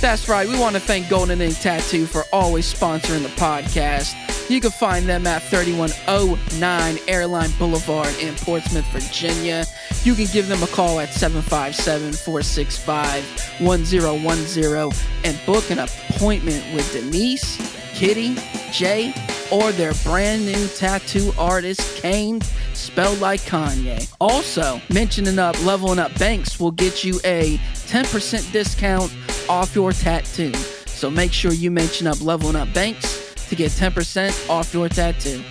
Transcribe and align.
That's 0.00 0.28
right. 0.28 0.48
We 0.48 0.56
want 0.58 0.76
to 0.76 0.80
thank 0.80 1.08
Golden 1.08 1.40
Ink 1.40 1.58
Tattoo 1.58 2.06
for 2.06 2.22
always 2.32 2.72
sponsoring 2.72 3.24
the 3.24 3.30
podcast. 3.30 4.14
You 4.48 4.60
can 4.60 4.70
find 4.70 5.06
them 5.06 5.26
at 5.26 5.42
3109 5.42 6.98
Airline 7.08 7.50
Boulevard 7.58 8.14
in 8.20 8.36
Portsmouth, 8.36 8.86
Virginia. 8.92 9.64
You 10.04 10.14
can 10.14 10.26
give 10.32 10.46
them 10.46 10.62
a 10.62 10.68
call 10.68 11.00
at 11.00 11.12
757 11.12 12.12
465 12.12 13.60
1010 13.60 15.04
and 15.24 15.46
book 15.46 15.68
an 15.70 15.80
appointment 15.80 16.64
with 16.74 16.90
Denise, 16.92 17.58
Kitty, 17.92 18.36
Jay, 18.70 19.12
or 19.50 19.72
their 19.72 19.92
brand 20.04 20.46
new 20.46 20.68
tattoo 20.68 21.32
artist, 21.36 22.00
Kane, 22.00 22.40
spelled 22.72 23.18
like 23.18 23.40
Kanye. 23.40 24.08
Also, 24.20 24.80
mentioning 24.92 25.40
up 25.40 25.60
Leveling 25.64 25.98
Up 25.98 26.16
Banks 26.18 26.60
will 26.60 26.70
get 26.70 27.02
you 27.02 27.20
a 27.24 27.58
10% 27.88 28.52
discount 28.52 29.12
off 29.48 29.74
your 29.74 29.92
tattoo. 29.92 30.52
So 30.54 31.10
make 31.10 31.32
sure 31.32 31.52
you 31.52 31.70
mention 31.70 32.06
up 32.06 32.20
Leveling 32.20 32.56
Up 32.56 32.72
Banks 32.74 33.34
to 33.48 33.56
get 33.56 33.70
10% 33.70 34.50
off 34.50 34.74
your 34.74 34.88
tattoo. 34.88 35.42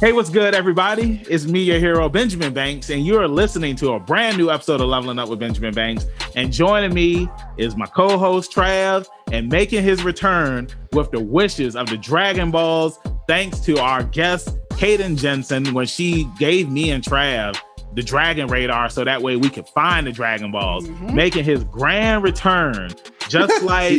Hey, 0.00 0.12
what's 0.12 0.30
good, 0.30 0.52
everybody? 0.52 1.22
It's 1.30 1.46
me, 1.46 1.62
your 1.62 1.78
hero, 1.78 2.08
Benjamin 2.08 2.52
Banks, 2.52 2.90
and 2.90 3.06
you're 3.06 3.28
listening 3.28 3.76
to 3.76 3.92
a 3.92 4.00
brand 4.00 4.36
new 4.36 4.50
episode 4.50 4.80
of 4.80 4.88
Leveling 4.88 5.20
Up 5.20 5.28
with 5.28 5.38
Benjamin 5.38 5.72
Banks. 5.72 6.06
And 6.34 6.52
joining 6.52 6.92
me 6.92 7.28
is 7.56 7.76
my 7.76 7.86
co 7.86 8.18
host, 8.18 8.52
Trav, 8.52 9.06
and 9.30 9.48
making 9.48 9.84
his 9.84 10.02
return 10.02 10.66
with 10.92 11.12
the 11.12 11.20
wishes 11.20 11.76
of 11.76 11.88
the 11.88 11.96
Dragon 11.96 12.50
Balls, 12.50 12.98
thanks 13.28 13.60
to 13.60 13.78
our 13.78 14.02
guest, 14.02 14.58
Kaden 14.70 15.16
Jensen, 15.16 15.72
when 15.72 15.86
she 15.86 16.28
gave 16.36 16.68
me 16.68 16.90
and 16.90 17.04
Trav 17.04 17.56
the 17.94 18.02
Dragon 18.02 18.46
Radar 18.46 18.88
so 18.88 19.04
that 19.04 19.20
way 19.22 19.36
we 19.36 19.48
could 19.50 19.68
find 19.68 20.06
the 20.06 20.12
Dragon 20.12 20.50
Balls, 20.50 20.88
Mhm. 20.88 21.12
making 21.14 21.44
his 21.44 21.62
grand 21.64 22.22
return, 22.22 22.90
just 23.28 23.62
like 23.64 23.92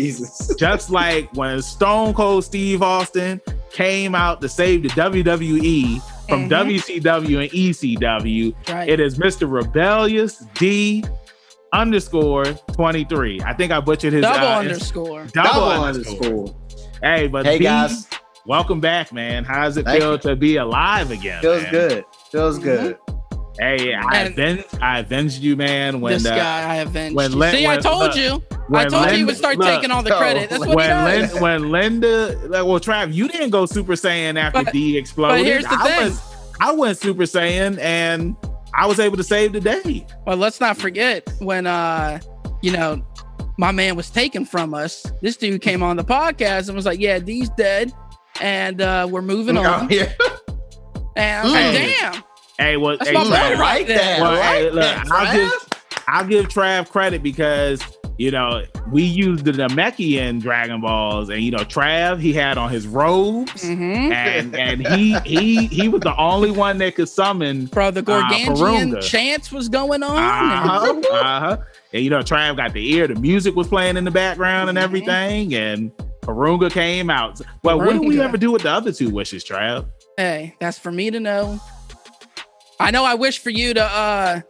just 0.57 0.89
like 0.89 1.29
when 1.35 1.61
Stone 1.61 2.13
Cold 2.15 2.43
Steve 2.43 2.81
Austin 2.81 3.39
came 3.71 4.15
out 4.15 4.41
to 4.41 4.49
save 4.49 4.83
the 4.83 4.89
WWE 4.89 6.01
from 6.29 6.47
Mhm. 6.47 6.49
WCW 6.49 7.39
and 7.41 7.53
ECW. 7.53 8.53
Right. 8.69 8.89
It 8.89 8.99
is 8.99 9.17
Mr. 9.17 9.51
Rebellious 9.51 10.43
D 10.55 11.03
underscore 11.71 12.45
23. 12.73 13.41
I 13.45 13.53
think 13.53 13.71
I 13.71 13.79
butchered 13.79 14.13
his 14.13 14.21
Double 14.21 14.47
uh, 14.47 14.59
underscore. 14.59 15.25
Double, 15.33 15.49
Double 15.49 15.83
underscore. 15.83 16.15
underscore. 16.25 16.55
Hey, 17.01 17.27
but 17.27 17.45
Hey 17.45 17.57
B, 17.57 17.63
guys, 17.65 18.07
welcome 18.45 18.79
back, 18.79 19.11
man. 19.11 19.43
How 19.43 19.63
does 19.65 19.77
it 19.77 19.85
Thank 19.85 19.99
feel 20.01 20.13
you. 20.13 20.17
to 20.19 20.35
be 20.35 20.57
alive 20.57 21.11
again? 21.11 21.41
feels 21.41 21.63
man? 21.63 21.71
good. 21.71 22.05
Feels 22.31 22.59
Mhm. 22.59 22.63
good. 22.63 22.97
Hey, 23.59 23.93
I 23.93 24.17
And- 24.21 24.33
avenged, 24.33 24.65
I 24.81 24.99
avenged 24.99 25.41
you, 25.41 25.55
man. 25.55 26.01
When 26.01 26.13
this 26.13 26.25
uh, 26.25 26.35
guy, 26.35 26.71
I 26.73 26.75
avenged 26.77 27.15
when 27.15 27.31
you. 27.31 27.37
Lin- 27.37 27.55
See, 27.55 27.67
I 27.67 27.77
told 27.77 27.99
look, 28.03 28.15
you. 28.15 28.43
I 28.51 28.55
when 28.67 28.89
told 28.89 29.11
you 29.11 29.17
he 29.17 29.23
would 29.25 29.37
start 29.37 29.57
look, 29.57 29.67
taking 29.67 29.91
all 29.91 30.01
the 30.01 30.09
no, 30.09 30.17
credit. 30.17 30.49
That's 30.49 30.59
what 30.59 30.69
he 30.69 30.75
when 30.75 30.89
does. 30.89 31.33
Lin, 31.33 31.41
when 31.41 31.71
Linda, 31.71 32.27
like, 32.47 32.65
well, 32.65 32.79
Trav, 32.79 33.13
you 33.13 33.27
didn't 33.27 33.51
go 33.51 33.65
Super 33.65 33.93
Saiyan 33.93 34.39
after 34.39 34.63
But- 34.63 34.73
D 34.73 34.97
exploded. 34.97 35.39
but 35.39 35.45
here's 35.45 35.65
the 35.65 35.77
I 35.79 35.83
thing. 35.87 36.03
Was, 36.09 36.21
I 36.61 36.71
went 36.71 36.97
Super 36.97 37.23
Saiyan 37.23 37.77
and 37.79 38.35
I 38.75 38.87
was 38.87 38.99
able 38.99 39.17
to 39.17 39.23
save 39.23 39.53
the 39.53 39.61
day. 39.61 40.07
Well, 40.25 40.37
let's 40.37 40.59
not 40.59 40.77
forget 40.77 41.31
when 41.39 41.67
uh, 41.67 42.19
you 42.63 42.71
know, 42.71 43.05
my 43.59 43.71
man 43.71 43.95
was 43.95 44.09
taken 44.09 44.45
from 44.45 44.73
us. 44.73 45.05
This 45.21 45.37
dude 45.37 45.61
came 45.61 45.83
on 45.83 45.95
the 45.97 46.03
podcast 46.03 46.67
and 46.69 46.75
was 46.75 46.85
like, 46.87 46.99
"Yeah, 46.99 47.19
D's 47.19 47.49
dead, 47.49 47.93
and 48.41 48.81
uh, 48.81 49.07
we're 49.11 49.21
moving 49.21 49.57
Oh, 49.59 49.63
on." 49.63 49.89
yeah. 49.91 50.11
And 51.15 51.39
I 51.39 51.43
was 51.43 51.53
like, 51.53 51.99
"Damn, 51.99 52.23
Hey, 52.57 52.77
well, 52.77 52.97
That's 52.97 53.09
hey, 53.09 53.15
Trav, 53.15 53.29
right 53.31 53.57
right 53.57 53.87
there." 53.87 54.21
Well, 54.21 54.39
right 54.39 54.55
hey, 54.57 54.63
look, 54.71 54.73
there, 54.75 55.03
I'll 55.11 55.33
give 55.35 55.51
I'll 56.07 56.25
give 56.27 56.45
Trav 56.47 56.89
credit 56.89 57.23
because 57.23 57.81
you 58.17 58.29
know 58.29 58.63
we 58.91 59.01
used 59.03 59.45
the 59.45 59.51
Namekian 59.53 60.39
Dragon 60.39 60.81
Balls, 60.81 61.29
and 61.29 61.41
you 61.41 61.49
know 61.51 61.59
Trav 61.63 62.19
he 62.19 62.31
had 62.31 62.57
on 62.59 62.69
his 62.69 62.85
robes, 62.85 63.63
hmm 63.67 64.11
and 64.11 64.55
and 64.59 64.85
he 64.85 65.15
he 65.25 65.65
he 65.67 65.87
was 65.87 66.01
the 66.03 66.15
only 66.17 66.51
one 66.51 66.77
that 66.77 66.95
could 66.95 67.09
summon. 67.09 67.65
bro, 67.65 67.89
the 67.89 68.03
Gorgangian 68.03 68.45
Farunga. 68.91 69.01
chance 69.01 69.51
was 69.51 69.67
going 69.69 70.03
on." 70.03 70.17
Uh-huh, 70.17 71.01
uh-huh. 71.11 71.57
And 71.91 72.03
you 72.03 72.09
know 72.11 72.19
Trav 72.19 72.55
got 72.57 72.73
the 72.73 72.93
ear, 72.93 73.07
the 73.07 73.15
music 73.15 73.55
was 73.55 73.67
playing 73.67 73.97
in 73.97 74.03
the 74.03 74.11
background 74.11 74.69
and 74.69 74.77
Mhm. 74.77 74.83
everything, 74.83 75.55
and 75.55 75.91
Karunga 76.21 76.71
came 76.71 77.09
out. 77.09 77.41
Well, 77.63 77.79
what 77.79 77.93
did 77.93 78.07
we 78.07 78.21
ever 78.21 78.37
do 78.37 78.51
with 78.51 78.61
the 78.61 78.71
other 78.71 78.91
two 78.91 79.09
wishes, 79.09 79.43
Trav? 79.43 79.85
Hey, 80.17 80.55
that's 80.59 80.77
for 80.77 80.91
me 80.91 81.09
to 81.09 81.19
know. 81.19 81.59
I 82.79 82.91
know. 82.91 83.03
I 83.05 83.15
wish 83.15 83.39
for 83.39 83.49
you 83.49 83.73
to 83.73 83.83
uh 83.83 84.41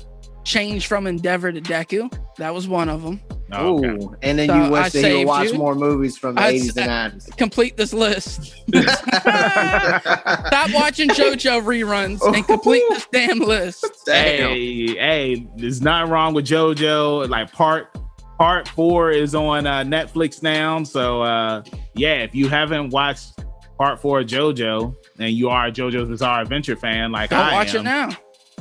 change 0.44 0.88
from 0.88 1.08
Endeavor 1.08 1.52
to 1.52 1.62
Deku. 1.62 2.12
That 2.38 2.54
was 2.54 2.68
one 2.68 2.90
of 2.90 3.04
them. 3.04 3.22
Oh, 3.52 3.78
okay. 3.78 3.88
Ooh, 4.04 4.16
and 4.24 4.40
then 4.40 4.50
So 4.50 4.56
you 4.56 4.62
I 4.64 4.70
wish 4.70 4.92
that 4.94 4.98
he 4.98 5.02
saved 5.04 5.18
would 5.20 5.28
watch 5.28 5.52
you. 5.52 5.58
more 5.60 5.76
movies 5.76 6.18
from 6.18 6.36
the 6.36 6.42
I 6.42 6.54
80s 6.54 6.74
sa- 6.74 6.82
and 6.82 7.14
90s. 7.22 7.38
Complete 7.38 7.78
this 7.78 7.94
list. 7.94 8.56
Stop 8.74 10.74
watching 10.74 11.10
JoJo 11.10 11.62
reruns 11.64 12.20
and 12.34 12.46
complete 12.46 12.84
this 12.90 13.08
damn 13.12 13.40
list. 13.40 13.86
Damn. 14.06 14.50
Hey, 14.50 14.88
hey, 14.96 15.48
there's 15.56 15.82
nothing 15.82 16.12
wrong 16.12 16.34
with 16.34 16.46
JoJo. 16.46 17.30
Like 17.30 17.52
part 17.52 17.96
part 18.40 18.68
four 18.70 19.12
is 19.12 19.36
on 19.36 19.68
uh, 19.68 19.84
Netflix 19.84 20.42
now. 20.42 20.82
So 20.84 21.22
uh 21.22 21.64
yeah, 21.96 22.24
if 22.24 22.34
you 22.34 22.50
haven't 22.50 22.90
watched 22.90 23.43
part 23.84 24.00
four 24.00 24.22
of 24.22 24.28
JoJo 24.28 24.96
and 25.20 25.32
you 25.34 25.50
are 25.50 25.66
a 25.68 25.72
JoJo's 25.72 26.08
Bizarre 26.08 26.42
Adventure 26.42 26.78
fan, 26.78 27.12
like 27.12 27.32
Go 27.32 27.36
I 27.36 27.52
watch 27.54 27.76
am, 27.76 27.82
it 27.82 27.84
now. 27.84 28.10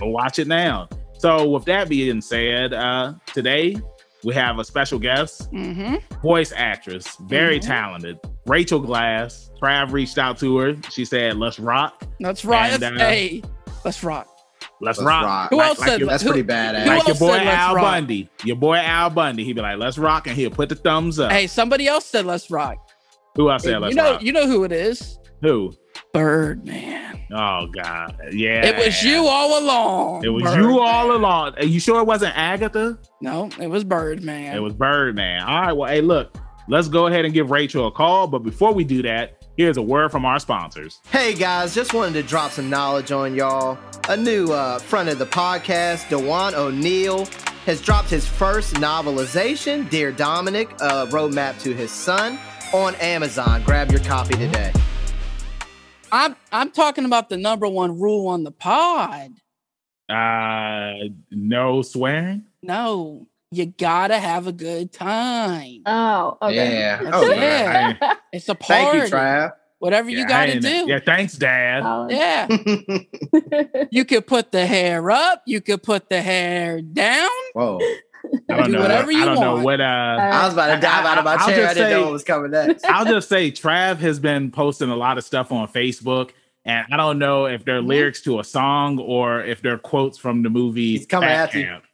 go 0.00 0.08
watch 0.08 0.40
it 0.40 0.48
now. 0.48 0.88
So 1.18 1.48
with 1.48 1.64
that 1.66 1.88
being 1.88 2.20
said, 2.20 2.74
uh 2.74 3.12
today 3.32 3.76
we 4.24 4.34
have 4.34 4.58
a 4.58 4.64
special 4.64 4.98
guest, 4.98 5.48
hmm 5.50 5.94
voice 6.22 6.52
actress, 6.56 7.16
very 7.28 7.60
Mhm. 7.60 7.66
talented, 7.66 8.18
Rachel 8.46 8.80
Glass. 8.80 9.50
Trav 9.62 9.92
reached 9.92 10.18
out 10.18 10.38
to 10.40 10.56
her. 10.58 10.74
She 10.90 11.04
said, 11.04 11.36
"Let's 11.38 11.60
rock, 11.60 12.02
That's 12.18 12.44
right. 12.44 12.72
And, 12.72 12.80
Let's, 12.82 13.00
uh, 13.00 13.06
hey, 13.06 13.42
let's 13.84 14.02
rock. 14.02 14.26
let's, 14.80 14.98
Let's 14.98 15.06
rock." 15.06 15.24
rock. 15.24 15.50
Who 15.50 15.56
Like- 15.58 15.68
else 15.68 15.78
like 15.78 15.88
said 15.88 16.00
your- 16.00 16.08
That's 16.08 16.22
who- 16.24 16.30
pretty 16.32 16.48
badass. 16.48 16.82
who 16.82 16.88
like 16.88 16.98
your 17.02 17.08
else 17.10 17.18
boy 17.20 17.36
said 17.36 17.46
let's 17.46 17.58
Al 17.58 17.74
rock? 17.76 17.84
Bundy. 17.84 18.28
Your 18.44 18.56
boy 18.56 18.76
Al 18.78 19.10
Bundy. 19.10 19.44
He'd 19.44 19.52
be 19.54 19.60
like, 19.62 19.78
"Let's 19.78 19.98
rock," 19.98 20.26
and 20.26 20.34
he'll 20.36 20.50
put 20.50 20.68
the 20.68 20.74
thumbs 20.74 21.20
up. 21.20 21.30
Hey, 21.30 21.46
somebody 21.46 21.86
else 21.86 22.06
said 22.06 22.26
let's 22.26 22.50
rock. 22.50 22.76
Who 23.36 23.50
else 23.50 23.62
said 23.62 23.72
you 23.72 23.78
let's 23.78 23.94
know, 23.96 24.12
rock? 24.12 24.22
you 24.22 24.32
know 24.32 24.46
who 24.46 24.64
it 24.64 24.72
is. 24.72 25.18
Who? 25.42 25.72
Birdman. 26.12 27.24
Oh 27.32 27.66
God, 27.66 28.14
yeah. 28.32 28.66
It 28.66 28.76
was 28.76 29.02
you 29.02 29.26
all 29.26 29.58
along. 29.62 30.24
It 30.24 30.28
was 30.28 30.42
Birdman. 30.44 30.62
you 30.70 30.78
all 30.80 31.16
along. 31.16 31.54
Are 31.56 31.64
you 31.64 31.80
sure 31.80 32.00
it 32.00 32.06
wasn't 32.06 32.36
Agatha? 32.36 32.98
No, 33.22 33.48
it 33.60 33.68
was 33.68 33.84
Birdman. 33.84 34.54
It 34.54 34.60
was 34.60 34.74
Birdman. 34.74 35.40
All 35.42 35.60
right. 35.62 35.72
Well, 35.72 35.90
hey, 35.90 36.02
look, 36.02 36.36
let's 36.68 36.88
go 36.88 37.06
ahead 37.06 37.24
and 37.24 37.32
give 37.32 37.50
Rachel 37.50 37.86
a 37.86 37.90
call. 37.90 38.26
But 38.26 38.40
before 38.40 38.74
we 38.74 38.84
do 38.84 39.00
that, 39.02 39.46
here's 39.56 39.78
a 39.78 39.82
word 39.82 40.12
from 40.12 40.24
our 40.26 40.38
sponsors. 40.38 41.00
Hey 41.10 41.32
guys, 41.34 41.74
just 41.74 41.94
wanted 41.94 42.12
to 42.14 42.22
drop 42.22 42.50
some 42.52 42.68
knowledge 42.68 43.10
on 43.12 43.34
y'all. 43.34 43.78
A 44.08 44.16
new 44.16 44.52
uh, 44.52 44.78
friend 44.78 45.08
of 45.08 45.18
the 45.18 45.26
podcast, 45.26 46.08
Dewan 46.10 46.54
O'Neill, 46.54 47.26
has 47.64 47.80
dropped 47.80 48.10
his 48.10 48.26
first 48.26 48.74
novelization, 48.74 49.88
Dear 49.88 50.12
Dominic, 50.12 50.70
a 50.80 51.06
roadmap 51.06 51.60
to 51.62 51.72
his 51.72 51.90
son, 51.92 52.38
on 52.72 52.94
Amazon. 52.96 53.62
Grab 53.64 53.90
your 53.90 54.00
copy 54.00 54.34
today. 54.34 54.72
I'm 56.10 56.36
I'm 56.50 56.70
talking 56.70 57.04
about 57.04 57.28
the 57.28 57.36
number 57.36 57.66
one 57.68 57.98
rule 57.98 58.28
on 58.28 58.44
the 58.44 58.50
pod. 58.50 59.30
Uh, 60.08 61.08
no 61.30 61.80
swearing. 61.82 62.44
No, 62.62 63.26
you 63.50 63.66
gotta 63.66 64.18
have 64.18 64.46
a 64.46 64.52
good 64.52 64.92
time. 64.92 65.82
Oh, 65.86 66.36
okay. 66.42 66.54
Yeah. 66.78 67.10
Oh, 67.12 67.30
yeah. 67.30 67.96
I- 68.00 68.16
It's 68.32 68.48
a 68.48 68.54
party. 68.54 68.72
Thank 68.74 68.88
party. 68.90 68.98
you, 69.10 69.14
Trav. 69.14 69.52
Whatever 69.78 70.10
you 70.10 70.18
yeah, 70.18 70.24
I 70.24 70.28
gotta 70.28 70.60
do. 70.60 70.84
Yeah. 70.88 71.00
Thanks, 71.04 71.34
Dad. 71.34 71.82
Solid. 71.82 72.10
yeah. 72.12 72.48
You 73.90 74.04
could 74.04 74.26
put 74.26 74.52
the 74.52 74.64
hair 74.66 75.10
up. 75.10 75.42
You 75.46 75.60
could 75.60 75.82
put 75.82 76.08
the 76.08 76.20
hair 76.22 76.80
down. 76.80 77.28
Whoa. 77.54 77.78
I 78.48 78.56
don't 78.56 78.66
do 78.66 78.72
know. 78.72 78.80
whatever 78.80 79.10
you 79.12 79.22
I 79.22 79.24
don't 79.24 79.40
know 79.40 79.62
what. 79.62 79.80
Uh, 79.80 79.84
I 79.84 80.44
was 80.44 80.52
about 80.54 80.74
to 80.74 80.80
dive 80.80 81.04
out 81.04 81.18
of 81.18 81.24
my 81.24 81.34
I'll 81.34 81.48
chair. 81.48 81.68
I 81.68 81.74
didn't 81.74 81.88
say- 81.88 81.94
know 81.94 82.02
what 82.04 82.12
was 82.12 82.24
coming 82.24 82.50
next. 82.50 82.84
I'll 82.88 83.04
just 83.04 83.28
say 83.28 83.50
Trav 83.50 83.98
has 83.98 84.18
been 84.20 84.50
posting 84.50 84.90
a 84.90 84.96
lot 84.96 85.18
of 85.18 85.24
stuff 85.24 85.50
on 85.52 85.66
Facebook, 85.68 86.30
and 86.64 86.86
I 86.92 86.96
don't 86.96 87.18
know 87.18 87.46
if 87.46 87.64
they're 87.64 87.80
Mhm. 87.82 87.86
lyrics 87.88 88.20
to 88.22 88.40
a 88.40 88.44
song 88.44 88.98
or 88.98 89.42
if 89.42 89.62
they're 89.62 89.78
quotes 89.78 90.18
from 90.18 90.42
the 90.42 90.50
movie. 90.50 90.92
He's 90.98 91.06
coming 91.06 91.28
Fat 91.28 91.48
at 91.50 91.54
you. 91.54 91.64
Camp. 91.64 91.84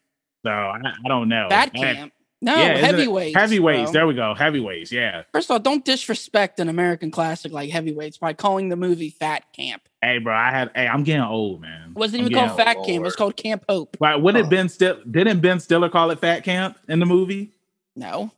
So 0.44 0.50
I, 0.50 0.78
I 1.04 1.08
don't 1.08 1.28
know. 1.28 1.46
Fat 1.50 1.70
And- 1.74 1.82
camp. 1.82 2.12
No, 2.40 2.54
yeah, 2.54 2.76
heavyweights. 2.76 3.36
Heavyweights. 3.36 3.90
bro. 3.90 3.92
There 3.92 4.06
we 4.06 4.14
go. 4.14 4.32
Heavyweights. 4.34 4.92
Yeah. 4.92 5.24
First 5.32 5.50
of 5.50 5.54
all, 5.54 5.58
don't 5.58 5.84
disrespect 5.84 6.60
an 6.60 6.68
American 6.68 7.10
classic 7.10 7.50
like 7.50 7.70
Heavyweights 7.70 8.18
by 8.18 8.32
calling 8.32 8.68
the 8.68 8.76
movie 8.76 9.10
Fat 9.10 9.52
Camp. 9.52 9.82
Hey, 10.00 10.18
bro. 10.18 10.32
I 10.34 10.50
had. 10.50 10.70
Hey, 10.74 10.86
I'm 10.86 11.02
getting 11.02 11.22
old, 11.22 11.60
man. 11.60 11.90
It 11.90 11.98
wasn't 11.98 12.22
I'm 12.22 12.30
even 12.30 12.46
called 12.46 12.56
Fat 12.56 12.76
old. 12.76 12.86
Camp. 12.86 12.96
It 13.00 13.02
was 13.04 13.16
called 13.16 13.36
Camp 13.36 13.64
Hope. 13.68 13.96
Right? 13.98 14.14
wouldn't 14.20 14.44
Oh. 14.44 14.46
it 14.46 14.50
Ben 14.50 14.68
Still 14.68 14.98
didn't 15.10 15.40
Ben 15.40 15.58
Stiller 15.58 15.88
call 15.88 16.10
it 16.12 16.20
Fat 16.20 16.44
Camp 16.44 16.78
in 16.88 17.00
the 17.00 17.06
movie? 17.06 17.50
No, 17.96 18.30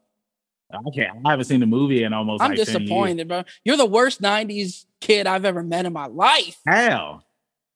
Okay, 0.87 1.09
I 1.27 1.31
haven't 1.31 1.47
seen 1.47 1.61
the 1.61 1.67
movie 1.67 2.05
in 2.05 2.13
almost. 2.13 2.43
I'm 2.43 2.51
like 2.53 2.59
10 2.59 2.67
years. 2.67 2.79
disappointed, 2.79 3.29
bro. 3.29 3.45
You're 3.65 3.77
the 3.77 3.85
worst 3.87 4.23
'90s 4.23 4.87
kid 5.01 5.27
I've 5.27 5.45
ever 5.45 5.63
met 5.63 5.85
in 5.85 5.93
my 5.93 6.07
life. 6.07 6.59
How? 6.67 7.23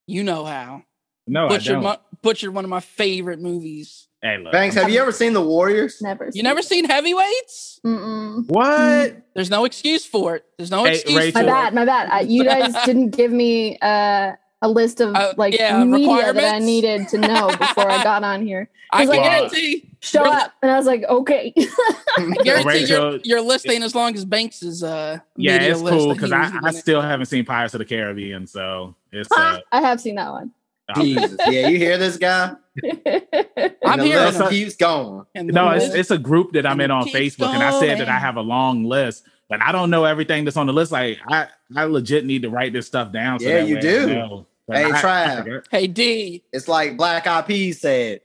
You 0.07 0.23
know 0.25 0.45
how. 0.45 0.85
No, 1.27 1.49
put 1.49 1.61
I 1.69 1.73
don't. 1.73 2.01
butchered 2.23 2.55
one 2.55 2.65
of 2.65 2.71
my 2.71 2.81
favorite 2.81 3.41
movies. 3.41 4.09
Hey, 4.25 4.39
look. 4.39 4.53
Banks, 4.53 4.75
have 4.77 4.89
you 4.89 4.99
ever 5.03 5.13
seen 5.13 5.35
The 5.35 5.43
Warriors? 5.43 6.01
Never. 6.01 6.31
You 6.33 6.43
never 6.43 6.61
it. 6.61 6.65
seen 6.65 6.87
Heavyweights? 6.87 7.81
Mm-mm. 7.85 8.49
what? 8.49 9.17
There's 9.35 9.51
no 9.51 9.67
excuse 9.67 10.07
for 10.07 10.37
it. 10.37 10.47
There's 10.57 10.71
no 10.71 10.85
Hey, 10.85 10.95
excuse 10.95 11.15
Rachel. 11.19 11.43
for 11.43 11.47
My 11.47 11.53
bad. 11.53 11.75
My 11.75 11.85
bad. 11.85 12.09
I, 12.11 12.21
you 12.21 12.43
guys 12.43 12.75
didn't 12.87 13.11
give 13.11 13.31
me 13.31 13.77
uh, 13.83 14.33
a 14.63 14.69
list 14.69 15.03
of 15.03 15.15
Uh, 15.15 15.35
like 15.37 15.53
yeah, 15.53 15.85
media 15.85 16.33
that 16.33 16.55
I 16.55 16.59
needed 16.59 17.07
to 17.09 17.19
know 17.19 17.49
before 17.59 17.91
I 17.91 18.03
got 18.03 18.25
on 18.25 18.47
here. 18.47 18.71
I 18.93 19.01
He's 19.01 19.11
like, 19.11 19.23
guarantee. 19.23 19.91
Show 20.01 20.25
up, 20.25 20.53
and 20.63 20.71
I 20.71 20.77
was 20.79 20.87
like, 20.87 21.03
okay. 21.03 21.53
I 22.17 22.35
guarantee 22.43 22.87
your, 22.87 23.11
Rachel- 23.11 23.19
your 23.25 23.41
list 23.43 23.69
ain't 23.69 23.85
as 23.85 23.95
long 23.95 24.15
as 24.15 24.25
Banks's 24.25 24.83
uh 24.83 25.19
Yeah, 25.37 25.59
media 25.59 25.73
it's 25.73 25.81
list 25.83 25.99
cool 25.99 26.15
because 26.15 26.33
I, 26.33 26.51
I 26.63 26.71
still 26.71 27.03
haven't 27.03 27.27
seen 27.27 27.45
Pirates 27.45 27.75
of 27.75 27.79
the 27.81 27.85
Caribbean, 27.85 28.47
so 28.47 28.95
it's 29.13 29.31
uh, 29.33 29.61
I 29.71 29.81
have 29.83 30.01
seen 30.01 30.15
that 30.15 30.31
one. 30.31 30.53
Jesus. 30.97 31.37
Yeah, 31.49 31.69
you 31.69 31.79
hear 31.79 31.97
this 31.99 32.17
guy? 32.17 32.55
I'm 32.85 32.91
here 32.93 33.77
And 33.85 34.01
the 34.01 34.05
hearing 34.05 34.25
list 34.25 34.41
it. 34.41 34.51
keeps 34.51 34.77
going. 34.77 35.25
No, 35.35 35.71
it's, 35.71 35.85
list- 35.87 35.97
it's 35.97 36.11
a 36.11 36.19
group 36.19 36.53
that 36.53 36.67
I'm 36.67 36.81
in 36.81 36.91
on 36.91 37.05
Keeps 37.05 37.37
Facebook, 37.37 37.49
and 37.55 37.63
I 37.63 37.79
said 37.81 37.99
that 38.01 38.09
I 38.09 38.19
have 38.19 38.37
a 38.37 38.41
long 38.43 38.85
list, 38.85 39.25
but 39.49 39.63
I 39.63 39.73
don't 39.73 39.91
know 39.91 40.05
everything 40.05 40.45
that's 40.45 40.57
on 40.57 40.67
the 40.67 40.73
list. 40.73 40.93
Like 40.93 41.19
I, 41.29 41.47
I 41.77 41.85
legit 41.85 42.25
need 42.25 42.43
to 42.43 42.51
write 42.51 42.73
this 42.73 42.87
stuff 42.87 43.13
down. 43.13 43.41
So 43.41 43.49
Yeah, 43.49 43.61
that 43.61 43.69
you 43.69 43.81
do. 43.81 44.07
know. 44.09 44.47
But 44.67 44.79
Hey, 44.79 44.85
I- 44.85 44.89
I 44.89 45.01
Trav. 45.43 45.65
hey 45.71 45.87
D. 45.87 46.43
It's 46.53 46.69
like 46.69 46.97
Black 46.97 47.27
Eyed 47.27 47.47
Peas 47.47 47.81
said. 47.81 48.21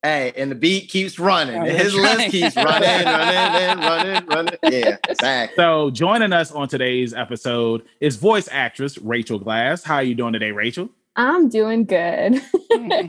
Hey, 0.00 0.32
and 0.36 0.48
the 0.48 0.54
beat 0.54 0.88
keeps 0.90 1.18
running. 1.18 1.56
Oh, 1.56 1.64
and 1.64 1.76
his 1.76 1.92
list 1.92 2.18
right. 2.18 2.30
keeps 2.30 2.54
running, 2.56 3.04
running, 3.04 3.84
running, 3.84 4.26
running. 4.28 4.54
Yeah, 4.62 4.96
exactly. 5.08 5.56
So 5.56 5.90
joining 5.90 6.32
us 6.32 6.52
on 6.52 6.68
today's 6.68 7.12
episode 7.12 7.82
is 8.00 8.14
voice 8.14 8.48
actress 8.52 8.96
Rachel 8.98 9.40
Glass. 9.40 9.82
How 9.82 9.96
are 9.96 10.02
you 10.04 10.14
doing 10.14 10.32
today, 10.34 10.52
Rachel? 10.52 10.88
I'm 11.18 11.48
doing 11.50 11.84
good. 11.84 12.40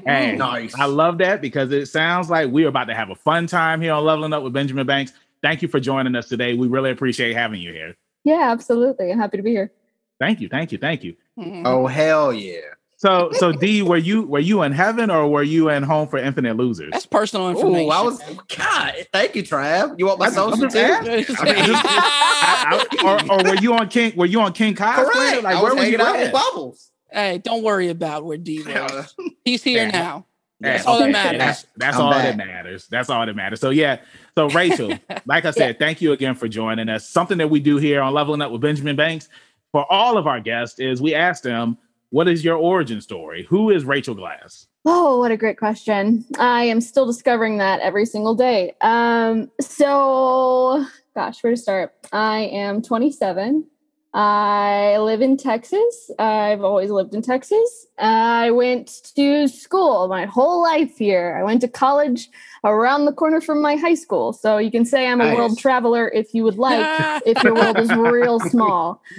Hey, 0.06 0.35
Nice. 0.35 0.73
I 0.75 0.85
love 0.85 1.19
that 1.19 1.41
because 1.41 1.71
it 1.71 1.85
sounds 1.88 2.29
like 2.29 2.50
we're 2.50 2.67
about 2.69 2.85
to 2.85 2.95
have 2.95 3.09
a 3.11 3.15
fun 3.15 3.45
time 3.45 3.81
here 3.81 3.94
on 3.94 4.03
Leveling 4.03 4.33
Up 4.33 4.41
with 4.41 4.51
Benjamin 4.53 4.88
Banks. 4.88 5.13
Thank 5.44 5.61
you 5.61 5.67
for 5.67 5.79
joining 5.79 6.15
us 6.15 6.27
today. 6.27 6.56
We 6.56 6.67
really 6.67 6.89
appreciate 6.91 7.35
having 7.35 7.61
you 7.61 7.71
here. 7.71 7.95
yeah, 8.23 8.50
absolutely. 8.51 9.11
I'm 9.11 9.19
happy 9.19 9.38
to 9.38 9.44
be 9.44 9.51
here. 9.51 9.71
Thank 10.19 10.41
you, 10.41 10.50
thank 10.50 10.71
you, 10.71 10.77
thank 10.79 11.03
you. 11.03 11.15
Mhm. 11.38 11.61
Oh 11.65 11.85
hell 11.88 12.33
yeah. 12.33 12.59
So, 12.97 13.29
so 13.33 13.51
D, 13.51 13.81
were 13.83 13.95
you 13.97 14.23
were 14.23 14.39
you 14.39 14.63
in 14.63 14.71
heaven 14.71 15.09
or 15.11 15.27
were 15.29 15.44
you 15.44 15.69
in 15.69 15.83
home 15.83 16.07
for 16.07 16.17
infinite 16.17 16.57
losers? 16.57 16.89
That's 16.91 17.06
personal 17.06 17.45
Oh, 17.47 17.51
information. 17.51 17.91
I 17.91 18.01
was 18.01 18.21
God. 18.57 18.94
Thank 19.13 19.35
you, 19.35 19.44
Trav. 19.44 19.97
You 20.00 20.07
want 20.07 20.19
my 20.19 20.25
I'm 20.27 20.33
social 20.33 20.67
too? 20.67 20.79
I 20.79 21.01
mean, 21.03 21.23
just- 21.25 21.41
I- 21.85 22.85
I- 23.01 23.29
or, 23.29 23.33
or 23.33 23.44
were 23.44 23.61
you 23.61 23.73
on 23.75 23.88
King? 23.89 24.13
Were 24.15 24.25
you 24.25 24.41
on 24.41 24.51
King 24.53 24.73
Kai's 24.75 24.95
place? 25.09 25.29
Correct. 25.31 25.44
Like 25.44 25.56
I 25.57 25.61
where 25.61 25.73
was 25.75 25.83
were 25.83 25.89
you 25.89 25.97
hanging 25.97 26.01
out 26.01 26.17
with 26.17 26.27
at? 26.27 26.33
Bubbles. 26.33 26.91
Hey, 27.11 27.38
don't 27.39 27.63
worry 27.63 27.89
about 27.89 28.25
where 28.25 28.38
D 28.38 28.63
was. 28.63 29.15
He's 29.45 29.63
here 29.63 29.85
Yeah. 29.85 29.91
now. 29.91 30.25
Yeah, 30.61 30.73
That's 30.73 30.85
all 30.88 31.00
that 31.00 31.11
matters. 31.11 31.39
That's, 31.39 31.65
that's 31.77 31.97
all 31.97 32.11
back. 32.11 32.35
that 32.35 32.45
matters. 32.45 32.88
That's 32.88 33.09
all 33.09 33.25
that 33.25 33.33
matters. 33.35 33.61
So 33.61 33.69
yeah. 33.69 34.00
So 34.35 34.50
Rachel, 34.50 34.94
like 35.25 35.45
I 35.45 35.51
said, 35.51 35.79
thank 35.79 36.01
you 36.01 36.11
again 36.11 36.35
for 36.35 36.50
joining 36.50 36.89
us. 36.89 37.07
Something 37.09 37.38
that 37.38 37.47
we 37.50 37.61
do 37.61 37.77
here 37.77 38.01
on 38.01 38.13
Leveling 38.13 38.41
Up 38.41 38.51
with 38.51 38.59
Benjamin 38.61 38.97
Banks 38.97 39.29
for 39.71 39.85
all 39.89 40.17
of 40.17 40.27
our 40.27 40.41
guests 40.41 40.77
is 40.79 41.01
we 41.01 41.15
ask 41.15 41.44
them, 41.44 41.77
"What 42.09 42.27
is 42.27 42.44
your 42.44 42.57
origin 42.57 43.00
story? 43.00 43.45
Who 43.50 43.69
is 43.69 43.85
Rachel 43.85 44.15
Glass?" 44.15 44.67
Oh, 44.85 45.19
what 45.19 45.31
a 45.31 45.38
great 45.38 45.57
question. 45.57 46.25
I 46.38 46.63
am 46.65 46.81
still 46.81 47.06
discovering 47.06 47.57
that 47.59 47.79
every 47.79 48.06
single 48.06 48.35
day. 48.35 48.73
Um, 48.81 49.50
so, 49.61 50.85
gosh, 51.15 51.41
where 51.44 51.51
to 51.53 51.57
start? 51.57 51.94
I 52.11 52.39
am 52.51 52.81
27. 52.81 53.65
I 54.13 54.97
live 54.97 55.21
in 55.21 55.38
Texas. 55.38 56.09
I've 56.17 56.63
always 56.63 56.89
lived 56.89 57.13
in 57.13 57.21
Texas. 57.21 57.85
I 58.00 58.50
went 58.51 59.03
to 59.15 59.47
school 59.47 60.07
my 60.07 60.25
whole 60.25 60.61
life 60.63 60.97
here. 60.97 61.38
I 61.39 61.44
went 61.44 61.61
to 61.61 61.67
college 61.67 62.27
around 62.63 63.06
the 63.06 63.13
corner 63.13 63.39
from 63.39 63.61
my 63.61 63.75
high 63.75 63.94
school. 63.94 64.33
So 64.33 64.57
you 64.57 64.71
can 64.71 64.83
say 64.83 65.07
I'm 65.07 65.21
a 65.21 65.25
Nice. 65.25 65.35
world 65.35 65.59
traveler 65.59 66.09
if 66.09 66.33
you 66.33 66.44
would 66.44 66.57
like, 66.57 67.21
if 67.25 67.44
your 67.44 67.53
world 67.53 67.77
is 67.79 67.91
real 67.94 68.39
small. 68.50 69.01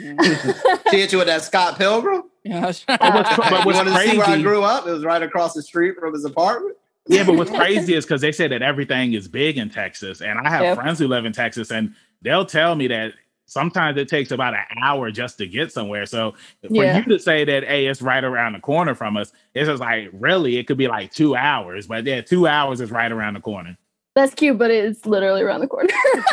She 0.91 0.99
hit 0.99 1.13
you 1.13 1.19
with 1.19 1.29
that 1.29 1.43
Scott 1.43 1.79
Pilgrim. 1.79 2.25
Yeah, 2.43 2.61
that's 2.63 2.85
what's- 2.89 2.89
right. 2.89 3.37
but 3.39 3.61
you 3.61 3.67
what's 3.67 3.79
wanted 3.79 3.93
to 3.95 4.01
see 4.11 4.19
where 4.19 4.27
I 4.29 4.43
grew 4.43 4.63
up? 4.65 4.87
It 4.89 4.91
was 4.91 5.05
right 5.05 5.23
across 5.23 5.55
the 5.55 5.63
street 5.63 5.95
from 6.01 6.15
his 6.15 6.25
apartment. 6.25 6.77
Yeah, 7.07 7.25
but 7.25 7.37
what's 7.37 7.51
crazy 7.51 7.95
is 7.95 8.05
because 8.05 8.21
they 8.21 8.33
said 8.33 8.51
that 8.53 8.63
everything 8.63 9.13
is 9.15 9.29
big 9.29 9.57
in 9.57 9.71
Texas, 9.71 10.21
and 10.21 10.39
I 10.39 10.49
have 10.51 10.63
Yep. 10.63 10.79
friends 10.79 10.99
who 10.99 11.07
live 11.09 11.25
in 11.25 11.33
Texas, 11.33 11.71
and 11.71 11.95
they'll 12.23 12.45
tell 12.45 12.75
me 12.75 12.89
that 12.89 13.13
sometimes 13.51 13.99
it 13.99 14.09
takes 14.09 14.31
about 14.31 14.55
an 14.55 14.65
hour 14.83 15.11
just 15.11 15.37
to 15.39 15.47
get 15.47 15.73
somewhere. 15.73 16.07
So 16.07 16.35
for 16.69 16.73
Yeah. 16.85 16.99
you 16.99 17.05
to 17.07 17.19
say 17.19 17.45
that, 17.45 17.65
hey, 17.65 17.87
it's 17.87 18.01
right 18.01 18.23
around 18.23 18.53
the 18.53 18.61
corner 18.61 18.95
from 18.95 19.17
us, 19.17 19.33
it's 19.55 19.69
just 19.69 19.81
like 19.81 20.09
really, 20.13 20.57
it 20.57 20.69
could 20.69 20.77
be 20.79 20.87
like 20.87 21.11
two 21.13 21.35
hours, 21.35 21.89
but 21.89 22.05
yeah, 22.05 22.21
two 22.21 22.47
hours 22.47 22.81
is 22.81 22.91
right 22.93 23.11
around 23.11 23.35
the 23.35 23.41
corner. 23.41 23.77
That's 24.15 24.35
cute, 24.35 24.57
but 24.59 24.71
it's 24.71 25.05
literally 25.07 25.43
around 25.43 25.61
the 25.61 25.67
corner. 25.69 25.89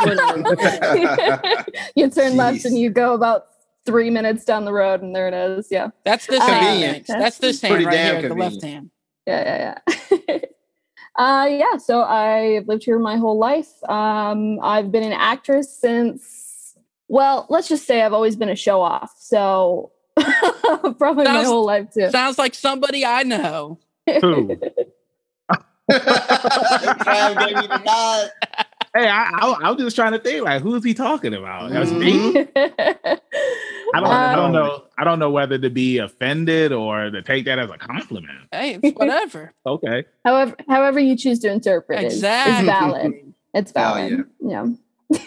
you 1.95 2.09
turn 2.09 2.35
left 2.35 2.65
and 2.65 2.77
you 2.77 2.89
go 2.89 3.13
about 3.13 3.45
three 3.85 4.09
minutes 4.09 4.43
down 4.45 4.65
the 4.65 4.73
road, 4.73 5.01
and 5.01 5.15
there 5.15 5.27
it 5.27 5.33
is. 5.33 5.67
Yeah, 5.71 5.89
That's 6.05 6.25
this 6.27 6.41
Uh, 6.41 6.45
hand. 6.47 6.59
Convenient. 7.05 7.07
That's 7.07 7.37
this 7.37 7.61
hand 7.61 7.71
Pretty 7.71 7.85
right 7.85 7.93
damn 7.93 8.19
here, 8.19 8.29
the 8.29 8.35
left 8.35 8.61
convenient. 8.61 8.91
hand. 9.27 9.37
yeah, 9.45 9.77
yeah, 10.09 10.21
yeah. 10.27 10.37
uh, 11.23 11.45
yeah. 11.47 11.77
So 11.77 12.01
I've 12.03 12.67
lived 12.67 12.83
here 12.83 12.99
my 12.99 13.17
whole 13.17 13.37
life. 13.37 13.69
Um, 13.89 14.59
I've 14.61 14.91
been 14.91 15.03
an 15.03 15.13
actress 15.13 15.71
since. 15.75 16.46
Well, 17.07 17.45
let's 17.49 17.67
just 17.69 17.85
say 17.87 18.01
I've 18.01 18.13
always 18.13 18.35
been 18.35 18.49
a 18.49 18.55
show 18.55 18.81
off. 18.81 19.13
So 19.19 19.91
probably 20.97 21.25
my 21.25 21.43
whole 21.43 21.65
life 21.65 21.91
too. 21.93 22.09
Sounds 22.11 22.37
like 22.37 22.53
somebody 22.53 23.05
I 23.05 23.23
know. 23.23 23.79
Who? 24.21 24.57
Trav 25.89 27.47
gave 27.47 27.55
me 27.55 27.67
the 27.67 27.81
nod. 27.85 28.29
hey, 28.93 29.07
I, 29.07 29.29
I, 29.33 29.55
I 29.63 29.71
was 29.71 29.81
just 29.81 29.95
trying 29.95 30.11
to 30.13 30.19
think, 30.19 30.43
like, 30.43 30.61
who's 30.61 30.83
he 30.83 30.93
talking 30.93 31.33
about? 31.33 31.71
That's 31.71 31.91
me. 31.91 32.33
Mhm. 32.33 33.19
I 33.93 33.99
don't, 34.01 34.09
I 34.09 34.35
don't 34.35 34.45
Um, 34.47 34.51
know. 34.51 34.83
I 34.97 35.03
don't 35.05 35.19
know 35.19 35.29
whether 35.31 35.57
to 35.57 35.69
be 35.69 35.99
offended 35.99 36.73
or 36.73 37.09
to 37.09 37.21
take 37.21 37.45
that 37.45 37.57
as 37.57 37.69
a 37.69 37.77
compliment. 37.77 38.49
Hey, 38.51 38.79
it's 38.83 38.97
whatever. 38.99 39.53
Okay. 39.65 40.03
however, 40.25 40.55
however 40.67 40.99
you 40.99 41.15
choose 41.15 41.39
to 41.39 41.51
interpret 41.51 41.99
it 42.01 42.05
is, 42.07 42.13
is 42.15 42.19
Exactly. 42.19 42.63
valid. 42.65 43.33
It's 43.53 43.71
Hell 43.75 43.95
valid. 43.95 44.25
yeah. 44.41 44.65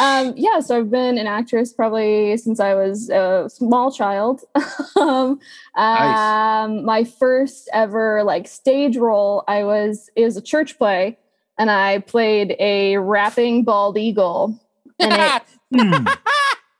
um, 0.00 0.34
yeah, 0.36 0.60
so 0.60 0.78
I've 0.78 0.90
been 0.90 1.16
an 1.18 1.26
actress 1.26 1.72
probably 1.72 2.36
since 2.36 2.58
I 2.60 2.74
was 2.74 3.08
a 3.10 3.48
small 3.48 3.92
child. 3.92 4.40
um, 4.96 5.38
Nice. 5.76 6.64
um, 6.66 6.84
my 6.84 7.04
first 7.04 7.68
ever 7.72 8.24
like 8.24 8.48
stage 8.48 8.96
role, 8.96 9.44
I 9.46 9.62
was 9.64 10.10
it 10.16 10.24
was 10.24 10.36
a 10.36 10.42
church 10.42 10.76
play, 10.78 11.18
and 11.58 11.70
I 11.70 11.98
played 12.00 12.56
a 12.58 12.96
rapping 12.98 13.62
bald 13.64 13.96
eagle. 13.96 14.58
And, 14.98 15.12
it, 15.12 15.42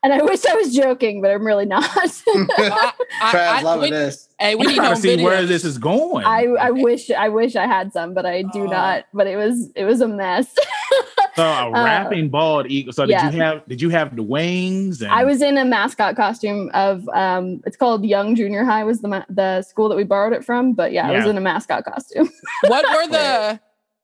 and 0.03 0.13
I 0.13 0.21
wish 0.23 0.45
I 0.45 0.55
was 0.55 0.75
joking, 0.75 1.21
but 1.21 1.31
I'm 1.31 1.45
really 1.45 1.65
not. 1.65 1.83
I, 1.95 2.09
I, 3.21 3.31
Trav's 3.31 3.59
I, 3.59 3.61
loving 3.61 3.91
we, 3.91 3.97
this. 3.97 4.27
hey, 4.39 4.55
we 4.55 4.65
I'm 4.65 4.67
need 4.71 4.75
trying 4.75 4.95
to 4.95 5.01
see 5.01 5.23
where 5.23 5.45
this 5.45 5.63
is 5.63 5.77
going. 5.77 6.25
I, 6.25 6.45
I 6.59 6.71
wish 6.71 7.09
I 7.11 7.29
wish 7.29 7.55
I 7.55 7.67
had 7.67 7.93
some, 7.93 8.13
but 8.13 8.25
I 8.25 8.41
do 8.41 8.63
Oh. 8.63 8.65
not. 8.65 9.05
But 9.13 9.27
it 9.27 9.37
was 9.37 9.71
it 9.75 9.85
was 9.85 10.01
a 10.01 10.07
mess. 10.07 10.53
So 11.37 11.43
a 11.45 11.71
rapping 11.71 12.29
bald 12.29 12.65
eagle. 12.69 12.91
So 12.93 13.05
did 13.05 13.15
Uh, 13.15 13.19
yeah. 13.19 13.31
you 13.31 13.41
have 13.41 13.67
did 13.67 13.81
you 13.81 13.89
have 13.89 14.15
the 14.15 14.23
wings? 14.23 15.01
And 15.01 15.11
I 15.11 15.23
was 15.23 15.41
in 15.41 15.57
a 15.57 15.63
mascot 15.65 16.15
costume 16.15 16.69
of 16.73 17.07
um 17.09 17.61
it's 17.65 17.77
called 17.77 18.03
Young 18.05 18.35
Junior 18.35 18.63
High 18.65 18.83
was 18.83 19.01
the 19.01 19.07
ma- 19.07 19.25
the 19.29 19.61
school 19.61 19.87
that 19.89 19.95
we 19.95 20.03
borrowed 20.03 20.33
it 20.33 20.43
from, 20.43 20.73
but 20.73 20.91
yeah, 20.91 21.07
I 21.07 21.11
was 21.17 21.25
in 21.27 21.37
a 21.37 21.41
mascot 21.41 21.85
costume. 21.85 22.29
what 22.67 22.83
were 22.95 23.11
the 23.11 23.59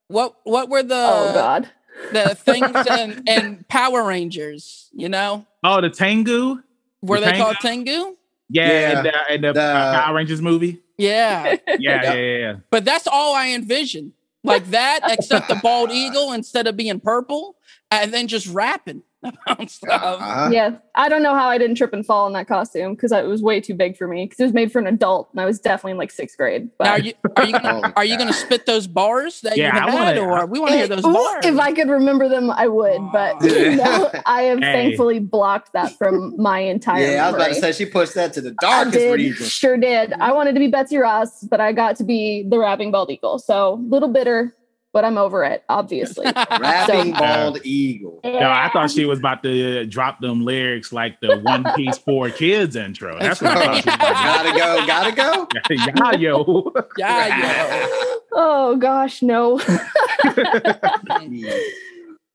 what 0.08 0.36
what 0.44 0.70
were 0.70 0.84
the 0.84 0.96
oh 0.96 1.34
god. 1.34 1.70
the 2.12 2.36
things 2.36 2.72
and, 2.90 3.28
in 3.28 3.66
Power 3.68 4.04
Rangers? 4.04 4.90
You 4.94 5.10
know, 5.10 5.46
oh 5.63 5.82
the 5.82 5.90
Tengu. 5.90 6.62
were 7.02 7.20
The 7.20 7.25
they 7.25 7.32
Tango? 7.32 7.44
called 7.46 7.58
Tengu? 7.62 8.16
Yeah, 8.50 8.68
Yeah. 8.68 8.98
in 9.00 9.04
the, 9.04 9.34
in 9.36 9.42
the, 9.42 9.54
The- 9.54 9.62
uh, 9.62 10.02
Power 10.04 10.16
Rangers 10.16 10.42
movie. 10.42 10.80
Yeah, 10.98 11.46
Yeah, 11.46 11.58
Yeah. 11.80 12.04
yeah, 12.04 12.13
yeah, 12.13 12.38
yeah. 12.38 12.56
but 12.70 12.86
that's 12.86 13.08
all 13.08 13.34
I 13.36 13.48
envisioned. 13.50 14.12
Like 14.44 14.66
that, 14.72 15.02
except 15.06 15.48
the 15.48 15.56
bald 15.56 15.92
eagle 15.92 16.34
instead 16.34 16.68
of 16.68 16.76
being 16.76 17.00
purple, 17.00 17.56
and 17.92 18.14
then 18.14 18.28
just 18.28 18.48
rapping 18.48 19.04
about 19.48 19.70
stuff. 19.70 20.01
Uh-huh. 20.22 20.50
Yeah, 20.51 20.77
I 20.96 21.10
don't 21.10 21.24
know 21.24 21.34
how 21.34 21.48
I 21.48 21.58
didn't 21.58 21.75
trip 21.75 21.94
and 21.94 22.06
fall 22.06 22.27
in 22.27 22.34
that 22.34 22.48
costume 22.48 22.94
because 22.96 23.12
it 23.12 23.25
was 23.25 23.42
way 23.42 23.62
too 23.62 23.74
big 23.74 23.98
for 23.98 24.08
me 24.08 24.25
because 24.25 24.39
it 24.39 24.44
was 24.44 24.53
made 24.53 24.72
for 24.72 24.80
an 24.80 24.88
adult 24.88 25.30
and 25.32 25.39
I 25.42 25.46
was 25.46 25.60
definitely 25.60 25.92
in 25.92 25.98
like 25.98 26.12
sixth 26.12 26.38
grade. 26.38 26.70
But 26.77 26.86
Now, 26.86 26.92
are 26.92 27.00
you 27.00 27.13
are 27.38 27.46
you 27.46 27.56
Oh, 27.56 27.60
gonna, 27.82 27.94
are 27.96 28.06
you 28.06 28.18
going 28.18 28.27
to 28.27 28.34
spit 28.34 28.65
those 28.65 28.88
bars 28.88 29.42
that 29.42 29.58
Yeah, 29.58 29.74
you 29.75 29.82
I 29.88 29.92
had, 29.92 30.18
wanna- 30.18 30.22
or 30.44 30.46
we 30.46 30.60
want 30.60 30.72
to 30.72 30.77
hear 30.77 30.88
those 30.88 31.03
bars? 31.03 31.46
if 31.46 31.58
I 31.60 31.72
could 31.74 31.89
remember 31.89 32.27
them, 32.30 32.51
I 32.51 32.68
would. 32.68 33.01
But 33.12 33.36
Yeah. 33.44 33.75
no, 33.75 34.12
I 34.25 34.44
have 34.44 34.60
Hey. 34.60 34.74
thankfully 34.74 35.20
blocked 35.20 35.74
that 35.74 35.92
from 35.98 36.36
my 36.42 36.60
entire. 36.60 37.01
Yeah, 37.06 37.27
I 37.27 37.32
was 37.32 37.36
about 37.36 37.48
to 37.50 37.56
say 37.56 37.72
she 37.72 37.86
pushed 37.86 38.13
that 38.15 38.34
to 38.34 38.42
the 38.42 38.50
I 38.62 38.65
darkest 38.84 38.98
did, 38.98 39.13
region. 39.13 39.46
sure 39.46 39.77
did. 39.77 40.13
I 40.13 40.32
wanted 40.32 40.53
to 40.53 40.60
be 40.60 40.68
Betsy 40.68 40.98
Ross, 40.98 41.42
but 41.44 41.60
I 41.62 41.72
got 41.74 41.96
to 41.98 42.03
be 42.03 42.46
the 42.48 42.58
rapping 42.60 42.92
bald 42.92 43.10
eagle. 43.12 43.39
So 43.39 43.80
little 43.88 44.10
bitter, 44.10 44.56
but 44.94 45.04
I'm 45.04 45.18
over 45.18 45.44
it, 45.44 45.64
obviously. 45.68 46.26
Rapping 46.60 47.14
So- 47.14 47.20
bald 47.20 47.60
eagle. 47.66 48.22
No, 48.24 48.50
I 48.50 48.70
thought 48.72 48.92
she 48.92 49.06
was 49.06 49.20
about 49.20 49.44
to 49.44 49.86
drop 49.88 50.22
them 50.22 50.46
lyrics 50.46 50.94
like 50.94 51.20
the 51.20 51.40
One 51.40 51.66
Piece 51.76 51.98
4Kids 52.00 52.76
intro. 52.78 53.18
That's 53.20 53.42
what 53.42 53.58
I 53.58 53.82
thought 53.82 53.84
she 53.84 53.98
gotta 53.98 54.52
go, 54.58 54.88
gotta 54.88 55.12
go. 55.12 55.44
about. 55.44 56.20
yeah, 56.22 56.30
yo. 56.32 56.74
Yeah, 56.98 57.88
Oh 58.36 58.76
gosh, 58.78 59.22
no. 59.22 59.60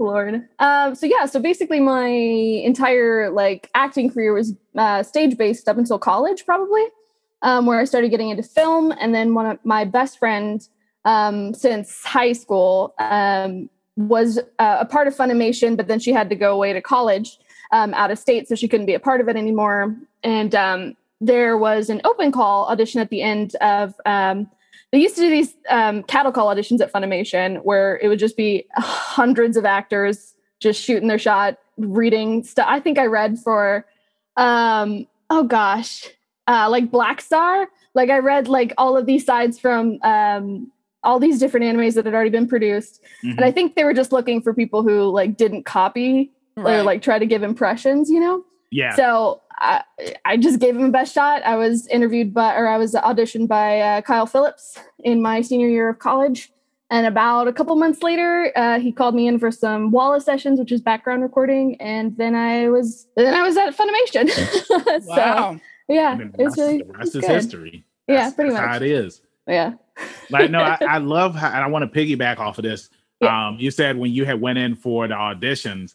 Lord. 0.00 0.42
Um, 0.60 0.94
so 0.94 1.06
yeah, 1.06 1.26
so 1.26 1.40
basically 1.40 1.80
my 1.80 2.06
entire 2.06 3.30
like 3.30 3.68
acting 3.74 4.10
career 4.10 4.32
was 4.32 4.54
uh, 4.76 5.02
stage 5.02 5.36
based 5.36 5.68
up 5.68 5.76
until 5.76 5.98
college, 5.98 6.44
probably, 6.46 6.84
um, 7.42 7.66
where 7.66 7.80
I 7.80 7.84
started 7.84 8.10
getting 8.10 8.30
into 8.30 8.44
film, 8.44 8.92
and 9.00 9.12
then 9.14 9.34
one 9.34 9.46
of 9.46 9.58
my 9.64 9.84
best 9.84 10.18
friend 10.18 10.66
um, 11.08 11.54
since 11.54 12.04
high 12.04 12.34
school 12.34 12.94
um, 12.98 13.70
was 13.96 14.38
uh, 14.58 14.76
a 14.80 14.84
part 14.84 15.08
of 15.08 15.16
Funimation, 15.16 15.74
but 15.74 15.88
then 15.88 15.98
she 15.98 16.12
had 16.12 16.28
to 16.28 16.36
go 16.36 16.52
away 16.52 16.74
to 16.74 16.82
college 16.82 17.38
um, 17.72 17.94
out 17.94 18.10
of 18.10 18.18
state, 18.18 18.46
so 18.46 18.54
she 18.54 18.68
couldn't 18.68 18.86
be 18.86 18.94
a 18.94 19.00
part 19.00 19.20
of 19.22 19.28
it 19.28 19.36
anymore. 19.36 19.96
And 20.22 20.54
um, 20.54 20.96
there 21.20 21.56
was 21.56 21.88
an 21.88 22.02
open 22.04 22.30
call 22.30 22.66
audition 22.66 23.00
at 23.00 23.08
the 23.08 23.22
end 23.22 23.54
of 23.56 23.94
um, 24.04 24.50
they 24.92 24.98
used 24.98 25.16
to 25.16 25.22
do 25.22 25.30
these 25.30 25.54
um, 25.70 26.02
cattle 26.02 26.30
call 26.30 26.54
auditions 26.54 26.80
at 26.80 26.92
Funimation 26.92 27.62
where 27.64 27.98
it 28.02 28.08
would 28.08 28.18
just 28.18 28.36
be 28.36 28.66
hundreds 28.76 29.56
of 29.56 29.64
actors 29.64 30.34
just 30.60 30.82
shooting 30.82 31.08
their 31.08 31.18
shot, 31.18 31.56
reading 31.78 32.42
stuff. 32.44 32.66
I 32.68 32.80
think 32.80 32.98
I 32.98 33.06
read 33.06 33.38
for, 33.38 33.86
um, 34.36 35.06
oh 35.30 35.44
gosh, 35.44 36.06
uh, 36.46 36.68
like 36.68 36.90
Black 36.90 37.20
Star. 37.22 37.68
Like 37.94 38.10
I 38.10 38.18
read 38.18 38.48
like 38.48 38.72
all 38.76 38.96
of 38.96 39.06
these 39.06 39.24
sides 39.24 39.58
from 39.58 39.98
um, 40.02 40.70
all 41.04 41.18
these 41.18 41.38
different 41.38 41.64
animes 41.64 41.94
that 41.94 42.04
had 42.04 42.14
already 42.14 42.30
been 42.30 42.48
produced, 42.48 43.02
and 43.22 43.40
I 43.40 43.50
think 43.52 43.74
they 43.76 43.84
were 43.84 43.94
just 43.94 44.12
looking 44.12 44.42
for 44.42 44.52
people 44.54 44.82
who 44.82 45.04
like 45.04 45.36
didn't 45.36 45.64
copy 45.64 46.32
or 46.56 46.82
like 46.82 47.02
try 47.02 47.18
to 47.18 47.26
give 47.26 47.42
impressions, 47.42 48.10
you 48.10 48.18
know. 48.20 48.44
Yeah. 48.70 48.94
So 48.96 49.40
I, 49.60 49.82
I 50.24 50.36
just 50.36 50.58
gave 50.60 50.76
him 50.76 50.84
a 50.86 50.90
best 50.90 51.14
shot. 51.14 51.42
I 51.44 51.56
was 51.56 51.86
interviewed 51.86 52.34
by, 52.34 52.54
or 52.56 52.66
I 52.68 52.76
was 52.78 52.94
auditioned 52.94 53.48
by 53.48 53.80
uh, 53.80 54.00
Kyle 54.02 54.26
Phillips 54.26 54.76
in 55.04 55.22
my 55.22 55.40
senior 55.40 55.68
year 55.68 55.88
of 55.88 55.98
college. 56.00 56.50
And 56.90 57.06
about 57.06 57.48
a 57.48 57.52
couple 57.52 57.76
months 57.76 58.02
later, 58.02 58.50
uh, 58.56 58.78
he 58.80 58.92
called 58.92 59.14
me 59.14 59.28
in 59.28 59.38
for 59.38 59.50
some 59.50 59.90
Walla 59.90 60.20
sessions, 60.20 60.58
which 60.58 60.72
is 60.72 60.80
background 60.80 61.22
recording. 61.22 61.76
And 61.80 62.16
then 62.16 62.34
I 62.34 62.68
was, 62.70 63.06
then 63.16 63.34
I 63.34 63.42
was 63.42 63.56
at 63.56 63.76
Funimation. 63.76 64.28
so 64.66 64.80
wow. 65.06 65.60
yeah, 65.88 66.12
And 66.12 66.20
then 66.20 66.34
it 66.38 66.44
was 66.44 66.54
the 66.54 66.62
rest- 66.62 66.64
really 66.64 66.82
the 66.88 67.02
is 67.02 67.12
good. 67.14 67.24
history. 67.30 67.84
Yeah, 68.08 68.14
That's- 68.16 68.34
pretty 68.34 68.50
that's 68.50 68.60
How 68.66 68.72
much. 68.72 68.82
it 68.82 68.90
is. 68.90 69.20
Yeah. 69.48 69.72
Like 70.30 70.50
no, 70.50 70.60
I, 70.60 70.78
I 70.88 70.98
love 70.98 71.34
how 71.34 71.48
and 71.48 71.56
I 71.64 71.66
want 71.66 71.92
to 71.92 71.98
piggyback 71.98 72.38
off 72.38 72.58
of 72.58 72.64
this. 72.64 72.90
Yeah. 73.20 73.48
Um, 73.48 73.56
you 73.58 73.70
said 73.70 73.96
when 73.98 74.12
you 74.12 74.24
had 74.24 74.40
went 74.40 74.58
in 74.58 74.76
for 74.76 75.08
the 75.08 75.14
auditions, 75.14 75.94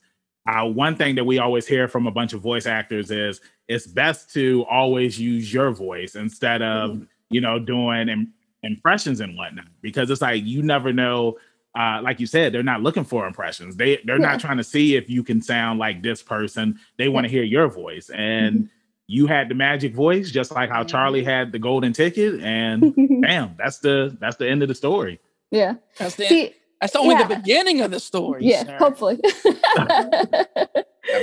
uh, 0.51 0.65
one 0.65 0.95
thing 0.98 1.15
that 1.15 1.24
we 1.25 1.39
always 1.39 1.65
hear 1.65 1.88
from 1.88 2.05
a 2.07 2.12
bunch 2.12 2.33
of 2.33 2.41
voice 2.41 2.65
actors 2.65 3.12
is 3.12 3.39
it's 3.69 3.88
best 3.88 4.33
to 4.33 4.65
always 4.69 5.17
use 5.19 5.53
your 5.53 5.72
voice 5.72 6.15
instead 6.15 6.62
of 6.62 6.91
Mm-hmm. 6.91 7.03
you 7.29 7.39
know 7.41 7.60
doing 7.60 8.10
im- 8.10 8.33
impressions 8.63 9.19
and 9.22 9.38
whatnot 9.38 9.65
because 9.81 10.10
it's 10.10 10.22
like 10.22 10.43
you 10.43 10.62
never 10.63 10.91
know. 10.91 11.38
Uh, 11.75 12.00
like 12.03 12.19
you 12.19 12.27
said, 12.27 12.53
they're 12.53 12.62
not 12.62 12.83
looking 12.83 13.03
for 13.03 13.25
impressions. 13.25 13.75
They 13.75 14.00
they're 14.05 14.19
Yeah. 14.19 14.27
not 14.33 14.39
trying 14.39 14.57
to 14.57 14.63
see 14.63 14.95
if 14.95 15.10
you 15.10 15.24
can 15.24 15.41
sound 15.41 15.79
like 15.79 16.03
this 16.03 16.22
person. 16.22 16.77
They 16.98 17.07
want 17.10 17.25
to 17.25 17.31
hear 17.31 17.43
your 17.43 17.67
voice, 17.67 18.10
and 18.12 18.55
Mm-hmm. 18.55 18.65
You 19.07 19.27
had 19.27 19.50
the 19.50 19.55
magic 19.55 19.93
voice, 19.93 20.31
just 20.31 20.51
like 20.51 20.69
how. 20.69 20.83
Charlie 20.83 21.24
had 21.24 21.51
the 21.51 21.60
golden 21.60 21.93
ticket, 21.93 22.41
and 22.41 22.93
bam, 23.22 23.55
that's 23.57 23.79
the 23.79 24.15
that's 24.19 24.38
the 24.38 24.50
end 24.50 24.62
of 24.62 24.69
the 24.69 24.75
story. 24.75 25.19
yeah. 25.51 25.75
That's, 25.98 26.15
the, 26.15 26.27
See, 26.27 26.53
that's 26.79 26.95
only 26.95 27.15
yeah. 27.15 27.27
the 27.27 27.36
beginning 27.36 27.81
of 27.81 27.91
the 27.91 28.00
story. 28.00 28.45
yeah, 28.45 28.63
sir. 28.65 28.77
hopefully. 28.77 29.19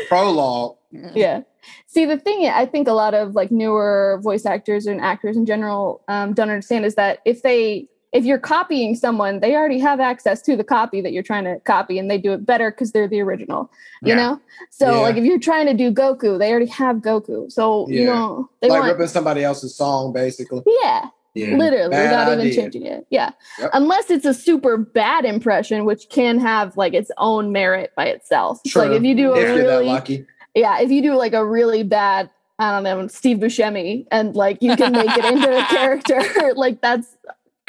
Prologue. 0.08 0.76
yeah 1.14 1.42
see 1.86 2.04
the 2.04 2.18
thing 2.18 2.46
i 2.48 2.66
think 2.66 2.88
a 2.88 2.92
lot 2.92 3.14
of 3.14 3.34
like 3.34 3.50
newer 3.50 4.18
voice 4.22 4.44
actors 4.44 4.86
and 4.86 5.00
actors 5.00 5.36
in 5.36 5.46
general 5.46 6.02
um, 6.08 6.32
don't 6.32 6.50
understand 6.50 6.84
is 6.84 6.94
that 6.96 7.20
if 7.24 7.42
they 7.42 7.88
if 8.12 8.24
you're 8.24 8.38
copying 8.38 8.94
someone 8.94 9.40
they 9.40 9.54
already 9.54 9.78
have 9.78 10.00
access 10.00 10.42
to 10.42 10.56
the 10.56 10.64
copy 10.64 11.00
that 11.00 11.12
you're 11.12 11.22
trying 11.22 11.44
to 11.44 11.60
copy 11.60 11.98
and 11.98 12.10
they 12.10 12.18
do 12.18 12.32
it 12.32 12.44
better 12.44 12.70
because 12.70 12.92
they're 12.92 13.06
the 13.08 13.20
original 13.20 13.70
you 14.02 14.08
Yeah. 14.08 14.16
know 14.16 14.40
so 14.70 14.96
Yeah. 14.96 15.00
like 15.02 15.16
if 15.16 15.24
you're 15.24 15.38
trying 15.38 15.66
to 15.66 15.74
do 15.74 15.92
goku 15.92 16.38
they 16.38 16.50
already 16.50 16.66
have 16.66 16.96
goku 16.96 17.50
so 17.50 17.88
you 17.88 18.04
know 18.04 18.48
they 18.60 18.68
like 18.68 18.80
want 18.80 18.92
ripping 18.92 19.06
somebody 19.08 19.44
else's 19.44 19.74
song, 19.76 20.12
basically. 20.12 20.62
yeah 20.82 21.08
Yeah. 21.34 21.56
literally 21.56 21.90
Bad 21.90 22.02
without 22.10 22.38
even 22.40 22.52
changing 22.54 22.86
it 22.86 23.06
yeah 23.10 23.30
Yep. 23.60 23.70
unless 23.74 24.10
it's 24.10 24.26
a 24.26 24.34
super 24.34 24.76
bad 24.76 25.24
impression 25.24 25.84
which 25.84 26.08
can 26.08 26.38
have 26.40 26.76
like 26.76 26.94
its 26.94 27.10
own 27.18 27.52
merit 27.52 27.92
by 27.96 28.06
itself 28.06 28.60
It's 28.64 28.74
like 28.74 28.90
if 28.90 29.04
you 29.04 29.14
do 29.14 29.34
a 29.34 29.38
If 29.40 29.54
you're 29.54 29.66
that 29.66 29.72
really 29.74 29.86
lucky. 29.86 30.26
yeah, 30.54 30.80
if 30.80 30.90
you 30.90 31.00
do 31.00 31.14
like 31.14 31.32
a 31.32 31.44
really 31.46 31.84
bad, 31.84 32.28
I 32.58 32.72
don't 32.72 32.82
know, 32.82 33.06
Steve 33.06 33.38
Buscemi, 33.38 34.06
and 34.10 34.34
like 34.34 34.58
you 34.60 34.74
can 34.76 34.90
make 34.92 35.16
it 35.16 35.24
into 35.24 35.48
a 35.56 35.64
character, 35.76 36.20
like 36.56 36.80
that's 36.82 37.16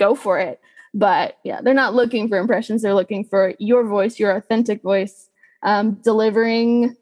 go 0.05 0.15
for 0.15 0.39
it. 0.39 0.59
But 0.93 1.37
yeah, 1.43 1.61
they're 1.61 1.73
not 1.73 1.93
looking 1.95 2.27
for 2.27 2.37
impressions; 2.37 2.81
they're 2.81 2.93
looking 3.01 3.23
for 3.23 3.53
your 3.59 3.83
voice, 3.85 4.19
your 4.19 4.31
authentic 4.35 4.81
voice, 4.81 5.29
um, 5.63 5.93
delivering 6.03 6.95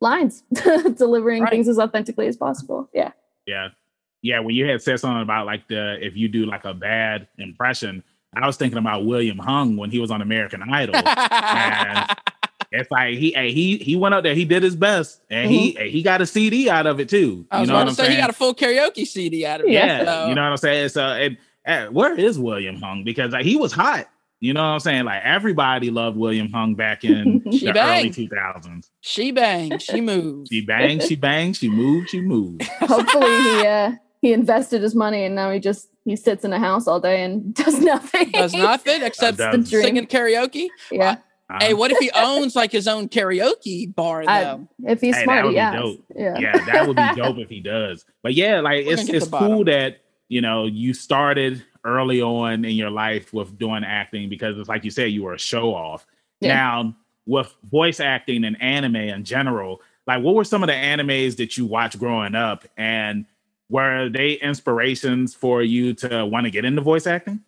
lines, 0.00 0.42
delivering 0.96 1.42
Right. 1.42 1.50
things 1.50 1.68
as 1.68 1.78
authentically 1.78 2.26
as 2.26 2.36
possible. 2.36 2.88
Yeah, 2.94 3.12
Yeah. 3.46 3.68
Yeah. 4.22 4.40
When 4.40 4.54
you 4.54 4.64
had 4.66 4.80
said 4.82 4.98
something 5.00 5.20
about 5.22 5.44
like 5.46 5.68
the 5.68 5.98
if 6.04 6.16
you 6.16 6.28
do 6.28 6.46
like 6.46 6.64
a 6.64 6.72
bad 6.74 7.28
impression, 7.38 8.02
I 8.34 8.46
was 8.46 8.56
thinking 8.56 8.78
about 8.78 9.04
William 9.04 9.38
Hung 9.38 9.76
when 9.76 9.90
he 9.90 9.98
was 9.98 10.10
on 10.10 10.22
American 10.22 10.62
Idol. 10.62 10.94
and 11.06 12.08
it's 12.72 12.90
like 12.90 13.14
he 13.18 13.32
hey, 13.32 13.52
he 13.52 13.76
he 13.78 13.94
went 13.96 14.14
out 14.14 14.22
there, 14.22 14.34
he 14.34 14.44
did 14.46 14.62
his 14.62 14.74
best, 14.76 15.20
and 15.30 15.50
he 15.50 15.72
he 15.72 16.02
got 16.02 16.20
a 16.22 16.26
CD 16.26 16.68
out 16.70 16.86
of 16.86 16.98
it 17.00 17.08
too. 17.10 17.46
I 17.50 17.58
You 17.58 17.60
was 17.60 17.68
know 17.68 17.74
about 17.76 17.80
what 17.80 17.84
to 17.84 17.90
I'm 17.90 17.94
say 17.96 18.02
saying? 18.04 18.16
he 18.16 18.20
got 18.22 18.30
a 18.30 18.32
full 18.32 18.54
karaoke 18.54 19.06
CD 19.06 19.44
out 19.46 19.60
of 19.60 19.66
it. 19.66 19.72
yeah, 19.72 20.04
so- 20.04 20.28
you 20.28 20.34
know 20.34 20.42
what 20.42 20.50
I'm 20.52 20.56
saying. 20.56 20.88
So 20.88 21.02
and, 21.02 21.36
uh, 21.66 21.86
where 21.86 22.18
is 22.18 22.38
William 22.38 22.80
Hung? 22.80 23.04
Because 23.04 23.32
like, 23.32 23.44
he 23.44 23.56
was 23.56 23.72
hot. 23.72 24.08
You 24.40 24.52
know 24.52 24.60
what 24.62 24.68
I'm 24.68 24.80
saying? 24.80 25.04
Like 25.04 25.22
everybody 25.24 25.90
loved 25.90 26.16
William 26.18 26.50
Hung 26.52 26.74
back 26.74 27.04
in 27.04 27.42
She 27.52 27.66
the 27.66 27.72
bang. 27.72 28.00
early 28.00 28.10
2000s. 28.10 28.90
She 29.00 29.30
banged, 29.30 29.80
she 29.80 30.00
moved. 30.02 30.48
She 30.52 30.60
banged, 30.60 31.02
she 31.02 31.16
banged, 31.16 31.56
she 31.56 31.68
moved, 31.70 32.10
she 32.10 32.20
moved. 32.20 32.62
hopefully 32.80 33.26
he 33.42 33.66
uh, 33.66 33.92
he 34.20 34.32
invested 34.32 34.82
his 34.82 34.94
money 34.94 35.24
and 35.24 35.34
now 35.34 35.50
he 35.50 35.60
just 35.60 35.88
he 36.04 36.16
sits 36.16 36.44
in 36.44 36.52
a 36.52 36.58
house 36.58 36.86
all 36.86 37.00
day 37.00 37.22
and 37.22 37.54
does 37.64 37.80
nothing. 37.80 38.30
Does 38.32 38.52
nothing 38.52 39.02
except 39.02 39.38
does. 39.38 39.70
Singing 39.70 40.06
karaoke. 40.06 40.68
Yeah, 40.90 41.16
Uh, 41.48 41.58
Hey, 41.60 41.72
what 41.74 41.90
if 41.92 41.98
he 41.98 42.10
owns 42.14 42.54
like 42.54 42.72
his 42.72 42.86
own 42.88 43.08
karaoke 43.08 43.94
bar 43.94 44.24
I- 44.26 44.42
though? 44.44 44.68
if 44.86 45.00
he's 45.00 45.16
Hey, 45.16 45.24
smart, 45.24 45.52
yeah, 45.52 45.74
dope. 45.76 46.04
yeah, 46.14 46.38
yeah, 46.38 46.64
that 46.66 46.86
would 46.86 46.96
be 46.96 47.14
dope 47.16 47.38
if 47.38 47.48
he 47.48 47.60
does. 47.60 48.04
But 48.22 48.34
yeah, 48.34 48.60
like 48.60 48.84
We're 48.84 48.92
it's 48.92 49.02
it's 49.02 49.10
to 49.12 49.20
the 49.20 49.26
bottom. 49.30 49.48
cool 49.52 49.64
that 49.66 50.00
you 50.28 50.40
know 50.40 50.66
you 50.66 50.94
started 50.94 51.64
early 51.84 52.22
on 52.22 52.64
in 52.64 52.76
your 52.76 52.90
life 52.90 53.32
with 53.32 53.58
doing 53.58 53.84
acting 53.84 54.28
because 54.28 54.58
it's 54.58 54.68
like 54.68 54.84
you 54.84 54.90
said 54.90 55.10
you 55.10 55.22
were 55.22 55.34
a 55.34 55.38
show 55.38 55.74
off. 55.74 56.06
Yeah. 56.40 56.54
Now 56.54 56.96
with 57.26 57.54
voice 57.64 58.00
acting 58.00 58.44
and 58.44 58.60
anime 58.60 58.96
in 58.96 59.24
general, 59.24 59.80
like 60.06 60.22
what 60.22 60.34
were 60.34 60.44
some 60.44 60.62
of 60.62 60.66
the 60.66 60.74
animes 60.74 61.36
that 61.36 61.56
you 61.56 61.66
watched 61.66 61.98
growing 61.98 62.34
up, 62.34 62.64
and 62.76 63.26
were 63.68 64.08
they 64.08 64.32
inspirations 64.32 65.34
for 65.34 65.62
you 65.62 65.94
to 65.94 66.26
want 66.26 66.44
to 66.44 66.50
get 66.50 66.64
into 66.64 66.82
voice 66.82 67.06
acting? 67.06 67.40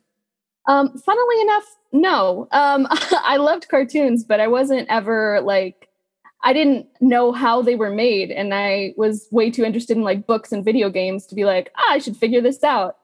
Um, 0.66 0.98
funnily 0.98 1.40
enough, 1.42 1.76
no. 1.92 2.48
Um, 2.52 2.86
I 2.90 3.36
loved 3.36 3.68
cartoons, 3.68 4.24
but 4.24 4.40
I 4.40 4.48
wasn't 4.48 4.88
ever 4.88 5.40
like, 5.42 5.85
I 6.46 6.52
didn't 6.52 6.86
know 7.00 7.32
how 7.32 7.60
they 7.60 7.74
were 7.74 7.90
made, 7.90 8.30
and 8.30 8.54
I 8.54 8.94
was 8.96 9.26
way 9.32 9.50
too 9.50 9.64
interested 9.64 9.96
in 9.96 10.04
like 10.04 10.28
books 10.28 10.52
and 10.52 10.64
video 10.64 10.88
games 10.88 11.26
to 11.26 11.34
be 11.34 11.44
like, 11.44 11.72
ah, 11.76 11.94
I 11.94 11.98
should 11.98 12.16
figure 12.16 12.40
this 12.40 12.62
out. 12.62 12.98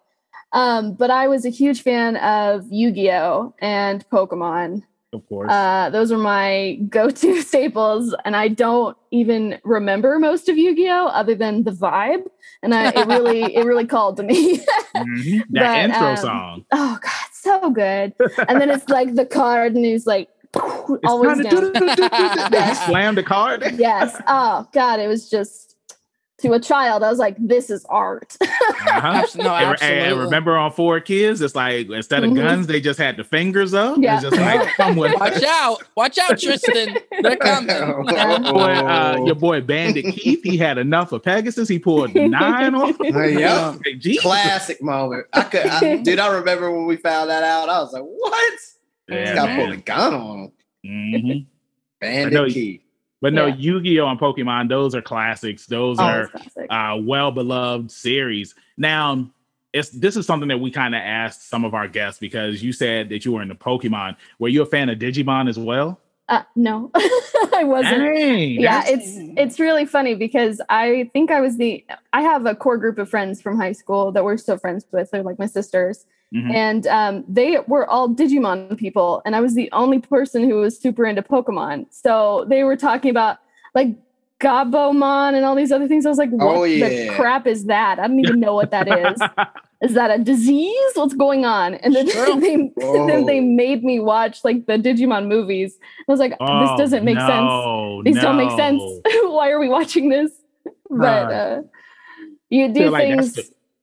Um, 0.52 0.94
but 0.94 1.10
I 1.10 1.26
was 1.26 1.44
a 1.44 1.48
huge 1.48 1.82
fan 1.82 2.16
of 2.18 2.64
Yu-Gi-Oh 2.70 3.52
and 3.58 4.08
Pokemon. 4.10 4.84
Of 5.12 5.26
course. 5.26 5.50
Uh, 5.50 5.90
those 5.90 6.12
were 6.12 6.18
my 6.18 6.74
go-to 6.88 7.42
staples, 7.50 8.14
and 8.24 8.36
I 8.36 8.46
don't 8.46 8.96
even 9.10 9.58
remember 9.64 10.20
most 10.20 10.48
of 10.48 10.56
Yu-Gi-Oh 10.56 11.08
other 11.08 11.34
than 11.34 11.64
the 11.64 11.72
vibe, 11.72 12.22
and 12.62 12.72
I, 12.72 12.90
it 12.90 13.08
really, 13.08 13.42
it 13.56 13.64
really 13.64 13.86
called 13.86 14.18
to 14.18 14.22
me. 14.22 14.58
Mhm. 14.94 15.42
That 15.50 15.88
but, 15.90 15.96
intro 15.96 16.08
um, 16.10 16.16
song. 16.16 16.64
oh 16.70 16.98
god 17.02 17.28
so 17.32 17.70
good 17.70 18.14
and 18.46 18.60
then 18.60 18.70
it's 18.70 18.88
like 18.88 19.14
the 19.16 19.26
card 19.26 19.74
and 19.74 19.84
he's 19.84 20.06
like 20.06 20.28
It's 20.54 20.98
always 21.04 21.28
time 21.28 21.38
to 21.38 21.42
down. 21.44 21.60
do- 21.60 21.72
do- 21.72 21.80
do- 21.80 21.86
do- 21.86 21.96
do- 21.96 22.08
do. 22.08 22.08
Yes. 22.52 22.86
Slam 22.86 23.14
the 23.14 23.22
card. 23.22 23.64
yes 23.78 24.20
oh 24.26 24.66
god 24.72 25.00
it 25.00 25.08
was 25.08 25.30
just 25.30 25.70
to 26.38 26.52
a 26.54 26.58
child 26.60 27.04
i 27.04 27.08
was 27.08 27.20
like 27.20 27.36
this 27.38 27.70
is 27.70 27.84
art 27.88 28.36
Uh-huh. 28.84 29.26
No, 29.36 29.54
And- 29.54 29.64
absolutely. 29.72 29.98
And 30.00 30.20
remember 30.20 30.56
on 30.56 30.70
4Kids, 30.72 31.40
it's 31.40 31.54
like 31.54 31.88
instead 31.90 32.24
of 32.24 32.30
Mhm. 32.30 32.36
guns, 32.36 32.66
they 32.66 32.80
just 32.80 32.98
had 32.98 33.16
the 33.16 33.24
fingers 33.24 33.72
up. 33.74 33.96
Yeah. 33.98 34.14
It's 34.14 34.24
just 34.24 34.36
like 34.36 34.68
come 34.76 34.96
with 34.96 35.14
Watch 35.18 35.42
out! 35.44 35.82
Watch 35.96 36.18
out, 36.18 36.38
Tristan! 36.38 36.98
They're 37.22 37.36
coming. 37.36 37.68
Yeah. 37.70 38.38
boy, 38.52 38.60
uh, 38.72 39.18
your 39.24 39.34
boy 39.36 39.60
Bandit 39.62 40.14
Keith. 40.14 40.40
He 40.42 40.56
had 40.58 40.78
enough 40.78 41.12
of 41.12 41.22
Pegasus. 41.22 41.68
He 41.68 41.78
pulled 41.78 42.14
nine 42.14 42.74
on. 42.74 42.94
Hey, 43.02 43.38
yep. 43.38 43.78
Classic 44.20 44.82
moment. 44.82 45.26
I 45.32 45.42
could, 45.44 45.66
I, 45.66 45.96
dude. 45.98 46.18
I 46.18 46.26
remember 46.34 46.70
when 46.70 46.84
we 46.86 46.96
found 46.96 47.30
that 47.30 47.44
out. 47.44 47.68
I 47.68 47.78
was 47.80 47.92
like, 47.92 48.02
"What?" 48.02 48.52
Yeah, 49.08 49.34
got 49.34 49.48
man. 49.48 49.66
Polygon 49.66 50.14
on 50.14 50.38
him. 50.38 50.52
Mm-hmm. 51.14 51.38
Bandit 52.00 52.32
know- 52.32 52.48
Keith. 52.48 52.80
But 53.20 53.32
no, 53.34 53.46
Yeah. 53.46 53.54
Yu-Gi-Oh 53.54 54.08
and 54.08 54.18
Pokemon, 54.18 54.68
those 54.68 54.96
are 54.96 55.00
classics. 55.02 55.66
Those 55.66 56.00
Always 56.00 56.26
are 56.26 56.26
classic. 56.26 56.66
uh, 56.70 56.96
well-beloved 57.00 57.88
series. 57.88 58.56
Now, 58.76 59.30
it's 59.72 59.90
this 59.90 60.16
is 60.16 60.26
something 60.26 60.48
that 60.48 60.58
we 60.58 60.72
kind 60.72 60.92
of 60.92 61.00
asked 61.00 61.48
some 61.48 61.64
of 61.64 61.72
our 61.72 61.86
guests 61.86 62.18
because 62.18 62.64
you 62.64 62.72
said 62.72 63.08
that 63.10 63.24
you 63.24 63.30
were 63.30 63.40
into 63.42 63.54
Pokemon. 63.54 64.16
Were 64.40 64.48
you 64.48 64.62
a 64.62 64.66
fan 64.66 64.88
of 64.88 64.98
Digimon 64.98 65.48
as 65.48 65.56
well? 65.56 66.00
Uh, 66.28 66.42
no, 66.56 66.90
I 66.96 67.62
wasn't. 67.64 67.98
Dang, 67.98 68.60
yeah 68.60 68.82
it's 68.86 69.06
it's 69.38 69.60
really 69.60 69.84
funny 69.84 70.14
because 70.14 70.60
i 70.68 71.10
think 71.12 71.30
i 71.30 71.40
was 71.40 71.56
the 71.58 71.84
i 72.12 72.22
have 72.22 72.46
a 72.46 72.54
core 72.54 72.78
group 72.78 72.96
of 72.98 73.08
friends 73.10 73.42
from 73.42 73.58
high 73.58 73.72
school 73.72 74.12
that 74.12 74.24
we're 74.24 74.36
still 74.38 74.56
friends 74.56 74.86
with 74.92 75.10
they're 75.10 75.22
like 75.22 75.38
my 75.38 75.46
sisters 75.46 76.06
Mhm. 76.34 76.54
and 76.54 76.86
um, 76.86 77.24
they 77.28 77.58
were 77.66 77.86
all 77.88 78.08
digimon 78.08 78.76
people 78.78 79.20
and 79.26 79.36
i 79.36 79.40
was 79.40 79.54
the 79.54 79.68
only 79.72 79.98
person 79.98 80.48
who 80.48 80.54
was 80.56 80.78
super 80.78 81.04
into 81.04 81.22
pokemon. 81.22 81.86
So 81.90 82.46
they 82.48 82.64
were 82.64 82.76
talking 82.76 83.10
about 83.10 83.36
like 83.74 83.90
Gabumon 84.40 85.34
and 85.34 85.44
all 85.44 85.54
these 85.54 85.70
other 85.70 85.86
things. 85.86 86.04
I 86.04 86.08
was 86.08 86.18
like 86.18 86.30
what 86.30 86.56
Oh, 86.56 86.64
the 86.66 87.08
crap 87.14 87.46
is 87.46 87.66
that? 87.66 87.98
I 88.00 88.08
don't 88.08 88.18
even 88.18 88.40
know 88.40 88.54
what 88.54 88.70
that 88.72 88.88
is. 88.88 89.20
Is 89.82 89.94
that 89.94 90.12
a 90.12 90.18
disease? 90.22 90.92
What's 90.94 91.12
going 91.14 91.44
on? 91.44 91.74
And 91.74 91.92
then 91.94 92.08
Sure. 92.08 92.40
they, 92.40 92.70
then 92.76 93.26
they 93.26 93.40
made 93.40 93.82
me 93.82 93.98
watch 93.98 94.44
like 94.44 94.66
the 94.66 94.74
digimon 94.78 95.26
movies. 95.26 95.76
I 96.08 96.12
was 96.12 96.20
like 96.20 96.34
Oh, 96.40 96.60
this 96.60 96.78
doesn't 96.78 97.04
make 97.04 97.18
sense. 97.18 97.30
no, 97.30 98.00
these 98.04 98.20
don't 98.20 98.36
make 98.36 98.50
sense. 98.52 98.80
Why 99.24 99.50
are 99.50 99.58
we 99.58 99.68
watching 99.68 100.08
this? 100.08 100.30
But 100.88 101.32
uh, 101.32 101.62
you 102.48 102.72
do 102.72 102.90
like 102.90 103.02
things. 103.02 103.38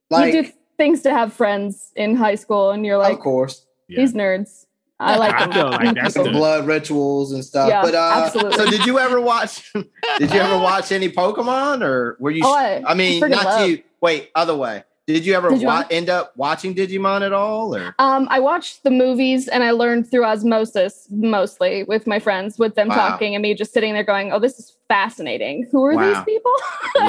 Like, 0.10 0.34
you 0.34 0.44
do 0.44 0.50
things 0.80 1.02
to 1.04 1.12
have 1.12 1.32
friends 1.34 1.92
in 1.96 2.16
high 2.16 2.36
school, 2.36 2.72
and 2.72 2.84
you're 2.86 2.98
like 2.98 3.14
of 3.14 3.20
course, 3.20 3.66
Yeah. 3.88 4.00
these 4.00 4.14
nerds. 4.14 4.66
I 5.02 5.16
like 5.18 5.34
I 5.36 5.46
them. 5.46 5.54
feel 5.54 5.70
like 5.70 5.96
that's 5.96 6.16
the 6.16 6.24
the- 6.24 6.32
blood 6.32 6.66
rituals 6.68 7.32
and 7.32 7.46
stuff. 7.46 7.70
Yeah, 7.70 7.82
but 7.84 7.94
uh, 7.96 8.24
absolutely. 8.26 8.58
so 8.58 8.66
did 8.70 8.86
you 8.86 8.98
ever 9.00 9.22
watch? 9.22 9.72
did 10.18 10.34
you 10.34 10.40
ever 10.40 10.58
watch 10.58 10.92
any 10.92 11.10
Pokemon, 11.10 11.84
or 11.84 12.18
were 12.20 12.32
you? 12.32 12.42
Oh, 12.44 12.54
I, 12.54 12.82
I 12.86 12.94
mean, 12.96 13.20
not 13.22 13.46
love- 13.46 13.70
you. 13.70 13.84
Wait, 14.02 14.30
other 14.36 14.56
way. 14.56 14.84
Did 15.08 15.26
you 15.26 15.34
ever 15.34 15.50
Digimon? 15.50 15.64
wa- 15.66 15.84
end 15.90 16.08
up 16.08 16.34
watching 16.38 16.76
Digimon 16.76 17.22
at 17.26 17.34
all, 17.34 17.76
or? 17.76 17.96
Um, 17.98 18.28
I 18.30 18.40
watched 18.40 18.84
the 18.84 18.92
movies 18.92 19.48
and 19.48 19.64
I 19.64 19.72
learned 19.72 20.12
through 20.12 20.24
osmosis 20.24 21.08
mostly 21.10 21.84
with 21.86 22.06
my 22.06 22.20
friends, 22.20 22.60
with 22.60 22.76
them 22.76 22.90
Wow. 22.90 22.96
talking 23.10 23.34
and 23.34 23.42
me 23.42 23.56
just 23.56 23.74
sitting 23.74 23.94
there 23.94 24.04
going, 24.04 24.32
"Oh, 24.32 24.38
this 24.40 24.60
is 24.60 24.76
fascinating. 24.88 25.66
Who 25.72 25.84
are 25.86 25.96
Wow. 25.96 26.14
these 26.14 26.24
people?" 26.26 26.54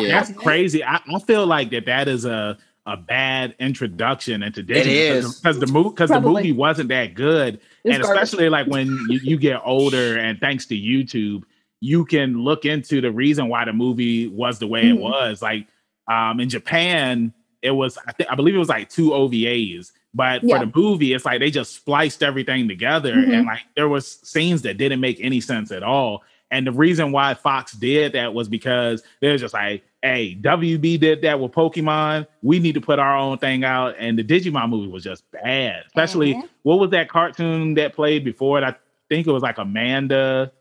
Yeah, 0.01 0.09
That's 0.21 0.33
crazy. 0.33 0.83
I, 0.83 1.01
I 1.15 1.19
feel 1.19 1.45
like 1.47 1.71
that 1.73 1.85
that 1.87 2.09
is 2.09 2.25
a 2.25 2.57
a 2.87 2.97
bad 2.97 3.55
introduction 3.61 4.43
into 4.43 4.63
Digimon 4.63 4.87
is. 4.87 5.35
because 5.41 5.59
the 5.61 5.67
movie 5.67 5.91
because 5.91 6.11
the 6.11 6.21
movie 6.21 6.53
wasn't 6.53 6.89
that 6.89 7.15
good, 7.15 7.61
It's 7.85 7.95
and 7.95 8.03
garbage. 8.03 8.23
especially 8.23 8.49
like 8.49 8.67
when 8.67 8.87
you, 9.09 9.21
you 9.23 9.37
get 9.37 9.61
older 9.65 10.19
and 10.19 10.41
thanks 10.41 10.67
to 10.67 10.75
YouTube, 10.75 11.43
you 11.81 12.05
can 12.05 12.43
look 12.43 12.65
into 12.65 13.01
the 13.01 13.11
reason 13.13 13.49
why 13.49 13.65
the 13.65 13.73
movie 13.73 14.27
was 14.29 14.59
the 14.59 14.67
way 14.67 14.81
it 14.89 14.97
Mhm. 14.97 15.01
was. 15.01 15.43
Like 15.43 15.67
um, 16.09 16.41
in 16.41 16.49
Japan, 16.49 17.33
it 17.63 17.71
was 17.71 17.99
I 18.07 18.13
think 18.13 18.31
I 18.31 18.35
believe 18.35 18.55
it 18.55 18.59
was 18.59 18.69
like 18.71 18.89
two 18.89 19.11
OVAs, 19.11 19.93
but 20.15 20.43
Yeah. 20.43 20.59
for 20.59 20.67
the 20.67 20.73
movie, 20.75 21.13
it's 21.13 21.25
like 21.27 21.39
they 21.41 21.51
just 21.51 21.75
spliced 21.75 22.23
everything 22.23 22.67
together, 22.67 23.15
Mhm. 23.15 23.33
and 23.35 23.47
like 23.47 23.61
there 23.77 23.89
was 23.89 24.07
scenes 24.25 24.63
that 24.63 24.79
didn't 24.79 25.01
make 25.01 25.19
any 25.21 25.41
sense 25.41 25.71
at 25.71 25.83
all. 25.83 26.23
And 26.51 26.67
the 26.67 26.73
reason 26.73 27.13
why 27.13 27.35
Fox 27.35 27.73
did 27.73 28.15
that 28.15 28.35
was 28.35 28.49
because 28.49 29.05
they're 29.21 29.37
just 29.39 29.55
like, 29.55 29.85
hey, 30.03 30.35
WB 30.41 30.99
did 30.99 31.23
that 31.23 31.39
with 31.39 31.53
Pokemon. 31.53 32.27
We 32.43 32.59
need 32.59 32.73
to 32.75 32.81
put 32.81 32.99
our 32.99 33.17
own 33.17 33.37
thing 33.39 33.65
out. 33.65 33.95
And 33.99 34.19
the 34.19 34.25
Digimon 34.25 34.71
movie 34.71 34.89
was 34.91 35.05
just 35.05 35.25
bad. 35.31 35.85
Especially 35.87 36.35
Mhm. 36.35 36.49
what 36.63 36.79
was 36.79 36.91
that 36.91 37.09
cartoon 37.09 37.75
that 37.75 37.95
played 37.95 38.25
before 38.25 38.59
it? 38.59 38.65
I 38.65 38.75
think 39.11 39.27
it 39.27 39.31
was 39.33 39.43
like 39.43 39.59
Amanda, 39.59 40.53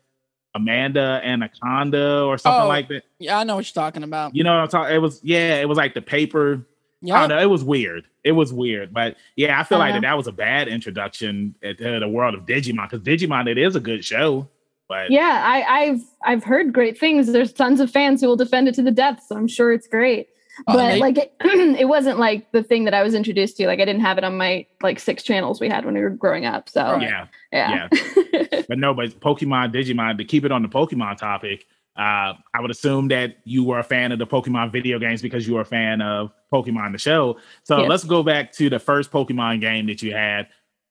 Amanda 0.54 1.20
Anaconda 1.24 2.22
or 2.24 2.36
something 2.36 2.62
Oh. 2.64 2.68
like 2.68 2.88
that. 2.88 3.04
Yeah, 3.18 3.38
I 3.38 3.44
know 3.44 3.56
what 3.56 3.66
you're 3.74 3.82
talking 3.82 4.02
about. 4.02 4.34
You 4.34 4.44
know 4.44 4.52
what 4.54 4.62
I'm 4.62 4.68
talking? 4.68 4.94
It 4.94 4.98
was 4.98 5.20
yeah, 5.22 5.60
it 5.60 5.68
was 5.68 5.78
like 5.78 5.94
the 5.94 6.02
paper. 6.02 6.66
I 7.02 7.06
Yeah. 7.06 7.20
don't 7.20 7.28
know. 7.30 7.38
It 7.38 7.48
was 7.48 7.64
weird. 7.64 8.04
It 8.24 8.32
was 8.32 8.52
weird, 8.52 8.92
but 8.92 9.16
yeah, 9.36 9.58
I 9.58 9.62
feel 9.62 9.78
like 9.78 9.92
Uh-huh. 9.92 10.00
that, 10.00 10.06
that 10.08 10.16
was 10.18 10.26
a 10.26 10.32
bad 10.32 10.68
introduction 10.68 11.54
to 11.62 11.98
the 11.98 12.08
world 12.08 12.34
of 12.34 12.44
Digimon 12.44 12.90
because 12.90 13.00
Digimon 13.00 13.48
it 13.48 13.56
is 13.56 13.74
a 13.76 13.80
good 13.80 14.04
show, 14.04 14.48
but 14.90 15.10
yeah, 15.10 15.42
I, 15.46 15.62
I've 15.62 16.00
I've 16.24 16.44
heard 16.44 16.72
great 16.74 16.98
things. 16.98 17.32
There's 17.32 17.52
tons 17.54 17.80
of 17.80 17.90
fans 17.90 18.20
who 18.20 18.26
will 18.26 18.36
defend 18.36 18.68
it 18.68 18.74
to 18.74 18.82
the 18.82 18.90
death, 18.90 19.22
so 19.26 19.36
I'm 19.36 19.48
sure 19.48 19.72
it's 19.72 19.86
great. 19.86 20.28
Oh, 20.66 20.74
but 20.74 20.88
they- 20.88 20.98
like 21.00 21.16
it, 21.16 21.32
it 21.80 21.86
wasn't 21.88 22.18
like 22.18 22.52
the 22.52 22.62
thing 22.62 22.84
that 22.84 22.92
I 22.92 23.02
was 23.02 23.14
introduced 23.14 23.56
to. 23.56 23.66
Like 23.66 23.80
I 23.80 23.86
didn't 23.86 24.02
have 24.02 24.18
it 24.18 24.24
on 24.24 24.36
my 24.36 24.66
like 24.82 24.98
six 24.98 25.22
channels 25.22 25.60
we 25.60 25.68
had 25.70 25.84
when 25.86 25.94
we 25.94 26.00
were 26.00 26.10
growing 26.10 26.44
up. 26.44 26.68
So 26.68 26.82
Right. 26.82 27.02
yeah, 27.02 27.26
yeah. 27.52 27.88
but 28.68 28.78
no, 28.78 28.92
but 28.92 29.08
Pokemon, 29.20 29.72
Digimon, 29.72 30.18
to 30.18 30.24
keep 30.24 30.44
it 30.44 30.52
on 30.52 30.60
the 30.62 30.68
Pokemon 30.68 31.16
topic, 31.16 31.64
uh, 31.96 32.34
I 32.54 32.60
would 32.60 32.70
assume 32.70 33.08
that 33.08 33.36
you 33.44 33.64
were 33.64 33.78
a 33.78 33.82
fan 33.84 34.12
of 34.12 34.18
the 34.18 34.26
Pokemon 34.26 34.70
video 34.72 34.98
games 34.98 35.22
because 35.22 35.46
you 35.48 35.54
were 35.54 35.60
a 35.62 35.64
fan 35.64 36.02
of 36.02 36.30
Pokemon 36.52 36.92
the 36.92 36.98
show. 36.98 37.38
So 37.64 37.78
Yes. 37.80 37.88
let's 37.88 38.04
go 38.04 38.22
back 38.22 38.52
to 38.54 38.68
the 38.68 38.78
first 38.78 39.10
Pokemon 39.10 39.60
game 39.60 39.86
that 39.86 40.02
you 40.02 40.12
had. 40.12 40.48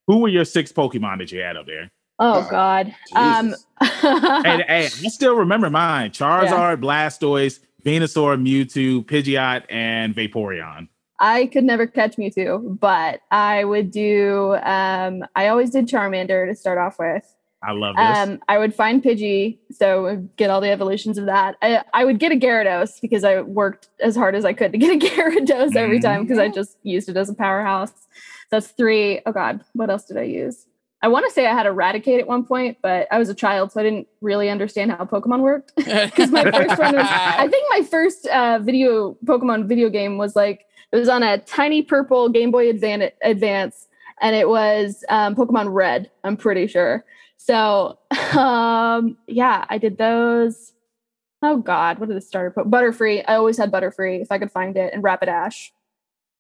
Who 0.08 0.20
were 0.20 0.30
your 0.30 0.46
six 0.46 0.72
Pokemon 0.72 1.20
that 1.20 1.32
you 1.32 1.42
had 1.42 1.56
up 1.58 1.68
there? 1.68 1.92
Oh 2.20 2.46
Oh, 2.46 2.48
God. 2.50 2.94
Um, 3.16 3.56
hey, 3.82 4.64
hey, 4.68 4.86
I 4.86 5.08
still 5.10 5.36
remember 5.36 5.70
mine: 5.70 6.12
Charizard, 6.12 6.82
Blastoise, 6.82 7.60
Venusaur, 7.86 8.38
Mewtwo, 8.42 9.06
Pidgeot, 9.06 9.64
and 9.70 10.14
Vaporeon. 10.16 10.90
I 11.22 11.48
could 11.48 11.64
never 11.66 11.86
catch 11.86 12.16
Mewtwo, 12.16 12.80
but 12.80 13.22
I 13.32 13.64
would 13.66 13.92
do. 13.92 14.56
Um, 14.64 15.24
I 15.36 15.48
always 15.48 15.70
did 15.72 15.88
Charmander 15.88 16.48
to 16.48 16.56
start 16.56 16.78
off 16.78 16.98
with. 17.00 17.36
I 17.62 17.74
love 17.74 17.98
this. 17.98 18.18
Um, 18.18 18.40
I 18.48 18.58
would 18.58 18.74
find 18.74 19.04
Pidgey, 19.04 19.58
so 19.70 20.26
get 20.38 20.50
all 20.50 20.62
the 20.62 20.70
evolutions 20.70 21.18
of 21.18 21.26
that. 21.26 21.58
I, 21.62 21.84
I 21.94 22.06
would 22.06 22.18
get 22.18 22.32
a 22.32 22.36
Gyarados 22.36 23.02
because 23.02 23.26
I 23.26 23.42
worked 23.42 23.90
as 24.02 24.16
hard 24.16 24.34
as 24.34 24.46
I 24.46 24.54
could 24.54 24.72
to 24.72 24.78
get 24.78 24.96
a 24.96 25.06
Gyarados 25.06 25.76
every 25.76 26.00
time 26.00 26.24
because 26.24 26.40
I 26.40 26.48
just 26.48 26.78
used 26.84 27.10
it 27.10 27.18
as 27.18 27.28
a 27.30 27.34
powerhouse. 27.34 27.92
That's 28.50 28.68
three. 28.68 29.20
Oh 29.26 29.34
God, 29.34 29.60
what 29.74 29.90
else 29.90 30.06
did 30.06 30.16
I 30.16 30.22
use? 30.24 30.68
I 31.02 31.08
want 31.08 31.26
to 31.26 31.32
say 31.32 31.46
I 31.46 31.54
had 31.54 31.66
a 31.66 31.70
Raticate 31.70 32.20
at 32.20 32.28
one 32.28 32.44
point, 32.44 32.78
but 32.82 33.08
I 33.10 33.18
was 33.20 33.30
a 33.30 33.34
child, 33.34 33.72
so 33.72 33.80
I 33.80 33.84
didn't 33.84 34.08
really 34.20 34.50
understand 34.50 34.92
how 34.92 35.06
Pokemon 35.06 35.40
worked. 35.42 35.72
Because 35.86 36.32
my 36.32 36.44
first 36.52 36.78
one 36.78 36.96
was, 36.96 37.08
I 37.10 37.48
think 37.48 37.66
my 37.70 37.84
first 37.84 38.28
uh, 38.28 38.60
video 38.60 39.18
Pokemon 39.26 39.68
video 39.68 39.90
game 39.90 40.18
was 40.18 40.36
like 40.36 40.66
it 40.92 40.98
was 40.98 41.08
on 41.08 41.24
a 41.24 41.38
tiny 41.40 41.82
purple 41.84 42.30
Game 42.30 42.52
Boy 42.52 42.72
Advan- 42.72 43.12
Advance, 43.22 43.88
and 44.22 44.36
it 44.36 44.50
was 44.50 45.04
um, 45.10 45.36
Pokemon 45.36 45.74
Red. 45.74 46.12
I'm 46.24 46.36
pretty 46.36 46.68
sure. 46.68 47.06
So 47.38 47.98
um, 48.38 49.18
yeah, 49.28 49.66
I 49.70 49.78
did 49.78 49.98
those. 49.98 50.74
Oh 51.42 51.58
God, 51.58 52.00
what 52.00 52.10
did 52.10 52.18
the 52.18 52.22
starter 52.22 52.52
put? 52.52 52.70
Butterfree. 52.70 53.24
I 53.26 53.36
always 53.36 53.58
had 53.58 53.72
Butterfree 53.72 54.22
if 54.22 54.32
I 54.32 54.38
could 54.38 54.52
find 54.52 54.76
it, 54.76 54.94
and 54.94 55.02
Rapidash. 55.02 55.70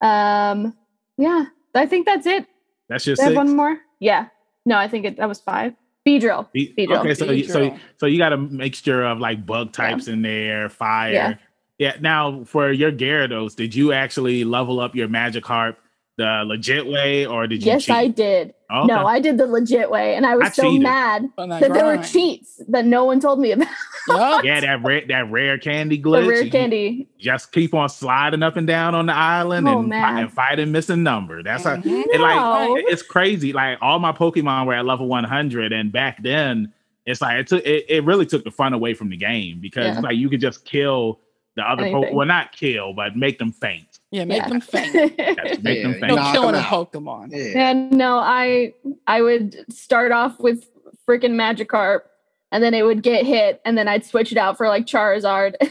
Um, 0.02 0.76
yeah, 1.18 1.46
I 1.74 1.86
think 1.86 2.06
that's 2.06 2.26
it. 2.28 2.46
That's 2.90 3.06
just 3.06 3.20
Do 3.20 3.24
I 3.24 3.26
have 3.26 3.32
six. 3.32 3.38
one 3.38 3.56
more? 3.56 3.78
Yeah. 4.00 4.28
No, 4.70 4.78
I 4.78 4.88
think 4.88 5.06
it, 5.06 5.18
that 5.18 5.28
was 5.28 5.42
five. 5.42 5.74
Beedrill. 6.08 6.50
Be- 6.52 6.74
Beedrill. 6.78 7.00
Okay, 7.00 7.16
so 7.16 7.32
you, 7.32 7.44
so 7.44 7.76
so 7.98 8.06
you 8.06 8.20
got 8.20 8.32
a 8.32 8.38
mixture 8.38 9.04
of 9.04 9.18
like 9.18 9.44
bug 9.44 9.74
types 9.74 10.08
in 10.08 10.22
there, 10.22 10.70
fire. 10.70 11.12
Yeah. 11.12 11.34
Yeah. 11.80 11.96
Now 12.00 12.44
for 12.44 12.72
your 12.72 12.92
Gyarados, 12.92 13.56
did 13.56 13.74
you 13.74 13.92
actually 13.94 14.44
level 14.44 14.80
up 14.80 14.96
your 14.96 15.08
Magikarp 15.08 15.76
the 16.18 16.44
legit 16.46 16.86
way, 16.86 17.26
or 17.26 17.48
did 17.48 17.64
you? 17.64 17.72
Yes, 17.72 17.86
cheat? 17.86 17.96
I 17.96 18.08
did. 18.08 18.54
Okay. 18.72 18.86
No, 18.86 19.08
I 19.08 19.20
did 19.20 19.40
the 19.40 19.48
legit 19.48 19.90
way, 19.90 20.16
and 20.16 20.26
I 20.28 20.36
was 20.36 20.48
I 20.48 20.50
so 20.52 20.62
cheated. 20.64 20.84
mad 20.84 21.30
that 21.38 21.60
that 21.60 21.74
there 21.74 21.86
were 21.86 21.98
cheats 22.04 22.62
that 22.68 22.86
no 22.86 23.04
one 23.04 23.20
told 23.20 23.40
me 23.40 23.52
about. 23.54 23.68
Yup. 24.08 24.44
Yeah, 24.44 24.60
that 24.62 24.84
rare 24.84 25.02
that 25.08 25.32
rare 25.32 25.58
candy 25.58 26.00
glitch. 26.00 26.24
the 26.24 26.30
rare 26.30 26.50
candy. 26.50 27.08
Just 27.18 27.52
keep 27.52 27.74
on 27.74 27.90
sliding 27.90 28.44
up 28.44 28.58
and 28.58 28.68
down 28.68 28.94
on 28.96 29.08
the 29.08 29.14
island 29.16 29.68
Oh, 29.68 29.80
and, 29.80 29.90
man. 29.90 30.18
and 30.20 30.32
fighting 30.32 30.72
missing 30.72 31.02
number. 31.04 31.42
That's 31.42 31.64
how 31.64 31.78
Mhm. 31.78 32.04
it 32.14 32.20
like 32.22 32.84
it's 32.88 33.02
crazy. 33.02 33.54
Like 33.54 33.80
all 33.82 33.98
my 34.00 34.12
Pokemon 34.12 34.68
were 34.68 34.74
at 34.76 34.86
level 34.86 35.08
100, 35.08 35.74
and 35.74 35.92
back 35.92 36.22
then 36.22 36.72
it's 37.08 37.22
like 37.22 37.38
it 37.40 37.48
took 37.48 37.66
it, 37.66 37.86
it 37.90 38.04
really 38.04 38.26
took 38.28 38.44
the 38.44 38.52
fun 38.52 38.74
away 38.74 38.94
from 38.94 39.10
the 39.10 39.18
game 39.18 39.60
because 39.60 39.96
Yeah. 39.96 40.00
like 40.02 40.16
you 40.16 40.30
could 40.30 40.42
just 40.42 40.64
kill 40.66 41.20
the 41.56 41.64
other 41.64 41.84
po- 41.90 41.98
Anything. 41.98 42.16
well 42.16 42.28
not 42.28 42.52
kill 42.52 42.94
but 42.94 43.16
make 43.16 43.40
them 43.40 43.52
faint. 43.52 43.89
Yeah, 44.12 44.26
make 44.26 44.38
Yeah. 44.42 44.50
them 44.50 44.62
faint. 44.62 44.94
Yes, 45.20 45.60
make 45.62 45.84
them 45.84 45.94
faint. 45.94 46.08
No 46.16 46.32
killing 46.32 46.56
a. 46.56 46.60
Pokemon. 46.60 47.30
Yeah. 47.32 47.70
And 47.70 47.92
no, 47.92 48.18
I 48.18 48.74
I 49.08 49.22
would 49.22 49.66
start 49.72 50.12
off 50.12 50.40
with 50.40 50.68
freaking 51.08 51.34
Magikarp, 51.34 52.02
and 52.52 52.64
then 52.64 52.74
it 52.74 52.84
would 52.84 53.04
get 53.04 53.26
hit, 53.26 53.62
and 53.66 53.78
then 53.78 53.88
I'd 53.88 54.06
switch 54.06 54.32
it 54.32 54.38
out 54.38 54.58
for 54.58 54.68
like 54.68 54.86
Charizard, 54.86 55.56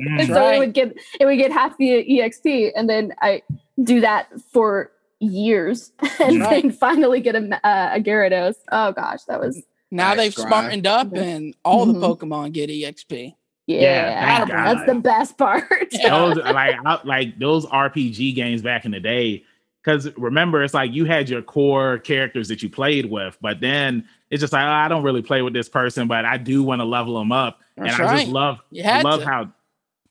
Mm. 0.00 0.20
and 0.20 0.28
so 0.28 0.34
Right. 0.34 0.54
it 0.54 0.58
would 0.60 0.72
get 0.74 0.94
it 1.20 1.24
would 1.26 1.38
get 1.38 1.50
half 1.50 1.76
the 1.78 1.88
exp, 2.20 2.70
and 2.76 2.88
then 2.88 3.12
I 3.20 3.42
do 3.82 4.00
that 4.02 4.28
for 4.52 4.92
years, 5.20 5.90
and 6.20 6.40
Right. 6.40 6.62
then 6.62 6.70
finally 6.70 7.20
get 7.20 7.34
a 7.34 7.40
ma- 7.40 7.56
uh, 7.64 7.90
a 7.94 8.00
Gyarados. 8.00 8.54
Oh 8.70 8.92
gosh, 8.92 9.24
that 9.24 9.40
was 9.40 9.60
Now 9.90 10.08
Nice 10.14 10.16
they've 10.18 10.34
grind. 10.34 10.48
smartened 10.50 10.86
up 10.86 11.12
and 11.14 11.56
all 11.64 11.86
the 11.86 11.94
Mhm. 11.94 12.18
Pokemon 12.18 12.52
get 12.52 12.68
EXP. 12.70 13.34
Yeah, 13.68 14.38
thank 14.46 14.50
that's 14.50 14.86
the 14.86 14.94
best 14.96 15.36
part. 15.38 15.64
Those 15.92 16.36
like 16.36 16.76
I, 16.84 17.00
like 17.04 17.38
those 17.38 17.66
RPG 17.66 18.34
games 18.34 18.62
back 18.62 18.84
in 18.84 18.90
the 18.92 19.00
day. 19.00 19.44
because 19.84 20.08
remember, 20.16 20.62
it's 20.62 20.74
like 20.74 20.92
you 20.92 21.04
had 21.04 21.28
your 21.28 21.42
core 21.42 21.98
characters 21.98 22.48
that 22.48 22.62
you 22.62 22.70
played 22.70 23.06
with, 23.10 23.36
but 23.40 23.60
then 23.60 24.08
it's 24.30 24.40
just 24.40 24.52
like 24.52 24.64
oh, 24.64 24.70
I 24.70 24.88
don't 24.88 25.02
really 25.02 25.22
play 25.22 25.42
with 25.42 25.52
this 25.52 25.68
person, 25.68 26.08
but 26.08 26.24
I 26.24 26.36
do 26.38 26.62
want 26.62 26.80
to 26.80 26.84
level 26.86 27.18
them 27.18 27.30
up, 27.30 27.60
That's 27.76 27.98
and 27.98 28.06
I 28.08 28.16
just 28.20 28.32
love 28.32 28.58
You 28.70 28.82
had 28.82 29.04
love 29.04 29.20
to. 29.20 29.26
how 29.26 29.52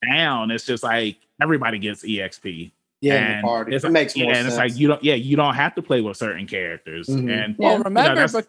down 0.07 0.51
it's 0.51 0.65
just 0.65 0.83
like 0.83 1.17
everybody 1.41 1.79
gets 1.79 2.03
exp. 2.05 2.71
Yeah, 3.01 3.13
and 3.15 3.43
party. 3.43 3.75
It's, 3.75 3.85
It 3.85 3.91
makes 3.91 4.15
more 4.15 4.25
yeah, 4.27 4.33
sense. 4.33 4.39
and 4.39 4.47
it's 4.47 4.57
like 4.57 4.79
you 4.79 4.87
don't, 4.87 5.03
yeah, 5.03 5.13
you 5.15 5.35
don't 5.35 5.53
have 5.53 5.75
to 5.75 5.81
play 5.83 6.01
with 6.01 6.17
certain 6.17 6.47
characters, 6.47 7.07
Mhm. 7.07 7.29
and 7.31 7.55
Yeah. 7.59 7.73
Well, 7.73 7.83
remember, 7.83 8.15
that's- 8.15 8.33
bec- 8.33 8.47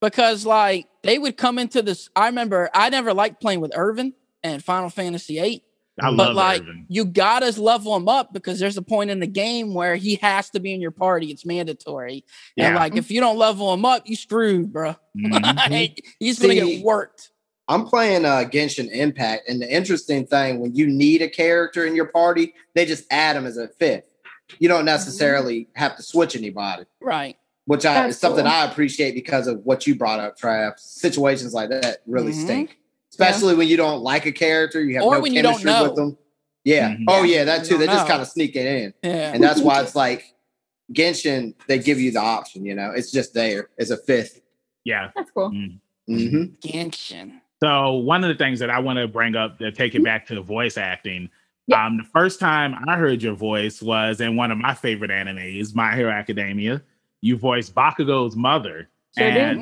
because 0.00 0.44
like 0.46 0.86
they 1.02 1.18
would 1.18 1.36
come 1.36 1.58
into 1.58 1.80
this. 1.82 2.08
I 2.16 2.26
remember 2.26 2.68
I 2.74 2.88
never 2.90 3.12
liked 3.14 3.40
playing 3.40 3.60
with 3.60 3.72
Irvine 3.74 4.12
and 4.44 4.62
Final 4.64 4.90
Fantasy 4.90 5.40
VIII, 5.40 5.64
I 6.00 6.10
But, 6.10 6.16
but 6.16 6.26
love 6.28 6.36
like 6.36 6.62
Irvine. 6.62 6.86
you 6.88 7.04
gotta 7.04 7.60
level 7.60 7.94
him 7.96 8.08
up 8.08 8.32
because 8.32 8.58
there's 8.58 8.76
a 8.76 8.82
point 8.82 9.10
in 9.10 9.20
the 9.20 9.26
game 9.26 9.74
where 9.74 9.96
he 9.96 10.16
has 10.16 10.48
to 10.50 10.60
be 10.60 10.72
in 10.74 10.80
your 10.80 10.90
party. 10.90 11.30
It's 11.30 11.44
mandatory, 11.44 12.24
and 12.56 12.74
Yeah. 12.74 12.78
like 12.78 12.96
if 12.96 13.10
you 13.10 13.20
don't 13.20 13.36
level 13.38 13.72
him 13.74 13.84
up, 13.84 14.06
you 14.08 14.16
screwed, 14.16 14.72
bro. 14.72 14.96
Mhm. 15.18 15.70
Like, 15.70 16.02
he's 16.18 16.38
gonna 16.38 16.54
See, 16.54 16.76
get 16.76 16.84
worked. 16.84 17.30
I'm 17.68 17.84
playing 17.86 18.24
uh, 18.24 18.44
Genshin 18.52 18.90
Impact, 18.90 19.48
and 19.48 19.60
the 19.62 19.70
interesting 19.72 20.26
thing 20.26 20.58
when 20.60 20.74
you 20.74 20.86
need 20.86 21.22
a 21.22 21.28
character 21.28 21.84
in 21.86 21.94
your 21.94 22.06
party, 22.06 22.54
they 22.74 22.84
just 22.84 23.04
add 23.10 23.36
him 23.36 23.46
as 23.46 23.56
a 23.56 23.68
fifth. 23.68 24.08
You 24.58 24.68
don't 24.68 24.84
necessarily 24.84 25.68
have 25.76 25.96
to 25.96 26.02
switch 26.02 26.34
anybody, 26.36 26.84
Right. 27.00 27.36
which 27.66 27.86
I, 27.86 27.94
That's 27.94 28.16
is 28.16 28.20
something 28.20 28.44
cool. 28.44 28.52
I 28.52 28.64
appreciate 28.64 29.14
because 29.14 29.46
of 29.46 29.64
what 29.64 29.86
you 29.86 29.94
brought 29.94 30.20
up, 30.20 30.38
Trav. 30.38 30.78
Situations 30.80 31.54
like 31.54 31.70
that 31.70 31.98
really 32.06 32.32
Mhm. 32.32 32.42
stink, 32.44 32.78
especially 33.12 33.54
when 33.54 33.68
you 33.68 33.76
don't 33.76 34.02
like 34.02 34.26
a 34.26 34.32
character, 34.32 34.82
you 34.82 34.94
have 34.96 35.04
Or 35.04 35.14
no 35.16 35.20
when 35.20 35.32
you 35.34 35.42
don't 35.42 35.52
chemistry 35.52 35.70
know. 35.70 35.82
with 35.84 35.96
them. 35.96 36.18
Yeah. 36.64 36.90
Mhm. 36.94 37.04
Oh 37.08 37.22
Yeah, 37.22 37.38
yeah, 37.38 37.44
that 37.44 37.64
too. 37.64 37.76
They 37.78 37.86
don't 37.86 37.96
just 37.96 38.08
kind 38.08 38.22
of 38.22 38.28
sneak 38.28 38.56
it 38.56 38.66
in, 38.66 38.94
Yeah. 39.02 39.32
and 39.34 39.42
that's 39.42 39.60
why 39.60 39.80
it's 39.82 39.94
like 40.06 40.24
Genshin. 40.92 41.54
They 41.68 41.78
give 41.78 42.00
you 42.00 42.10
the 42.12 42.20
option. 42.20 42.64
You 42.64 42.74
know, 42.74 42.92
it's 42.94 43.10
just 43.10 43.34
there 43.34 43.68
as 43.78 43.90
a 43.90 43.96
fifth. 43.96 44.40
yeah. 44.84 45.10
That's 45.14 45.30
cool. 45.30 45.50
hmm 45.50 46.44
Genshin. 46.64 47.40
So 47.62 47.92
one 47.94 48.24
of 48.24 48.28
the 48.28 48.34
things 48.34 48.58
that 48.58 48.70
I 48.70 48.80
want 48.80 48.98
to 48.98 49.06
bring 49.06 49.36
up 49.36 49.58
to 49.58 49.70
take 49.70 49.94
it 49.94 50.02
back 50.02 50.26
to 50.26 50.34
the 50.34 50.40
voice 50.42 50.76
acting. 50.76 51.30
Yeah. 51.68 51.86
Um, 51.86 51.96
the 51.98 52.02
first 52.04 52.40
time 52.40 52.74
I 52.88 52.96
heard 52.96 53.22
your 53.22 53.34
voice 53.34 53.80
was 53.80 54.20
in 54.20 54.34
one 54.34 54.50
of 54.50 54.58
my 54.58 54.74
favorite 54.74 55.12
animes, 55.12 55.72
My 55.74 55.94
Hero 55.94 56.10
Academia. 56.10 56.82
You 57.20 57.36
voiced 57.36 57.72
Bakugo's 57.72 58.34
mother. 58.34 58.88
Sure 59.16 59.30
did. 59.30 59.58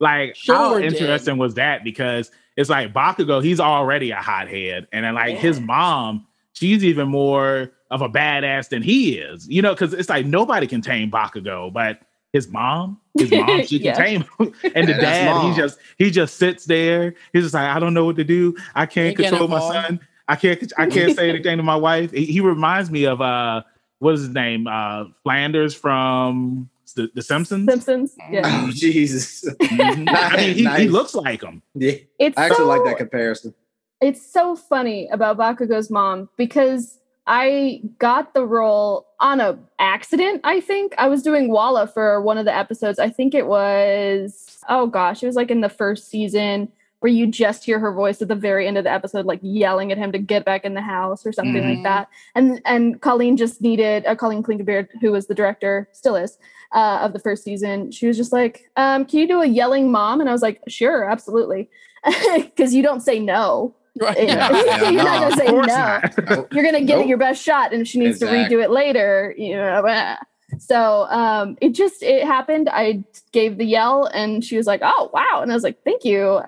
Like 0.00 0.36
how 0.46 0.76
Sure 0.76 0.82
did. 0.82 0.88
interesting 0.88 1.38
was 1.38 1.54
that? 1.54 1.84
Because 1.84 2.30
it's 2.56 2.70
like 2.70 2.92
Bakugo, 2.92 3.42
he's 3.42 3.60
already 3.60 4.10
a 4.10 4.16
hothead. 4.16 4.86
And 4.92 5.04
then 5.04 5.14
like 5.14 5.36
his 5.36 5.60
mom, 5.60 6.26
she's 6.52 6.84
even 6.84 7.08
more 7.08 7.70
of 7.90 8.02
a 8.02 8.08
badass 8.08 8.68
than 8.68 8.82
he 8.82 9.18
is. 9.18 9.48
You 9.48 9.62
know, 9.62 9.74
because 9.74 9.92
it's 9.94 10.08
like 10.08 10.26
nobody 10.26 10.66
can 10.66 10.80
tame 10.82 11.10
Bakugo, 11.10 11.72
but 11.72 12.00
his 12.32 12.48
mom, 12.48 13.00
his 13.18 13.32
mom, 13.32 13.62
she 13.64 13.80
can 13.80 13.92
tame 13.92 14.24
him. 14.38 14.52
And 14.74 14.88
the 14.88 14.94
Yeah, 14.94 14.94
dad, 14.94 15.36
he 15.36 15.52
just 15.52 15.78
he 15.98 16.10
just 16.10 16.36
sits 16.36 16.64
there. 16.64 17.14
He's 17.32 17.42
just 17.44 17.54
like, 17.54 17.68
I 17.74 17.78
don't 17.80 17.94
know 17.94 18.04
what 18.04 18.16
to 18.16 18.24
do. 18.24 18.56
I 18.74 18.86
can't 18.86 19.16
Can't 19.16 19.16
control 19.16 19.48
my 19.48 19.60
son. 19.60 20.00
I 20.28 20.36
can't 20.36 20.72
I 20.78 20.86
can't 20.86 21.12
say 21.12 21.28
anything 21.28 21.56
to 21.56 21.62
my 21.62 21.76
wife. 21.76 22.10
He, 22.12 22.24
he 22.26 22.40
reminds 22.40 22.90
me 22.90 23.04
of 23.04 23.20
uh 23.20 23.62
what 23.98 24.14
is 24.14 24.20
his 24.22 24.30
name? 24.30 24.66
Uh 24.68 25.06
Flanders 25.24 25.74
from 25.74 26.68
the, 26.94 27.10
the 27.14 27.22
Simpsons. 27.22 27.66
Simpsons. 27.68 28.16
Yeah. 28.30 28.42
Oh 28.44 28.70
Jesus! 28.72 29.44
Mhm. 29.62 30.08
I 30.08 30.36
mean, 30.36 30.54
he, 30.54 30.66
he 30.82 30.88
looks 30.88 31.14
like 31.14 31.42
him. 31.42 31.62
yeah, 31.74 31.92
It's 32.18 32.36
I 32.38 32.46
actually 32.46 32.56
so, 32.56 32.66
like 32.68 32.84
that 32.84 32.96
comparison. 32.98 33.54
It's 34.00 34.24
so 34.32 34.54
funny 34.56 35.08
about 35.08 35.36
Bakugo's 35.38 35.90
mom 35.90 36.28
because 36.36 36.98
I 37.26 37.82
got 37.98 38.32
the 38.32 38.46
role 38.46 39.06
on 39.20 39.40
a 39.40 39.58
accident, 39.78 40.40
I 40.44 40.60
think. 40.60 40.94
I 40.98 41.08
was 41.08 41.22
doing 41.22 41.50
Walla 41.50 41.86
for 41.86 42.22
one 42.22 42.38
of 42.38 42.44
the 42.44 42.54
episodes. 42.54 42.98
I 42.98 43.10
think 43.10 43.34
it 43.34 43.46
was 43.46 44.58
oh 44.68 44.86
gosh, 44.86 45.22
it 45.22 45.26
was 45.26 45.36
like 45.36 45.50
in 45.50 45.60
the 45.60 45.68
first 45.68 46.08
season 46.08 46.70
where 47.00 47.12
you 47.12 47.26
just 47.28 47.64
hear 47.64 47.78
her 47.78 47.92
voice 47.92 48.20
at 48.20 48.28
the 48.28 48.34
very 48.34 48.66
end 48.66 48.76
of 48.76 48.84
the 48.84 48.90
episode 48.90 49.24
like 49.24 49.38
yelling 49.42 49.92
at 49.92 49.98
him 49.98 50.10
to 50.12 50.18
get 50.18 50.44
back 50.44 50.64
in 50.64 50.74
the 50.74 50.80
house 50.80 51.24
or 51.24 51.32
something 51.32 51.62
Mhm. 51.62 51.74
like 51.76 51.82
that. 51.84 52.08
And 52.34 52.60
and 52.64 53.00
Colleen 53.00 53.36
just 53.36 53.60
needed 53.62 54.04
uh, 54.06 54.14
Colleen 54.16 54.42
Klinkenbeard 54.42 54.88
who 55.00 55.12
was 55.12 55.26
the 55.26 55.34
director, 55.34 55.88
still 55.92 56.16
is. 56.16 56.38
Uh, 56.74 56.98
of 57.02 57.12
the 57.14 57.18
first 57.18 57.44
season, 57.44 57.90
she 57.90 58.06
was 58.06 58.16
just 58.16 58.30
like, 58.32 58.68
um, 58.76 59.04
"Can 59.06 59.20
you 59.20 59.28
do 59.28 59.40
a 59.40 59.46
yelling 59.46 59.90
mom?" 59.90 60.20
And 60.20 60.28
I 60.28 60.32
was 60.32 60.42
like, 60.42 60.60
"Sure, 60.68 61.08
absolutely," 61.08 61.70
because 62.36 62.74
you 62.74 62.82
don't 62.82 63.00
say 63.00 63.18
no. 63.18 63.74
Right. 63.98 64.28
Yeah. 64.28 64.50
You're 64.90 65.02
not 65.02 65.20
gonna 65.20 65.36
say 65.36 65.46
no. 65.46 65.60
not. 65.62 66.14
You're 66.52 66.64
gonna 66.64 66.80
give 66.80 66.96
Nope. 66.98 67.04
it 67.06 67.08
your 67.08 67.16
best 67.18 67.42
shot, 67.42 67.72
and 67.72 67.82
if 67.82 67.88
she 67.88 67.98
needs 67.98 68.18
to 68.18 68.26
redo 68.26 68.62
it 68.62 68.70
later, 68.70 69.34
you 69.38 69.56
know. 69.56 69.80
blah. 69.82 70.16
So 70.58 71.06
um, 71.10 71.56
it 71.62 71.70
just 71.70 72.02
it 72.02 72.24
happened. 72.26 72.68
I 72.70 73.02
gave 73.32 73.56
the 73.58 73.64
yell, 73.64 74.04
and 74.06 74.44
she 74.44 74.56
was 74.58 74.66
like, 74.66 74.80
"Oh 74.84 75.10
wow!" 75.14 75.40
And 75.42 75.50
I 75.50 75.54
was 75.54 75.62
like, 75.64 75.78
"Thank 75.84 76.04
you." 76.04 76.40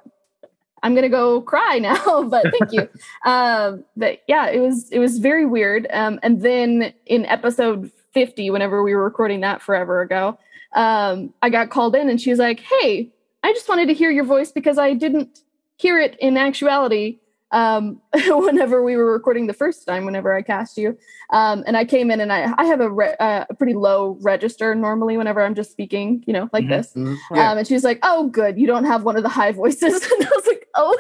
I'm 0.83 0.95
gonna 0.95 1.09
go 1.09 1.41
cry 1.41 1.79
now, 1.79 2.23
but 2.29 2.47
thank 2.59 2.73
you. 2.73 2.89
um, 3.31 3.85
but 3.97 4.21
yeah, 4.29 4.49
it 4.49 4.61
was 4.61 4.91
it 4.91 4.99
was 4.99 5.19
very 5.19 5.47
weird. 5.47 5.87
Um, 5.93 6.19
and 6.23 6.41
then 6.43 6.93
in 7.07 7.27
episode 7.27 7.91
50, 8.13 8.51
whenever 8.51 8.83
we 8.83 8.95
were 8.95 9.05
recording 9.05 9.41
that 9.43 9.63
forever 9.63 10.01
ago, 10.01 10.39
um, 10.75 11.33
I 11.43 11.51
got 11.51 11.71
called 11.71 11.95
in, 11.97 12.09
and 12.09 12.21
she 12.21 12.31
was 12.31 12.39
like, 12.39 12.61
"Hey, 12.61 13.11
I 13.43 13.53
just 13.53 13.69
wanted 13.69 13.87
to 13.87 13.95
hear 13.95 14.11
your 14.11 14.25
voice 14.25 14.53
because 14.53 14.79
I 14.79 14.95
didn't 14.95 15.41
hear 15.77 15.99
it 15.99 16.17
in 16.21 16.37
actuality 16.37 17.19
um, 17.53 18.01
whenever 18.29 18.85
we 18.85 18.97
were 18.97 19.11
recording 19.13 19.47
the 19.47 19.53
first 19.55 19.87
time, 19.87 20.05
whenever 20.05 20.33
I 20.35 20.43
cast 20.43 20.77
you. 20.77 20.97
Um, 21.31 21.65
and 21.67 21.77
I 21.77 21.85
came 21.85 22.11
in 22.11 22.21
and 22.21 22.33
I, 22.33 22.53
I 22.59 22.65
have 22.67 22.81
a, 22.81 22.89
re- 22.91 23.17
uh, 23.19 23.45
a 23.49 23.55
pretty 23.55 23.73
low 23.75 24.19
register 24.21 24.75
normally 24.75 25.17
whenever 25.17 25.43
I'm 25.43 25.55
just 25.55 25.73
speaking, 25.73 26.23
you 26.27 26.33
know, 26.33 26.49
like 26.53 26.65
Mhm. 26.65 26.69
this. 26.69 26.93
Mhm. 26.95 27.17
Yeah. 27.35 27.51
Um, 27.51 27.59
and 27.59 27.67
she 27.67 27.75
was 27.75 27.83
like, 27.83 27.99
oh, 28.03 28.29
good. 28.29 28.57
You 28.59 28.67
don't 28.69 28.85
have 28.85 29.03
one 29.05 29.17
of 29.17 29.23
the 29.25 29.29
high 29.31 29.51
voices. 29.53 29.83
and 30.13 30.27
I 30.27 30.40
oh, 30.75 30.99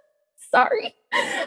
sorry. 0.50 0.94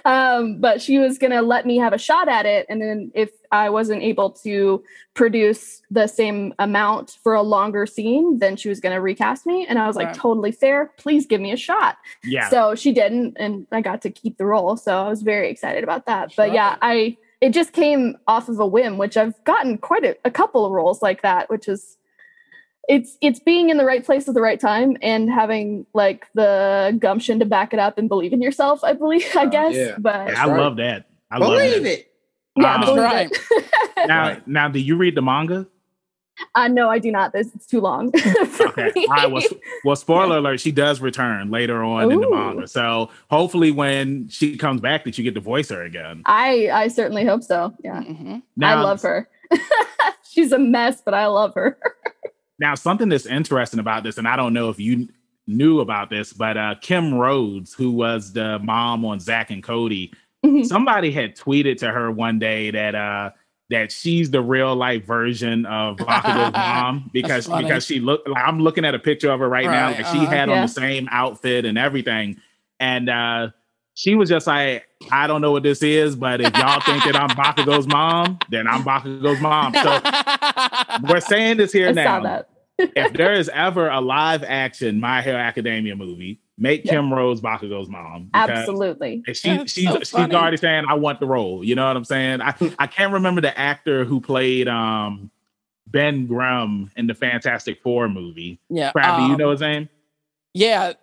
Um, 0.05 0.59
but 0.59 0.81
she 0.81 0.97
was 0.97 1.17
going 1.17 1.31
to 1.31 1.41
let 1.41 1.65
me 1.65 1.77
have 1.77 1.93
a 1.93 1.97
shot 1.97 2.27
at 2.27 2.45
it. 2.45 2.65
And 2.69 2.81
then 2.81 3.11
if 3.13 3.29
I 3.51 3.69
wasn't 3.69 4.01
able 4.01 4.29
to 4.43 4.83
produce 5.13 5.81
the 5.89 6.07
same 6.07 6.53
amount 6.59 7.17
for 7.23 7.33
a 7.33 7.41
longer 7.41 7.85
scene, 7.85 8.39
then 8.39 8.57
she 8.57 8.67
was 8.69 8.79
going 8.79 8.93
to 8.93 9.01
recast 9.01 9.45
me. 9.45 9.65
And 9.67 9.79
I 9.79 9.87
was 9.87 9.95
like, 9.95 10.07
Right. 10.07 10.15
totally 10.15 10.51
fair. 10.51 10.91
Please 10.97 11.25
give 11.25 11.39
me 11.39 11.51
a 11.51 11.57
shot. 11.57 11.97
Yeah. 12.23 12.49
So 12.49 12.75
she 12.75 12.91
didn't, 12.91 13.37
and 13.39 13.65
I 13.71 13.81
got 13.81 14.01
to 14.01 14.09
keep 14.09 14.37
the 14.37 14.45
role. 14.45 14.75
So 14.75 14.97
I 14.97 15.07
was 15.09 15.21
very 15.21 15.49
excited 15.49 15.83
about 15.83 16.05
that. 16.07 16.33
But 16.35 16.51
yeah, 16.53 16.77
I 16.81 17.17
it 17.41 17.51
just 17.51 17.73
came 17.73 18.15
off 18.27 18.47
of 18.47 18.59
a 18.59 18.65
whim, 18.65 18.97
which 18.97 19.17
I've 19.17 19.41
gotten 19.43 19.77
quite 19.77 20.05
a, 20.05 20.15
a 20.23 20.31
couple 20.31 20.65
of 20.65 20.71
roles 20.71 21.01
like 21.01 21.21
that, 21.23 21.49
which 21.49 21.67
is 21.67 21.97
it's 22.89 23.17
it's 23.21 23.39
being 23.39 23.69
in 23.69 23.77
the 23.77 23.85
right 23.85 24.05
place 24.05 24.27
at 24.27 24.33
the 24.33 24.41
right 24.41 24.59
time 24.59 24.97
and 25.01 25.29
having 25.29 25.85
like 25.93 26.27
the 26.33 26.95
gumption 26.99 27.39
to 27.39 27.45
back 27.45 27.73
it 27.73 27.79
up 27.79 27.97
and 27.97 28.09
believe 28.09 28.33
in 28.33 28.41
yourself, 28.41 28.83
I 28.83 28.93
believe, 28.93 29.25
I 29.35 29.45
Oh, 29.45 29.49
guess. 29.49 29.73
yeah. 29.75 29.95
But 29.97 30.15
I 30.35 30.47
right. 30.47 30.59
love 30.59 30.77
that. 30.77 31.07
I 31.31 31.37
love 31.37 31.51
Believe 31.51 31.83
that. 31.83 31.91
it. 31.99 32.11
yeah, 32.57 32.75
Um, 32.75 32.81
believe 32.81 33.03
Right. 33.03 33.31
it. 33.31 33.69
Now, 34.07 34.37
now, 34.45 34.67
do 34.67 34.79
you 34.79 34.97
read 34.97 35.15
the 35.15 35.21
manga? 35.21 35.65
uh, 36.55 36.67
no, 36.67 36.89
I 36.89 36.99
do 36.99 37.09
not. 37.09 37.31
This 37.31 37.53
it's 37.55 37.65
too 37.65 37.79
long. 37.79 38.11
Okay. 38.59 38.91
me. 38.95 39.05
All 39.07 39.13
right. 39.15 39.31
Well, 39.31 39.43
well, 39.85 39.95
spoiler 39.95 40.37
alert: 40.39 40.59
she 40.59 40.71
does 40.73 40.99
return 40.99 41.51
later 41.51 41.81
on 41.83 42.11
in 42.11 42.19
the 42.19 42.29
manga. 42.29 42.67
So 42.67 43.09
hopefully, 43.29 43.71
when 43.71 44.27
she 44.27 44.57
comes 44.57 44.81
back, 44.81 45.05
that 45.05 45.17
you 45.17 45.23
get 45.23 45.35
to 45.35 45.39
voice 45.41 45.69
her 45.69 45.83
again. 45.83 46.23
I 46.25 46.69
I 46.73 46.87
certainly 46.89 47.23
hope 47.23 47.43
so. 47.43 47.73
Yeah. 47.83 48.01
Mhm. 48.01 48.41
I 48.61 48.73
love 48.81 49.01
her. 49.03 49.29
She's 50.29 50.51
a 50.51 50.59
mess, 50.59 51.01
but 51.05 51.13
I 51.13 51.27
love 51.27 51.53
her. 51.55 51.77
Now, 52.59 52.75
something 52.75 53.09
that's 53.09 53.25
interesting 53.25 53.79
about 53.79 54.03
this, 54.03 54.17
and 54.17 54.27
I 54.27 54.35
don't 54.35 54.53
know 54.53 54.69
if 54.69 54.79
you 54.79 55.09
knew 55.47 55.79
about 55.81 56.09
this, 56.09 56.31
but 56.33 56.55
uh, 56.57 56.75
Kim 56.81 57.13
Rhodes, 57.13 57.73
who 57.73 57.91
was 57.91 58.31
the 58.33 58.59
mom 58.59 59.03
on 59.05 59.19
Zack 59.19 59.51
and 59.51 59.63
Cody, 59.63 60.13
Mhm. 60.45 60.65
somebody 60.65 61.09
had 61.11 61.35
tweeted 61.37 61.77
to 61.77 61.91
her 61.91 62.11
one 62.11 62.37
day 62.37 62.69
that 62.71 62.95
uh, 62.95 63.29
that 63.69 63.91
she's 63.93 64.29
the 64.29 64.41
real 64.41 64.75
life 64.75 65.05
version 65.05 65.65
of 65.65 65.95
Bakugo's 65.97 66.53
mom 66.53 67.09
because 67.13 67.47
because 67.47 67.85
she 67.85 67.99
looked. 68.01 68.27
Like, 68.27 68.43
I'm 68.45 68.59
looking 68.59 68.83
at 68.83 68.93
a 68.93 68.99
picture 68.99 69.31
of 69.31 69.39
her 69.39 69.47
right, 69.47 69.65
now. 69.65 69.87
Right, 69.87 69.97
Like 69.97 70.07
she 70.07 70.19
uh-huh. 70.19 70.25
had 70.35 70.49
on 70.49 70.61
the 70.63 70.67
same 70.67 71.07
outfit 71.11 71.63
and 71.65 71.77
everything, 71.77 72.37
and 72.79 73.09
uh, 73.09 73.49
she 73.95 74.15
was 74.15 74.29
just 74.29 74.47
like, 74.47 74.85
I 75.11 75.27
don't 75.27 75.41
know 75.41 75.51
what 75.51 75.63
this 75.63 75.83
is, 75.83 76.15
but 76.15 76.41
if 76.41 76.55
y'all 76.57 76.79
think 76.81 77.03
that 77.03 77.15
I'm 77.15 77.29
Bakugo's 77.29 77.87
mom, 77.87 78.39
then 78.49 78.67
I'm 78.67 78.83
Bakugo's 78.83 79.39
mom. 79.41 79.73
So 79.73 79.99
we're 81.13 81.19
saying 81.21 81.57
this 81.57 81.71
here 81.71 81.89
I 81.89 81.91
now 81.91 82.17
saw 82.17 82.23
that. 82.23 82.49
if 82.79 83.13
there 83.13 83.33
is 83.33 83.49
ever 83.49 83.89
a 83.89 84.01
live 84.01 84.43
action 84.43 84.99
My 84.99 85.21
Hero 85.21 85.37
Academia 85.37 85.95
movie, 85.95 86.39
make 86.57 86.85
Yeah. 86.85 86.93
Kim 86.93 87.13
Rhodes 87.13 87.41
Bakugo's 87.41 87.89
mom. 87.89 88.29
Absolutely. 88.33 89.23
She 89.33 89.57
That's 89.57 89.71
she's 89.71 89.87
so 89.87 89.99
she's 89.99 90.15
already 90.15 90.57
saying 90.57 90.85
I 90.89 90.95
want 90.95 91.19
the 91.19 91.27
role. 91.27 91.63
You 91.63 91.75
know 91.75 91.87
what 91.87 91.95
I'm 91.97 92.05
saying? 92.05 92.41
I 92.41 92.55
I 92.79 92.87
can't 92.87 93.13
remember 93.13 93.41
the 93.41 93.57
actor 93.57 94.05
who 94.05 94.19
played 94.19 94.67
um 94.67 95.29
Ben 95.87 96.25
Grimm 96.25 96.89
in 96.95 97.05
the 97.05 97.13
Fantastic 97.13 97.81
Four 97.83 98.09
movie. 98.09 98.59
yeah. 98.69 98.91
Krabby, 98.91 99.27
you 99.27 99.33
um, 99.33 99.37
know 99.37 99.51
his 99.51 99.61
name? 99.61 99.87
Yeah. 100.55 100.93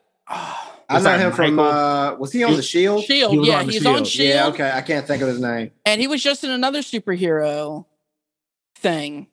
I 0.90 0.94
What's 0.94 1.04
know 1.04 1.10
that, 1.18 1.20
him 1.20 1.32
from. 1.32 1.58
Uh, 1.60 2.14
was 2.16 2.32
he 2.32 2.42
on 2.42 2.56
the 2.56 2.62
Shield? 2.62 3.04
Shield. 3.04 3.32
He 3.32 3.46
yeah, 3.46 3.60
on 3.60 3.66
the 3.68 3.72
he's 3.72 3.86
on 3.86 3.94
Shield. 3.94 4.06
Shield. 4.08 4.28
Yeah. 4.34 4.46
Okay. 4.48 4.72
I 4.74 4.80
can't 4.80 5.06
think 5.06 5.22
of 5.22 5.28
his 5.28 5.40
name. 5.40 5.70
And 5.86 6.00
he 6.00 6.08
was 6.08 6.20
just 6.20 6.42
in 6.42 6.50
another 6.50 6.80
superhero 6.80 7.86
thing. 8.74 9.28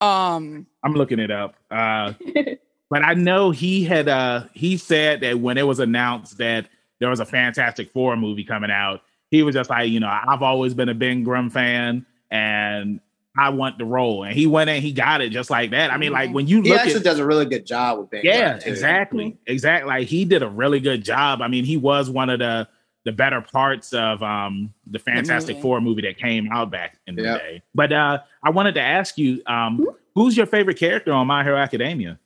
Um, 0.00 0.66
I'm 0.82 0.94
looking 0.94 1.18
it 1.18 1.30
up. 1.30 1.56
Uh, 1.70 2.14
but 2.90 3.04
I 3.04 3.12
know 3.12 3.50
he 3.50 3.84
had 3.84 4.08
uh 4.08 4.44
he 4.54 4.78
said 4.78 5.20
that 5.20 5.38
when 5.38 5.58
it 5.58 5.66
was 5.66 5.78
announced 5.78 6.38
that 6.38 6.70
there 7.00 7.10
was 7.10 7.20
a 7.20 7.26
Fantastic 7.26 7.92
Four 7.92 8.16
movie 8.16 8.44
coming 8.44 8.70
out, 8.70 9.02
he 9.30 9.42
was 9.42 9.54
just 9.54 9.68
like, 9.68 9.90
you 9.90 10.00
know, 10.00 10.08
I've 10.08 10.42
always 10.42 10.72
been 10.72 10.88
a 10.88 10.94
Ben 10.94 11.22
Grimm 11.22 11.50
fan 11.50 12.06
and 12.30 13.00
I 13.38 13.50
want 13.50 13.78
the 13.78 13.84
role. 13.84 14.24
And 14.24 14.34
he 14.34 14.46
went 14.46 14.68
in, 14.68 14.82
he 14.82 14.92
got 14.92 15.20
it 15.20 15.30
just 15.30 15.48
like 15.50 15.70
that. 15.70 15.92
I 15.92 15.96
mean, 15.96 16.12
like 16.12 16.32
when 16.32 16.46
you 16.48 16.60
He 16.62 16.70
look 16.70 16.80
actually 16.80 16.96
at 16.96 17.04
does 17.04 17.18
a 17.18 17.26
really 17.26 17.44
good 17.46 17.64
job 17.66 17.98
with 18.00 18.10
Ben. 18.10 18.22
yeah, 18.24 18.58
too. 18.58 18.68
exactly. 18.68 19.36
Exactly. 19.46 19.88
Like 19.88 20.08
he 20.08 20.24
did 20.24 20.42
a 20.42 20.48
really 20.48 20.80
good 20.80 21.04
job. 21.04 21.40
I 21.40 21.48
mean, 21.48 21.64
he 21.64 21.76
was 21.76 22.10
one 22.10 22.30
of 22.30 22.38
the 22.40 22.68
the 23.04 23.12
better 23.12 23.40
parts 23.40 23.94
of 23.94 24.22
um 24.22 24.74
the 24.86 24.98
Fantastic 24.98 25.54
movie. 25.56 25.62
Four 25.62 25.80
movie 25.80 26.02
that 26.02 26.18
came 26.18 26.50
out 26.52 26.70
back 26.70 26.98
in 27.06 27.14
the 27.14 27.22
Yeah. 27.22 27.38
day. 27.38 27.62
But 27.74 27.92
uh 27.92 28.18
I 28.42 28.50
wanted 28.50 28.74
to 28.74 28.80
ask 28.82 29.16
you, 29.16 29.40
um, 29.46 29.86
who's 30.14 30.36
your 30.36 30.46
favorite 30.46 30.76
character 30.78 31.12
on 31.12 31.26
My 31.26 31.44
Hero 31.44 31.56
Academia? 31.58 32.18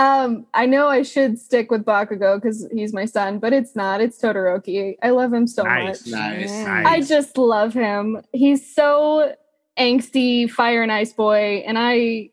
Um, 0.00 0.46
I 0.54 0.64
know 0.66 0.88
I 0.88 1.02
should 1.02 1.38
stick 1.38 1.70
with 1.70 1.84
Bakugo 1.84 2.36
because 2.36 2.66
he's 2.72 2.92
my 2.94 3.04
son, 3.04 3.38
but 3.38 3.52
it's 3.52 3.76
not. 3.76 4.00
It's 4.00 4.20
Todoroki. 4.20 4.96
I 5.02 5.10
love 5.10 5.32
him 5.32 5.46
so 5.46 5.62
Nice. 5.64 6.06
much. 6.06 6.12
Nice. 6.12 6.50
Mm. 6.50 6.86
I 6.86 7.00
just 7.02 7.36
love 7.36 7.74
him. 7.74 8.22
He's 8.32 8.74
so 8.74 9.34
angsty, 9.78 10.50
fire 10.50 10.82
and 10.82 10.90
ice 10.90 11.12
boy, 11.12 11.62
and 11.66 11.76
I 11.78 12.30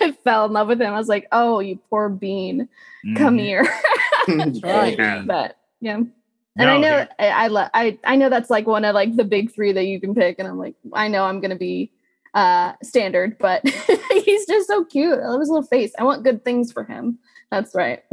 I 0.00 0.16
fell 0.24 0.46
in 0.46 0.52
love 0.52 0.68
with 0.68 0.80
him. 0.80 0.92
I 0.94 0.98
was 0.98 1.08
like, 1.08 1.26
"Oh, 1.32 1.58
you 1.60 1.78
poor 1.90 2.08
bean, 2.08 2.68
come 3.16 3.36
Mhm. 3.36 3.40
here." 3.40 3.64
Yeah. 4.28 5.24
but 5.26 5.56
yeah, 5.80 5.96
and 5.96 6.70
I 6.70 6.78
know 6.78 6.98
yeah. 6.98 7.06
I 7.18 7.26
I, 7.28 7.46
lo- 7.48 7.68
I 7.74 7.98
I 8.04 8.14
know 8.16 8.28
that's 8.30 8.50
like 8.50 8.66
one 8.68 8.84
of 8.84 8.94
like 8.94 9.16
the 9.16 9.24
big 9.24 9.52
three 9.52 9.72
that 9.72 9.86
you 9.86 10.00
can 10.00 10.14
pick, 10.14 10.38
and 10.38 10.46
I'm 10.46 10.58
like, 10.58 10.76
I 10.92 11.08
know 11.08 11.24
I'm 11.24 11.40
gonna 11.40 11.56
be 11.56 11.90
uh 12.34 12.72
standard, 12.82 13.36
but 13.38 13.66
he's 14.24 14.46
just 14.46 14.66
so 14.68 14.84
cute. 14.84 15.18
I 15.18 15.28
love 15.28 15.40
his 15.40 15.48
little 15.50 15.66
face. 15.66 15.92
I 15.98 16.04
want 16.04 16.22
good 16.24 16.44
things 16.44 16.72
for 16.72 16.84
him. 16.84 17.18
That's 17.50 17.74
right. 17.74 18.02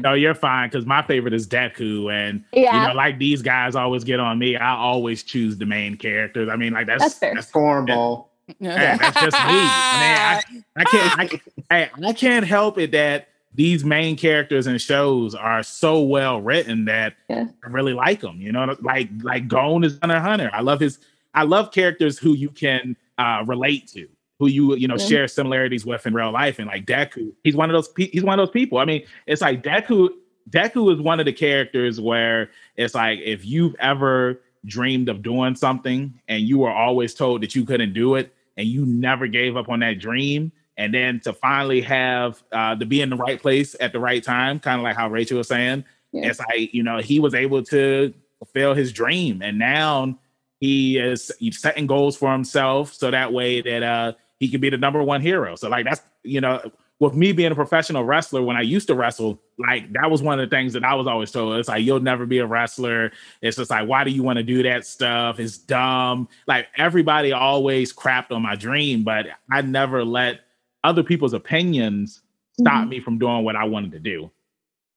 No, 0.00 0.12
you're 0.14 0.34
fine 0.34 0.68
because 0.68 0.86
my 0.86 1.02
favorite 1.02 1.34
is 1.34 1.48
Deku, 1.48 2.12
and 2.12 2.44
yeah, 2.52 2.82
you 2.82 2.88
know, 2.88 2.94
like 2.94 3.18
these 3.18 3.42
guys 3.42 3.74
always 3.74 4.04
get 4.04 4.20
on 4.20 4.38
me. 4.38 4.54
I 4.54 4.76
always 4.76 5.24
choose 5.24 5.56
the 5.56 5.66
main 5.66 5.96
characters. 5.96 6.48
I 6.48 6.54
mean, 6.54 6.72
like 6.72 6.86
that's 6.86 7.02
That's 7.02 7.14
fair. 7.18 7.34
Cornball. 7.34 8.26
Yeah, 8.60 8.96
that's 8.96 9.20
just 9.20 9.32
me. 9.36 9.40
I 9.42 10.42
mean, 10.52 10.64
I 10.76 10.84
can't, 10.84 11.18
I, 11.18 11.26
can't- 11.26 11.42
hey, 11.68 11.90
I 12.06 12.12
can't 12.12 12.46
help 12.46 12.78
it 12.78 12.92
that 12.92 13.26
these 13.54 13.82
main 13.84 14.16
characters 14.16 14.68
and 14.68 14.80
shows 14.80 15.34
are 15.34 15.64
so 15.64 16.00
well 16.00 16.40
written 16.40 16.84
that 16.84 17.14
Yeah. 17.28 17.46
I 17.64 17.68
really 17.68 17.94
like 17.94 18.20
them. 18.20 18.40
You 18.40 18.52
know, 18.52 18.76
like 18.80 19.08
like 19.22 19.48
Gon 19.48 19.82
is 19.82 19.98
Hunter 20.00 20.20
Hunter. 20.20 20.50
I 20.52 20.60
love 20.60 20.78
his. 20.78 21.00
I 21.34 21.42
love 21.42 21.72
characters 21.72 22.18
who 22.18 22.34
you 22.34 22.50
can 22.50 22.94
uh, 23.18 23.42
relate 23.46 23.88
to, 23.88 24.08
who 24.38 24.48
you 24.48 24.74
you 24.76 24.88
know 24.88 24.96
Yeah. 24.96 25.06
share 25.06 25.28
similarities 25.28 25.84
with 25.84 26.06
in 26.06 26.14
real 26.14 26.30
life. 26.32 26.58
And 26.58 26.68
like 26.68 26.86
Deku, 26.86 27.32
he's 27.44 27.56
one 27.56 27.68
of 27.70 27.74
those. 27.74 27.88
pe- 27.88 28.10
He's 28.10 28.24
one 28.24 28.38
of 28.38 28.46
those 28.46 28.52
people. 28.52 28.78
I 28.78 28.84
mean, 28.84 29.04
it's 29.26 29.42
like 29.42 29.62
Deku. 29.62 30.10
Deku 30.50 30.94
is 30.94 31.00
one 31.00 31.20
of 31.20 31.26
the 31.26 31.32
characters 31.32 32.00
where 32.00 32.50
it's 32.76 32.94
like 32.94 33.18
if 33.18 33.44
you've 33.44 33.74
ever 33.80 34.40
dreamed 34.64 35.08
of 35.08 35.22
doing 35.22 35.54
something 35.54 36.18
and 36.28 36.42
you 36.42 36.58
were 36.58 36.70
always 36.72 37.14
told 37.14 37.42
that 37.42 37.54
you 37.54 37.64
couldn't 37.64 37.92
do 37.92 38.14
it 38.14 38.32
and 38.56 38.66
you 38.66 38.84
never 38.86 39.26
gave 39.26 39.56
up 39.56 39.68
on 39.68 39.80
that 39.80 39.98
dream 40.00 40.50
and 40.76 40.92
then 40.94 41.20
to 41.20 41.32
finally 41.32 41.80
have 41.80 42.42
uh 42.52 42.74
to 42.74 42.84
be 42.84 43.00
in 43.00 43.08
the 43.10 43.16
right 43.16 43.40
place 43.40 43.76
at 43.80 43.92
the 43.92 44.00
right 44.00 44.22
time 44.24 44.58
kind 44.58 44.80
of 44.80 44.82
like 44.84 44.96
how 44.96 45.08
rachel 45.08 45.38
was 45.38 45.46
saying 45.48 45.84
Yeah. 46.12 46.28
it's 46.28 46.40
like 46.40 46.74
you 46.74 46.82
know 46.82 46.98
he 46.98 47.20
was 47.20 47.34
able 47.34 47.62
to 47.64 48.12
fulfill 48.38 48.74
his 48.74 48.92
dream 48.92 49.42
and 49.42 49.58
now 49.60 50.18
he 50.60 50.98
is 50.98 51.30
he's 51.38 51.60
setting 51.60 51.86
goals 51.86 52.16
for 52.16 52.32
himself 52.32 52.92
so 52.92 53.10
that 53.10 53.32
way 53.32 53.60
that 53.60 53.82
uh 53.82 54.12
he 54.40 54.48
can 54.48 54.60
be 54.60 54.70
the 54.70 54.76
number 54.78 55.02
one 55.02 55.20
hero. 55.20 55.56
So 55.56 55.68
like 55.68 55.84
that's 55.84 56.00
you 56.22 56.40
know 56.40 56.70
with 57.00 57.14
me 57.14 57.30
being 57.32 57.52
a 57.52 57.54
professional 57.54 58.02
wrestler 58.04 58.42
when 58.42 58.56
i 58.56 58.60
used 58.60 58.88
to 58.88 58.94
wrestle 58.96 59.40
like 59.56 59.92
that 59.92 60.10
was 60.10 60.20
one 60.20 60.40
of 60.40 60.50
the 60.50 60.54
things 60.56 60.72
that 60.72 60.82
i 60.84 60.94
was 60.94 61.06
always 61.06 61.30
told. 61.30 61.56
It's 61.56 61.68
like 61.68 61.84
you'll 61.84 62.00
never 62.00 62.26
be 62.26 62.38
a 62.38 62.46
wrestler. 62.46 63.12
It's 63.40 63.56
just 63.56 63.70
like 63.70 63.88
why 63.88 64.02
do 64.04 64.10
you 64.10 64.22
want 64.22 64.36
to 64.38 64.42
do 64.42 64.62
that 64.64 64.84
stuff? 64.84 65.38
It's 65.38 65.58
dumb. 65.58 66.28
Like 66.48 66.66
everybody 66.76 67.32
always 67.32 67.92
crapped 67.92 68.32
on 68.32 68.42
my 68.42 68.56
dream 68.56 69.04
but 69.04 69.26
i 69.50 69.60
never 69.62 70.04
let 70.04 70.40
other 70.84 71.02
people's 71.02 71.34
opinions 71.34 72.22
stop 72.60 72.86
Mhm. 72.86 72.88
me 72.88 73.00
from 73.00 73.18
doing 73.18 73.44
what 73.44 73.54
i 73.56 73.64
wanted 73.64 73.92
to 73.92 74.00
do 74.00 74.30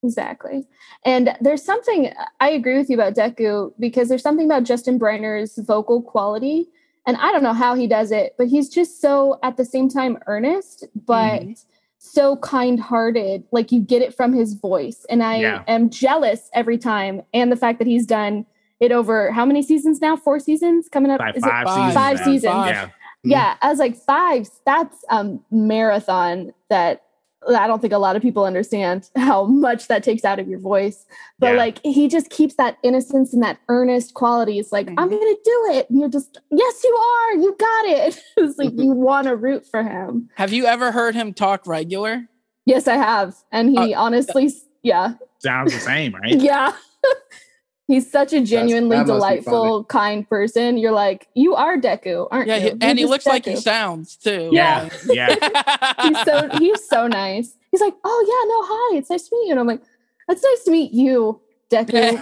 Exactly. 0.03 0.65
And 1.05 1.35
there's 1.41 1.63
something 1.63 2.11
I 2.39 2.49
agree 2.49 2.77
with 2.77 2.89
you 2.89 2.95
about 2.95 3.13
Deku 3.13 3.71
because 3.79 4.09
there's 4.09 4.23
something 4.23 4.45
about 4.45 4.63
Justin 4.63 4.97
Briner's 4.99 5.57
vocal 5.59 6.01
quality. 6.01 6.67
And 7.05 7.17
I 7.17 7.31
don't 7.31 7.43
know 7.43 7.53
how 7.53 7.75
he 7.75 7.87
does 7.87 8.11
it, 8.11 8.35
but 8.37 8.47
he's 8.47 8.69
just 8.69 9.01
so 9.01 9.39
at 9.43 9.57
the 9.57 9.65
same 9.65 9.89
time 9.89 10.17
earnest, 10.27 10.85
but 11.05 11.41
mm-hmm. 11.41 11.51
so 11.97 12.37
kind 12.37 12.79
hearted. 12.79 13.43
Like 13.51 13.71
you 13.71 13.79
get 13.79 14.01
it 14.01 14.15
from 14.15 14.33
his 14.33 14.53
voice. 14.55 15.05
And 15.09 15.23
I 15.23 15.37
Yeah. 15.37 15.63
am 15.67 15.89
jealous 15.89 16.49
every 16.53 16.77
time. 16.77 17.21
And 17.33 17.51
the 17.51 17.55
fact 17.55 17.79
that 17.79 17.87
he's 17.87 18.05
done 18.05 18.45
it 18.79 18.91
over 18.91 19.31
how 19.31 19.45
many 19.45 19.61
seasons 19.61 20.01
now? 20.01 20.15
Four 20.15 20.39
seasons 20.39 20.89
coming 20.89 21.11
up? 21.11 21.19
like 21.19 21.35
Is 21.37 21.43
five, 21.43 21.67
it 21.67 21.69
seasons 21.69 21.93
five 21.93 22.17
now. 22.17 22.23
seasons? 22.25 22.53
Five. 22.53 22.75
yeah 22.75 22.89
Yeah, 23.23 23.55
I 23.61 23.69
was 23.69 23.77
like 23.77 23.95
five. 23.95 24.49
That's 24.65 24.97
a 25.09 25.37
marathon 25.51 26.53
that 26.69 27.03
I 27.49 27.65
don't 27.67 27.82
think 27.82 27.91
a 27.93 27.97
lot 27.97 28.15
of 28.15 28.21
people 28.21 28.43
understand 28.45 29.10
how 29.15 29.45
much 29.45 29.88
that 29.88 30.04
takes 30.04 30.23
out 30.23 30.39
of 30.39 30.47
your 30.47 30.60
voice. 30.60 31.06
But 31.39 31.54
Yeah. 31.54 31.58
like 31.58 31.80
he 31.84 32.08
just 32.08 32.30
keeps 32.30 32.56
that 32.56 32.77
innocence 32.84 33.34
and 33.34 33.41
that 33.43 33.58
earnest 33.67 34.13
quality. 34.13 34.60
It's 34.60 34.71
like, 34.71 34.89
I'm 34.89 35.10
Mhm. 35.10 35.19
gonna 35.19 35.36
do 35.43 35.67
it. 35.71 35.89
And 35.89 35.99
you're 35.99 36.10
just, 36.10 36.39
yes, 36.51 36.84
you 36.84 36.93
are. 36.95 37.34
You 37.36 37.56
got 37.60 37.86
it. 37.86 38.23
it's 38.38 38.58
like 38.60 38.73
you 38.73 38.91
want 38.91 39.27
to 39.27 39.36
root 39.36 39.65
for 39.65 39.84
him. 39.84 40.30
Have 40.36 40.54
you 40.54 40.65
ever 40.65 40.91
heard 40.91 41.15
him 41.15 41.34
talk 41.34 41.65
regular? 41.65 42.27
Yes, 42.65 42.88
I 42.88 42.95
have. 42.95 43.36
And 43.51 43.69
he 43.69 43.93
honestly, 43.95 44.54
yeah, 44.84 45.13
sounds 45.39 45.73
the 45.73 45.80
same 45.80 46.13
right 46.13 46.39
yeah. 46.39 46.73
He's 47.88 48.10
such 48.10 48.32
a 48.32 48.39
genuinely 48.41 48.96
that 48.98 49.06
delightful, 49.06 49.84
kind 49.86 50.28
person. 50.30 50.78
You're 50.78 50.94
like, 50.94 51.28
you 51.34 51.56
are 51.56 51.78
Deku, 51.78 52.28
aren't 52.32 52.48
Yeah, 52.48 52.56
you? 52.58 52.62
he- 52.63 52.70
and 52.82 52.98
he 52.98 53.04
just 53.04 53.10
looks 53.12 53.26
like 53.26 53.46
he 53.46 53.56
sounds 53.58 54.15
too. 54.15 54.50
yeah 54.54 54.88
yeah 55.08 55.36
he's 56.04 56.22
so 56.24 56.50
he's 56.58 56.88
so 56.88 57.08
nice. 57.08 57.58
He's 57.72 57.82
like, 57.82 57.94
oh 58.04 58.26
yeah, 58.28 58.48
no, 58.50 58.62
hi, 58.67 58.98
it's 58.98 59.10
nice 59.10 59.28
to 59.28 59.36
meet 59.36 59.46
you. 59.48 59.52
And 59.52 59.60
I'm 59.60 59.67
like, 59.67 59.82
it's 60.30 60.44
nice 60.44 60.63
to 60.65 60.72
meet 60.72 60.91
you, 60.94 61.41
Deku. 61.70 62.20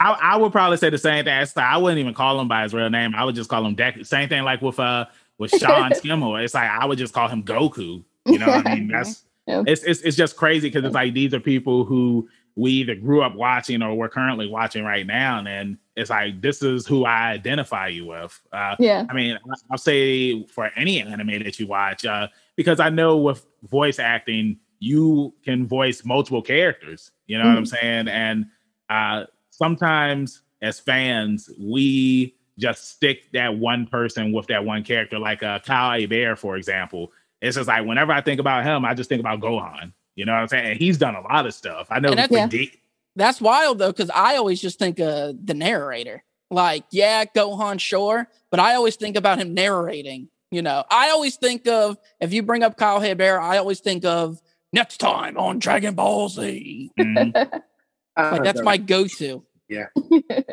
I, 0.00 0.18
I 0.20 0.36
would 0.36 0.52
probably 0.52 0.76
say 0.76 0.90
the 0.90 0.98
same 0.98 1.24
thing. 1.24 1.46
I 1.56 1.76
wouldn't 1.76 1.98
even 2.00 2.14
call 2.14 2.40
him 2.40 2.48
by 2.48 2.62
his 2.64 2.74
real 2.74 2.90
name. 2.90 3.14
I 3.14 3.24
would 3.24 3.34
just 3.34 3.48
call 3.50 3.64
him 3.64 3.76
Deku. 3.76 4.06
Same 4.06 4.28
thing 4.28 4.42
like 4.42 4.60
with 4.62 4.78
uh 4.78 5.06
with 5.38 5.50
Sean 5.58 5.90
Schemmel. 5.92 6.42
It's 6.42 6.54
like 6.54 6.70
I 6.70 6.84
would 6.84 6.98
just 6.98 7.14
call 7.14 7.28
him 7.28 7.42
Goku. 7.42 8.04
You 8.26 8.38
know 8.38 8.46
what 8.46 8.66
I 8.66 8.74
mean? 8.76 8.88
That's 8.88 9.24
Yeah. 9.46 9.62
it's 9.66 9.82
it's 9.82 10.00
it's 10.02 10.16
just 10.16 10.36
crazy 10.36 10.68
because 10.68 10.84
it's 10.84 10.94
like 10.94 11.12
these 11.14 11.34
are 11.34 11.40
people 11.40 11.84
who 11.84 12.28
we 12.56 12.72
either 12.72 12.94
grew 12.94 13.22
up 13.22 13.34
watching 13.34 13.82
or 13.82 13.94
we're 13.94 14.08
currently 14.08 14.46
watching 14.46 14.84
right 14.84 15.06
now. 15.06 15.38
And 15.38 15.46
then 15.46 15.78
it's 15.96 16.10
like 16.10 16.40
this 16.40 16.62
is 16.62 16.86
who 16.86 17.04
I 17.04 17.30
identify 17.32 17.88
you 17.88 18.06
with. 18.06 18.40
Uh 18.52 18.76
yeah, 18.78 19.06
I 19.08 19.14
mean, 19.14 19.38
I'll 19.70 19.78
say 19.78 20.44
for 20.46 20.70
any 20.76 21.00
anime 21.00 21.42
that 21.42 21.58
you 21.58 21.66
watch, 21.66 22.04
uh, 22.04 22.28
because 22.56 22.80
I 22.80 22.90
know 22.90 23.16
with 23.16 23.46
voice 23.64 23.98
acting, 23.98 24.58
you 24.82 25.32
can 25.44 25.66
voice 25.66 26.04
multiple 26.04 26.42
characters. 26.42 27.12
You 27.26 27.38
know 27.38 27.46
what 27.46 27.56
I'm 27.56 27.66
saying? 27.66 28.08
And 28.08 28.46
uh, 28.90 29.24
sometimes 29.50 30.42
as 30.60 30.80
fans, 30.80 31.48
we 31.58 32.34
just 32.58 32.88
stick 32.90 33.30
that 33.32 33.56
one 33.56 33.86
person 33.86 34.32
with 34.32 34.48
that 34.48 34.64
one 34.64 34.82
character, 34.82 35.18
like 35.18 35.42
uh, 35.42 35.60
Kyle 35.60 35.98
Hebert, 35.98 36.38
for 36.38 36.56
example. 36.56 37.12
It's 37.40 37.56
just 37.56 37.68
like 37.68 37.86
whenever 37.86 38.12
I 38.12 38.20
think 38.20 38.40
about 38.40 38.64
him, 38.64 38.84
I 38.84 38.94
just 38.94 39.08
think 39.08 39.20
about 39.20 39.40
Gohan. 39.40 39.92
You 40.16 40.24
know 40.26 40.32
what 40.32 40.40
I'm 40.40 40.48
saying? 40.48 40.70
And 40.72 40.78
he's 40.78 40.98
done 40.98 41.14
a 41.14 41.20
lot 41.22 41.46
of 41.46 41.54
stuff. 41.54 41.86
I 41.90 41.98
know 42.00 42.10
And 42.10 42.20
for 42.20 42.34
that's- 42.34 42.50
D- 42.50 42.72
That's 43.16 43.40
wild 43.40 43.78
though, 43.78 43.92
because 43.92 44.10
I 44.10 44.36
always 44.36 44.60
just 44.60 44.78
think 44.78 44.98
of 45.00 45.44
the 45.46 45.54
narrator. 45.54 46.22
Like, 46.50 46.84
yeah, 46.90 47.24
Gohan, 47.24 47.80
sure, 47.80 48.28
but 48.50 48.60
I 48.60 48.74
always 48.74 48.96
think 48.96 49.16
about 49.16 49.38
him 49.38 49.54
narrating. 49.54 50.28
You 50.50 50.60
know, 50.62 50.84
I 50.90 51.10
always 51.10 51.36
think 51.36 51.66
of 51.66 51.96
if 52.20 52.32
you 52.32 52.42
bring 52.42 52.62
up 52.62 52.76
Kyle 52.76 53.00
Hebert, 53.00 53.40
I 53.40 53.56
always 53.56 53.80
think 53.80 54.04
of 54.04 54.40
next 54.72 54.98
time 54.98 55.38
on 55.38 55.58
Dragon 55.58 55.94
Ball 55.94 56.28
Z. 56.28 56.90
Mhm. 56.98 57.60
Like 58.14 58.44
that's 58.44 58.60
my 58.60 58.76
go-to. 58.76 59.42
Yeah. 59.70 59.86
kind 59.96 60.44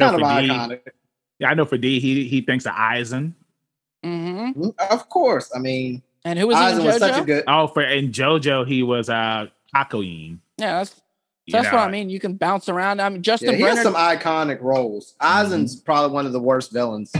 of 0.00 0.12
For 0.14 0.18
D, 0.18 0.48
iconic. 0.48 0.80
Yeah, 1.38 1.48
I 1.48 1.54
know 1.54 1.64
for 1.64 1.78
D, 1.78 1.98
he 1.98 2.28
he 2.28 2.42
thinks 2.42 2.66
of 2.66 2.72
Aizen. 2.74 3.32
hmm 4.02 4.50
Of 4.90 5.08
course. 5.08 5.50
I 5.54 5.58
mean, 5.60 6.02
And 6.24 6.38
who 6.38 6.46
was 6.48 6.56
he 6.56 6.62
in 6.64 6.78
Aizen 6.78 6.84
was 6.84 6.98
such 6.98 7.16
a 7.16 7.20
JoJo? 7.22 7.26
good. 7.26 7.44
Oh, 7.48 7.66
for 7.66 7.82
in 7.82 8.10
JoJo, 8.12 8.66
he 8.66 8.82
was 8.82 9.08
uh 9.08 9.46
Hakuin. 9.74 10.38
Yeah, 10.56 10.78
that's, 10.78 11.00
you 11.46 11.52
that's 11.52 11.66
what. 11.72 11.80
I 11.82 11.90
mean. 11.90 12.08
You 12.10 12.20
can 12.20 12.34
bounce 12.34 12.68
around. 12.68 13.00
I 13.00 13.08
mean, 13.08 13.22
Justin 13.22 13.50
Yeah, 13.52 13.56
he 13.56 13.62
has 13.64 13.82
some 13.82 13.94
iconic 13.94 14.60
roles. 14.62 15.14
Aizen's 15.20 15.76
probably 15.76 16.14
one 16.14 16.26
of 16.26 16.32
the 16.32 16.40
worst 16.40 16.72
villains. 16.72 17.12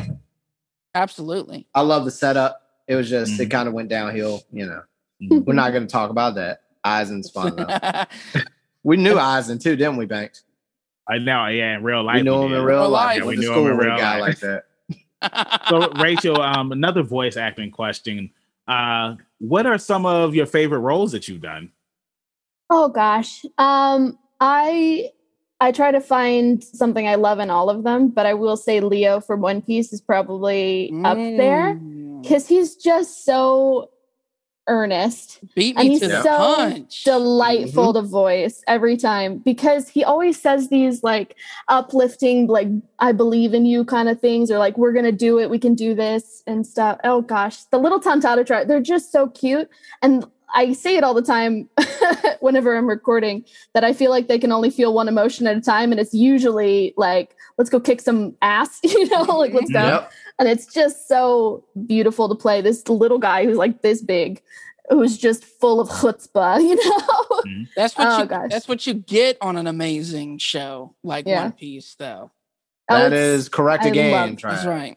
absolutely. 0.94 1.66
I 1.74 1.82
love 1.82 2.04
the 2.04 2.10
setup. 2.10 2.60
It 2.86 2.94
was 2.96 3.08
just 3.08 3.38
it 3.40 3.48
Mhm. 3.48 3.50
kind 3.50 3.68
of 3.68 3.74
went 3.74 3.88
downhill. 3.88 4.42
You 4.52 4.66
know, 4.66 4.82
Mhm. 5.22 5.44
we're 5.44 5.54
not 5.54 5.70
going 5.72 5.86
to 5.86 5.90
talk 5.92 6.10
about 6.10 6.34
that. 6.36 6.62
Aizen's 6.84 7.30
fun 7.30 7.56
though. 7.56 7.66
we 8.82 8.96
knew 8.96 9.14
Aizen 9.14 9.60
too, 9.62 9.76
didn't 9.76 9.96
we, 9.96 10.06
Banks? 10.06 10.42
I 11.08 11.18
know, 11.18 11.46
yeah, 11.46 11.76
in 11.76 11.82
real 11.82 12.02
life. 12.02 12.16
We 12.16 12.22
knew 12.22 12.34
him 12.42 12.52
in 12.52 12.62
real 12.62 12.80
Real 12.80 12.88
life. 12.88 13.16
life. 13.18 13.24
Went 13.24 13.38
We 13.38 13.44
knew 13.44 13.48
him 13.50 13.54
school 13.54 13.66
in 13.68 13.76
with 13.76 13.86
a 13.86 13.88
real 13.90 13.98
guy 13.98 14.20
life. 14.20 14.42
like 14.42 14.62
that. 15.20 15.60
So 15.68 15.90
Rachel, 16.02 16.40
um, 16.42 16.70
another 16.72 17.02
voice 17.02 17.38
acting 17.38 17.70
question. 17.70 18.30
Uh, 18.66 19.16
what 19.38 19.66
are 19.66 19.78
some 19.78 20.06
of 20.06 20.34
your 20.34 20.46
favorite 20.46 20.78
roles 20.80 21.12
that 21.12 21.28
you've 21.28 21.42
done? 21.42 21.70
Oh 22.70 22.88
gosh. 22.88 23.44
Um 23.58 24.18
I 24.40 25.10
I 25.60 25.70
try 25.72 25.92
to 25.92 26.00
find 26.00 26.62
something 26.64 27.06
I 27.06 27.14
love 27.14 27.38
in 27.38 27.50
all 27.50 27.70
of 27.70 27.84
them, 27.84 28.08
but 28.08 28.26
I 28.26 28.34
will 28.34 28.56
say 28.56 28.80
Leo 28.80 29.20
from 29.20 29.40
One 29.40 29.62
Piece 29.62 29.92
is 29.92 30.00
probably 30.00 30.90
up 31.04 31.16
there 31.16 31.74
Mm. 31.74 32.26
cuz 32.26 32.48
he's 32.48 32.74
just 32.76 33.24
so 33.24 33.90
earnest. 34.66 35.40
Beat 35.54 35.76
and 35.76 35.88
he's 35.88 36.00
to 36.00 36.08
the 36.08 36.22
so 36.22 36.36
punch. 36.36 37.04
delightful 37.04 37.92
mm-hmm. 37.92 38.02
to 38.02 38.08
voice 38.08 38.62
every 38.66 38.96
time 38.96 39.38
because 39.38 39.88
he 39.88 40.04
always 40.04 40.40
says 40.40 40.68
these 40.68 41.02
like 41.02 41.36
uplifting 41.68 42.46
like 42.46 42.68
i 42.98 43.12
believe 43.12 43.54
in 43.54 43.66
you 43.66 43.84
kind 43.84 44.08
of 44.08 44.20
things 44.20 44.50
or 44.50 44.58
like 44.58 44.76
we're 44.78 44.92
gonna 44.92 45.12
do 45.12 45.38
it. 45.38 45.50
We 45.50 45.58
can 45.58 45.74
do 45.74 45.94
this 45.94 46.42
and 46.46 46.66
stuff. 46.66 46.98
Oh 47.04 47.20
gosh. 47.22 47.64
The 47.64 47.78
little 47.78 48.00
Tontatta 48.00 48.46
try 48.46 48.64
they're 48.64 48.80
just 48.80 49.12
so 49.12 49.28
cute. 49.28 49.68
And 50.02 50.24
i 50.54 50.72
say 50.72 50.96
it 50.96 51.02
all 51.02 51.14
the 51.14 51.22
time 51.22 51.68
whenever 52.40 52.76
i'm 52.76 52.86
recording 52.86 53.44
that 53.72 53.82
i 53.82 53.92
feel 53.92 54.10
like 54.10 54.28
they 54.28 54.38
can 54.38 54.52
only 54.52 54.70
feel 54.70 54.94
one 54.94 55.08
emotion 55.08 55.46
at 55.46 55.56
a 55.56 55.60
time. 55.60 55.90
And 55.92 56.00
it's 56.00 56.14
usually 56.14 56.94
like 56.96 57.36
let's 57.58 57.70
go 57.70 57.80
kick 57.80 58.00
some 58.00 58.36
ass 58.40 58.80
you 58.82 59.08
know 59.08 59.22
like 59.22 59.52
let's 59.52 59.70
go 59.70 59.84
Yep. 59.84 60.12
And 60.38 60.48
it's 60.48 60.66
just 60.66 61.06
so 61.08 61.64
beautiful 61.86 62.28
to 62.28 62.34
play 62.34 62.60
this 62.60 62.86
little 62.88 63.18
guy 63.18 63.44
who's 63.44 63.56
like 63.56 63.82
this 63.82 64.02
big 64.02 64.42
who's 64.90 65.16
just 65.16 65.44
full 65.44 65.80
of 65.80 65.88
chutzpah 65.88 66.60
you 66.68 66.74
know 66.76 67.64
That's 67.76 67.96
what 67.96 68.06
Oh, 68.08 68.18
you. 68.22 68.26
gosh. 68.26 68.50
That's 68.50 68.68
what 68.68 68.86
you 68.86 68.94
get 68.94 69.38
on 69.40 69.56
an 69.56 69.66
amazing 69.66 70.38
show 70.38 70.94
like 71.02 71.26
Yeah. 71.26 71.42
One 71.44 71.52
Piece, 71.52 71.94
though. 71.98 72.30
Oh, 72.90 72.98
That 72.98 73.12
it's- 73.12 73.40
is 73.40 73.48
correct 73.48 73.84
I 73.84 73.88
again. 73.88 74.12
love- 74.12 74.36
That's 74.42 74.66
right. 74.66 74.96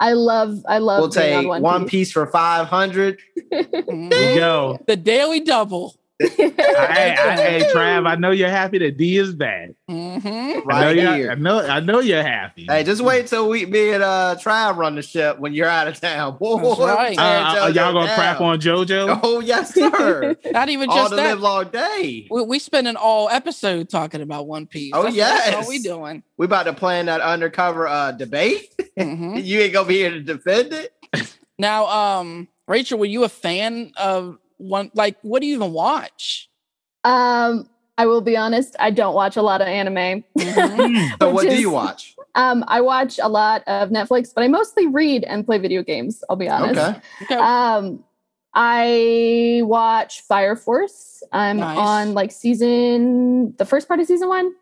i 0.00 0.12
love 0.12 0.64
i 0.68 0.78
love 0.78 1.00
We'll 1.00 1.08
take 1.10 1.34
on 1.36 1.46
one, 1.48 1.62
one 1.62 1.82
piece, 1.84 1.90
piece 1.90 2.12
for 2.12 2.26
five 2.26 2.66
hundred. 2.66 3.20
Mhm. 3.52 4.10
There 4.10 4.36
go. 4.36 4.78
The 4.86 4.96
daily 4.96 5.40
double. 5.40 5.94
hey, 6.20 6.56
I, 6.66 7.36
hey, 7.40 7.62
Trav, 7.72 8.08
I 8.08 8.16
know 8.16 8.32
you're 8.32 8.48
happy 8.50 8.78
that 8.78 8.96
D 8.96 9.18
is 9.18 9.34
back. 9.34 9.70
hmm 9.88 10.18
I 10.26 10.52
know, 10.56 10.62
Right 10.64 10.96
you're, 10.96 11.08
I 11.08 11.16
here. 11.16 11.36
know, 11.36 11.60
I 11.60 11.78
know 11.78 12.00
you're 12.00 12.22
happy. 12.24 12.66
Hey, 12.68 12.82
just 12.82 13.00
wait 13.02 13.28
till 13.28 13.48
we 13.48 13.66
me 13.66 13.92
and 13.92 14.02
uh 14.02 14.34
Trav 14.36 14.76
run 14.76 14.96
the 14.96 15.02
ship 15.02 15.38
when 15.38 15.54
you're 15.54 15.68
out 15.68 15.86
of 15.86 16.00
town. 16.00 16.36
Boy, 16.40 16.60
That's 16.60 16.78
right. 16.80 17.18
Uh, 17.18 17.54
tear 17.54 17.62
uh, 17.62 17.66
JoJo 17.70 17.74
y'all 17.74 17.92
gonna 17.92 18.06
down. 18.06 18.16
crap 18.16 18.40
on 18.40 18.60
JoJo? 18.60 19.20
Oh 19.28 19.38
yes, 19.40 19.74
sir. 19.74 20.36
Not 20.50 20.68
even 20.68 20.90
All 20.90 20.96
just 20.96 21.10
the 21.10 21.16
that. 21.16 21.28
live 21.28 21.40
long 21.40 21.68
day. 21.68 22.26
We, 22.30 22.42
we 22.42 22.58
spend 22.58 22.88
an 22.88 22.96
all 22.96 23.28
episode 23.28 23.88
talking 23.88 24.20
about 24.20 24.48
One 24.48 24.66
Piece. 24.66 24.92
Oh, 24.96 25.04
That's, 25.04 25.16
that's 25.16 25.54
all 25.54 25.60
yes. 25.60 25.68
we 25.68 25.78
doing. 25.78 26.22
We 26.36 26.46
about 26.46 26.64
to 26.64 26.72
plan 26.72 27.06
that 27.06 27.20
undercover 27.20 27.86
uh 27.86 28.10
debate. 28.12 28.74
hmm 28.98 29.36
You 29.36 29.60
ain't 29.60 29.72
gonna 29.72 29.86
be 29.88 29.98
here 29.98 30.10
to 30.10 30.20
defend 30.20 30.72
it. 30.72 30.92
Now, 31.60 31.86
um, 31.86 32.48
Rachel, 32.66 32.98
were 32.98 33.04
you 33.06 33.24
a 33.24 33.28
fan 33.28 33.92
of 33.96 34.38
one? 34.58 34.90
Like, 34.94 35.16
what 35.22 35.40
do 35.40 35.46
you 35.48 35.54
even 35.56 35.72
watch? 35.72 36.48
um 37.04 37.68
i 37.96 38.04
will 38.04 38.20
be 38.20 38.36
honest 38.36 38.74
i 38.80 38.90
don't 38.90 39.14
watch 39.14 39.36
a 39.36 39.42
lot 39.42 39.60
of 39.60 39.68
anime 39.68 40.24
Mhm. 40.36 40.52
Mm. 40.54 41.08
So 41.22 41.28
Which 41.28 41.34
what 41.34 41.48
do 41.48 41.56
you 41.60 41.70
watch? 41.70 42.16
um 42.34 42.64
i 42.66 42.80
watch 42.80 43.20
a 43.22 43.28
lot 43.28 43.62
of 43.68 43.90
netflix 43.90 44.34
but 44.34 44.42
i 44.42 44.48
mostly 44.48 44.88
read 44.88 45.22
and 45.22 45.46
play 45.46 45.58
video 45.58 45.84
games 45.84 46.24
i'll 46.28 46.34
be 46.36 46.48
honest 46.48 46.76
Okay. 46.80 47.00
Okay. 47.22 47.34
um 47.36 48.02
i 48.54 49.60
watch 49.64 50.22
fire 50.22 50.56
force 50.56 51.22
i'm 51.32 51.58
Nice. 51.58 51.78
on 51.78 52.14
like 52.14 52.32
season 52.32 53.54
the 53.58 53.64
first 53.64 53.86
part 53.86 54.00
of 54.00 54.06
season 54.06 54.28
one 54.28 54.52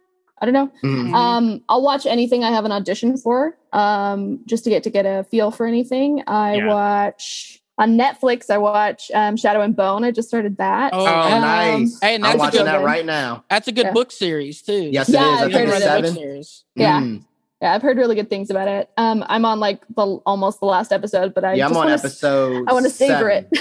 i 0.41 0.45
don't 0.45 0.53
know 0.55 0.71
Mhm. 0.85 1.09
Mhm. 1.09 1.15
Um, 1.15 1.65
I'll 1.71 1.83
watch 1.83 2.05
anything 2.05 2.45
I 2.45 2.51
have 2.51 2.67
an 2.67 2.73
audition 2.73 3.17
for, 3.17 3.57
um, 3.73 4.41
just 4.45 4.65
to 4.65 4.71
get 4.71 4.83
to 4.83 4.91
get 4.91 5.07
a 5.07 5.25
feel 5.25 5.51
for 5.51 5.65
anything. 5.67 6.23
I 6.27 6.57
Yeah. 6.57 6.67
watch 6.67 7.63
on 7.79 7.99
Netflix. 7.99 8.51
I 8.51 8.59
watch 8.59 9.11
um, 9.15 9.37
Shadow 9.37 9.61
and 9.61 9.75
Bone. 9.77 10.05
I 10.05 10.11
just 10.11 10.29
started 10.29 10.57
that. 10.59 10.91
Oh, 10.95 11.07
Um, 11.07 11.41
nice. 11.43 11.99
Hey, 12.01 12.15
and 12.15 12.25
I'm 12.25 12.31
that's 12.33 12.35
a 12.35 12.39
watching 12.39 12.61
good 12.61 12.67
that 12.67 12.83
right 12.85 13.05
now. 13.05 13.45
That's 13.51 13.69
a 13.69 13.73
good 13.73 13.87
Yeah. 13.87 13.93
book 13.93 14.11
series 14.13 14.63
too. 14.63 14.91
Yes, 14.93 15.09
Yeah, 15.09 15.21
it 15.21 15.35
is. 15.35 15.41
I've 15.43 15.53
think 15.53 15.55
heard 15.55 15.63
it's 15.69 15.77
of 15.77 15.81
that 15.83 15.87
that. 15.89 15.97
book 16.03 16.07
seven. 16.07 16.15
series. 16.23 16.65
Yeah. 16.75 17.01
Mm. 17.01 17.25
Yeah, 17.63 17.75
I've 17.75 17.83
heard 17.83 17.97
really 17.97 18.15
good 18.15 18.29
things 18.29 18.51
about 18.51 18.69
it. 18.69 18.91
Um, 18.99 19.25
I'm 19.29 19.45
on 19.47 19.61
like 19.61 19.81
the 19.95 20.05
almost 20.27 20.61
the 20.61 20.67
last 20.67 20.93
episode, 20.93 21.33
but 21.35 21.43
I 21.45 21.55
yeah, 21.55 21.65
I'm 21.67 21.73
on 21.73 21.77
wanna, 21.79 21.93
episode. 21.95 22.65
I 22.69 22.73
want 22.73 22.85
to 22.85 22.91
savor 22.91 23.31
it. 23.31 23.49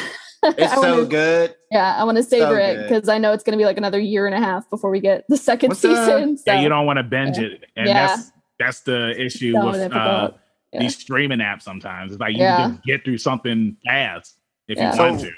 It's 0.48 0.74
so 0.76 0.82
wanna- 0.98 1.06
good. 1.08 1.56
Yeah, 1.72 1.96
I 1.98 2.04
want 2.04 2.18
to 2.18 2.24
savor 2.24 2.60
it 2.60 2.84
because 2.84 3.10
I 3.10 3.18
know 3.18 3.34
it's 3.34 3.44
going 3.44 3.54
to 3.54 3.58
be 3.58 3.66
like 3.66 3.78
another 3.80 3.98
year 4.00 4.28
and 4.28 4.36
a 4.36 4.40
half 4.40 4.70
before 4.70 4.92
we 4.92 5.00
get 5.00 5.26
the 5.28 5.38
second 5.38 5.70
What's, 5.70 5.80
season. 5.82 6.38
so 6.38 6.44
Yeah, 6.46 6.62
you 6.62 6.70
don't 6.70 6.86
want 6.86 6.98
to 6.98 7.04
binge 7.04 7.40
Yeah. 7.40 7.46
it, 7.46 7.64
and 7.76 7.88
Yeah. 7.88 8.08
that's 8.16 8.32
that's 8.60 8.80
the 8.82 9.20
issue 9.20 9.54
so 9.54 9.66
with 9.66 9.76
uh, 9.76 9.88
difficult. 9.88 10.38
Yeah. 10.76 10.82
these 10.82 10.98
streaming 10.98 11.40
apps. 11.40 11.64
Sometimes 11.64 12.12
it's 12.12 12.20
like 12.22 12.34
you 12.34 12.40
Yeah. 12.40 12.58
can 12.58 12.72
just 12.74 12.84
get 12.86 13.04
through 13.04 13.18
something 13.18 13.76
fast 13.86 14.38
if 14.68 14.78
Yeah. 14.78 14.94
you 14.94 15.00
want 15.02 15.20
to. 15.22 15.32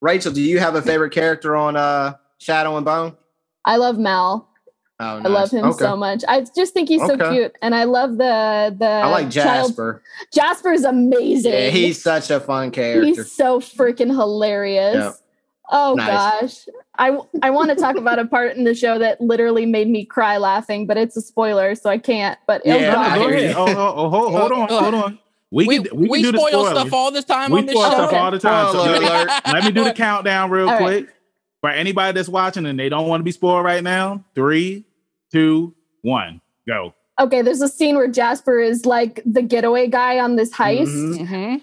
Rachel, 0.00 0.32
do 0.32 0.40
you 0.40 0.58
have 0.60 0.74
a 0.76 0.82
favorite 0.82 1.10
character 1.12 1.56
on 1.56 1.76
uh 1.76 2.14
Shadow 2.38 2.76
and 2.76 2.84
Bone? 2.86 3.16
I 3.64 3.76
love 3.76 3.98
Mal. 3.98 4.48
Oh, 5.00 5.04
I 5.24 5.28
love 5.28 5.50
him 5.52 5.64
Okay. 5.64 5.78
so 5.78 5.96
much. 5.96 6.24
I 6.26 6.44
just 6.56 6.74
think 6.74 6.88
he's 6.88 7.00
so 7.06 7.16
cute, 7.30 7.52
and 7.62 7.72
I 7.74 7.84
love 7.84 8.12
the 8.18 8.74
the. 8.76 8.86
I 8.86 9.06
like 9.08 9.30
child- 9.30 9.68
Jasper. 9.68 10.02
Jasper's 10.32 10.82
amazing. 10.84 11.52
Yeah, 11.52 11.68
he's 11.70 12.02
such 12.02 12.30
a 12.30 12.40
fun 12.40 12.70
character. 12.72 13.04
he's 13.04 13.30
so 13.30 13.60
freaking 13.60 14.08
hilarious. 14.10 14.94
Yeah. 14.96 15.12
Oh 15.70 15.94
Nice. 15.94 16.08
gosh, 16.08 16.68
I 16.96 17.18
I 17.42 17.50
want 17.50 17.70
to 17.70 17.76
talk 17.76 17.96
about 17.96 18.18
a 18.18 18.24
part 18.26 18.56
in 18.56 18.64
the 18.64 18.74
show 18.74 18.98
that 18.98 19.20
literally 19.20 19.66
made 19.66 19.88
me 19.88 20.04
cry 20.04 20.38
laughing, 20.38 20.86
but 20.86 20.96
it's 20.96 21.16
a 21.16 21.20
spoiler, 21.20 21.74
so 21.74 21.90
I 21.90 21.98
can't. 21.98 22.38
But 22.46 22.62
oh 22.64 22.68
Yeah, 22.76 22.92
No, 22.92 23.02
no, 23.02 23.14
go 23.14 23.28
ahead. 23.28 23.54
Oh, 23.56 23.64
oh, 23.66 23.94
oh, 23.96 24.08
hold, 24.10 24.32
hold 24.34 24.52
on, 24.52 24.68
hold 24.68 24.94
on. 24.94 25.18
We, 25.50 25.66
We, 25.66 25.82
can 25.82 25.96
we, 25.96 26.08
we, 26.08 26.22
can 26.22 26.22
do 26.24 26.32
the 26.32 26.38
spoil 26.38 26.50
spoilers. 26.64 26.70
stuff 26.70 26.92
all 26.92 27.10
the 27.10 27.22
time 27.22 27.50
we 27.52 27.58
on 27.60 27.66
this 27.66 27.74
spoil 27.74 27.84
show. 27.90 27.94
stuff 27.96 28.08
Okay. 28.08 28.18
all 28.18 28.30
the 28.30 28.38
time. 28.38 28.72
So 28.72 28.82
let, 28.82 29.02
alert. 29.02 29.30
let 29.46 29.64
me 29.64 29.70
do 29.72 29.84
the 29.84 29.92
countdown 29.94 30.50
real 30.50 30.68
All 30.68 30.74
right. 30.74 31.04
quick. 31.06 31.14
For 31.60 31.70
anybody 31.70 32.12
that's 32.14 32.28
watching 32.28 32.66
and 32.66 32.78
they 32.78 32.88
don't 32.88 33.08
want 33.08 33.20
to 33.20 33.24
be 33.24 33.32
spoiled 33.32 33.64
right 33.64 33.82
now, 33.82 34.24
three, 34.34 34.84
two, 35.32 35.74
one, 36.02 36.40
go. 36.68 36.94
okay. 37.18 37.42
There's 37.42 37.62
a 37.62 37.68
scene 37.68 37.96
where 37.96 38.06
Jasper 38.08 38.60
is 38.60 38.86
like 38.86 39.22
the 39.26 39.42
getaway 39.42 39.88
guy 39.88 40.18
on 40.20 40.36
this 40.36 40.52
heist, 40.52 40.86
Mhm. 41.18 41.26
hmm 41.28 41.56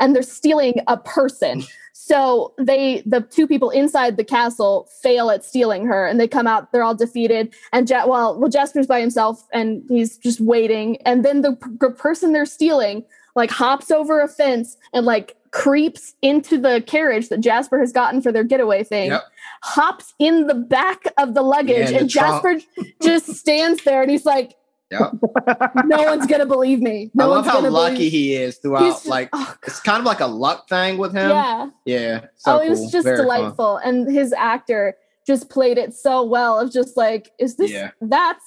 and 0.00 0.14
they're 0.14 0.22
stealing 0.22 0.74
a 0.88 0.96
person. 0.96 1.62
So 2.06 2.54
they, 2.56 3.02
the 3.04 3.20
two 3.20 3.48
people 3.48 3.70
inside 3.70 4.16
the 4.16 4.22
castle, 4.22 4.88
fail 5.02 5.28
at 5.28 5.44
stealing 5.44 5.86
her, 5.86 6.06
and 6.06 6.20
they 6.20 6.28
come 6.28 6.46
out. 6.46 6.70
They're 6.70 6.84
all 6.84 6.94
defeated. 6.94 7.52
And 7.72 7.90
ja- 7.90 8.06
well, 8.06 8.38
well, 8.38 8.48
Jasper's 8.48 8.86
by 8.86 9.00
himself, 9.00 9.42
and 9.52 9.82
he's 9.88 10.16
just 10.16 10.40
waiting. 10.40 10.98
And 10.98 11.24
then 11.24 11.42
the 11.42 11.54
p- 11.56 11.88
person 11.98 12.32
they're 12.32 12.46
stealing 12.46 13.04
like 13.34 13.50
hops 13.50 13.90
over 13.90 14.20
a 14.20 14.28
fence 14.28 14.76
and 14.92 15.04
like 15.04 15.34
creeps 15.50 16.14
into 16.22 16.58
the 16.60 16.80
carriage 16.86 17.28
that 17.30 17.40
Jasper 17.40 17.80
has 17.80 17.90
gotten 17.92 18.22
for 18.22 18.30
their 18.30 18.44
getaway 18.44 18.84
thing. 18.84 19.10
Yep. 19.10 19.24
Hops 19.64 20.14
in 20.20 20.46
the 20.46 20.54
back 20.54 21.06
of 21.18 21.34
the 21.34 21.42
luggage, 21.42 21.90
Yeah, 21.90 21.90
the 21.90 21.98
and 22.02 22.10
trunk. 22.10 22.44
Jasper 22.44 22.86
just 23.02 23.26
stands 23.34 23.82
there, 23.82 24.00
and 24.00 24.12
he's 24.12 24.24
like, 24.24 24.54
Yep. 24.90 25.12
"No 25.86 26.02
one's 26.04 26.26
gonna 26.26 26.46
believe 26.46 26.80
me. 26.80 27.10
No 27.14 27.24
I 27.24 27.26
love 27.36 27.46
how 27.46 27.60
lucky 27.60 27.94
believe." 27.96 28.12
he 28.12 28.34
is 28.34 28.58
throughout. 28.58 28.80
just- 28.82 29.06
like 29.06 29.28
oh, 29.32 29.54
it's 29.66 29.80
kind 29.80 29.98
of 29.98 30.04
like 30.06 30.20
a 30.20 30.26
luck 30.26 30.68
thing 30.68 30.96
with 30.98 31.12
him. 31.12 31.30
yeah. 31.30 31.68
Yeah. 31.84 32.20
So 32.36 32.56
oh, 32.56 32.60
it 32.60 32.68
was 32.70 32.80
cool. 32.80 32.90
just 32.90 33.04
Very 33.04 33.16
fun. 33.16 33.24
delightful, 33.26 33.76
and 33.78 34.10
his 34.10 34.32
actor 34.32 34.96
just 35.26 35.50
played 35.50 35.76
it 35.76 35.92
so 35.94 36.22
well. 36.22 36.60
Of 36.60 36.72
just 36.72 36.96
like, 36.96 37.30
is 37.40 37.56
this? 37.56 37.72
Yeah. 37.72 37.90
That's 38.00 38.44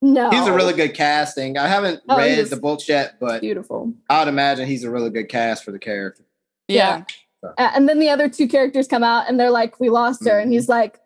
no. 0.00 0.30
He's 0.30 0.46
a 0.46 0.52
really 0.52 0.72
good 0.72 0.94
casting. 0.94 1.58
I 1.58 1.66
haven't 1.66 2.00
Oh, 2.08 2.16
read 2.16 2.44
the 2.46 2.56
books 2.56 2.88
yet, 2.88 3.16
but 3.20 3.40
beautiful. 3.40 3.92
I 4.08 4.20
would 4.20 4.28
imagine 4.28 4.68
he's 4.68 4.84
a 4.84 4.90
really 4.90 5.10
good 5.10 5.28
cast 5.28 5.64
for 5.64 5.72
the 5.72 5.78
character. 5.80 6.24
Yeah. 6.68 7.02
Uh, 7.44 7.70
and 7.74 7.88
then 7.88 7.98
the 7.98 8.08
other 8.08 8.28
two 8.28 8.46
characters 8.46 8.86
come 8.86 9.02
out, 9.02 9.28
and 9.28 9.38
they're 9.40 9.50
like, 9.50 9.80
"We 9.80 9.88
lost 9.90 10.24
her," 10.28 10.38
and 10.38 10.46
Mm-hmm. 10.46 10.52
he's 10.52 10.68
like, 10.68 11.00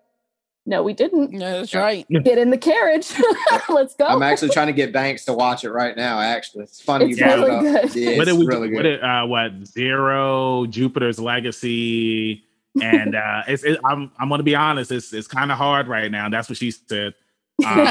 "No, 0.67 0.83
we 0.83 0.93
didn't. 0.93 1.33
Yeah, 1.33 1.53
that's 1.53 1.75
right. 1.75 2.07
Get 2.09 2.37
in 2.39 2.51
the 2.51 2.59
carriage. 2.59 3.13
Let's 3.69 3.95
go." 3.95 4.07
I'm 4.07 4.23
actually 4.23 4.51
trying 4.51 4.67
to 4.67 4.73
get 4.73 4.93
Banks 4.93 5.25
to 5.27 5.33
watch 5.33 5.65
it 5.65 5.71
right 5.71 5.97
now. 5.97 6.21
Actually, 6.21 6.65
it's 6.65 6.81
funny 6.81 7.11
It's 7.11 7.19
you 7.19 7.25
brought 7.25 7.39
really 7.39 7.69
it 7.69 7.85
up. 7.85 7.93
good. 7.93 7.95
Yeah, 7.95 8.11
what 8.19 8.29
it's 8.29 8.31
did 8.33 8.39
we 8.39 8.47
really 8.47 8.69
what 8.75 8.83
good. 8.83 9.01
did 9.01 9.03
uh 9.05 9.25
what 9.27 9.67
zero 9.67 10.67
Jupiter's 10.67 11.19
legacy 11.19 12.45
and 12.83 13.15
uh 13.15 13.43
it's 13.49 13.65
it, 13.65 13.79
I'm 13.85 14.11
I'm 14.19 14.29
gonna 14.29 14.43
be 14.43 14.55
honest 14.55 14.91
it's 14.93 15.13
it's 15.15 15.27
kind 15.29 15.51
of 15.51 15.57
hard 15.59 15.89
right 15.89 16.11
now 16.11 16.29
that's 16.29 16.49
what 16.49 16.59
she 16.59 16.71
said 16.71 17.15
um, 17.65 17.79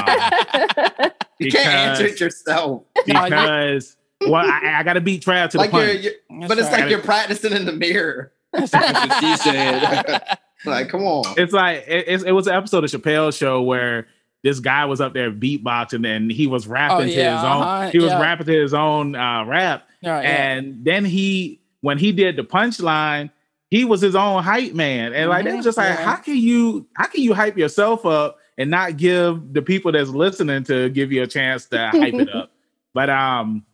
you 1.40 1.50
can't 1.50 1.66
answer 1.66 2.06
it 2.06 2.20
yourself. 2.20 2.84
because 3.04 3.96
well 4.20 4.36
I, 4.48 4.76
I 4.78 4.82
gotta 4.84 5.00
beat 5.00 5.24
Trav 5.24 5.50
to 5.50 5.58
Like 5.58 5.72
the 5.72 5.78
you're, 5.78 5.86
punch 5.88 6.04
you're 6.04 6.48
but 6.48 6.58
it's 6.58 6.70
right. 6.70 6.82
like 6.82 6.90
you're 6.90 7.00
practicing 7.02 7.52
in 7.52 7.64
the 7.64 7.72
mirror. 7.72 8.32
That's 8.52 8.70
That's 8.70 9.08
what 9.08 9.20
she 9.20 9.36
said. 9.38 10.38
like, 10.70 10.88
come 10.88 11.02
on. 11.02 11.24
it's 11.36 11.52
like 11.52 11.84
it, 11.86 12.08
it's- 12.08 12.22
it 12.22 12.32
was 12.32 12.46
an 12.46 12.54
episode 12.54 12.84
of 12.84 12.90
Chappelle's 12.90 13.36
show 13.36 13.62
where 13.62 14.06
this 14.42 14.60
guy 14.60 14.84
was 14.84 15.00
up 15.00 15.12
there 15.14 15.32
beatboxing 15.32 16.06
and 16.06 16.30
he 16.30 16.46
was 16.46 16.66
rapping 16.68 16.96
Oh, 16.96 17.00
to 17.00 17.06
his 17.14 17.26
own 17.26 17.62
uh-huh, 17.62 17.90
he 17.90 17.98
was 17.98 18.10
yeah. 18.12 18.20
rapping 18.20 18.46
to 18.46 18.52
his 18.62 18.74
own 18.74 19.14
uh 19.16 19.44
rap 19.44 19.88
right, 20.04 20.22
yeah. 20.22 20.52
and 20.52 20.84
then 20.84 21.04
he 21.04 21.60
when 21.80 21.98
he 21.98 22.12
did 22.12 22.36
the 22.36 22.44
punchline 22.44 23.30
he 23.70 23.84
was 23.84 24.00
his 24.00 24.14
own 24.14 24.42
hype 24.44 24.72
man 24.74 25.12
and 25.14 25.30
like 25.30 25.46
it 25.46 25.48
Mhm, 25.52 25.56
was 25.56 25.64
just 25.64 25.78
like 25.78 25.98
yeah. 25.98 26.04
how 26.04 26.16
can 26.16 26.36
you 26.36 26.86
how 26.94 27.06
can 27.06 27.22
you 27.22 27.34
hype 27.34 27.56
yourself 27.56 28.06
up 28.06 28.38
and 28.58 28.70
not 28.70 28.96
give 28.96 29.52
the 29.52 29.62
people 29.62 29.90
that's 29.90 30.10
listening 30.10 30.62
to 30.64 30.90
give 30.90 31.10
you 31.10 31.22
a 31.22 31.26
chance 31.26 31.66
to 31.66 31.88
hype 31.88 32.14
it 32.14 32.32
up 32.32 32.52
but 32.94 33.10
um 33.10 33.64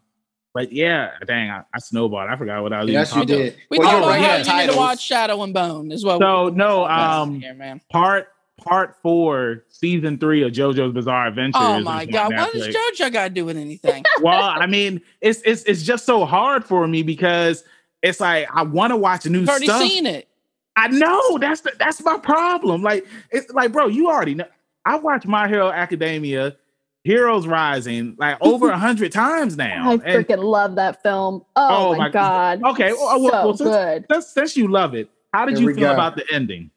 but 0.55 0.73
yeah, 0.73 1.13
dang, 1.27 1.51
I, 1.51 1.63
I 1.73 1.79
snowballed. 1.79 2.29
I 2.29 2.37
forgot 2.37 2.63
what 2.63 2.73
I 2.73 2.83
was 2.83 2.91
Yes, 2.91 3.11
even 3.15 3.21
you 3.21 3.27
talking 3.27 3.45
did. 3.53 3.57
We 3.71 3.79
Well, 3.79 3.87
talked 3.89 3.93
you're 3.95 4.01
about 4.03 4.11
right. 4.11 4.21
how 4.21 4.53
Yeah, 4.53 4.61
you 4.61 4.67
need 4.67 4.73
to 4.73 4.79
watch 4.79 5.03
Shadow 5.03 5.43
and 5.43 5.55
Bone 5.55 5.93
as 5.93 6.05
well. 6.05 6.21
So 6.21 6.49
no, 6.51 6.87
um, 6.87 7.41
here, 7.41 7.55
man. 7.55 7.81
part 7.91 8.29
part 8.61 8.97
four, 9.03 9.65
season 9.69 10.19
three 10.19 10.43
of 10.43 10.53
JoJo's 10.53 10.93
Bizarre 10.93 11.27
Adventure. 11.29 11.59
Oh 11.61 11.81
my 11.81 12.05
god, 12.05 12.33
what 12.35 12.53
does 12.53 12.69
JoJo 12.69 13.13
got 13.13 13.25
to 13.25 13.31
do 13.31 13.45
with 13.45 13.57
anything? 13.57 14.05
well, 14.23 14.43
I 14.43 14.67
mean, 14.67 15.01
it's 15.21 15.41
it's 15.45 15.65
it's 15.65 15.83
just 15.83 16.05
so 16.05 16.25
hard 16.25 16.65
for 16.65 16.87
me 16.87 17.03
because 17.03 17.65
it's 18.03 18.21
like 18.21 18.47
I 18.55 18.63
want 18.63 18.91
to 18.93 18.97
watch 18.97 19.25
new 19.27 19.41
You've 19.41 19.49
already 19.49 19.67
stuff. 19.67 19.89
seen 19.89 20.07
it. 20.07 20.29
I 20.75 20.89
know 20.89 21.39
that's 21.39 21.61
the, 21.61 21.73
that's 21.79 22.03
my 22.03 22.17
problem. 22.19 22.83
Like 22.83 23.07
it's 23.31 23.51
like, 23.53 23.73
bro, 23.73 23.89
you 23.89 24.09
already 24.09 24.35
know. 24.35 24.47
I 24.85 24.97
watched 24.97 25.27
My 25.27 25.47
Hero 25.47 25.71
Academia, 25.71 26.57
Heroes 27.05 27.47
Rising, 27.47 28.15
like 28.19 28.39
over 28.41 28.71
a 28.71 28.79
hundred 28.79 29.11
times 29.13 29.57
now. 29.57 29.91
I 29.91 29.93
And- 29.95 30.03
freaking 30.03 30.43
love 30.43 30.77
that 30.77 31.03
film. 31.03 31.45
Oh, 31.57 31.89
Oh 31.89 31.93
my 31.93 31.99
my- 32.05 32.11
god. 32.11 32.63
okay, 32.65 32.93
well, 32.93 33.21
well, 33.23 33.31
so 33.31 33.31
well, 33.31 33.57
since- 33.57 33.71
good. 33.71 34.07
since, 34.11 34.27
since 34.29 34.57
you 34.57 34.69
love 34.69 34.95
it, 34.95 35.09
how 35.33 35.45
did 35.47 35.59
Here 35.59 35.69
you 35.71 35.75
feel 35.75 35.89
go. 35.89 35.93
about 35.95 36.17
the 36.17 36.25
ending? 36.33 36.71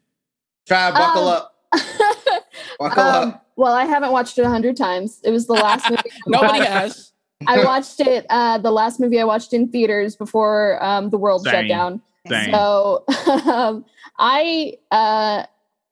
Try 0.66 0.90
buckle 0.90 1.28
Um, 1.28 1.36
up. 1.36 1.54
Buckle 2.78 3.02
Um, 3.02 3.28
up. 3.30 3.46
well, 3.56 3.72
I 3.72 3.84
haven't 3.84 4.12
watched 4.12 4.38
it 4.38 4.42
a 4.42 4.48
hundred 4.48 4.76
times. 4.76 5.20
It 5.24 5.30
was 5.30 5.46
the 5.46 5.52
last 5.54 5.88
movie. 5.90 6.02
I 6.04 6.20
Nobody 6.26 6.58
watched. 6.60 6.70
has. 6.70 7.12
I 7.46 7.64
watched 7.64 8.00
it. 8.00 8.26
Uh, 8.30 8.58
the 8.58 8.70
last 8.70 8.98
movie 8.98 9.20
I 9.20 9.24
watched 9.24 9.52
in 9.52 9.68
theaters 9.68 10.16
before 10.16 10.82
um, 10.82 11.10
the 11.10 11.18
world 11.18 11.46
shut 11.46 11.68
down. 11.68 12.00
Same. 12.28 12.50
So 12.52 13.04
um, 13.46 13.84
I, 14.18 14.74
uh, 14.90 15.44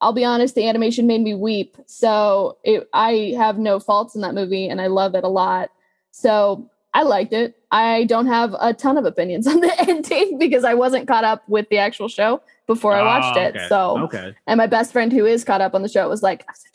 I'll 0.05 0.13
be 0.13 0.23
honest, 0.23 0.53
the 0.53 0.67
animation 0.69 1.07
made 1.07 1.21
me 1.21 1.33
weep. 1.33 1.77
So 1.87 2.57
it, 2.63 2.87
I 2.93 3.33
have 3.37 3.57
no 3.57 3.79
faults 3.79 4.13
in 4.13 4.21
that 4.21 4.35
movie, 4.35 4.69
and 4.69 4.79
I 4.79 4.85
love 4.85 5.15
it 5.15 5.23
a 5.23 5.27
lot. 5.27 5.71
So 6.11 6.69
I 6.93 7.01
liked 7.01 7.33
it. 7.33 7.55
I 7.71 8.03
don't 8.03 8.27
have 8.27 8.55
a 8.59 8.71
ton 8.71 8.99
of 8.99 9.05
opinions 9.05 9.47
on 9.53 9.61
the 9.61 9.73
ending 9.89 10.37
because 10.37 10.63
I 10.63 10.75
wasn't 10.75 11.07
caught 11.07 11.23
up 11.23 11.41
with 11.49 11.67
the 11.69 11.79
actual 11.79 12.07
show 12.07 12.43
before 12.67 12.93
I 12.93 13.01
watched 13.01 13.35
Oh, 13.35 13.41
it. 13.41 13.67
So 13.67 13.97
okay, 14.03 14.35
and 14.45 14.59
my 14.59 14.67
best 14.67 14.91
friend 14.91 15.11
who 15.11 15.25
is 15.25 15.43
caught 15.43 15.59
up 15.61 15.73
on 15.73 15.81
the 15.81 15.89
show 15.89 16.07
was 16.07 16.21
like, 16.21 16.45
"I 16.47 16.53
said, 16.53 16.71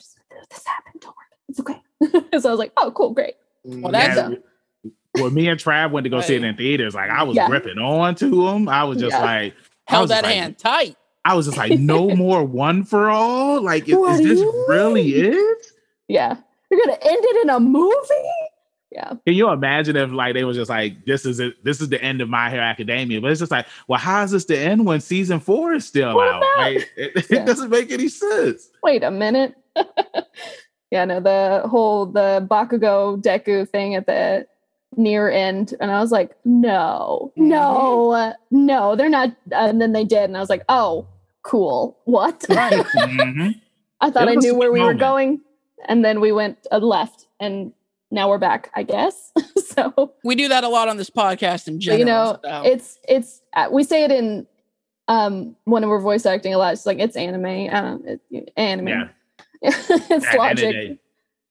this 0.49 0.65
happened. 0.67 1.01
Don't 1.01 1.15
worry, 1.15 1.37
it's 1.47 1.59
okay." 1.61 2.29
so 2.39 2.49
I 2.49 2.51
was 2.51 2.59
like, 2.59 2.73
"Oh, 2.75 2.91
cool, 2.91 3.11
great." 3.13 3.35
Mm. 3.65 3.81
Well, 3.83 3.93
that's 3.93 4.17
Yeah, 4.17 4.89
well, 5.15 5.29
me 5.29 5.47
and 5.47 5.57
Trav 5.57 5.91
went 5.91 6.03
to 6.03 6.09
go 6.09 6.19
see 6.19 6.35
it 6.35 6.43
in 6.43 6.57
theaters. 6.57 6.95
Like 6.95 7.09
I 7.09 7.23
was 7.23 7.37
Yeah. 7.37 7.47
gripping 7.47 7.77
on 7.77 8.13
to 8.15 8.47
him. 8.49 8.67
I 8.67 8.83
was 8.83 8.97
just 8.97 9.13
Yeah. 9.15 9.21
like, 9.23 9.53
I 9.87 9.91
held 9.93 10.09
that 10.09 10.23
like- 10.25 10.35
hand 10.35 10.57
tight. 10.57 10.97
I 11.23 11.35
was 11.35 11.45
just 11.45 11.57
like, 11.57 11.79
no 11.79 12.09
more 12.15 12.43
one 12.43 12.83
for 12.83 13.09
all. 13.09 13.61
Like, 13.61 13.87
is, 13.87 13.95
is 13.97 14.19
this 14.19 14.39
really 14.67 15.09
it? 15.15 15.67
Yeah, 16.07 16.35
you're 16.69 16.79
gonna 16.79 16.97
end 17.01 17.23
it 17.23 17.43
in 17.43 17.49
a 17.49 17.59
movie. 17.59 18.29
Yeah, 18.93 19.13
Can 19.25 19.35
you 19.35 19.49
imagine 19.49 19.95
if 19.95 20.11
like 20.11 20.33
they 20.33 20.43
was 20.43 20.57
just 20.57 20.69
like, 20.69 21.05
this 21.05 21.25
is 21.25 21.39
it, 21.39 21.63
this 21.63 21.79
is 21.79 21.87
the 21.87 22.01
end 22.03 22.19
of 22.19 22.27
My 22.27 22.49
Hero 22.49 22.61
Academia? 22.63 23.21
But 23.21 23.31
it's 23.31 23.39
just 23.39 23.51
like, 23.51 23.65
well, 23.87 23.97
how 23.99 24.21
is 24.23 24.31
this 24.31 24.43
the 24.43 24.57
end 24.59 24.85
when 24.85 24.99
season 24.99 25.39
four 25.39 25.71
is 25.73 25.85
still 25.85 26.13
What 26.15 26.27
out? 26.27 26.43
Like, 26.57 26.89
it, 26.97 27.11
it 27.15 27.25
Yeah. 27.29 27.45
doesn't 27.45 27.69
make 27.69 27.89
any 27.89 28.09
sense. 28.09 28.69
wait 28.83 29.01
a 29.03 29.09
minute. 29.11 29.55
yeah, 30.91 31.05
no, 31.05 31.21
the 31.21 31.61
whole 31.69 32.05
the 32.07 32.45
Bakugo 32.51 33.21
Deku 33.21 33.69
thing 33.69 33.95
at 33.95 34.05
the 34.07 34.45
near 34.97 35.29
end, 35.29 35.73
and 35.79 35.91
I 35.91 35.99
was 35.99 36.11
like, 36.11 36.35
no, 36.45 37.31
no, 37.35 38.33
no, 38.51 38.95
they're 38.95 39.09
not. 39.09 39.35
And 39.51 39.81
then 39.81 39.93
they 39.93 40.03
did, 40.03 40.23
and 40.25 40.37
I 40.37 40.39
was 40.39 40.49
like, 40.49 40.63
oh, 40.69 41.07
cool. 41.43 41.97
What? 42.05 42.45
Right. 42.49 42.85
Mhm. 42.95 43.55
I 44.03 44.09
thought 44.09 44.27
I 44.27 44.33
knew 44.33 44.55
a 44.55 44.57
where 44.57 44.71
we 44.71 44.81
were 44.81 44.95
going, 44.95 45.41
and 45.87 46.03
then 46.03 46.21
we 46.21 46.31
went 46.31 46.65
uh, 46.71 46.79
left, 46.79 47.27
and 47.39 47.71
now 48.09 48.29
we're 48.29 48.39
back, 48.39 48.71
I 48.75 48.83
guess. 48.83 49.31
so 49.57 50.13
We 50.23 50.35
do 50.35 50.47
that 50.49 50.63
a 50.63 50.67
lot 50.69 50.89
on 50.89 50.97
this 50.97 51.09
podcast 51.09 51.67
in 51.67 51.79
general. 51.79 51.99
you 51.99 52.05
know, 52.05 52.39
so. 52.43 52.61
it's 52.65 52.99
it's 53.07 53.41
uh, 53.55 53.69
we 53.71 53.83
say 53.83 54.03
it 54.03 54.11
in 54.11 54.47
um 55.07 55.55
when 55.65 55.87
we're 55.87 55.99
voice 55.99 56.25
acting 56.25 56.53
a 56.53 56.57
lot. 56.57 56.73
It's 56.73 56.85
like 56.85 56.99
it's 56.99 57.15
anime, 57.15 57.69
um, 57.73 58.03
it, 58.05 58.51
anime. 58.57 58.87
Yeah. 58.87 59.07
it's 59.61 59.89
At 59.91 60.09
the 60.09 60.25
end 60.25 60.37
logic. 60.39 60.99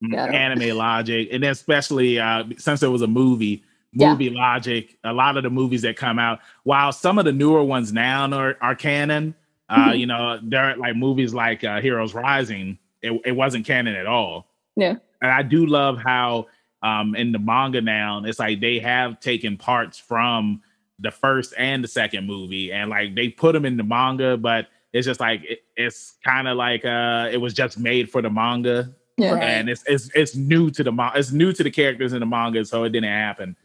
Mm, 0.03 0.13
Yeah. 0.13 0.27
Anime 0.27 0.77
logic, 0.77 1.29
and 1.33 1.43
then 1.43 1.51
especially 1.53 2.19
uh, 2.19 2.45
since 2.59 2.83
it 2.83 2.89
was 2.89 3.03
a 3.03 3.07
movie, 3.07 3.63
Yeah. 3.93 4.11
movie 4.13 4.31
logic. 4.31 4.97
A 5.05 5.13
lot 5.13 5.37
of 5.37 5.43
the 5.43 5.51
movies 5.51 5.83
that 5.83 5.97
come 5.97 6.19
out, 6.19 6.41
while 6.65 6.93
some 6.93 7.19
of 7.19 7.25
the 7.25 7.33
newer 7.33 7.63
ones 7.65 7.93
now 7.93 8.31
are, 8.33 8.57
are 8.61 8.75
canon, 8.75 9.35
uh, 9.69 9.91
Mhm. 9.91 9.99
you 10.01 10.07
know, 10.07 10.39
there 10.43 10.65
are 10.65 10.77
like 10.77 10.97
movies 10.97 11.33
like 11.35 11.65
uh, 11.65 11.81
Heroes 11.81 12.15
Rising. 12.15 12.79
It, 13.03 13.21
it 13.25 13.33
wasn't 13.33 13.67
canon 13.67 13.95
at 13.97 14.07
all. 14.07 14.47
Yeah. 14.77 14.97
and 15.23 15.31
I 15.31 15.43
do 15.43 15.67
love 15.67 15.99
how 15.99 16.47
um, 16.83 17.15
in 17.15 17.33
the 17.33 17.39
manga 17.39 17.81
now 17.83 18.23
it's 18.25 18.39
like 18.39 18.61
they 18.61 18.79
have 18.79 19.21
taken 19.21 19.59
parts 19.59 19.99
from 19.99 20.63
the 20.99 21.11
first 21.11 21.53
and 21.59 21.83
the 21.85 21.89
second 21.89 22.27
movie, 22.27 22.73
and 22.73 22.89
like 22.89 23.15
they 23.15 23.29
put 23.29 23.53
them 23.53 23.65
in 23.67 23.77
the 23.77 23.83
manga, 23.85 24.37
but 24.39 24.69
it's 24.93 25.07
just 25.07 25.21
like 25.21 25.43
it, 25.45 25.59
it's 25.77 26.15
kind 26.25 26.47
of 26.49 26.57
like 26.57 26.85
uh, 26.87 27.29
it 27.31 27.37
was 27.39 27.53
just 27.53 27.79
made 27.79 28.09
for 28.11 28.23
the 28.23 28.31
manga 28.31 28.95
Yeah. 29.17 29.33
Right. 29.35 29.43
and 29.43 29.69
it's 29.69 29.83
it's 29.87 30.11
it's 30.15 30.35
new 30.35 30.71
to 30.71 30.83
the 30.83 30.93
manga. 30.93 31.19
It's 31.19 31.33
new 31.33 31.53
to 31.53 31.63
the 31.63 31.71
characters 31.71 32.13
in 32.13 32.21
the 32.21 32.27
manga, 32.27 32.65
so 32.65 32.85
it 32.85 32.91
didn't 32.91 33.11
happen. 33.11 33.57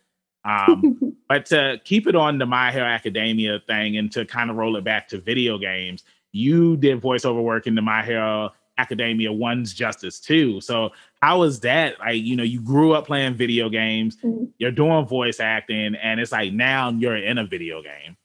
Um, 0.44 1.16
but 1.30 1.46
to 1.48 1.80
keep 1.86 2.08
it 2.08 2.16
on 2.16 2.38
the 2.38 2.46
My 2.46 2.72
Hero 2.72 2.86
Academia 2.86 3.60
thing 3.66 3.98
and 3.98 4.12
to 4.12 4.26
kind 4.26 4.50
of 4.50 4.58
roll 4.58 4.76
it 4.76 4.84
back 4.84 5.08
to 5.10 5.20
video 5.20 5.58
games, 5.58 6.04
you 6.34 6.78
did 6.78 7.02
voiceover 7.02 7.42
work 7.42 7.68
in 7.68 7.76
the 7.76 7.82
My 7.82 8.04
Hero 8.04 8.52
Academia 8.78 9.32
One's 9.32 9.74
Justice 9.74 10.20
too. 10.20 10.60
So 10.60 10.92
how 11.22 11.40
was 11.40 11.62
that? 11.62 11.98
Like, 12.00 12.22
you 12.22 12.36
know, 12.36 12.44
you 12.44 12.60
grew 12.62 12.92
up 12.94 13.08
playing 13.08 13.36
video 13.36 13.70
games, 13.70 14.18
Mhm. 14.18 14.50
you're 14.58 14.72
doing 14.72 15.06
voice 15.06 15.40
acting, 15.40 15.96
and 15.96 16.20
it's 16.20 16.34
like 16.34 16.52
now 16.52 16.90
you're 16.90 17.16
in 17.16 17.38
a 17.38 17.46
video 17.46 17.82
game. 17.82 18.18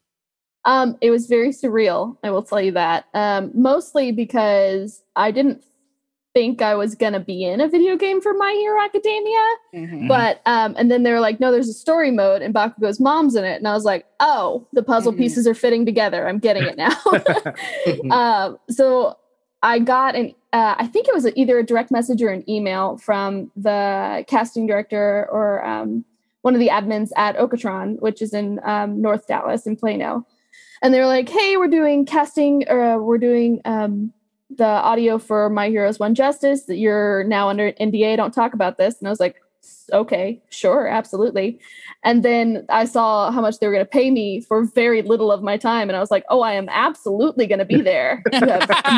Um, 0.64 0.98
it 1.00 1.10
was 1.10 1.26
very 1.26 1.50
surreal. 1.50 2.18
I 2.22 2.30
will 2.30 2.42
tell 2.42 2.60
you 2.60 2.72
that. 2.72 3.06
Um, 3.14 3.50
mostly 3.54 4.12
because 4.12 5.02
I 5.16 5.30
didn't 5.30 5.64
think 6.32 6.62
I 6.62 6.74
was 6.74 6.94
gonna 6.94 7.20
be 7.20 7.44
in 7.44 7.60
a 7.60 7.68
video 7.68 7.96
game 7.96 8.20
for 8.20 8.32
My 8.34 8.52
Hero 8.52 8.80
Academia. 8.82 9.44
Mhm. 9.74 10.08
But 10.08 10.40
um, 10.46 10.74
and 10.78 10.90
then 10.90 11.02
they 11.02 11.12
were 11.12 11.20
like, 11.20 11.40
no, 11.40 11.50
there's 11.50 11.68
a 11.68 11.72
story 11.74 12.10
mode, 12.10 12.42
and 12.42 12.54
Bakugo's 12.54 13.00
mom's 13.00 13.34
in 13.34 13.44
it, 13.44 13.56
and 13.56 13.66
I 13.66 13.72
was 13.74 13.84
like, 13.84 14.06
oh, 14.20 14.66
the 14.72 14.82
puzzle 14.82 15.12
Mhm. 15.12 15.18
pieces 15.18 15.46
are 15.46 15.54
fitting 15.54 15.84
together. 15.84 16.28
I'm 16.28 16.38
getting 16.38 16.64
it 16.64 16.76
now. 16.76 16.96
um, 18.10 18.58
so 18.68 19.16
I 19.62 19.78
got 19.78 20.14
an, 20.16 20.34
uh, 20.52 20.74
I 20.78 20.86
think 20.86 21.08
it 21.08 21.14
was 21.14 21.26
either 21.36 21.58
a 21.58 21.64
direct 21.66 21.90
message 21.90 22.22
or 22.22 22.30
an 22.30 22.48
email 22.48 22.96
from 22.98 23.50
the 23.56 24.24
casting 24.26 24.66
director 24.66 25.28
or 25.30 25.64
um, 25.66 26.04
one 26.42 26.54
of 26.54 26.60
the 26.60 26.68
admins 26.68 27.10
at 27.16 27.36
Okratron, 27.36 28.00
which 28.00 28.22
is 28.22 28.32
in 28.32 28.58
um, 28.64 29.02
North 29.02 29.26
Dallas 29.26 29.66
in 29.66 29.76
Plano, 29.76 30.24
and 30.80 30.94
they 30.94 31.00
were 31.00 31.06
like, 31.06 31.28
hey, 31.28 31.56
we're 31.58 31.68
doing 31.68 32.06
casting, 32.06 32.64
or 32.68 32.80
uh, 32.82 32.96
we're 32.98 33.18
doing. 33.18 33.60
Um, 33.64 34.12
the 34.56 34.64
audio 34.64 35.18
for 35.18 35.48
My 35.48 35.68
Heroes 35.68 35.98
One 35.98 36.14
Justice 36.14 36.64
that 36.64 36.76
you're 36.76 37.24
now 37.24 37.48
under 37.48 37.72
NDA. 37.72 38.16
Don't 38.16 38.34
talk 38.34 38.54
about 38.54 38.78
this. 38.78 38.98
And 38.98 39.06
I 39.06 39.10
was 39.10 39.20
like, 39.20 39.36
okay, 39.92 40.40
sure, 40.50 40.86
absolutely. 40.86 41.58
And 42.04 42.22
then 42.22 42.64
I 42.68 42.84
saw 42.84 43.30
how 43.30 43.40
much 43.40 43.58
they 43.58 43.66
were 43.66 43.72
going 43.72 43.84
to 43.84 43.90
pay 43.90 44.10
me 44.10 44.40
for 44.40 44.64
very 44.64 45.02
little 45.02 45.30
of 45.30 45.42
my 45.42 45.56
time. 45.56 45.88
And 45.88 45.96
I 45.96 46.00
was 46.00 46.10
like, 46.10 46.24
oh, 46.30 46.40
I 46.40 46.52
am 46.52 46.68
absolutely 46.70 47.46
going 47.46 47.58
to 47.58 47.64
be 47.64 47.80
there. 47.80 48.22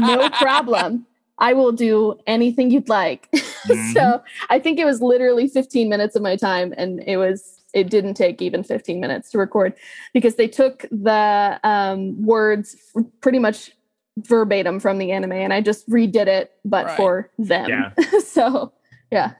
No 0.02 0.30
problem. 0.30 1.06
I 1.38 1.52
will 1.52 1.72
do 1.72 2.18
anything 2.26 2.70
you'd 2.70 2.88
like. 2.88 3.28
so 3.92 4.22
I 4.50 4.58
think 4.58 4.78
it 4.78 4.84
was 4.84 5.00
literally 5.00 5.48
15 5.48 5.88
minutes 5.88 6.16
of 6.16 6.22
my 6.22 6.36
time. 6.36 6.72
And 6.76 7.02
it 7.06 7.16
was, 7.16 7.60
it 7.74 7.90
didn't 7.90 8.14
take 8.14 8.40
even 8.40 8.62
15 8.62 9.00
minutes 9.00 9.30
to 9.30 9.38
record 9.38 9.74
because 10.12 10.36
they 10.36 10.48
took 10.48 10.86
the 10.90 11.58
um, 11.64 12.24
words 12.24 12.76
pretty 13.20 13.38
much 13.38 13.72
verbatim 14.18 14.78
from 14.80 14.98
the 14.98 15.12
anime 15.12 15.32
and 15.32 15.52
I 15.52 15.60
just 15.60 15.88
redid 15.88 16.26
it, 16.26 16.52
but 16.64 16.86
Right. 16.86 16.96
for 16.96 17.30
them. 17.38 17.68
Yeah. 17.68 18.18
so 18.24 18.72
yeah, 19.10 19.32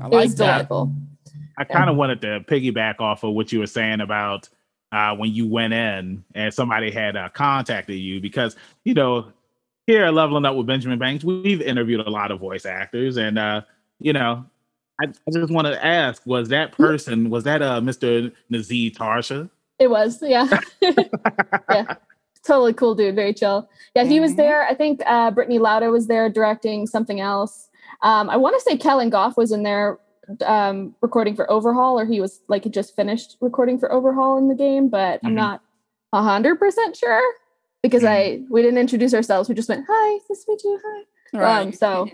I 0.00 0.06
it 0.06 0.10
like 0.12 0.24
was 0.24 0.34
that. 0.36 0.52
delightful. 0.52 0.92
I 1.58 1.64
kind 1.64 1.90
of 1.90 1.96
wanted 1.96 2.20
to 2.22 2.40
piggyback 2.40 3.00
off 3.00 3.24
of 3.24 3.34
what 3.34 3.52
you 3.52 3.58
were 3.58 3.66
saying 3.66 4.00
about 4.00 4.48
uh, 4.90 5.14
when 5.14 5.32
you 5.32 5.46
went 5.46 5.72
in 5.72 6.24
and 6.34 6.52
somebody 6.52 6.90
had 6.90 7.16
uh, 7.16 7.28
contacted 7.30 7.98
you 7.98 8.20
because 8.20 8.56
you 8.84 8.94
know 8.94 9.32
here 9.86 10.04
at 10.04 10.14
leveling 10.14 10.44
up 10.44 10.54
with 10.56 10.66
Benjamin 10.66 10.98
Banks, 10.98 11.24
we've 11.24 11.60
interviewed 11.60 12.00
a 12.06 12.10
lot 12.10 12.30
of 12.30 12.38
voice 12.40 12.64
actors, 12.64 13.16
and 13.16 13.38
uh, 13.38 13.62
you 13.98 14.12
know, 14.12 14.44
I, 15.00 15.06
I 15.06 15.30
just 15.32 15.52
want 15.52 15.66
to 15.66 15.84
ask: 15.84 16.24
was 16.24 16.48
that 16.50 16.72
person 16.72 17.30
was 17.30 17.44
that 17.44 17.62
uh, 17.62 17.80
Mr. 17.80 18.32
Nazeeh 18.50 18.94
Tarsha? 18.94 19.50
It 19.78 19.90
was, 19.90 20.22
yeah. 20.22 20.48
yeah. 20.80 21.94
Totally 22.44 22.72
cool 22.72 22.94
dude, 22.94 23.14
very 23.14 23.32
chill. 23.34 23.68
Yeah, 23.94 24.04
he 24.04 24.18
was 24.20 24.32
Mhm. 24.32 24.36
there. 24.36 24.62
I 24.64 24.74
think 24.74 25.00
uh 25.06 25.30
Brittany 25.30 25.58
Lauda 25.58 25.90
was 25.90 26.06
there 26.08 26.28
directing 26.28 26.86
something 26.86 27.20
else. 27.20 27.68
Um, 28.02 28.28
I 28.30 28.36
want 28.36 28.56
to 28.56 28.60
say 28.60 28.76
Kellen 28.76 29.10
Goff 29.10 29.36
was 29.36 29.52
in 29.52 29.62
there 29.62 29.98
um 30.46 30.94
recording 31.02 31.34
for 31.36 31.50
Overhaul, 31.50 31.98
or 32.00 32.04
he 32.04 32.20
was 32.20 32.40
like 32.48 32.64
he 32.64 32.70
just 32.70 32.96
finished 32.96 33.36
recording 33.40 33.78
for 33.78 33.92
Overhaul 33.92 34.38
in 34.38 34.48
the 34.48 34.54
game, 34.54 34.88
but 34.88 35.20
I'm 35.24 35.32
Mhm. 35.32 35.36
not 35.36 35.60
a 36.12 36.22
hundred 36.22 36.56
percent 36.58 36.96
sure 36.96 37.22
because 37.82 38.04
I 38.04 38.42
we 38.50 38.62
didn't 38.62 38.78
introduce 38.78 39.14
ourselves. 39.14 39.48
We 39.48 39.54
just 39.54 39.68
went, 39.68 39.84
Hi, 39.88 40.18
nice 40.28 40.44
to 40.44 40.50
meet 40.52 40.64
you, 40.64 40.80
hi. 40.84 41.02
Right. 41.38 41.60
Um, 41.66 41.72
so- 41.72 42.08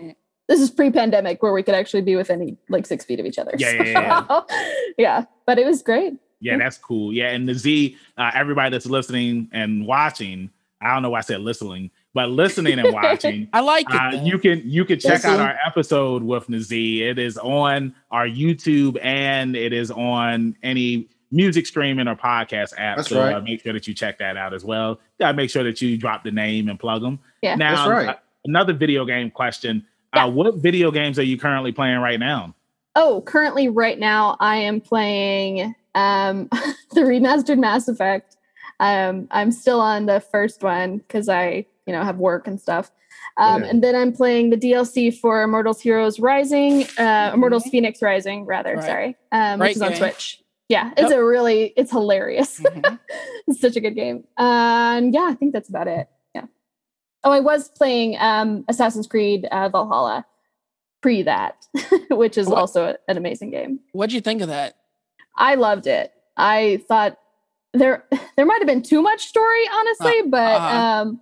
This 0.47 0.61
is 0.61 0.71
pre-pandemic 0.71 1.43
where 1.43 1.53
we 1.53 1.61
could 1.61 1.75
actually 1.75 2.01
be 2.01 2.15
within 2.15 2.57
like 2.69 2.87
six 2.87 3.05
feet 3.05 3.19
of 3.19 3.25
each 3.27 3.37
other. 3.37 3.53
Yeah, 3.59 3.83
yeah, 3.83 3.83
yeah. 3.85 4.41
Yeah. 4.97 5.25
But 5.45 5.59
it 5.59 5.65
was 5.67 5.83
great. 5.83 6.13
Yeah, 6.41 6.57
that's 6.57 6.77
cool. 6.77 7.13
Yeah, 7.13 7.29
and 7.31 7.47
the 7.47 7.53
Z, 7.53 7.97
uh, 8.17 8.31
everybody 8.33 8.71
that's 8.71 8.85
listening 8.85 9.49
and 9.51 9.85
watching, 9.85 10.49
I 10.81 10.93
don't 10.93 11.03
know 11.03 11.09
why 11.09 11.19
I 11.19 11.21
said 11.21 11.41
listening, 11.41 11.91
but 12.13 12.29
listening 12.29 12.79
and 12.79 12.93
watching, 12.93 13.49
I 13.53 13.59
like 13.59 13.85
it. 13.89 13.95
uh, 13.95 14.23
you 14.23 14.39
can 14.39 14.61
you 14.65 14.85
can 14.85 14.99
check 14.99 15.25
out 15.25 15.31
Listen. 15.31 15.41
our 15.41 15.57
episode 15.65 16.23
with 16.23 16.47
Nazeeh. 16.47 17.01
It 17.01 17.19
is 17.19 17.37
on 17.37 17.93
our 18.11 18.25
YouTube 18.27 18.97
and 19.03 19.55
it 19.55 19.73
is 19.73 19.91
on 19.91 20.55
any 20.63 21.09
music 21.31 21.67
streaming 21.67 22.07
or 22.07 22.15
podcast 22.15 22.73
app. 22.77 22.97
That's 22.97 23.09
so 23.09 23.21
uh, 23.21 23.33
right. 23.33 23.43
make 23.43 23.61
sure 23.61 23.73
that 23.73 23.87
you 23.87 23.93
check 23.93 24.17
that 24.19 24.37
out 24.37 24.53
as 24.53 24.63
well. 24.63 24.99
Gotta 25.19 25.35
make 25.35 25.49
sure 25.49 25.63
that 25.63 25.81
you 25.81 25.97
drop 25.97 26.23
the 26.23 26.31
name 26.31 26.69
and 26.69 26.79
plug 26.79 27.01
them. 27.01 27.19
Yeah. 27.41 27.55
Now, 27.55 27.75
That's 27.75 27.89
right. 27.89 28.09
uh, 28.09 28.19
another 28.45 28.73
video 28.73 29.05
game 29.05 29.29
question. 29.29 29.85
Yeah. 30.15 30.25
Uh, 30.25 30.29
what 30.29 30.55
video 30.55 30.91
games 30.91 31.19
are 31.19 31.23
you 31.23 31.37
currently 31.37 31.71
playing 31.71 31.99
right 31.99 32.19
now? 32.19 32.55
Oh, 32.95 33.21
currently, 33.21 33.69
right 33.69 33.99
now, 33.99 34.35
I 34.39 34.57
am 34.57 34.81
playing 34.81 35.75
um, 35.95 36.47
the 36.93 37.01
remastered 37.01 37.57
Mass 37.59 37.87
Effect. 37.87 38.37
Um, 38.79 39.27
I'm 39.31 39.51
still 39.51 39.81
on 39.81 40.05
the 40.05 40.19
first 40.19 40.63
one 40.63 40.97
because 40.99 41.27
I, 41.29 41.65
you 41.85 41.93
know, 41.93 42.03
have 42.03 42.17
work 42.17 42.47
and 42.47 42.59
stuff. 42.59 42.91
Um, 43.37 43.63
Yeah. 43.63 43.69
And 43.69 43.83
then 43.83 43.95
I'm 43.95 44.11
playing 44.13 44.49
the 44.51 44.57
DLC 44.57 45.17
for 45.17 45.43
Immortals 45.43 45.81
Heroes 45.81 46.19
Rising, 46.19 46.85
uh, 46.97 47.31
Immortals 47.33 47.63
Phoenix 47.69 48.01
Rising, 48.01 48.45
rather. 48.45 48.75
Right. 48.75 48.85
Sorry, 48.85 49.15
um, 49.31 49.59
Great 49.59 49.69
which 49.69 49.75
is 49.77 49.81
on 49.81 49.89
game. 49.89 49.97
Switch. 49.97 50.41
Yeah, 50.69 50.91
it's 50.97 51.11
a 51.11 51.23
really, 51.23 51.73
it's 51.75 51.89
hilarious. 51.91 52.59
Mhm. 52.59 52.99
it's 53.47 53.59
such 53.59 53.75
a 53.75 53.81
good 53.81 53.95
game. 53.95 54.23
And 54.37 55.13
yeah, 55.13 55.27
I 55.31 55.33
think 55.33 55.51
that's 55.51 55.67
about 55.67 55.87
it. 55.87 56.07
Yeah. 56.35 56.45
Oh, 57.23 57.31
I 57.31 57.39
was 57.39 57.69
playing 57.69 58.17
um, 58.19 58.65
Assassin's 58.67 59.07
Creed 59.07 59.45
uh, 59.51 59.67
Valhalla 59.69 60.25
pre 61.01 61.23
that, 61.23 61.65
which 62.11 62.37
is 62.37 62.47
What? 62.47 62.59
also 62.59 62.95
an 63.07 63.17
amazing 63.17 63.49
game. 63.49 63.79
What'd 63.93 64.13
you 64.13 64.21
think 64.21 64.41
of 64.41 64.47
that? 64.49 64.75
I 65.39 65.55
loved 65.55 65.87
it. 65.87 66.13
I 66.37 66.81
thought 66.87 67.17
there 67.73 68.05
there 68.35 68.45
might 68.45 68.59
have 68.59 68.67
been 68.67 68.83
too 68.83 69.01
much 69.01 69.25
story, 69.25 69.63
honestly, 69.73 70.21
but 70.27 70.55
uh-huh. 70.61 70.77
um, 70.77 71.21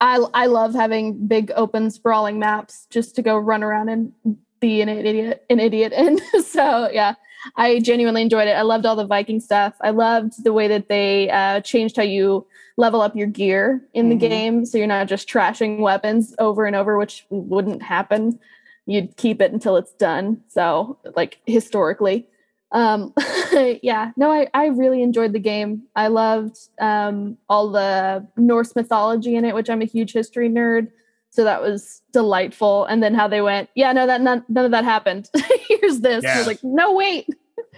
I 0.00 0.24
I 0.34 0.46
love 0.46 0.74
having 0.74 1.26
big 1.26 1.52
open 1.54 1.90
sprawling 1.90 2.38
maps 2.38 2.86
just 2.90 3.14
to 3.16 3.22
go 3.22 3.38
run 3.38 3.62
around 3.62 3.88
and 3.90 4.12
be 4.60 4.80
an 4.80 4.88
idiot 4.88 5.44
an 5.50 5.60
idiot 5.60 5.92
and 5.94 6.20
so 6.44 6.90
yeah. 6.90 7.14
I 7.56 7.78
genuinely 7.80 8.22
enjoyed 8.22 8.48
it. 8.48 8.52
I 8.52 8.62
loved 8.62 8.86
all 8.86 8.96
the 8.96 9.06
Viking 9.06 9.38
stuff. 9.38 9.74
I 9.82 9.90
loved 9.90 10.44
the 10.44 10.52
way 10.54 10.66
that 10.68 10.88
they 10.88 11.28
uh, 11.28 11.60
changed 11.60 11.94
how 11.94 12.02
you 12.02 12.46
level 12.78 13.02
up 13.02 13.14
your 13.14 13.26
gear 13.26 13.82
in 13.92 14.08
the 14.08 14.16
Mhm. 14.16 14.20
game, 14.20 14.64
so 14.64 14.78
you're 14.78 14.86
not 14.86 15.08
just 15.08 15.28
trashing 15.28 15.78
weapons 15.80 16.34
over 16.38 16.64
and 16.64 16.74
over, 16.74 16.96
which 16.96 17.26
wouldn't 17.28 17.82
happen. 17.82 18.38
You'd 18.86 19.18
keep 19.18 19.42
it 19.42 19.52
until 19.52 19.76
it's 19.76 19.92
done. 19.92 20.42
So, 20.48 20.96
like 21.14 21.38
historically, 21.44 22.26
um, 22.74 23.14
yeah. 23.82 24.10
No, 24.16 24.30
I 24.30 24.48
I 24.52 24.66
really 24.66 25.02
enjoyed 25.02 25.32
the 25.32 25.38
game. 25.38 25.84
I 25.96 26.08
loved 26.08 26.58
um, 26.80 27.38
all 27.48 27.70
the 27.70 28.26
Norse 28.36 28.74
mythology 28.76 29.36
in 29.36 29.44
it, 29.46 29.54
which 29.54 29.70
I'm 29.70 29.80
a 29.80 29.86
huge 29.86 30.12
history 30.12 30.50
nerd. 30.50 30.88
So 31.30 31.42
that 31.44 31.62
was 31.62 32.02
delightful. 32.12 32.84
And 32.84 33.02
then 33.02 33.14
how 33.14 33.26
they 33.26 33.40
went, 33.40 33.68
yeah, 33.74 33.92
no, 33.92 34.06
that 34.06 34.20
none, 34.20 34.44
none 34.48 34.64
of 34.66 34.70
that 34.70 34.84
happened. 34.84 35.30
Here's 35.68 36.00
this. 36.00 36.24
I 36.24 36.38
was 36.38 36.46
like, 36.46 36.62
no, 36.62 36.92
wait. 36.92 37.28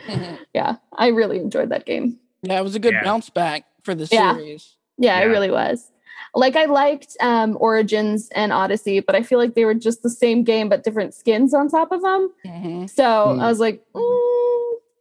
Mhm. 0.08 0.38
Yeah, 0.54 0.76
I 0.98 1.06
really 1.08 1.38
enjoyed 1.38 1.70
that 1.70 1.86
game. 1.86 2.18
Yeah, 2.42 2.58
it 2.60 2.62
was 2.64 2.74
a 2.74 2.78
good 2.78 2.92
Yeah. 2.94 3.04
bounce 3.04 3.30
back 3.30 3.64
for 3.82 3.94
the 3.94 4.06
series. 4.06 4.76
Yeah, 4.98 5.18
Yeah. 5.18 5.24
it 5.24 5.28
really 5.28 5.50
was. 5.50 5.90
Like 6.34 6.54
I 6.56 6.66
liked 6.66 7.16
um, 7.20 7.56
Origins 7.60 8.28
and 8.34 8.52
Odyssey, 8.52 9.00
but 9.00 9.14
I 9.14 9.22
feel 9.22 9.38
like 9.38 9.54
they 9.54 9.64
were 9.64 9.74
just 9.74 10.02
the 10.02 10.10
same 10.10 10.42
game 10.44 10.68
but 10.68 10.84
different 10.84 11.14
skins 11.14 11.54
on 11.54 11.68
top 11.68 11.92
of 11.92 12.02
them. 12.02 12.30
Mhm. 12.46 12.90
So 12.90 13.04
Hmm. 13.34 13.40
I 13.40 13.48
was 13.48 13.58
like, 13.60 13.82
mm, 13.94 14.55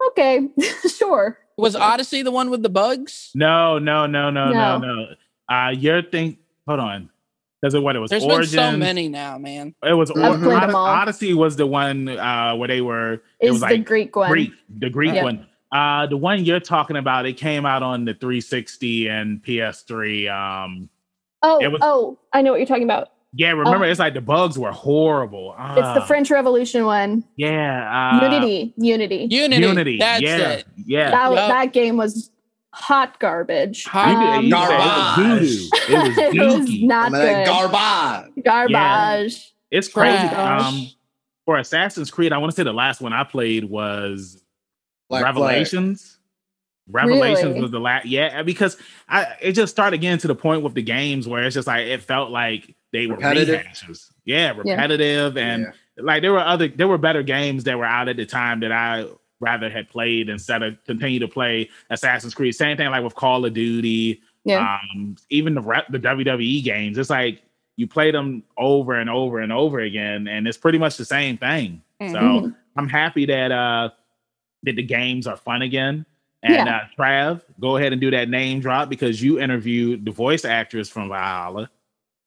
okay, 0.09 0.47
sure. 0.87 1.37
Was 1.57 1.75
Odyssey 1.75 2.21
the 2.21 2.31
one 2.31 2.49
with 2.49 2.63
the 2.63 2.69
bugs? 2.69 3.31
No, 3.33 3.79
no, 3.79 4.05
no, 4.05 4.29
no, 4.29 4.51
no, 4.51 4.77
No. 4.77 5.05
no. 5.05 5.05
Uh, 5.55 5.69
your 5.69 6.01
thing. 6.01 6.37
Hold 6.67 6.79
on. 6.79 7.09
Because 7.61 7.73
of 7.73 7.83
what 7.83 7.95
it 7.95 7.99
was. 7.99 8.09
There's 8.09 8.23
Origins. 8.23 8.51
been 8.55 8.73
so 8.73 8.77
many 8.77 9.07
now, 9.07 9.37
man. 9.37 9.73
It 9.83 9.93
was 9.93 10.11
I've 10.11 10.17
Od- 10.17 10.41
played 10.41 10.55
Od- 10.57 10.63
them 10.69 10.75
all. 10.75 10.85
Odyssey 10.85 11.33
was 11.33 11.55
the 11.55 11.65
one 11.65 12.09
uh, 12.09 12.55
where 12.55 12.67
they 12.67 12.81
were. 12.81 13.13
It 13.39 13.47
Is 13.47 13.51
was 13.53 13.61
the 13.61 13.67
like 13.67 13.85
Greek 13.85 14.15
one? 14.15 14.29
Greek, 14.29 14.51
the 14.69 14.89
Greek 14.89 15.13
Yeah. 15.15 15.23
one. 15.23 15.47
Uh, 15.71 16.05
the 16.07 16.17
one 16.17 16.43
you're 16.45 16.59
talking 16.59 16.95
about, 16.97 17.25
it 17.25 17.33
came 17.37 17.65
out 17.65 17.81
on 17.83 18.05
the 18.05 18.13
360 18.13 19.07
and 19.09 19.41
PS3. 19.43 20.29
Um, 20.29 20.89
Oh, 21.41 21.57
was- 21.69 21.79
oh, 21.81 22.19
I 22.33 22.41
know 22.41 22.51
what 22.51 22.57
you're 22.59 22.67
talking 22.67 22.83
about. 22.83 23.09
Yeah, 23.35 23.49
remember 23.51 23.85
Oh. 23.85 23.89
it's 23.89 23.99
like 23.99 24.13
the 24.13 24.21
bugs 24.21 24.57
were 24.57 24.71
horrible. 24.71 25.53
It's 25.59 25.75
the 25.75 26.01
Ah, 26.01 26.05
French 26.05 26.31
Revolution 26.31 26.85
one. 26.85 27.23
Yeah, 27.35 28.19
uh, 28.21 28.23
Unity, 28.23 28.73
Unity. 28.77 29.27
Unity. 29.29 29.61
Unity. 29.67 29.97
That's 29.99 30.21
yeah, 30.21 30.37
it. 30.51 30.65
yeah. 30.85 31.11
that, 31.11 31.31
Yup. 31.33 31.49
that 31.49 31.73
game 31.73 31.97
was 31.97 32.31
hot 32.73 33.19
garbage. 33.19 33.85
Hot 33.85 34.09
You 34.09 34.15
could- 34.17 34.45
you 34.45 34.55
could 34.55 34.67
say 34.67 34.77
Garbage. 34.77 35.41
it 35.41 35.41
was. 35.41 35.71
It 35.89 35.97
was 35.97 36.17
it 36.35 36.59
was 36.59 36.81
not 36.83 37.13
I 37.13 37.17
mean, 37.17 37.21
good. 37.21 37.45
garbage. 37.47 38.43
Garbage. 38.43 39.53
It's 39.71 39.87
crazy. 39.87 40.17
Um, 40.27 40.87
for 41.45 41.57
Assassin's 41.57 42.09
Creed, 42.11 42.31
I 42.33 42.37
want 42.37 42.51
to 42.51 42.55
say 42.55 42.63
the 42.63 42.73
last 42.73 43.01
one 43.01 43.13
I 43.13 43.23
played 43.23 43.65
was 43.65 44.41
Black 45.09 45.21
Flag. 45.21 45.35
Revelations. 45.35 46.19
Revelations 46.87 47.45
Really? 47.45 47.61
was 47.61 47.71
the 47.71 47.79
last, 47.79 48.05
yeah, 48.05 48.43
because 48.43 48.77
I 49.09 49.25
it 49.41 49.53
just 49.53 49.71
started 49.71 50.01
getting 50.01 50.19
to 50.19 50.27
the 50.27 50.35
point 50.35 50.61
with 50.61 50.75
the 50.75 50.83
games 50.83 51.27
where 51.27 51.43
it's 51.43 51.55
just 51.55 51.65
like 51.67 51.87
it 51.87 52.03
felt 52.03 52.29
like 52.29 52.75
they 52.95 53.07
were 53.07 53.15
Repetitive? 53.15 53.61
rehashes. 53.61 54.11
Yeah, 54.25 54.53
repetitive, 54.55 55.37
and 55.37 55.63
Yeah. 55.63 56.03
like 56.03 56.21
there 56.21 56.31
were 56.33 56.39
other 56.39 56.67
there 56.67 56.87
were 56.87 56.97
better 56.97 57.23
games 57.23 57.63
that 57.65 57.77
were 57.77 57.85
out 57.85 58.07
at 58.09 58.17
the 58.17 58.25
time 58.25 58.59
that 58.61 58.71
I 58.71 59.05
rather 59.39 59.69
had 59.69 59.89
played 59.89 60.29
instead 60.29 60.63
of 60.63 60.77
continue 60.85 61.19
to 61.19 61.27
play 61.27 61.69
Assassin's 61.89 62.33
Creed. 62.33 62.55
Same 62.55 62.77
thing 62.77 62.89
like 62.89 63.03
with 63.03 63.15
Call 63.15 63.45
of 63.45 63.53
Duty, 63.53 64.21
Yeah. 64.45 64.77
um, 64.95 65.15
even 65.29 65.53
the 65.55 65.61
rep, 65.61 65.87
the 65.89 65.99
WWE 65.99 66.61
games. 66.63 66.97
It's 66.97 67.09
like 67.09 67.41
you 67.77 67.85
play 67.87 68.09
them 68.11 68.41
over 68.57 68.93
and 68.95 69.09
over 69.09 69.39
and 69.39 69.51
over 69.51 69.79
again, 69.81 70.27
and 70.29 70.47
it's 70.47 70.57
pretty 70.57 70.77
much 70.77 70.95
the 70.97 71.03
same 71.05 71.37
thing. 71.37 71.81
So 71.99 72.05
Mhm. 72.17 72.55
I'm 72.77 72.87
happy 72.89 73.25
that 73.25 73.51
uh 73.51 73.89
that 74.63 74.75
the 74.77 74.83
games 74.83 75.27
are 75.27 75.37
fun 75.37 75.61
again. 75.61 76.05
And 76.41 76.67
Yeah. 76.67 76.75
uh 76.77 76.87
Trav, 76.97 77.41
go 77.59 77.77
ahead 77.77 77.91
and 77.91 77.99
do 78.01 78.09
that 78.11 78.29
name 78.29 78.59
drop 78.61 78.89
because 78.89 79.21
you 79.21 79.39
interviewed 79.39 80.05
the 80.05 80.11
voice 80.11 80.45
actress 80.45 80.89
from 80.89 81.09
Valhalla. 81.09 81.69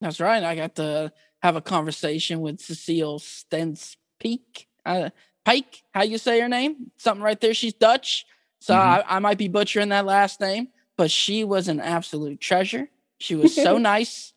That's 0.01 0.21
right. 0.21 0.43
I 0.43 0.55
got 0.55 0.77
to 0.77 1.13
have 1.43 1.57
a 1.57 1.61
conversation 1.61 2.41
with 2.41 2.61
Cecile 2.61 3.19
Stens 3.19 3.97
Peak. 4.19 4.69
Uh, 4.85 5.11
Pike, 5.45 5.83
how 5.93 6.03
you 6.03 6.19
say 6.19 6.41
her 6.41 6.49
name? 6.49 6.91
Something 6.99 7.23
right 7.23 7.41
there. 7.41 7.55
She's 7.55 7.75
Dutch. 7.75 8.27
So 8.61 8.75
Mhm. 8.75 8.79
I, 8.79 9.05
I 9.07 9.19
might 9.19 9.39
be 9.39 9.49
butchering 9.49 9.89
that 9.91 10.05
last 10.05 10.41
name, 10.41 10.69
but 10.97 11.11
she 11.11 11.45
was 11.45 11.69
an 11.69 11.81
absolute 11.81 12.41
treasure. 12.41 12.91
She 13.19 13.35
was 13.35 13.55
so 13.55 13.79
nice. 13.93 14.33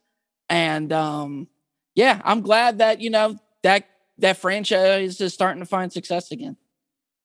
And 0.49 0.91
um, 0.93 1.47
yeah, 1.95 2.21
I'm 2.23 2.41
glad 2.41 2.79
that, 2.79 3.01
you 3.01 3.09
know, 3.09 3.37
that 3.63 3.87
that 4.17 4.37
franchise 4.37 5.19
is 5.21 5.33
starting 5.33 5.61
to 5.61 5.65
find 5.65 5.91
success 5.91 6.31
again. 6.31 6.57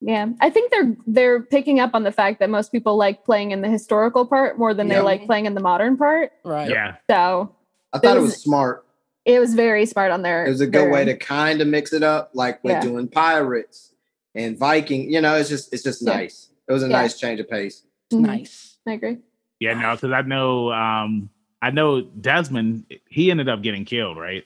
Yeah, 0.01 0.29
I 0.41 0.51
think 0.51 0.71
they're 0.71 0.97
they're 1.07 1.43
picking 1.43 1.81
up 1.81 1.91
on 1.95 2.03
the 2.03 2.13
fact 2.13 2.41
that 2.41 2.51
most 2.51 2.71
people 2.71 2.97
like 2.97 3.25
playing 3.25 3.51
in 3.51 3.63
the 3.63 3.69
historical 3.69 4.27
part 4.27 4.59
more 4.59 4.75
than 4.75 4.89
they 4.89 5.01
like 5.01 5.25
playing 5.25 5.47
in 5.47 5.55
the 5.55 5.61
modern 5.61 5.97
part. 5.97 6.33
Right. 6.45 6.69
Yeah. 6.71 6.97
So 7.11 7.56
I 7.93 7.99
thought 7.99 8.17
it 8.17 8.21
was- 8.21 8.33
was 8.33 8.43
smart. 8.43 8.85
it 9.25 9.39
was 9.41 9.55
very 9.55 9.87
smart 9.87 10.11
on 10.13 10.23
their. 10.23 10.47
It 10.47 10.51
was 10.51 10.61
a 10.61 10.67
good 10.67 10.83
their- 10.83 10.91
way 10.91 11.05
to 11.05 11.17
kind 11.17 11.61
of 11.61 11.67
mix 11.69 11.93
it 11.93 12.03
up, 12.03 12.31
like 12.35 12.63
with 12.63 12.73
Yeah. 12.73 12.81
doing 12.81 13.09
pirates 13.09 13.93
and 14.35 14.57
Viking. 14.59 15.11
You 15.13 15.21
know, 15.21 15.35
it's 15.37 15.49
just 15.49 15.73
it's 15.73 15.83
just 15.83 16.03
Yeah. 16.03 16.15
nice. 16.15 16.49
It 16.69 16.73
was 16.73 16.83
a 16.83 16.89
Yeah. 16.89 16.93
nice 17.03 17.19
change 17.19 17.41
of 17.41 17.49
pace. 17.49 17.83
Mhm. 18.13 18.21
Nice. 18.21 18.77
I 18.87 18.93
agree. 18.93 19.19
Yeah, 19.61 19.75
no, 19.75 19.95
because 19.95 20.13
I 20.13 20.23
know 20.23 20.73
um 20.73 21.31
I 21.63 21.71
know 21.71 22.03
Desmond, 22.03 22.85
he 23.09 23.31
ended 23.31 23.49
up 23.49 23.63
getting 23.63 23.85
killed, 23.85 24.17
right? 24.19 24.45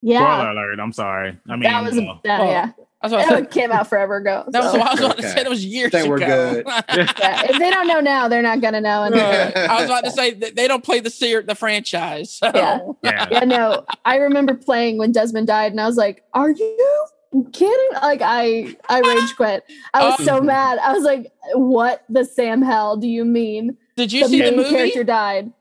Yeah, 0.00 0.18
Spoiler 0.18 0.50
alert, 0.50 0.80
I'm 0.80 0.92
sorry. 0.92 1.38
I 1.48 1.52
mean 1.52 1.62
that 1.70 1.82
was 1.84 1.96
uh, 1.96 2.00
a, 2.02 2.20
that, 2.24 2.40
Well, 2.40 2.50
yeah. 2.50 2.70
That's 3.02 3.12
what 3.12 3.20
I 3.26 3.28
That 3.30 3.38
said. 3.38 3.50
came 3.50 3.72
out 3.72 3.88
forever 3.88 4.16
ago. 4.16 4.44
That 4.48 4.62
was 4.62 4.72
so- 4.72 4.78
what 4.78 4.86
I 4.88 4.92
was 4.92 5.00
about 5.00 5.16
to 5.18 5.22
say. 5.28 5.42
That 5.42 5.48
was 5.50 5.64
years 5.64 5.90
Think 5.90 6.08
we're 6.08 6.16
ago. 6.16 6.54
good. 6.54 6.66
yeah, 7.18 7.42
if 7.50 7.58
they 7.58 7.70
don't 7.70 7.88
know 7.88 8.00
now, 8.00 8.28
they're 8.28 8.42
not 8.42 8.60
gonna 8.60 8.80
know. 8.80 9.02
And 9.04 9.14
Right. 9.14 9.56
I 9.56 9.76
was 9.80 9.86
about 9.86 10.04
to 10.04 10.10
say 10.12 10.32
that 10.34 10.54
they 10.56 10.68
don't 10.68 10.84
play 10.84 11.00
the 11.00 11.10
ser- 11.10 11.42
the 11.42 11.54
franchise. 11.56 12.30
So. 12.30 12.50
Yeah. 12.54 12.78
yeah. 13.02 13.28
yeah, 13.30 13.44
no, 13.44 13.84
I 14.04 14.16
remember 14.16 14.54
playing 14.54 14.98
when 14.98 15.10
Desmond 15.12 15.48
died, 15.48 15.72
and 15.72 15.80
I 15.80 15.86
was 15.86 15.96
like, 15.96 16.22
"Are 16.32 16.50
you 16.50 17.06
kidding?" 17.52 17.88
Like, 18.02 18.20
I 18.22 18.76
I 18.88 19.00
rage 19.00 19.36
quit. 19.36 19.64
I 19.94 20.04
was 20.08 20.16
Oh. 20.20 20.24
so 20.24 20.38
um, 20.38 20.46
mad. 20.46 20.78
I 20.78 20.92
was 20.92 21.02
like, 21.02 21.32
"What 21.54 22.04
the 22.08 22.24
Sam 22.24 22.62
hell 22.62 22.96
do 22.96 23.08
you 23.08 23.24
mean? 23.24 23.76
Did 23.96 24.12
you 24.12 24.22
the 24.22 24.28
see 24.28 24.42
the 24.42 24.52
movie? 24.56 24.70
character 24.70 25.02
died." 25.04 25.52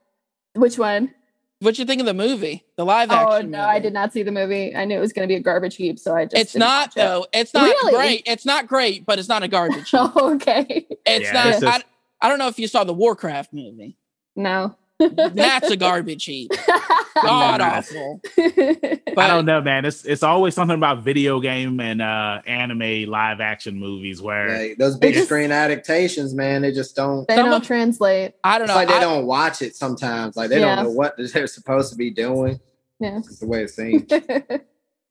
Which 0.55 0.77
one? 0.77 1.13
What'd 1.61 1.77
you 1.77 1.85
think 1.85 1.99
of 1.99 2.07
the 2.07 2.13
movie? 2.15 2.63
The 2.75 2.83
live 2.83 3.11
oh, 3.11 3.13
action? 3.13 3.27
Oh 3.29 3.37
no, 3.37 3.43
movie? 3.43 3.57
I 3.57 3.79
did 3.79 3.93
not 3.93 4.11
see 4.13 4.23
the 4.23 4.31
movie. 4.31 4.75
I 4.75 4.83
knew 4.85 4.97
it 4.97 4.99
was 4.99 5.13
going 5.13 5.27
to 5.27 5.31
be 5.31 5.35
a 5.35 5.39
garbage 5.39 5.75
heap, 5.75 5.99
so 5.99 6.15
I 6.15 6.25
just. 6.25 6.35
It's 6.35 6.51
didn't 6.53 6.61
not 6.61 6.87
watch 6.87 6.89
it. 6.89 6.95
though. 6.95 7.25
It's 7.33 7.53
not 7.53 7.63
Really? 7.63 7.93
great. 7.93 8.23
It's 8.25 8.45
not 8.45 8.65
great, 8.67 9.05
but 9.05 9.19
it's 9.19 9.29
not 9.29 9.43
a 9.43 9.47
garbage. 9.47 9.89
heap. 9.91 9.99
Oh, 10.15 10.33
okay. 10.35 10.87
it's 11.05 11.25
Yeah, 11.25 11.31
not. 11.33 11.47
it's 11.47 11.59
just- 11.61 11.85
I, 12.21 12.25
I 12.25 12.29
don't 12.29 12.39
know 12.39 12.47
if 12.47 12.57
you 12.57 12.67
saw 12.67 12.83
the 12.83 12.93
Warcraft 12.93 13.53
movie. 13.53 13.95
No. 14.35 14.75
That's 14.99 15.69
a 15.71 15.77
garbage 15.77 16.25
heap. 16.25 16.51
God 17.23 17.61
awful. 17.61 18.21
But 18.35 19.17
I 19.17 19.27
don't 19.27 19.45
know, 19.45 19.61
man. 19.61 19.85
It's 19.85 20.05
it's 20.05 20.23
always 20.23 20.53
something 20.55 20.75
about 20.77 21.03
video 21.03 21.39
game 21.39 21.79
and 21.79 22.01
uh 22.01 22.41
anime 22.45 23.09
live 23.09 23.41
action 23.41 23.77
movies 23.79 24.21
where 24.21 24.57
Like, 24.69 24.77
those 24.77 24.97
big 24.97 25.13
just- 25.15 25.25
screen 25.27 25.51
adaptations, 25.51 26.33
man, 26.33 26.61
they 26.61 26.71
just 26.71 26.95
don't. 26.95 27.27
they 27.27 27.35
Some 27.35 27.45
don't 27.47 27.61
of- 27.61 27.67
translate. 27.67 28.33
I 28.43 28.57
don't 28.57 28.65
It's 28.65 28.69
know. 28.69 28.75
like 28.75 28.87
they 28.87 28.93
I- 28.95 28.99
don't 29.01 29.25
watch 29.25 29.61
it 29.61 29.75
sometimes. 29.75 30.35
Like 30.37 30.49
they 30.49 30.59
Yeah. 30.59 30.75
don't 30.77 30.85
know 30.85 30.91
what 30.91 31.15
they're 31.33 31.47
supposed 31.47 31.91
to 31.91 31.97
be 31.97 32.09
doing. 32.11 32.59
Yeah. 32.99 33.17
It's 33.17 33.39
the 33.39 33.47
way 33.47 33.63
it 33.63 33.69
seems. 33.71 34.03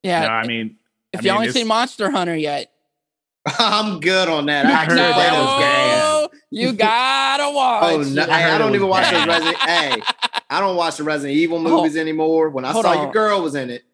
yeah. 0.03 0.21
no, 0.23 0.29
I 0.29 0.47
mean 0.47 0.77
if 1.13 1.21
I 1.21 1.23
you 1.25 1.31
mean, 1.33 1.39
only 1.41 1.51
seen 1.51 1.67
Monster 1.67 2.11
Hunter 2.11 2.37
yet, 2.37 2.71
I'm 3.59 4.01
good 4.01 4.29
on 4.29 4.47
that. 4.47 4.67
I 4.67 4.85
heard 4.85 4.97
no, 4.97 5.09
that 5.09 5.33
was 5.33 6.29
gas. 6.31 6.41
you 6.51 6.73
gotta 6.73 7.53
watch. 7.55 7.83
Oh 7.85 8.03
no! 8.03 8.23
I 8.25 8.55
I 8.55 8.59
don't 8.59 8.75
even 8.75 8.87
watch 8.87 9.11
those. 9.11 9.27
Resident. 9.27 9.57
hey, 9.57 10.03
I 10.51 10.61
don't 10.61 10.77
watch 10.77 10.97
the 10.97 11.05
Resident 11.05 11.39
Evil 11.39 11.59
movies 11.61 11.97
anymore. 11.97 12.51
When 12.51 12.65
I 12.65 12.73
saw 12.73 12.81
on. 12.89 13.03
your 13.05 13.13
girl 13.13 13.41
was 13.43 13.55
in 13.55 13.71
it, 13.71 13.85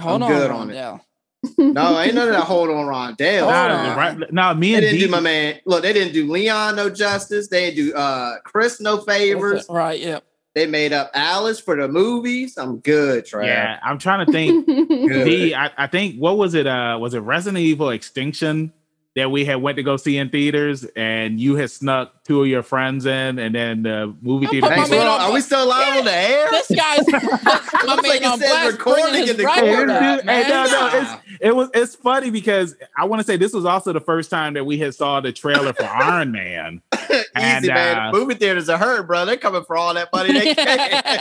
Hold 0.00 0.22
I'm 0.22 0.30
on, 0.30 0.32
good 0.32 0.50
on 0.50 0.70
it. 0.70 1.00
No, 1.58 2.00
ain't 2.00 2.14
none 2.14 2.28
of 2.28 2.34
that. 2.34 2.44
Hold 2.44 2.70
on, 2.70 2.86
Ron. 2.86 3.14
Damn. 3.18 3.42
Hold 3.42 3.52
Nah, 3.52 3.90
on. 3.90 3.96
right- 3.98 4.32
no, 4.32 4.54
me 4.54 4.68
They 4.70 4.74
and 4.76 4.82
didn't 4.84 4.98
D, 5.00 5.04
do 5.04 5.10
my 5.10 5.20
man. 5.20 5.56
Look, 5.66 5.82
they 5.82 5.92
didn't 5.92 6.14
do 6.14 6.30
Leon 6.30 6.76
no 6.76 6.88
justice. 6.88 7.48
They 7.48 7.70
didn't 7.70 7.76
do 7.90 7.94
uh 7.94 8.36
Chris 8.44 8.80
no 8.80 8.98
favors. 9.02 9.66
Right, 9.68 10.00
yeah. 10.00 10.20
They 10.54 10.66
made 10.66 10.92
up 10.92 11.10
Alice 11.14 11.58
for 11.60 11.76
the 11.76 11.88
movies. 11.88 12.56
I'm 12.56 12.78
good, 12.78 13.26
Trav. 13.26 13.44
yeah, 13.46 13.78
I'm 13.82 13.98
trying 13.98 14.24
to 14.24 14.30
think. 14.32 14.66
Good. 14.88 15.24
D, 15.24 15.52
I, 15.54 15.70
I 15.76 15.86
think 15.88 16.14
what 16.16 16.38
was 16.38 16.54
it? 16.54 16.66
Uh, 16.66 16.96
was 17.00 17.12
it 17.14 17.18
Resident 17.20 17.58
Evil 17.58 17.90
Extinction 17.90 18.72
that 19.16 19.30
we 19.30 19.44
had 19.44 19.56
went 19.62 19.76
to 19.76 19.82
go 19.84 19.96
see 19.96 20.16
in 20.18 20.28
theaters, 20.28 20.84
and 20.96 21.38
you 21.38 21.54
had 21.54 21.70
snuck 21.70 22.24
two 22.24 22.42
of 22.42 22.48
your 22.48 22.62
friends 22.64 23.06
in, 23.06 23.38
and 23.38 23.54
then 23.54 23.82
the 23.84 24.12
movie 24.22 24.46
theater. 24.46 24.66
put 24.66 24.70
my 24.70 24.76
Thanks, 24.76 24.90
man 24.90 25.00
bro. 25.02 25.10
on- 25.12 25.20
Are 25.20 25.32
we 25.32 25.40
still 25.40 25.66
live 25.68 25.98
on 25.98 26.04
the 26.04 26.12
air? 26.12 26.48
This 26.50 26.70
guy's 26.74 27.06
my 27.12 27.94
man 27.94 27.96
like 28.02 28.20
it 28.22 28.24
on 28.24 28.38
says 28.40 28.50
blast 28.50 28.72
recording 28.72 29.28
in 29.28 29.36
the 29.36 29.44
corner. 29.44 30.20
Hey, 30.24 30.44
no, 30.48 30.64
no, 30.66 30.90
it's 30.94 31.38
it 31.40 31.54
was 31.54 31.68
it's 31.74 31.94
funny 31.94 32.30
because 32.30 32.74
I 32.96 33.04
want 33.04 33.20
to 33.20 33.24
say 33.26 33.36
this 33.36 33.52
was 33.52 33.64
also 33.64 33.92
the 33.92 34.00
first 34.00 34.30
time 34.30 34.54
that 34.54 34.64
we 34.64 34.78
had 34.78 34.94
saw 34.94 35.20
the 35.20 35.32
trailer 35.32 35.72
for 35.72 35.84
Iron 35.84 36.32
Man. 36.32 36.80
Easy, 37.10 37.22
And, 37.36 37.66
man. 37.66 37.98
uh, 38.08 38.12
Movie 38.12 38.34
theaters 38.34 38.68
are 38.68 38.78
hurt, 38.78 39.06
bro. 39.06 39.24
They're 39.26 39.36
coming 39.36 39.62
for 39.64 39.76
all 39.76 39.94
that 39.94 40.08
money 40.12 40.32
they 40.32 40.54
can. 40.54 40.66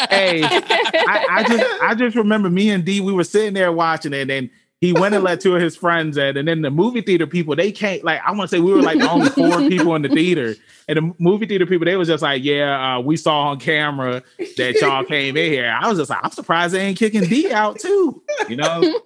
Hey, 0.10 0.42
I, 0.44 1.26
I 1.30 1.44
just 1.48 1.82
I 1.84 1.96
just 1.96 2.16
remember 2.16 2.50
me 2.50 2.70
and 2.72 2.84
D 2.86 3.02
we 3.02 3.14
were 3.14 3.24
sitting 3.24 3.54
there 3.54 3.72
watching 3.72 4.14
it 4.14 4.30
and 4.32 4.50
he 4.84 4.92
went 4.92 5.16
and 5.16 5.24
let 5.24 5.40
two 5.40 5.56
of 5.56 5.62
his 5.62 5.78
friends 5.78 6.18
in 6.18 6.36
and 6.36 6.46
then 6.46 6.62
the 6.62 6.70
movie 6.70 7.00
theater 7.02 7.26
people 7.26 7.56
they 7.56 7.72
can't 7.72 8.04
like 8.04 8.20
I 8.26 8.32
want 8.32 8.50
to 8.50 8.56
say 8.58 8.60
we 8.60 8.74
were 8.74 8.82
like 8.82 9.00
the 9.00 9.10
only 9.10 9.30
four 9.30 9.60
people 9.70 9.96
in 9.96 10.02
the 10.02 10.10
theater 10.10 10.56
and 10.90 10.98
the 10.98 11.14
movie 11.20 11.46
theater 11.46 11.66
people 11.66 11.86
they 11.86 11.96
was 11.96 12.10
just 12.10 12.22
like 12.22 12.44
yeah 12.44 12.98
uh, 12.98 13.00
we 13.00 13.16
saw 13.16 13.44
on 13.52 13.60
camera 13.62 14.22
that 14.58 14.76
y'all 14.82 15.06
came 15.06 15.38
in 15.38 15.52
here 15.52 15.74
I 15.82 15.88
was 15.88 15.98
just 16.00 16.10
like 16.10 16.20
I'm 16.22 16.32
surprised 16.32 16.74
they 16.74 16.82
ain't 16.82 16.98
kicking 16.98 17.24
D 17.24 17.50
out 17.54 17.80
too 17.80 18.22
you 18.50 18.58
know 18.58 18.82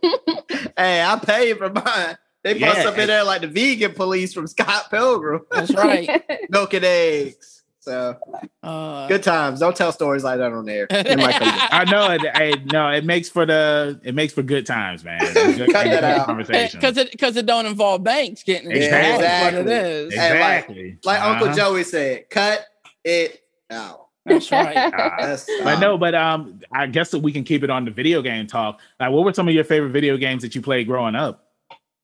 hey, 0.78 1.04
I 1.04 1.20
paid 1.22 1.58
for 1.60 1.70
mine. 1.70 2.18
They 2.44 2.58
bust 2.58 2.78
Yeah. 2.80 2.88
up 2.90 2.98
in 2.98 3.08
there 3.08 3.24
like 3.24 3.42
the 3.42 3.48
vegan 3.48 3.94
police 3.94 4.34
from 4.34 4.48
Scott 4.48 4.86
Pilgrim, 4.90 5.46
That's 5.52 5.74
right. 5.76 6.24
milk 6.50 6.74
and 6.74 6.86
eggs. 6.86 7.57
So 7.88 8.18
Uh, 8.64 9.08
good 9.08 9.24
times. 9.24 9.62
Don't 9.62 9.76
tell 9.76 9.94
stories 9.94 10.24
like 10.26 10.40
that 10.40 10.52
on 10.52 10.66
there. 10.66 10.88
It 10.92 11.18
might 11.18 11.36
come 11.36 11.48
to- 11.48 11.76
I 11.76 11.86
know 11.86 12.12
it 12.12 12.22
I, 12.34 12.62
no 12.74 12.90
it 12.90 13.06
makes 13.06 13.30
for 13.30 13.46
the 13.46 13.98
it 14.04 14.14
makes 14.14 14.34
for 14.34 14.44
good 14.44 14.66
times 14.66 15.06
man 15.06 15.20
Good- 15.34 15.72
Cut 15.72 15.86
that 15.86 16.04
out. 16.04 16.26
conversation 16.26 16.80
because 16.82 16.98
it 16.98 17.12
because 17.12 17.38
it 17.38 17.46
don't 17.46 17.66
involve 17.66 18.04
banks 18.04 18.44
getting 18.44 18.70
Yeah, 18.72 18.78
involved. 18.98 19.24
That's 19.24 19.56
what 19.56 19.68
it 19.68 19.70
is. 19.70 20.14
Hey, 20.14 20.30
like- 20.42 20.64
exactly 20.66 20.98
like 21.06 21.22
Uncle 21.22 21.48
Uh-huh. 21.48 21.56
Joey 21.58 21.84
said, 21.84 22.30
cut 22.30 22.66
it 23.06 23.42
out. 23.72 24.08
That's 24.26 24.52
right. 24.52 24.76
Uh, 24.94 25.10
That's, 25.22 25.46
But 25.64 25.76
um, 25.76 25.80
no, 25.80 25.98
but 25.98 26.14
um, 26.14 26.60
I 26.74 26.88
guess 26.88 27.12
that 27.12 27.20
we 27.20 27.32
can 27.32 27.46
keep 27.46 27.64
it 27.64 27.70
on 27.70 27.86
the 27.86 27.92
video 27.92 28.22
game 28.22 28.46
talk. 28.48 28.82
Like, 29.00 29.12
what 29.12 29.24
were 29.24 29.34
some 29.34 29.48
of 29.48 29.54
your 29.54 29.64
favorite 29.64 29.92
video 29.92 30.18
games 30.18 30.42
that 30.44 30.54
you 30.54 30.62
played 30.62 30.86
growing 30.88 31.16
up? 31.16 31.47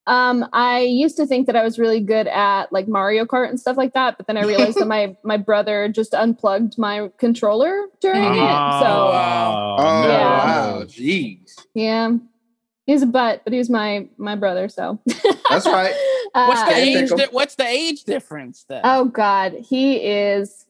Um, 0.06 0.50
I 0.52 0.82
used 0.82 1.16
to 1.18 1.26
think 1.26 1.48
that 1.48 1.56
I 1.56 1.64
was 1.64 1.80
really 1.80 2.02
good 2.02 2.28
at 2.28 2.72
like 2.74 2.88
Mario 2.90 3.26
Kart 3.26 3.50
and 3.50 3.60
stuff 3.60 3.78
like 3.78 3.94
that, 3.94 4.18
but 4.18 4.28
then 4.28 4.36
I 4.38 4.44
realized 4.44 4.78
that 4.80 4.88
my 4.98 5.16
my 5.24 5.38
brother 5.38 5.88
just 5.88 6.14
unplugged 6.14 6.78
my 6.78 7.10
controller 7.18 7.88
during 8.02 8.24
it. 8.24 8.38
So 8.38 8.40
wow. 8.42 9.78
Oh, 9.80 10.02
no. 10.02 10.10
wow. 10.10 10.84
Jeez. 10.84 11.58
yeah, 11.74 12.12
he's 12.86 13.02
a 13.02 13.06
butt, 13.06 13.42
but 13.46 13.54
he's 13.54 13.70
my 13.70 14.08
my 14.18 14.36
brother. 14.36 14.68
So 14.68 15.00
That's 15.50 15.66
right. 15.68 15.96
What's 16.34 16.64
the 16.64 16.72
Uh, 16.72 16.76
age? 16.76 17.10
Di- 17.10 17.28
what's 17.32 17.56
the 17.56 17.68
age 17.68 18.04
difference 18.06 18.66
then? 18.68 18.82
Oh 18.84 19.06
God, 19.06 19.54
he 19.54 19.98
is 19.98 20.66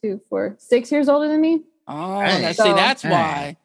two, 0.00 0.20
four, 0.30 0.54
six 0.58 0.92
years 0.92 1.08
older 1.08 1.26
than 1.28 1.40
me. 1.40 1.62
Oh, 1.88 2.20
Dang. 2.20 2.42
now, 2.42 2.52
see, 2.52 2.72
that's 2.72 3.02
Dang. 3.02 3.10
why. 3.10 3.56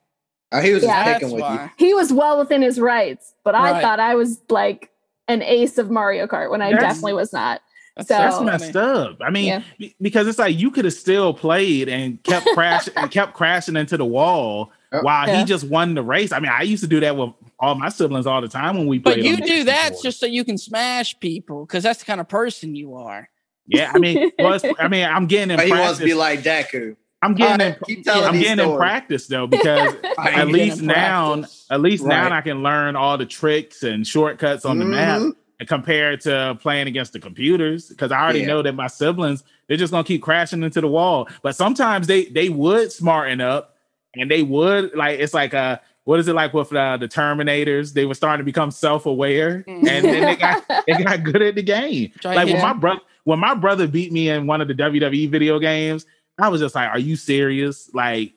Oh, 0.51 0.59
he 0.61 0.73
was 0.73 0.83
Yeah. 0.83 1.05
just 1.05 1.19
picking 1.21 1.35
with 1.35 1.43
you. 1.43 1.69
He 1.77 1.93
was 1.93 2.11
well 2.11 2.39
within 2.39 2.61
his 2.61 2.79
rights, 2.79 3.33
but 3.43 3.53
I 3.55 3.81
thought 3.81 3.99
I 3.99 4.15
was 4.15 4.39
like 4.49 4.89
an 5.27 5.41
ace 5.43 5.77
of 5.77 5.91
Mario 5.91 6.25
Kart 6.27 6.49
when 6.49 6.61
I 6.61 6.71
That's- 6.71 6.93
definitely 6.93 7.13
was 7.13 7.31
not. 7.31 7.61
That's, 7.95 8.07
So- 8.07 8.17
That's 8.17 8.41
messed 8.63 8.75
up. 8.75 9.17
I 9.21 9.29
mean, 9.29 9.45
Yeah. 9.45 9.61
be- 9.77 9.95
because 10.01 10.27
it's 10.27 10.39
like 10.39 10.57
you 10.57 10.71
could 10.71 10.85
have 10.85 10.93
still 10.93 11.33
played 11.33 11.87
and 11.89 12.21
kept 12.23 12.45
crashing 12.55 12.93
and 12.95 13.11
kept 13.11 13.33
crashing 13.33 13.75
into 13.75 13.97
the 13.97 14.05
wall 14.05 14.71
Yep. 14.93 15.03
while 15.03 15.27
Yeah. 15.27 15.39
he 15.39 15.43
just 15.45 15.65
won 15.65 15.93
the 15.93 16.01
race. 16.01 16.31
I 16.31 16.39
mean, 16.39 16.51
I 16.51 16.63
used 16.63 16.81
to 16.81 16.87
do 16.89 16.99
that 17.01 17.15
with 17.15 17.29
all 17.59 17.75
my 17.75 17.89
siblings 17.89 18.25
all 18.25 18.41
the 18.41 18.47
time 18.47 18.77
when 18.77 18.87
we 18.87 18.97
played. 18.99 19.17
But 19.17 19.23
you 19.23 19.37
do 19.37 19.65
that 19.65 19.89
64. 19.97 20.01
just 20.03 20.19
so 20.19 20.25
you 20.25 20.43
can 20.43 20.57
smash 20.57 21.19
people 21.19 21.65
because 21.65 21.83
that's 21.83 21.99
the 21.99 22.05
kind 22.05 22.19
of 22.21 22.27
person 22.27 22.75
you 22.75 22.95
are. 22.95 23.29
yeah. 23.67 23.91
I 23.93 23.99
mean, 23.99 24.31
well, 24.39 24.59
I 24.79 24.87
mean, 24.87 25.05
I'm 25.05 25.27
getting 25.27 25.51
in 25.51 25.57
But 25.57 25.65
he 25.65 25.71
practice. 25.71 25.85
wants 25.87 25.99
to 25.99 26.05
be 26.05 26.13
like 26.15 26.39
Deku. 26.41 26.95
I'm 27.21 27.33
getting 27.33 27.75
All 28.09 28.23
in. 28.23 28.25
I'm 28.25 28.39
getting 28.39 28.65
in 28.71 28.77
practice 28.77 29.27
though 29.27 29.45
because 29.47 29.95
at 30.17 30.47
least 30.47 30.81
now, 30.81 31.33
practice. 31.35 31.65
at 31.69 31.81
least 31.81 32.05
now 32.05 32.31
I 32.31 32.41
can 32.41 32.63
learn 32.63 32.95
all 32.95 33.17
the 33.17 33.25
tricks 33.25 33.83
and 33.83 34.05
shortcuts 34.07 34.63
on 34.65 34.79
the 34.79 34.85
map 34.85 35.21
Mhm. 35.21 35.67
compared 35.67 36.21
to 36.21 36.57
playing 36.61 36.87
against 36.87 37.11
the 37.13 37.19
computers 37.19 37.89
because 37.89 38.11
I 38.13 38.21
already 38.21 38.39
Yeah. 38.41 38.47
know 38.47 38.61
that 38.61 38.73
my 38.75 38.87
siblings 38.87 39.43
they're 39.67 39.77
just 39.77 39.91
gonna 39.91 40.03
keep 40.05 40.21
crashing 40.21 40.63
into 40.63 40.79
the 40.81 40.87
wall. 40.87 41.27
But 41.43 41.55
sometimes 41.55 42.07
they 42.07 42.25
they 42.25 42.47
would 42.49 42.91
smarten 42.91 43.41
up 43.41 43.75
and 44.15 44.31
they 44.31 44.41
would 44.41 44.95
like 44.95 45.19
it's 45.19 45.33
like 45.33 45.53
uh 45.53 45.77
what 46.05 46.19
is 46.19 46.27
it 46.27 46.33
like 46.33 46.55
with 46.55 46.73
uh, 46.73 46.97
the 46.97 47.07
Terminators? 47.07 47.93
They 47.93 48.05
were 48.05 48.15
starting 48.15 48.39
to 48.39 48.43
become 48.45 48.71
self 48.71 49.05
aware 49.05 49.63
and 49.67 49.85
then 49.85 50.01
they 50.03 50.35
got 50.37 50.63
they 50.87 51.03
got 51.03 51.23
good 51.23 51.41
at 51.41 51.55
the 51.55 51.61
game. 51.63 52.11
Try 52.21 52.33
Like 52.35 52.47
when 52.47 52.61
my 52.61 52.73
brother 52.73 53.01
when 53.25 53.37
my 53.39 53.53
brother 53.53 53.85
beat 53.87 54.11
me 54.13 54.29
in 54.29 54.47
one 54.47 54.61
of 54.61 54.67
the 54.69 54.73
WWE 54.73 55.29
video 55.29 55.59
games, 55.59 56.05
I 56.39 56.47
was 56.49 56.61
just 56.61 56.75
like, 56.75 56.89
"Are 56.89 56.99
you 56.99 57.15
serious?" 57.15 57.89
Like 57.93 58.33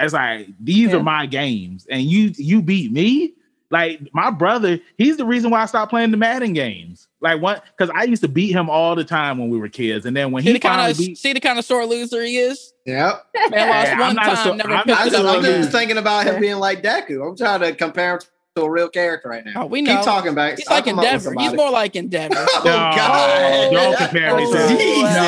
it's 0.00 0.12
like 0.14 0.48
these 0.60 0.90
Yeah. 0.90 0.96
are 0.96 1.02
my 1.02 1.26
games, 1.26 1.86
and 1.90 2.02
you 2.02 2.32
you 2.36 2.62
beat 2.62 2.92
me. 2.92 3.34
Like 3.70 4.00
my 4.12 4.30
brother, 4.30 4.78
he's 4.98 5.16
the 5.16 5.24
reason 5.24 5.50
why 5.50 5.62
I 5.62 5.66
stopped 5.66 5.88
playing 5.90 6.10
the 6.10 6.18
Madden 6.18 6.52
games. 6.52 7.08
Like 7.22 7.40
what? 7.40 7.64
Because 7.76 7.90
I 7.96 8.02
used 8.04 8.20
to 8.22 8.28
beat 8.28 8.52
him 8.52 8.68
all 8.68 8.94
the 8.94 9.04
time 9.04 9.38
when 9.38 9.48
we 9.48 9.58
were 9.58 9.68
kids, 9.70 10.04
and 10.04 10.14
then 10.14 10.30
when 10.30 10.42
See 10.42 10.48
he 10.48 10.52
the 10.54 10.58
kind 10.58 10.90
of 10.90 10.98
beat, 10.98 11.16
see 11.16 11.32
the 11.32 11.40
kind 11.40 11.58
of 11.58 11.64
sore 11.64 11.86
loser 11.86 12.22
he 12.22 12.36
is. 12.36 12.74
Yep. 12.84 13.26
Man 13.50 13.68
lost 13.68 13.88
Yeah, 13.88 13.92
I'm 13.94 13.98
one 14.00 14.16
time, 14.16 14.36
so- 14.36 14.54
never 14.54 14.68
I'm 14.70 14.74
I 14.74 14.84
not 14.84 15.06
it 15.06 15.10
just, 15.12 15.24
I'm 15.24 15.42
just 15.42 15.70
thinking 15.72 15.96
about 15.96 16.26
him 16.26 16.40
being 16.40 16.56
like 16.58 16.82
Deku. 16.82 17.26
I'm 17.26 17.34
trying 17.36 17.60
to 17.60 17.74
compare 17.74 18.14
him 18.16 18.20
to 18.56 18.62
a 18.62 18.70
real 18.70 18.88
character 18.88 19.28
right 19.30 19.44
now. 19.44 19.62
Oh, 19.62 19.66
we 19.66 19.80
know. 19.80 19.96
Keep 19.96 20.04
talking 20.04 20.34
back. 20.34 20.58
He's 20.58 20.68
I'll 20.68 20.76
like 20.76 20.84
come 20.84 20.98
up 20.98 21.04
Endeavor. 21.04 21.34
He's 21.38 21.52
more 21.54 21.70
like 21.70 21.96
Endeavor. 21.96 22.34
Oh, 22.54 22.62
No, 22.64 22.72
God. 22.72 23.70
don't 23.72 23.96
compare 23.96 24.36
me 24.36 24.44
to. 24.44 24.52
Oh, 24.52 25.02
No, 25.14 25.20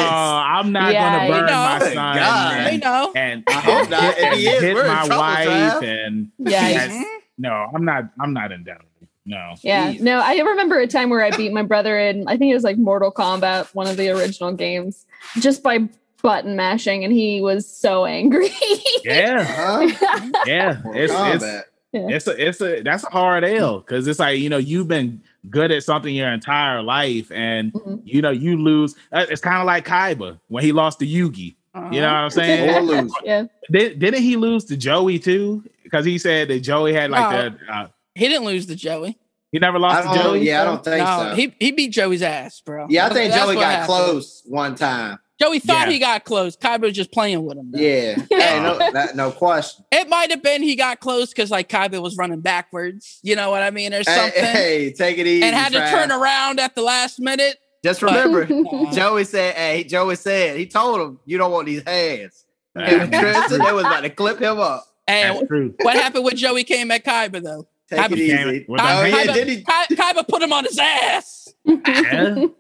I'm 0.45 0.73
not 0.73 0.93
Yeah, 0.93 1.13
gonna 1.13 1.25
you 1.27 1.33
burn 1.33 1.47
know. 1.47 1.53
my 1.53 1.77
Oh, 1.81 1.85
son. 1.85 1.95
God. 1.95 2.19
I 2.19 2.69
And, 2.71 2.83
know. 2.83 3.13
and 3.17 3.45
I 3.49 3.61
hope 3.61 3.89
not. 3.91 4.15
If 4.19 4.33
he 4.35 4.47
is, 4.49 4.61
hit 4.63 4.75
my 4.77 5.07
trouble, 5.07 5.17
wife, 5.19 5.47
Trav. 5.49 5.83
and 6.07 6.29
Yeah, 6.39 6.69
Yes. 6.69 7.05
no, 7.39 7.51
I'm 7.75 7.85
not. 7.85 8.05
I'm 8.21 8.33
not 8.35 8.53
in 8.53 8.65
doubt. 8.65 8.85
No. 9.27 9.55
Yeah, 9.63 9.89
Jesus. 9.93 10.05
no, 10.05 10.19
I 10.21 10.37
remember 10.37 10.79
a 10.81 10.87
time 10.87 11.09
where 11.09 11.23
I 11.25 11.31
beat 11.35 11.51
my 11.51 11.63
brother 11.63 11.99
in, 11.99 12.29
I 12.29 12.37
think 12.37 12.51
it 12.51 12.55
was 12.55 12.63
like 12.65 12.77
Mortal 12.77 13.11
Kombat, 13.11 13.75
one 13.75 13.87
of 13.87 13.97
the 13.97 14.11
original 14.11 14.53
games, 14.53 15.07
just 15.41 15.63
by 15.63 15.89
button 16.23 16.57
mashing, 16.57 17.05
and 17.05 17.13
he 17.13 17.41
was 17.41 17.67
so 17.67 18.05
angry. 18.05 18.51
Yeah, 19.05 19.45
Huh? 19.45 20.31
yeah. 20.47 20.77
Mortal 20.85 21.03
It's 21.03 21.43
it's 21.43 21.65
Kombat. 21.95 22.13
it's 22.13 22.27
a 22.27 22.49
it's 22.49 22.61
a 22.61 22.83
that's 22.83 23.05
a 23.05 23.11
hard 23.11 23.45
L 23.45 23.81
because 23.81 24.07
it's 24.07 24.19
like 24.19 24.39
you 24.39 24.49
know 24.49 24.57
you've 24.59 24.89
been 24.89 25.23
good 25.51 25.71
at 25.71 25.83
something 25.85 26.15
your 26.15 26.33
entire 26.33 26.83
life 26.83 27.31
and 27.33 27.73
Mhm. 27.73 28.01
you 28.05 28.23
know 28.23 28.31
you 28.31 28.57
lose. 28.57 28.95
uh, 29.13 29.27
It's 29.29 29.41
kind 29.41 29.59
of 29.59 29.67
like 29.67 29.87
Kaiba 29.87 30.39
when 30.49 30.65
he 30.65 30.73
lost 30.73 30.99
to 31.01 31.07
Yugi. 31.07 31.55
You 31.91 32.01
know 32.01 32.07
what 32.07 32.15
I'm 32.15 32.31
saying? 32.31 32.71
Or 32.71 32.81
lose. 32.83 33.13
yeah, 33.25 33.45
Did, 33.71 33.99
didn't 33.99 34.23
he 34.23 34.37
lose 34.37 34.65
to 34.67 34.77
Joey 34.77 35.19
too? 35.19 35.65
Because 35.83 36.05
he 36.05 36.19
said 36.19 36.49
that 36.49 36.61
Joey 36.61 36.93
had 36.93 37.11
like 37.11 37.31
No. 37.33 37.51
the 37.51 37.73
uh, 37.75 37.89
He 38.15 38.29
didn't 38.29 38.45
lose 38.47 38.67
to 38.67 38.77
Joey. 38.77 39.19
he 39.51 39.59
never 39.59 39.79
lost 39.81 40.09
to 40.09 40.23
Joey. 40.23 40.47
yeah, 40.47 40.63
I 40.63 40.65
don't 40.67 40.85
think 40.85 41.05
no, 41.05 41.31
so. 41.31 41.35
he 41.35 41.55
he 41.59 41.73
beat 41.73 41.89
Joey's 41.93 42.23
ass, 42.23 42.61
bro. 42.61 42.87
yeah, 42.89 43.07
I 43.07 43.11
think 43.13 43.35
Joey 43.35 43.55
got 43.57 43.65
happened. 43.65 43.87
close 43.87 44.43
one 44.47 44.75
time. 44.77 45.19
Joey 45.41 45.59
thought 45.59 45.89
Yeah. 45.89 45.93
he 45.93 45.99
got 45.99 46.25
close. 46.25 46.57
Kaiba 46.57 46.83
was 46.83 46.93
just 46.93 47.11
playing 47.13 47.45
with 47.45 47.59
him. 47.59 47.73
though. 47.73 47.79
Yeah. 47.81 48.15
hey, 48.31 48.61
no, 48.63 48.79
that, 48.93 49.17
no 49.17 49.31
question. 49.33 49.85
It 49.91 50.09
might 50.09 50.31
have 50.31 50.43
been 50.43 50.63
he 50.63 50.77
got 50.77 51.01
close 51.01 51.31
because 51.31 51.51
like 51.51 51.69
Kaiba 51.69 52.01
was 52.01 52.17
running 52.17 52.41
backwards. 52.41 53.19
You 53.23 53.35
know 53.37 53.51
what 53.51 53.63
I 53.63 53.71
mean, 53.71 53.93
or 53.93 54.05
something, 54.05 54.45
hey, 54.45 54.93
take 54.97 55.19
it 55.19 55.27
easy. 55.27 55.43
and 55.43 55.55
had 55.55 55.73
to 55.73 55.81
Trav. 55.81 55.91
turn 55.91 56.13
around 56.13 56.61
at 56.61 56.75
the 56.77 56.83
last 56.83 57.19
minute. 57.21 57.57
Just 57.83 58.01
remember, 58.03 58.47
Nah. 58.51 58.93
Joey 58.93 59.25
said, 59.25 59.55
hey, 59.57 59.85
Joey 59.85 60.17
said, 60.17 60.57
he 60.57 60.67
told 60.67 61.01
him, 61.01 61.19
you 61.27 61.37
don't 61.37 61.51
want 61.53 61.67
these 61.67 61.83
hands. 61.87 62.45
And 62.77 63.13
Tristan, 63.13 63.59
they 63.63 63.73
was 63.73 63.85
about 63.85 64.01
to 64.03 64.11
clip 64.11 64.39
him 64.41 64.59
up. 64.59 64.87
And 65.07 65.37
That's 65.37 65.49
true. 65.49 65.75
what 65.83 65.95
happened 65.97 66.25
when 66.25 66.35
Joey 66.37 66.65
came 66.65 66.91
at 66.91 67.05
Kaiba 67.05 67.43
though? 67.43 67.67
Take 67.91 68.01
Kaiba- 68.01 68.13
it 68.13 68.19
easy. 68.19 68.65
With 68.69 68.81
Oh, 68.81 68.85
them 68.87 69.11
yeah, 69.11 69.17
hands. 69.17 69.33
did 69.35 69.49
he? 69.49 69.63
Kai- 69.63 69.87
Kaiba 69.93 70.27
put 70.27 70.43
him 70.43 70.53
on 70.53 70.65
his 70.65 70.79
ass. 70.79 71.55
Yeah. 71.65 72.45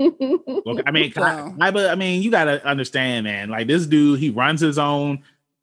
Well, 0.66 0.81
I 0.87 0.91
mean, 0.91 1.12
Wow. 1.16 1.55
Kaiba, 1.59 1.91
I 1.91 1.95
mean, 1.95 2.22
you 2.22 2.31
gotta 2.31 2.64
understand, 2.66 3.25
man. 3.25 3.49
Like 3.51 3.66
this 3.66 3.87
dude, 3.87 4.18
he 4.20 4.31
runs 4.31 4.61
his 4.61 4.79
own 4.79 5.22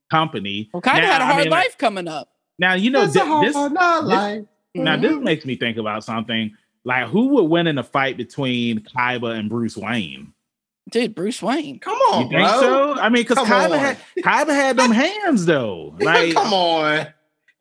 company. 0.10 0.70
Well, 0.74 0.82
Kaiba 0.82 1.02
Now, 1.02 1.12
had 1.12 1.22
a 1.22 1.24
I 1.24 1.28
hard 1.28 1.38
mean, 1.44 1.50
like, 1.52 1.66
life 1.66 1.78
coming 1.78 2.08
up. 2.08 2.30
now 2.60 2.74
you 2.74 2.90
know 2.90 3.04
It's 3.04 3.16
a 3.16 3.26
hard 3.26 3.48
this. 3.48 3.56
not 3.56 4.02
this- 4.02 4.10
life. 4.10 4.44
Now 4.76 4.96
this 4.98 5.12
mm-hmm. 5.12 5.24
makes 5.24 5.46
me 5.46 5.56
think 5.58 5.78
about 5.78 6.04
something. 6.04 6.56
Like, 6.86 7.08
who 7.10 7.28
would 7.30 7.44
win 7.44 7.68
in 7.68 7.78
a 7.78 7.84
fight 7.84 8.18
between 8.18 8.80
Kaiba 8.80 9.38
and 9.38 9.50
Bruce 9.50 9.76
Wayne? 9.78 10.34
Dude, 10.90 11.14
Bruce 11.14 11.42
Wayne. 11.44 11.78
Come 11.80 11.94
You 12.00 12.14
on, 12.14 12.30
think 12.30 12.42
bro. 12.42 12.60
so? 12.60 12.94
I 13.00 13.10
mean, 13.10 13.24
because 13.24 13.38
Come 13.38 13.48
Kaiba 13.48 13.72
on. 13.74 13.80
had 13.80 13.98
Kaiba 14.20 14.50
had 14.50 14.78
them 14.78 14.92
hands 15.04 15.46
though. 15.46 15.96
Like, 16.00 16.34
Come 16.34 16.54
on. 16.54 17.08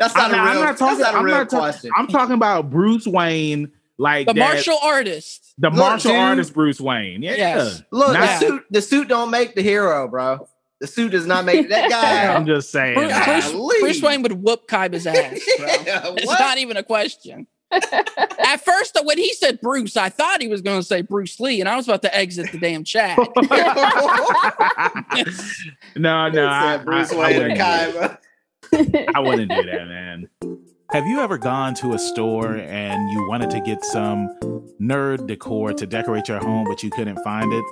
That's 0.01 0.15
not 0.17 0.25
I'm 0.25 0.33
not- 0.33 0.47
a 0.47 0.51
I'm 0.51 0.57
not 0.65 0.77
talking- 0.79 0.99
that's 0.99 1.13
not 1.13 1.15
a 1.15 1.19
I'm 1.19 1.25
real 1.25 1.35
not 1.37 1.51
ta- 1.51 1.73
I'm 1.97 2.07
talking 2.09 2.35
about 2.35 2.71
Bruce 2.71 3.07
Wayne, 3.07 3.71
like 3.99 4.27
The 4.27 4.33
that- 4.33 4.39
martial 4.41 4.79
artist. 4.83 5.55
the 5.59 5.69
Look, 5.69 5.79
martial 5.79 6.11
dude. 6.11 6.21
artist 6.21 6.55
Bruce 6.55 6.81
Wayne. 6.81 7.23
Yeah. 7.23 7.35
Yes. 7.37 7.83
Look, 7.93 8.15
Nah. 8.15 8.21
the 8.21 8.39
suit. 8.39 8.65
The 8.71 8.83
suit 8.83 9.09
don't 9.09 9.31
make 9.31 9.55
the 9.55 9.63
hero, 9.63 10.09
bro. 10.09 10.49
The 10.81 10.87
suit 10.87 11.13
does 11.13 11.27
not 11.27 11.45
make 11.45 11.69
that 11.69 11.91
guy. 11.91 12.27
I'm 12.35 12.47
just 12.47 12.71
saying. 12.73 12.95
Bruce, 12.95 13.11
man. 13.11 13.43
Bruce, 13.53 13.81
Bruce 13.81 14.03
Wayne 14.03 14.23
would 14.23 14.33
whoop 14.43 14.67
Kaiba's 14.67 15.07
ass, 15.07 15.39
bro. 15.59 15.67
Yeah, 15.87 16.15
It's 16.17 16.41
not 16.41 16.57
even 16.59 16.77
a 16.79 16.83
question. 16.83 17.47
At 17.71 18.65
first, 18.65 18.99
when 19.05 19.17
he 19.19 19.33
said 19.35 19.61
Bruce, 19.61 19.97
I 19.97 20.09
thought 20.09 20.41
he 20.43 20.49
was 20.49 20.61
going 20.63 20.81
to 20.81 20.85
say 20.85 21.03
Bruce 21.03 21.39
Lee, 21.39 21.61
and 21.61 21.69
I 21.69 21.77
was 21.77 21.87
about 21.87 22.03
to 22.03 22.17
exit 22.17 22.51
the 22.51 22.59
damn 22.59 22.83
chat. 22.83 23.17
no, 25.97 26.29
no, 26.31 26.47
I, 26.49 26.77
Said 26.77 26.85
Bruce 26.85 27.13
I- 27.13 27.17
I 27.17 28.17
Wayne 28.73 28.87
wouldn't 28.87 28.97
and 28.97 29.07
do 29.07 29.07
that. 29.07 29.07
Kaiba. 29.07 29.15
I 29.15 29.21
wouldn't 29.21 29.51
do 29.51 29.63
that, 29.63 29.89
man. 29.89 30.29
Have 30.91 31.07
you 31.07 31.21
ever 31.21 31.39
gone 31.39 31.75
to 31.75 31.95
a 31.95 31.99
store 31.99 32.57
and 32.57 33.11
you 33.11 33.29
wanted 33.29 33.51
to 33.51 33.61
get 33.61 33.85
some 33.85 34.29
nerd 34.81 35.27
decor 35.29 35.73
to 35.73 35.87
decorate 35.87 36.29
your 36.29 36.39
home, 36.41 36.65
but 36.65 36.83
you 36.83 36.91
couldn't 36.91 37.19
find 37.23 37.53
it? 37.53 37.65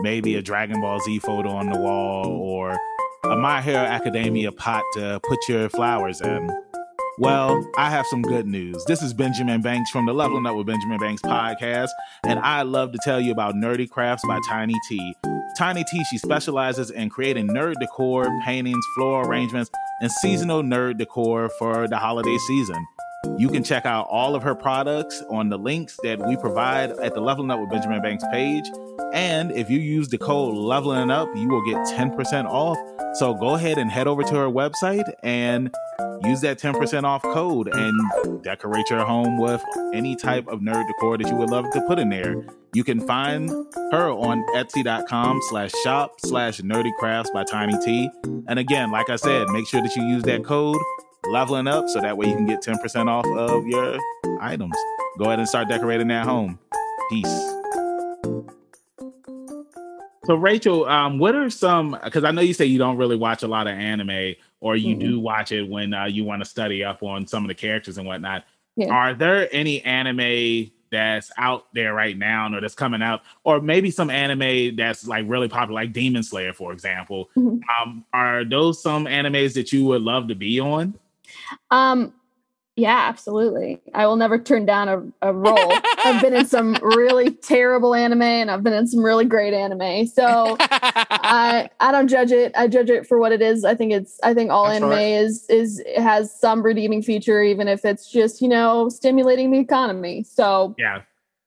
Maybe 0.00 0.36
a 0.36 0.42
Dragon 0.42 0.80
Ball 0.80 0.98
Z 1.00 1.18
photo 1.18 1.50
on 1.50 1.68
the 1.70 1.78
wall 1.78 2.26
or 2.26 2.78
a 3.24 3.36
My 3.36 3.60
Hero 3.60 3.78
Academia 3.78 4.52
pot 4.52 4.84
to 4.94 5.20
put 5.22 5.48
your 5.48 5.68
flowers 5.68 6.20
in. 6.22 6.50
Well, 7.22 7.64
I 7.76 7.88
have 7.88 8.04
some 8.06 8.20
good 8.20 8.48
news. 8.48 8.84
This 8.86 9.00
is 9.00 9.14
Benjamin 9.14 9.62
Banks 9.62 9.90
from 9.90 10.06
the 10.06 10.12
Leveling 10.12 10.44
Up 10.44 10.56
with 10.56 10.66
Benjamin 10.66 10.98
Banks 10.98 11.22
podcast, 11.22 11.90
and 12.24 12.40
I 12.40 12.62
love 12.62 12.90
to 12.90 12.98
tell 13.04 13.20
you 13.20 13.30
about 13.30 13.54
Nerdy 13.54 13.88
Crafts 13.88 14.26
by 14.26 14.40
Tiny 14.48 14.74
T. 14.88 15.14
Tiny 15.56 15.84
T, 15.84 16.02
she 16.10 16.18
specializes 16.18 16.90
in 16.90 17.10
creating 17.10 17.46
nerd 17.46 17.74
decor, 17.78 18.26
paintings, 18.44 18.84
floral 18.96 19.28
arrangements, 19.28 19.70
and 20.00 20.10
seasonal 20.10 20.64
nerd 20.64 20.98
decor 20.98 21.48
for 21.60 21.86
the 21.86 21.96
holiday 21.96 22.36
season. 22.38 22.84
You 23.38 23.48
can 23.48 23.62
check 23.62 23.86
out 23.86 24.06
all 24.10 24.34
of 24.34 24.42
her 24.42 24.54
products 24.54 25.22
on 25.30 25.48
the 25.48 25.56
links 25.56 25.98
that 26.02 26.18
we 26.26 26.36
provide 26.36 26.90
at 26.90 27.14
the 27.14 27.20
Leveling 27.20 27.50
Up 27.50 27.60
with 27.60 27.70
Benjamin 27.70 28.02
Banks 28.02 28.24
page. 28.32 28.64
And 29.12 29.52
if 29.52 29.70
you 29.70 29.78
use 29.78 30.08
the 30.08 30.18
code 30.18 30.54
Leveling 30.56 31.10
Up, 31.10 31.28
you 31.34 31.48
will 31.48 31.64
get 31.64 31.76
10% 31.86 32.44
off. 32.46 32.78
So 33.16 33.34
go 33.34 33.54
ahead 33.54 33.78
and 33.78 33.90
head 33.90 34.06
over 34.06 34.22
to 34.22 34.34
her 34.34 34.46
website 34.46 35.10
and 35.22 35.74
use 36.24 36.40
that 36.40 36.58
10% 36.58 37.04
off 37.04 37.22
code 37.22 37.68
and 37.74 38.42
decorate 38.42 38.88
your 38.90 39.04
home 39.04 39.38
with 39.38 39.62
any 39.94 40.16
type 40.16 40.46
of 40.48 40.60
nerd 40.60 40.86
decor 40.86 41.18
that 41.18 41.28
you 41.28 41.36
would 41.36 41.50
love 41.50 41.70
to 41.72 41.80
put 41.82 41.98
in 41.98 42.08
there. 42.08 42.44
You 42.74 42.84
can 42.84 43.00
find 43.06 43.50
her 43.92 44.10
on 44.10 44.44
etsy.com 44.54 45.40
slash 45.48 45.72
shop 45.82 46.20
slash 46.20 46.60
nerdy 46.60 46.90
crafts 46.98 47.30
by 47.30 47.44
Tiny 47.44 47.78
T. 47.84 48.10
And 48.48 48.58
again, 48.58 48.90
like 48.90 49.10
I 49.10 49.16
said, 49.16 49.48
make 49.50 49.66
sure 49.66 49.82
that 49.82 49.94
you 49.94 50.04
use 50.04 50.22
that 50.24 50.44
code 50.44 50.78
leveling 51.28 51.66
up 51.68 51.88
so 51.88 52.00
that 52.00 52.16
way 52.16 52.26
you 52.28 52.34
can 52.34 52.46
get 52.46 52.62
10% 52.62 53.08
off 53.08 53.26
of 53.26 53.66
your 53.66 53.98
items. 54.40 54.74
Go 55.18 55.26
ahead 55.26 55.38
and 55.38 55.48
start 55.48 55.68
decorating 55.68 56.08
that 56.08 56.24
home. 56.26 56.58
Peace. 57.10 57.48
So, 60.24 60.36
Rachel, 60.36 60.84
um, 60.86 61.18
what 61.18 61.34
are 61.34 61.50
some? 61.50 61.98
Because 62.04 62.22
I 62.22 62.30
know 62.30 62.42
you 62.42 62.54
say 62.54 62.64
you 62.64 62.78
don't 62.78 62.96
really 62.96 63.16
watch 63.16 63.42
a 63.42 63.48
lot 63.48 63.66
of 63.66 63.72
anime, 63.76 64.34
or 64.60 64.76
you 64.76 64.94
Mhm. 64.94 65.00
do 65.00 65.20
watch 65.20 65.50
it 65.50 65.68
when 65.68 65.92
uh, 65.92 66.04
you 66.04 66.24
want 66.24 66.42
to 66.42 66.48
study 66.48 66.84
up 66.84 67.02
on 67.02 67.26
some 67.26 67.42
of 67.44 67.48
the 67.48 67.54
characters 67.54 67.98
and 67.98 68.06
whatnot. 68.06 68.44
Yeah. 68.76 68.92
Are 68.94 69.14
there 69.14 69.48
any 69.52 69.82
anime 69.82 70.70
that's 70.92 71.32
out 71.38 71.66
there 71.74 71.92
right 71.92 72.16
now, 72.16 72.54
or 72.54 72.60
that's 72.60 72.74
coming 72.76 73.02
out, 73.02 73.22
or 73.42 73.60
maybe 73.60 73.90
some 73.90 74.10
anime 74.10 74.76
that's 74.76 75.06
like 75.08 75.24
really 75.28 75.48
popular, 75.48 75.80
like 75.82 75.92
Demon 75.92 76.22
Slayer, 76.22 76.52
for 76.52 76.72
example? 76.72 77.28
Mhm. 77.36 77.60
Um, 77.82 78.04
are 78.12 78.44
those 78.44 78.80
some 78.80 79.06
animes 79.06 79.54
that 79.54 79.72
you 79.72 79.84
would 79.86 80.02
love 80.02 80.28
to 80.28 80.36
be 80.36 80.60
on? 80.60 80.94
Um, 81.70 82.14
yeah, 82.74 83.06
absolutely. 83.06 83.80
I 83.92 84.06
will 84.06 84.16
never 84.16 84.38
turn 84.38 84.64
down 84.64 84.88
a, 84.88 85.28
a 85.28 85.32
role. 85.32 85.76
I've 86.04 86.22
been 86.22 86.32
in 86.32 86.46
some 86.46 86.74
really 86.82 87.30
terrible 87.30 87.94
anime 87.94 88.22
and 88.22 88.50
I've 88.50 88.62
been 88.62 88.72
in 88.72 88.86
some 88.86 89.04
really 89.04 89.26
great 89.26 89.52
anime. 89.52 90.06
So 90.06 90.56
I 90.58 91.68
I 91.80 91.92
don't 91.92 92.08
judge 92.08 92.32
it. 92.32 92.50
I 92.56 92.68
judge 92.68 92.88
it 92.88 93.06
for 93.06 93.18
what 93.18 93.30
it 93.30 93.42
is. 93.42 93.66
I 93.66 93.74
think 93.74 93.92
it's 93.92 94.18
I 94.22 94.32
think 94.32 94.50
all 94.50 94.64
That's 94.64 94.76
anime 94.76 94.92
right. 94.92 95.02
is 95.02 95.44
is 95.50 95.82
has 95.98 96.34
some 96.34 96.62
redeeming 96.62 97.02
feature, 97.02 97.42
even 97.42 97.68
if 97.68 97.84
it's 97.84 98.10
just, 98.10 98.40
you 98.40 98.48
know, 98.48 98.88
stimulating 98.88 99.50
the 99.50 99.58
economy. 99.58 100.24
So 100.24 100.74
Yeah, 100.78 101.02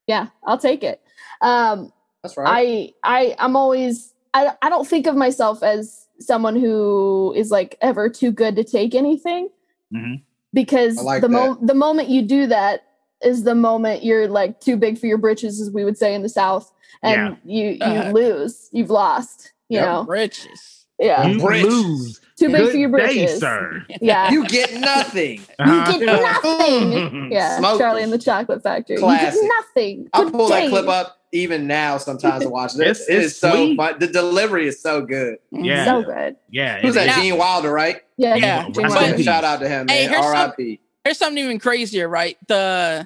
yeah, 0.05 0.27
I'll 0.45 0.59
take 0.59 0.83
it. 0.83 1.01
Um 1.41 1.91
That's 2.21 2.37
right. 2.37 2.93
I 3.03 3.29
I 3.31 3.35
I'm 3.39 3.55
always 3.55 4.13
I 4.35 4.51
I 4.61 4.69
don't 4.69 4.87
think 4.87 5.07
of 5.07 5.15
myself 5.15 5.63
as 5.63 6.07
someone 6.19 6.55
who 6.55 7.33
is 7.35 7.49
like 7.49 7.77
ever 7.81 8.09
too 8.09 8.31
good 8.31 8.55
to 8.57 8.63
take 8.63 8.93
anything 8.93 9.49
Mhm. 9.93 10.21
because 10.53 11.01
like 11.01 11.21
the 11.21 11.29
mo- 11.29 11.57
the 11.61 11.73
moment 11.75 12.09
you 12.09 12.21
do 12.21 12.47
that 12.47 12.83
is 13.23 13.43
the 13.43 13.55
moment 13.55 14.03
you're 14.03 14.27
like 14.27 14.59
too 14.59 14.77
big 14.77 14.97
for 14.97 15.07
your 15.07 15.17
britches 15.17 15.59
as 15.61 15.71
we 15.71 15.83
would 15.85 15.97
say 15.97 16.13
in 16.13 16.21
the 16.21 16.29
south 16.29 16.71
and 17.03 17.37
you 17.45 17.69
you 17.69 17.77
Uh, 17.85 18.11
lose 18.11 18.69
you've 18.71 18.89
lost 18.89 19.53
you 19.69 19.79
know 19.79 20.03
britches. 20.05 20.85
yeah 20.99 21.25
you 21.27 21.47
Rich. 21.47 21.63
lose. 21.63 22.21
Too 22.37 22.47
big 22.49 22.57
Good 22.57 22.71
for 22.71 22.77
your 22.77 22.89
day, 22.89 23.05
britches 23.15 23.39
sir. 23.39 23.85
yeah 24.01 24.29
you 24.31 24.43
you 24.43 24.47
get 24.49 24.73
nothing. 24.73 25.41
Uh-huh. 25.59 25.97
get 25.97 26.05
nothing 26.05 27.31
yeah 27.31 27.57
Smoke 27.57 27.79
Charlie 27.79 28.01
them. 28.01 28.11
and 28.11 28.21
the 28.21 28.23
Chocolate 28.23 28.61
Factory 28.63 28.97
Classic. 28.97 29.33
you 29.33 29.41
get 29.41 29.51
nothing 29.59 30.09
I'll 30.13 30.23
Good 30.25 30.33
pull 30.33 30.49
that 30.49 30.69
clip 30.69 30.87
up 30.87 31.17
even 31.31 31.67
now 31.67 31.97
sometimes 31.97 32.43
to 32.43 32.49
watch 32.49 32.73
this. 32.75 33.09
It 33.09 33.15
it's 33.17 33.25
is 33.33 33.37
so 33.39 33.75
fun. 33.75 33.99
The 33.99 34.07
delivery 34.07 34.67
is 34.67 34.81
so 34.81 35.01
good. 35.01 35.37
Yeah. 35.51 35.83
so 35.83 36.01
good 36.03 36.37
Yeah, 36.49 36.79
Who's 36.81 36.95
it 36.95 36.99
that? 37.07 37.17
is. 37.17 37.23
Gene 37.23 37.37
Wilder, 37.37 37.71
right? 37.73 38.01
yeah, 38.15 38.35
Yeah. 38.35 38.69
Gene 38.69 38.87
Wilder. 38.87 39.15
peace. 39.17 39.25
Shout 39.25 39.43
out 39.43 39.59
to 39.59 39.67
him, 39.67 39.87
Hey, 39.89 40.03
man. 40.03 40.09
here's 40.11 40.23
some- 40.25 40.35
R.I.P. 40.35 40.79
Here's 41.03 41.17
something 41.17 41.43
even 41.43 41.59
crazier, 41.59 42.07
right? 42.07 42.37
The 42.47 43.05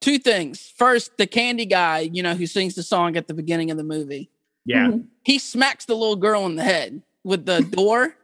two 0.00 0.18
things. 0.18 0.72
First, 0.76 1.16
the 1.18 1.26
candy 1.26 1.66
guy, 1.66 2.00
you 2.00 2.22
know, 2.22 2.34
who 2.34 2.46
sings 2.46 2.74
the 2.74 2.82
song 2.82 3.16
at 3.16 3.26
the 3.28 3.34
beginning 3.34 3.70
of 3.70 3.76
the 3.76 3.84
movie. 3.84 4.28
Yeah, 4.64 4.88
Mhm. 4.88 5.04
He 5.24 5.38
smacks 5.38 5.84
the 5.86 5.94
little 5.94 6.16
girl 6.16 6.46
in 6.46 6.56
the 6.56 6.64
head 6.64 7.02
with 7.24 7.46
the 7.46 7.60
door. 7.62 8.16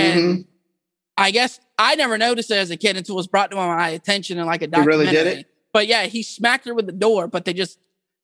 And 0.00 0.20
Mm-hmm. 0.20 0.40
I 1.18 1.30
guess 1.30 1.60
I 1.78 1.94
never 1.94 2.16
noticed 2.16 2.50
it 2.50 2.54
as 2.56 2.70
a 2.70 2.76
kid 2.76 2.96
until 2.96 3.14
it 3.14 3.16
was 3.16 3.26
brought 3.26 3.50
to 3.50 3.56
my 3.56 3.90
attention 3.90 4.38
in 4.38 4.46
like 4.46 4.62
a 4.62 4.64
He 4.66 4.82
really 4.82 5.04
documentary. 5.04 5.12
did 5.34 5.38
it? 5.40 5.46
But 5.72 5.86
yeah, 5.86 6.04
he 6.06 6.22
smacked 6.22 6.66
her 6.66 6.74
with 6.74 6.86
the 6.86 6.92
door, 6.92 7.28
but 7.28 7.44
they 7.44 7.52
just 7.52 7.78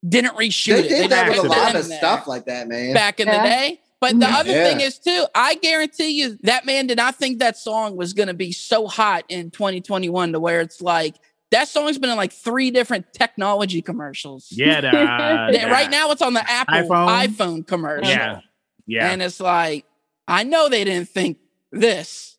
didn't 0.07 0.37
reshoot 0.37 0.83
They 0.83 0.87
it. 0.87 1.03
did 1.03 1.11
that 1.11 1.29
with 1.29 1.39
a 1.39 1.43
lot 1.49 1.75
of 1.75 1.85
stuff 1.85 2.27
like 2.27 2.47
that, 2.47 2.67
man. 2.69 2.95
back 2.95 3.21
in 3.21 3.27
Yeah. 3.29 3.43
the 3.43 3.49
day. 3.49 3.81
But 4.01 4.19
the 4.21 4.27
other 4.29 4.53
Yeah. 4.53 4.65
thing 4.65 4.81
is 4.81 4.99
too, 4.99 5.27
I 5.35 5.57
guarantee 5.57 6.11
you 6.11 6.39
that 6.45 6.65
man 6.65 6.87
did 6.87 6.97
not 6.99 7.17
think 7.17 7.41
that 7.41 7.57
song 7.57 7.97
was 7.97 8.13
gonna 8.15 8.33
be 8.35 8.53
so 8.53 8.87
hot 8.87 9.25
in 9.29 9.51
2021 9.51 10.33
to 10.33 10.41
where 10.41 10.61
it's 10.61 10.81
like 10.81 11.17
that 11.51 11.67
song's 11.69 11.99
been 11.99 12.11
in 12.11 12.17
like 12.17 12.33
three 12.33 12.71
different 12.71 13.13
technology 13.13 13.83
commercials. 13.83 14.49
yeah. 14.51 14.81
The, 14.81 14.89
uh, 14.89 15.51
Yeah, 15.53 15.71
Right 15.71 15.91
now 15.91 16.11
it's 16.11 16.23
on 16.23 16.33
the 16.35 16.49
Apple 16.51 16.75
iPhone? 16.89 17.27
iPhone, 17.27 17.67
commercial. 17.67 18.09
Yeah, 18.11 18.41
yeah. 18.87 19.11
And 19.11 19.21
it's 19.23 19.41
like, 19.41 19.85
I 20.27 20.45
know 20.45 20.69
they 20.69 20.85
didn't 20.85 21.09
think 21.09 21.39
this. 21.73 22.37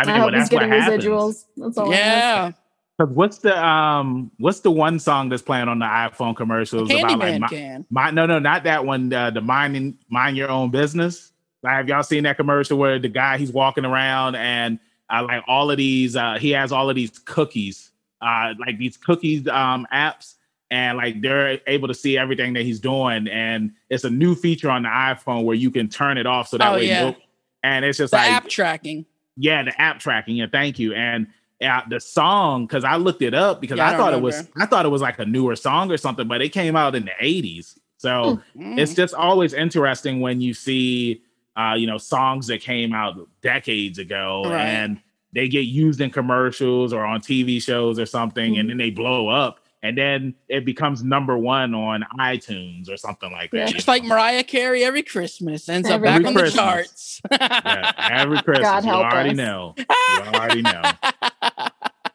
I 0.00 0.04
mean, 0.04 0.14
I 0.14 0.18
well, 0.18 0.26
hope 0.28 0.34
he's 0.34 0.48
that's 0.48 0.52
what 0.54 0.68
getting 0.70 1.00
residuals. 1.10 1.44
That's 1.56 1.78
all. 1.78 1.92
I 1.92 1.96
ask. 1.96 1.98
Yeah. 1.98 2.52
'Cause 3.00 3.08
what's 3.08 3.38
the 3.38 3.64
um 3.66 4.30
what's 4.38 4.60
the 4.60 4.70
one 4.70 4.98
song 4.98 5.28
that's 5.30 5.42
playing 5.42 5.66
on 5.68 5.78
the 5.78 5.86
iPhone 5.86 6.36
commercials 6.36 6.90
about 6.90 7.18
like 7.18 7.34
Candyman 7.36 7.40
my, 7.40 7.48
can. 7.48 7.86
my 7.90 8.10
no 8.10 8.26
no 8.26 8.38
not 8.38 8.64
that 8.64 8.84
one 8.84 9.12
uh, 9.12 9.30
the 9.30 9.40
minding 9.40 9.96
mind 10.10 10.36
your 10.36 10.50
own 10.50 10.70
business. 10.70 11.32
Like, 11.62 11.72
have 11.74 11.88
y'all 11.88 12.02
seen 12.02 12.24
that 12.24 12.36
commercial 12.36 12.76
where 12.78 12.98
the 12.98 13.08
guy 13.08 13.38
he's 13.38 13.50
walking 13.50 13.84
around 13.86 14.34
and 14.36 14.78
uh, 15.10 15.24
like 15.26 15.42
all 15.48 15.70
of 15.70 15.78
these 15.78 16.16
uh, 16.16 16.36
he 16.38 16.50
has 16.50 16.70
all 16.70 16.90
of 16.90 16.94
these 16.96 17.18
cookies 17.18 17.90
uh 18.20 18.52
like 18.60 18.78
these 18.78 18.96
cookies 18.98 19.48
um 19.48 19.86
apps 19.92 20.34
and 20.70 20.96
like 20.98 21.20
they're 21.22 21.60
able 21.66 21.88
to 21.88 21.94
see 21.94 22.16
everything 22.18 22.52
that 22.52 22.62
he's 22.62 22.78
doing 22.78 23.26
and 23.28 23.72
it's 23.90 24.04
a 24.04 24.10
new 24.10 24.34
feature 24.34 24.70
on 24.70 24.82
the 24.82 24.88
iPhone 24.88 25.44
where 25.44 25.56
you 25.56 25.70
can 25.70 25.88
turn 25.88 26.18
it 26.18 26.26
off 26.26 26.48
so 26.48 26.58
that 26.58 26.70
Oh, 26.70 26.74
way 26.76 26.86
yeah. 26.86 27.10
no- 27.10 27.16
and 27.62 27.84
it's 27.84 27.98
just 27.98 28.10
The 28.12 28.16
like 28.18 28.30
app 28.30 28.48
tracking. 28.48 29.06
yeah, 29.36 29.62
the 29.62 29.80
app 29.80 29.98
tracking. 30.00 30.36
Yeah, 30.36 30.46
thank 30.50 30.78
you. 30.78 30.94
And 30.94 31.26
uh, 31.64 31.82
the 31.88 32.00
song, 32.00 32.66
because 32.66 32.84
I 32.84 32.96
looked 32.96 33.22
it 33.22 33.34
up 33.34 33.60
because 33.60 33.78
Yeah, 33.78 33.90
I 33.90 33.94
I, 33.94 33.96
thought 33.96 34.12
it 34.12 34.20
was. 34.20 34.48
I 34.56 34.66
thought 34.66 34.84
it 34.84 34.88
was 34.90 35.02
like 35.02 35.18
a 35.18 35.24
newer 35.24 35.54
song 35.56 35.90
or 35.92 35.96
something, 35.96 36.26
but 36.26 36.42
it 36.42 36.48
came 36.50 36.74
out 36.76 36.94
in 36.94 37.04
the 37.04 37.12
'80s. 37.20 37.78
So 37.98 38.40
Mm. 38.58 38.78
it's 38.78 38.94
just 38.94 39.14
always 39.14 39.52
interesting 39.54 40.20
when 40.20 40.40
you 40.40 40.54
see, 40.54 41.22
uh, 41.56 41.74
you 41.78 41.86
know, 41.86 41.98
songs 41.98 42.48
that 42.48 42.60
came 42.60 42.92
out 42.92 43.16
decades 43.42 43.98
ago, 44.00 44.42
Right. 44.44 44.60
and 44.66 45.00
they 45.32 45.46
get 45.48 45.66
used 45.66 46.00
in 46.00 46.10
commercials 46.10 46.92
or 46.92 47.04
on 47.06 47.20
TV 47.20 47.60
shows 47.62 47.98
or 48.00 48.06
something, 48.06 48.58
and 48.58 48.68
then 48.68 48.76
they 48.76 48.90
blow 48.90 49.28
up, 49.28 49.60
and 49.82 49.98
then 49.98 50.34
it 50.48 50.64
becomes 50.64 51.02
number 51.02 51.36
one 51.36 51.74
on 51.74 52.04
iTunes 52.18 52.88
or 52.90 52.96
something 52.96 53.32
like 53.32 53.50
that. 53.50 53.56
Yeah. 53.58 53.66
Just 53.66 53.86
know? 53.86 53.94
like 53.94 54.04
Mariah 54.04 54.44
Carey 54.44 54.84
every 54.84 55.02
Christmas 55.02 55.68
ends 55.68 55.88
up 55.88 55.96
Every 55.96 56.08
back 56.08 56.24
on 56.24 56.34
the 56.34 56.50
charts. 56.50 57.20
yeah, 57.30 57.92
every 58.12 58.40
Christmas. 58.42 58.68
God 58.68 58.84
help 58.84 58.84
you 58.84 58.90
help 59.02 59.12
already 59.12 59.30
us. 59.30 59.36
know. 59.36 59.74
You 59.78 59.84
already 60.34 60.62
know. 60.62 60.82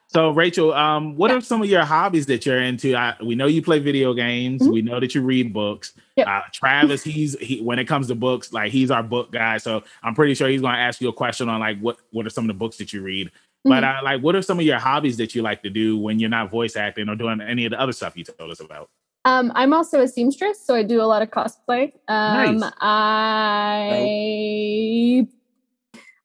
So, 0.09 0.31
Rachel, 0.31 0.73
um, 0.73 1.15
what 1.15 1.29
are 1.29 1.41
some 1.41 1.61
of 1.61 1.69
your 1.69 1.83
hobbies 1.83 2.25
that 2.25 2.43
you're 2.43 2.61
into? 2.61 2.95
I, 2.95 3.15
we 3.23 3.35
know 3.35 3.45
you 3.45 3.61
play 3.61 3.77
video 3.77 4.15
games. 4.15 4.63
Mhm. 4.63 4.71
We 4.73 4.81
know 4.81 4.99
that 4.99 5.13
you 5.13 5.21
read 5.21 5.53
books. 5.53 5.93
Yep. 6.15 6.27
Uh, 6.27 6.41
Travis, 6.51 7.03
he's 7.03 7.37
he 7.39 7.59
when 7.61 7.77
it 7.77 7.85
comes 7.85 8.07
to 8.07 8.15
books, 8.15 8.51
like 8.51 8.71
he's 8.71 8.89
our 8.89 9.03
book 9.03 9.31
guy. 9.31 9.57
So 9.57 9.83
I'm 10.01 10.15
pretty 10.15 10.33
sure 10.33 10.47
he's 10.47 10.61
going 10.61 10.73
to 10.73 10.79
ask 10.79 11.01
you 11.01 11.09
a 11.09 11.13
question 11.13 11.49
on 11.49 11.59
like 11.59 11.79
what 11.79 11.97
what 12.09 12.25
are 12.25 12.31
some 12.31 12.45
of 12.45 12.47
the 12.47 12.55
books 12.55 12.77
that 12.77 12.93
you 12.93 13.03
read. 13.03 13.29
But 13.67 13.83
Mhm. 13.83 13.99
uh, 13.99 14.03
like, 14.03 14.21
what 14.21 14.35
are 14.35 14.41
some 14.41 14.59
of 14.59 14.65
your 14.65 14.79
hobbies 14.79 15.17
that 15.17 15.35
you 15.35 15.41
like 15.41 15.61
to 15.63 15.69
do 15.69 15.97
when 15.97 16.19
you're 16.19 16.29
not 16.29 16.49
voice 16.49 16.75
acting 16.75 17.09
or 17.09 17.15
doing 17.15 17.41
any 17.41 17.65
of 17.65 17.71
the 17.71 17.79
other 17.79 17.91
stuff 17.91 18.15
you 18.15 18.23
told 18.23 18.51
us 18.51 18.59
about? 18.59 18.89
Um, 19.25 19.51
I'm 19.55 19.73
also 19.73 20.01
a 20.01 20.07
seamstress, 20.07 20.65
so 20.65 20.75
I 20.75 20.83
do 20.83 21.01
a 21.01 21.03
lot 21.03 21.21
of 21.21 21.29
cosplay. 21.31 21.91
Um, 22.07 22.59
Nice. 22.59 22.71
I 22.79 24.17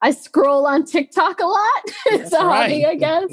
I 0.05 0.11
scroll 0.11 0.67
on 0.67 0.85
TikTok 0.85 1.41
a 1.41 1.47
lot. 1.47 1.83
it's 2.07 2.31
That's 2.31 2.35
a 2.35 2.41
hobby, 2.41 2.85
right. 2.85 2.87
I 2.87 2.95
guess. 2.97 3.33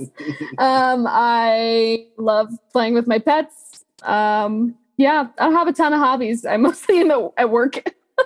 um, 0.59 1.05
I 1.07 2.07
love 2.17 2.49
playing 2.71 2.93
with 2.93 3.07
my 3.07 3.17
pets. 3.19 3.83
Um, 4.03 4.75
yeah, 4.97 5.27
I 5.39 5.49
have 5.49 5.67
a 5.67 5.73
ton 5.73 5.93
of 5.93 5.99
hobbies. 5.99 6.45
I'm 6.45 6.61
mostly 6.63 7.01
in 7.01 7.07
the 7.09 7.31
at 7.37 7.49
work. 7.49 7.83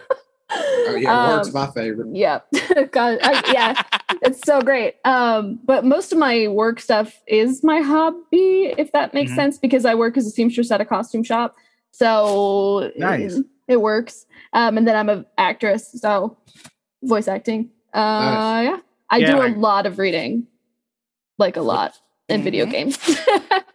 Oh 0.88 0.96
yeah, 0.96 1.36
work's 1.38 1.48
Um, 1.48 1.54
my 1.54 1.68
favorite. 1.72 2.08
yeah, 2.16 2.40
God, 2.92 3.20
I, 3.24 3.44
yeah, 3.52 3.82
it's 4.22 4.42
so 4.46 4.62
great. 4.62 4.96
Um, 5.06 5.60
but 5.64 5.86
most 5.86 6.12
of 6.12 6.18
my 6.20 6.48
work 6.48 6.80
stuff 6.80 7.22
is 7.28 7.64
my 7.64 7.82
hobby, 7.82 8.74
if 8.78 8.92
that 8.92 9.14
makes 9.14 9.32
Mhm. 9.32 9.36
sense, 9.36 9.58
because 9.58 9.86
I 9.86 9.96
work 9.96 10.18
as 10.18 10.28
a 10.28 10.30
seamstress 10.30 10.72
at 10.72 10.82
a 10.82 10.86
costume 10.86 11.24
shop. 11.24 11.56
So 11.92 12.92
Nice. 12.98 13.36
it, 13.38 13.46
it 13.68 13.82
works. 13.82 14.26
Um, 14.54 14.78
and 14.78 14.88
then 14.88 14.96
I'm 14.96 15.10
an 15.10 15.26
actress, 15.38 15.92
so 15.96 16.38
voice 17.04 17.28
acting. 17.28 17.70
Uh, 17.94 18.00
Nice. 18.00 18.64
yeah, 18.66 18.78
I 19.10 19.18
Yeah, 19.20 19.32
do 19.34 19.38
like- 19.40 19.56
a 19.56 19.60
lot 19.60 19.86
of 19.86 20.00
reading, 20.00 20.48
like 21.38 21.56
a 21.58 21.62
lot 21.62 21.94
in 22.30 22.44
video 22.44 22.66
Mhm. 22.66 22.72
games. 22.72 22.98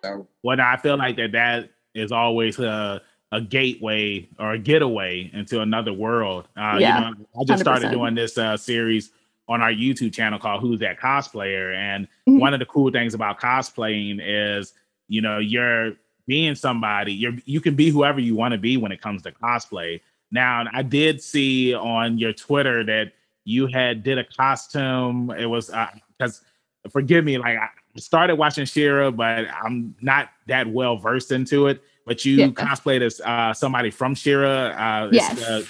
So, 0.05 0.29
Well, 0.45 0.61
I 0.61 0.77
feel 0.77 0.97
like 0.97 1.17
that 1.17 1.33
that 1.33 1.71
is 1.95 2.13
always 2.13 2.59
a, 2.61 3.03
a 3.33 3.41
gateway 3.41 4.27
or 4.39 4.53
a 4.53 4.59
getaway 4.59 5.31
into 5.35 5.61
another 5.61 5.93
world. 5.93 6.49
Uh, 6.57 6.79
Yeah, 6.81 6.95
you 6.95 7.01
know, 7.01 7.27
I 7.41 7.45
just 7.45 7.61
started 7.63 7.89
100%. 7.89 7.93
doing 7.93 8.15
this 8.15 8.39
uh, 8.39 8.57
series 8.57 9.11
on 9.49 9.61
our 9.63 9.73
YouTube 9.73 10.13
channel 10.13 10.39
called 10.39 10.61
Who's 10.63 10.81
That 10.81 10.99
Cosplayer? 10.99 11.75
And 11.75 12.09
Mhm. 12.27 12.39
one 12.41 12.55
of 12.55 12.61
the 12.61 12.67
cool 12.67 12.91
things 12.91 13.15
about 13.15 13.39
cosplaying 13.41 14.21
is, 14.23 14.73
you 15.09 15.21
know, 15.21 15.39
you're 15.39 15.93
being 16.27 16.55
somebody, 16.55 17.13
you're 17.13 17.35
you 17.45 17.61
can 17.61 17.75
be 17.75 17.91
whoever 17.91 18.21
you 18.21 18.35
want 18.35 18.53
to 18.53 18.59
be 18.59 18.77
when 18.77 18.93
it 18.93 19.01
comes 19.01 19.23
to 19.23 19.33
cosplay. 19.33 20.01
Now, 20.31 20.67
I 20.73 20.83
did 20.83 21.23
see 21.23 21.75
on 21.75 22.19
your 22.19 22.35
Twitter 22.35 22.85
that 22.85 23.13
you 23.45 23.67
had 23.67 24.03
did 24.03 24.19
a 24.19 24.25
costume. 24.25 25.31
It 25.39 25.47
was 25.47 25.71
because 26.19 26.43
forgive 26.91 27.25
me, 27.25 27.39
like 27.39 27.57
I 27.59 27.69
started 27.97 28.37
watching 28.37 28.67
She-Ra, 28.67 29.11
but 29.11 29.49
I'm 29.49 29.95
not 30.03 30.29
that 30.47 30.67
well 30.67 30.97
versed 30.97 31.33
into 31.33 31.67
it. 31.69 31.83
But 32.09 32.25
you 32.25 32.37
Yeah. 32.39 32.47
cosplayed 32.49 33.03
as 33.03 33.21
uh, 33.21 33.53
somebody 33.53 33.91
from 33.91 34.15
She-Ra. 34.15 34.49
Uh, 34.49 35.11
Yes. 35.13 35.39
uh, 35.39 35.63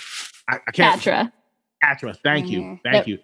I, 0.48 0.60
I 0.66 0.70
can't. 0.70 1.00
Catra. 1.00 1.32
Atra. 1.82 2.14
Thank 2.14 2.48
you. 2.48 2.62
Mhm. 2.62 2.80
Thank 2.84 3.06
Yep. 3.06 3.08
you. 3.08 3.18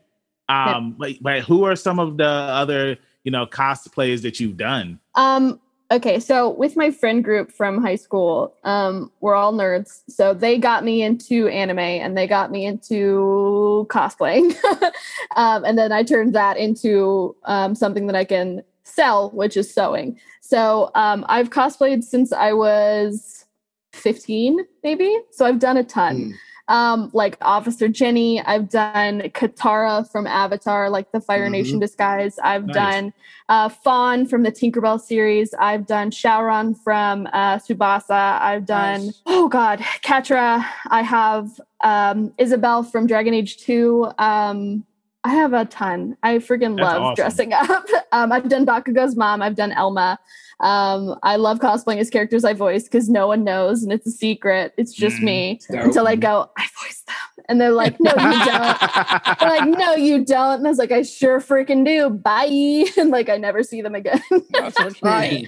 Um, 0.55 0.97
but, 0.99 1.13
but 1.23 1.41
who 1.43 1.65
are 1.65 1.77
some 1.77 1.99
of 1.99 2.19
the 2.19 2.27
other 2.27 2.99
you 3.23 3.31
know 3.31 3.47
cosplays 3.47 4.21
that 4.23 4.39
you've 4.41 4.57
done? 4.59 4.99
Um, 5.15 5.59
okay, 5.91 6.19
so 6.21 6.51
with 6.51 6.77
my 6.77 6.91
friend 6.91 7.25
group 7.25 7.51
from 7.53 7.81
high 7.83 7.95
school, 7.97 8.55
um, 8.65 9.11
we're 9.21 9.35
all 9.35 9.53
nerds. 9.55 10.03
So 10.09 10.35
they 10.35 10.59
got 10.59 10.85
me 10.85 11.03
into 11.03 11.49
anime 11.49 11.79
and 11.79 12.17
they 12.19 12.27
got 12.27 12.51
me 12.51 12.67
into 12.67 13.87
cosplaying. 13.89 14.55
um, 15.37 15.65
and 15.65 15.79
then 15.79 15.93
I 15.93 16.03
turned 16.03 16.35
that 16.35 16.57
into 16.59 17.37
um, 17.45 17.75
something 17.75 18.07
that 18.09 18.17
I 18.17 18.25
can 18.25 18.63
sell, 18.85 19.31
which 19.31 19.57
is 19.57 19.73
sewing. 19.73 20.19
So 20.41 20.91
um, 20.95 21.25
I've 21.29 21.51
cosplayed 21.51 22.05
since 22.05 22.33
I 22.33 22.53
was 22.53 23.45
15, 23.95 24.59
maybe. 24.83 25.19
So 25.31 25.45
I've 25.47 25.59
done 25.59 25.77
a 25.77 25.85
ton 25.85 26.17
mm, 26.17 26.33
um 26.69 27.11
like 27.13 27.37
officer 27.43 27.89
jenny 27.89 28.41
i've 28.47 28.71
done 28.71 29.21
katara 29.35 30.11
from 30.11 30.27
avatar 30.27 30.89
like 30.89 31.13
the 31.13 31.21
fire 31.21 31.47
Mhm. 31.47 31.51
nation 31.53 31.79
disguise 31.79 32.39
i've 32.43 32.65
Nice. 32.65 32.75
done 32.75 33.13
uh 33.51 33.69
fawn 33.69 34.25
from 34.25 34.45
the 34.45 34.51
tinkerbell 34.51 34.99
series 34.99 35.53
i've 35.59 35.87
done 35.87 36.11
Syaoran 36.11 36.75
from 36.83 37.27
uh 37.35 37.57
Tsubasa 37.59 38.41
i've 38.41 38.65
done 38.65 39.05
Nice. 39.09 39.21
oh 39.27 39.47
god 39.47 39.81
Catra 40.03 40.65
i 40.89 41.03
have 41.03 41.51
um 41.83 42.31
Isabela 42.39 42.91
from 42.91 43.07
dragon 43.07 43.35
age 43.35 43.59
2 43.59 44.11
um 44.19 44.87
I 45.25 45.31
have 45.31 45.55
a 45.55 45.65
ton. 45.65 46.17
I 46.23 46.37
freaking 46.37 46.77
That's 46.77 46.85
love 46.93 47.03
awesome. 47.03 47.15
dressing 47.15 47.53
up. 47.55 47.87
Um, 48.13 48.31
I've 48.31 48.49
done 48.49 48.67
Bakugo's 48.67 49.17
mom. 49.17 49.41
I've 49.43 49.57
done 49.57 49.73
Elma. 49.73 50.19
Um, 50.61 51.19
I 51.23 51.37
love 51.37 51.59
cosplaying 51.61 51.97
as 51.99 52.11
characters 52.11 52.45
I 52.45 52.53
voice 52.53 52.85
because 52.85 53.09
no 53.09 53.27
one 53.27 53.43
knows 53.43 53.83
and 53.83 53.93
it's 53.93 54.07
a 54.07 54.11
secret. 54.11 54.73
It's 54.77 54.93
just 54.93 55.17
Mm. 55.17 55.23
me 55.25 55.61
dope. 55.71 55.81
until 55.85 56.07
I 56.07 56.15
go, 56.17 56.51
I 56.57 56.67
voice 56.83 57.03
them. 57.07 57.17
And 57.49 57.61
they're 57.61 57.73
like, 57.73 57.99
no, 58.01 58.11
you 58.13 58.45
don't. 58.45 58.81
They're 59.41 59.49
like, 59.51 59.69
no, 59.69 59.95
you 59.95 60.25
don't. 60.25 60.59
And 60.59 60.67
I 60.67 60.71
was 60.71 60.79
like, 60.79 60.93
I 60.93 61.03
sure 61.03 61.41
freaking 61.41 61.85
do. 61.85 62.09
Bye. 62.11 62.85
And 62.99 63.11
like, 63.11 63.29
I 63.29 63.37
never 63.37 63.63
see 63.63 63.83
them 63.83 63.95
again. 63.95 64.23
That's 64.53 64.79
what's 64.79 65.03
right. 65.03 65.47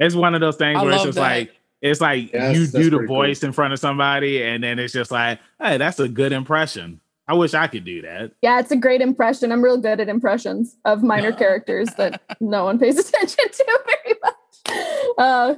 it's 0.00 0.14
one 0.14 0.34
of 0.34 0.40
those 0.40 0.56
things 0.56 0.78
I 0.78 0.82
where 0.84 0.92
it's 0.94 1.02
just 1.04 1.16
that. 1.16 1.20
like 1.20 1.52
it's 1.82 2.00
like 2.00 2.32
Yes, 2.32 2.56
you 2.56 2.66
do 2.66 2.90
the 2.90 2.96
pretty 2.96 3.06
cool. 3.08 3.16
voice 3.16 3.42
in 3.44 3.52
front 3.52 3.72
of 3.72 3.78
somebody, 3.78 4.42
and 4.42 4.62
then 4.64 4.78
it's 4.80 4.92
just 4.92 5.10
like, 5.12 5.38
hey, 5.60 5.76
that's 5.76 6.00
a 6.00 6.08
good 6.08 6.32
impression. 6.32 7.00
I 7.28 7.34
wish 7.34 7.52
I 7.52 7.66
could 7.66 7.84
do 7.84 8.00
that. 8.02 8.32
yeah, 8.40 8.58
it's 8.58 8.70
a 8.70 8.76
great 8.76 9.02
impression. 9.02 9.52
I'm 9.52 9.62
real 9.62 9.76
good 9.76 10.00
at 10.00 10.08
impressions 10.08 10.76
of 10.86 11.02
minor 11.02 11.30
characters 11.42 11.88
that 11.98 12.22
no 12.40 12.64
one 12.64 12.78
pays 12.78 12.98
attention 13.08 13.44
to 13.50 13.80
very 13.86 14.18
much. 14.22 15.14
Uh, 15.18 15.54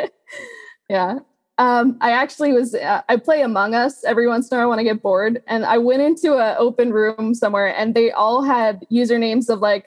yeah. 0.90 1.18
Um, 1.56 1.98
I 2.00 2.12
actually 2.12 2.52
was, 2.52 2.74
uh, 2.74 3.02
I 3.08 3.16
play 3.16 3.42
Among 3.42 3.74
Us 3.74 4.04
every 4.04 4.26
once 4.26 4.50
in 4.50 4.56
a 4.56 4.60
while 4.60 4.70
when 4.70 4.78
I 4.78 4.82
get 4.82 5.02
bored. 5.02 5.42
And 5.46 5.64
I 5.64 5.78
went 5.78 6.02
into 6.02 6.36
an 6.38 6.56
open 6.58 6.92
room 6.92 7.34
somewhere 7.34 7.74
and 7.74 7.94
they 7.94 8.10
all 8.10 8.42
had 8.42 8.86
usernames 8.90 9.50
of 9.50 9.60
like 9.60 9.86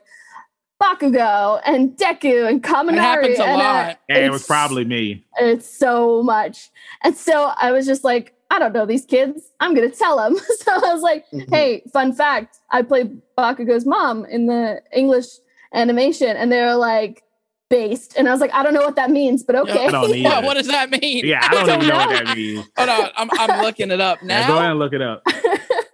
Bakugo 0.81 1.61
and 1.65 1.97
Deku 1.97 2.47
and 2.47 2.63
Kaminari. 2.63 2.93
It 2.93 2.99
happens 2.99 3.39
a 3.39 3.43
and, 3.43 3.61
uh, 3.61 3.63
lot. 3.63 3.99
And 4.09 4.25
it 4.25 4.31
was 4.31 4.45
probably 4.45 4.85
me. 4.85 5.25
It's 5.39 5.67
so 5.67 6.21
much. 6.23 6.69
And 7.03 7.15
so 7.15 7.53
I 7.57 7.71
was 7.71 7.85
just 7.85 8.03
like, 8.03 8.35
I 8.53 8.59
don't 8.59 8.71
know 8.71 8.85
these 8.85 9.03
kids. 9.05 9.41
I'm 9.59 9.73
going 9.73 9.89
to 9.89 9.97
tell 9.97 10.17
them. 10.17 10.37
so 10.59 10.71
I 10.71 10.93
was 10.93 11.01
like, 11.01 11.25
Mhm. 11.31 11.49
hey, 11.49 11.81
fun 11.91 12.13
fact 12.13 12.59
I 12.69 12.83
played 12.83 13.19
Bakugo's 13.37 13.85
mom 13.85 14.25
in 14.25 14.45
the 14.45 14.79
English 14.95 15.25
animation. 15.73 16.37
And 16.37 16.51
they 16.51 16.61
were 16.61 16.75
like, 16.75 17.23
based. 17.71 18.13
And 18.15 18.27
I 18.27 18.31
was 18.31 18.39
like, 18.41 18.53
I 18.53 18.61
don't 18.61 18.75
know 18.75 18.83
what 18.83 18.95
that 18.97 19.09
means, 19.09 19.41
but 19.41 19.55
okay. 19.55 19.87
I 19.87 19.91
don't 19.91 20.13
Yeah, 20.17 20.41
what 20.45 20.53
does 20.53 20.67
that 20.67 20.91
mean? 20.91 21.25
Yeah, 21.25 21.39
I 21.43 21.53
don't, 21.55 21.65
don't 21.67 21.75
even 21.77 21.87
know. 21.87 21.93
know. 21.95 22.05
what 22.11 22.25
that 22.25 22.37
means. 22.37 22.65
Hold 22.77 22.89
on, 22.89 23.09
I'm, 23.17 23.29
I'm 23.39 23.61
looking 23.63 23.89
it 23.89 23.99
up 23.99 24.19
Yeah, 24.21 24.47
go 24.47 24.53
ahead 24.53 24.63
now 24.65 24.69
and 24.71 24.79
look 24.79 24.93
it 24.93 25.01
up. 25.01 25.25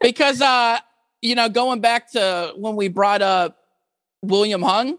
because 0.02 0.42
uh, 0.42 0.80
you 1.22 1.36
know, 1.36 1.48
going 1.48 1.80
back 1.80 2.12
to 2.12 2.54
when 2.58 2.76
we 2.76 2.90
brought 2.90 3.22
up 3.22 3.58
William 4.22 4.62
Hung, 4.62 4.98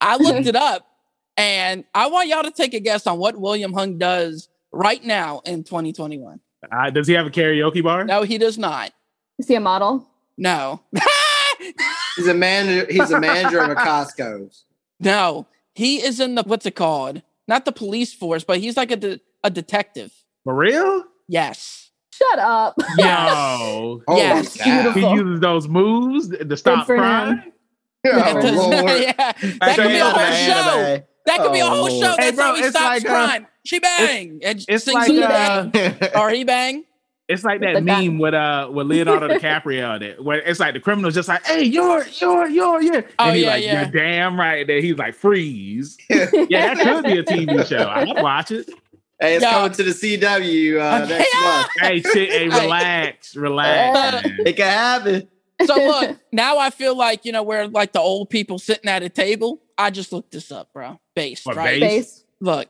I 0.00 0.16
looked 0.16 0.46
it 0.46 0.56
up, 0.56 0.86
and 1.36 1.84
I 1.94 2.06
want 2.06 2.28
y'all 2.28 2.42
to 2.44 2.50
take 2.50 2.72
a 2.72 2.80
guess 2.80 3.06
on 3.06 3.18
what 3.18 3.36
William 3.38 3.74
Hung 3.74 3.98
does 3.98 4.48
right 4.72 5.04
now 5.04 5.40
in 5.44 5.62
2021. 5.64 6.40
Uh, 6.72 6.90
does 6.90 7.06
he 7.06 7.14
have 7.14 7.26
a 7.26 7.30
karaoke 7.30 7.82
bar? 7.82 8.04
No, 8.04 8.22
he 8.22 8.38
does 8.38 8.58
not. 8.58 8.92
Is 9.38 9.48
he 9.48 9.54
a 9.54 9.60
model? 9.60 10.08
No, 10.36 10.80
He's 12.16 12.26
a 12.28 12.34
manager. 12.34 12.86
He's 12.90 13.10
a 13.10 13.20
manager 13.20 13.60
of 13.60 13.70
a 13.70 13.74
Costco's. 13.76 14.64
no, 15.00 15.46
he 15.74 16.02
is 16.02 16.20
in 16.20 16.34
the 16.34 16.42
what's 16.44 16.66
it 16.66 16.74
called? 16.76 17.22
Not 17.46 17.64
the 17.64 17.72
police 17.72 18.12
force, 18.12 18.42
but 18.44 18.58
he's 18.58 18.76
like 18.76 18.90
a 18.90 18.96
de- 18.96 19.20
a 19.42 19.50
detective. 19.50 20.12
For 20.44 20.54
real? 20.54 21.04
Yes. 21.28 21.90
Shut 22.12 22.38
up. 22.38 22.74
Yo. 22.98 24.02
Holy 24.06 24.20
Yes. 24.20 24.56
Beautiful. 24.62 24.92
He 25.02 25.20
uses 25.20 25.40
those 25.40 25.68
moves 25.68 26.28
to 26.28 26.56
stop 26.56 26.86
for 26.86 26.96
crime. 26.96 27.52
Oh, 28.06 28.40
Does- 28.40 28.54
yeah, 29.02 29.32
that 29.60 29.76
could 29.76 29.88
be 29.88 29.96
a 29.96 30.04
whole 30.04 30.32
show. 30.32 31.02
That 31.26 31.38
could 31.40 31.52
be 31.52 31.60
a 31.60 31.64
Oh, 31.64 31.68
whole 31.70 31.78
Lord. 31.88 31.92
show. 31.92 32.16
Hey, 32.22 32.30
That's 32.30 32.36
bro, 32.36 32.44
how 32.44 32.54
he 32.56 32.62
stops 32.64 33.04
like, 33.04 33.06
uh, 33.06 33.08
crime. 33.08 33.46
She 33.64 33.78
bang. 33.78 34.40
and 34.44 34.64
It's 34.68 34.86
like 34.86 35.10
uh, 35.10 35.64
bang. 35.72 35.96
or 36.16 36.30
he 36.30 36.44
bang. 36.44 36.84
it's 37.28 37.42
like 37.44 37.60
that 37.62 37.74
the 37.76 37.80
gun. 37.80 38.06
meme 38.06 38.18
with 38.18 38.34
uh 38.34 38.68
with 38.70 38.86
Leonardo 38.86 39.28
DiCaprio 39.38 39.98
that 40.00 40.22
where 40.22 40.38
it's 40.42 40.60
like 40.60 40.74
the 40.74 40.80
criminal's 40.80 41.14
just 41.14 41.28
like, 41.28 41.44
hey, 41.44 41.62
you're 41.64 42.04
you're 42.20 42.46
you're 42.48 42.82
yeah. 42.82 43.00
Oh, 43.18 43.24
and 43.26 43.36
he's 43.36 43.44
yeah, 43.44 43.50
like, 43.50 43.64
yeah. 43.64 43.82
You're 43.82 43.90
damn 43.90 44.38
right. 44.38 44.66
Then 44.66 44.82
he's 44.82 44.96
like, 44.98 45.14
freeze. 45.14 45.96
Yeah, 46.10 46.74
that 46.74 46.78
could 46.78 47.04
be 47.04 47.18
a 47.18 47.24
TV 47.24 47.66
show. 47.66 47.88
I'd 47.88 48.22
watch 48.22 48.50
it. 48.50 48.68
Hey, 49.20 49.36
it's 49.36 49.42
Yeah. 49.44 49.52
coming 49.52 49.72
to 49.72 49.82
the 49.84 49.90
CW 49.92 50.76
uh, 50.80 51.04
Okay. 51.04 51.18
next 51.18 51.34
month. 51.42 51.68
Hey, 51.80 52.00
shit, 52.02 52.30
hey, 52.30 52.50
Hey. 52.50 52.60
relax, 52.62 53.36
relax. 53.36 53.94
man. 54.24 54.36
It 54.44 54.56
can 54.56 54.66
happen. 54.66 55.28
So 55.64 55.74
look, 55.76 56.18
now 56.32 56.58
I 56.58 56.68
feel 56.70 56.96
like 56.96 57.24
you 57.24 57.32
know 57.32 57.42
we're 57.44 57.66
like 57.68 57.92
the 57.92 58.00
old 58.00 58.28
people 58.28 58.58
sitting 58.58 58.90
at 58.90 59.02
a 59.02 59.08
table. 59.08 59.62
I 59.78 59.90
just 59.90 60.12
looked 60.12 60.32
this 60.32 60.52
up, 60.52 60.72
bro. 60.74 60.98
Based, 61.14 61.46
What, 61.46 61.56
right? 61.56 61.80
based? 61.80 62.16
Base. 62.16 62.24
Look, 62.40 62.68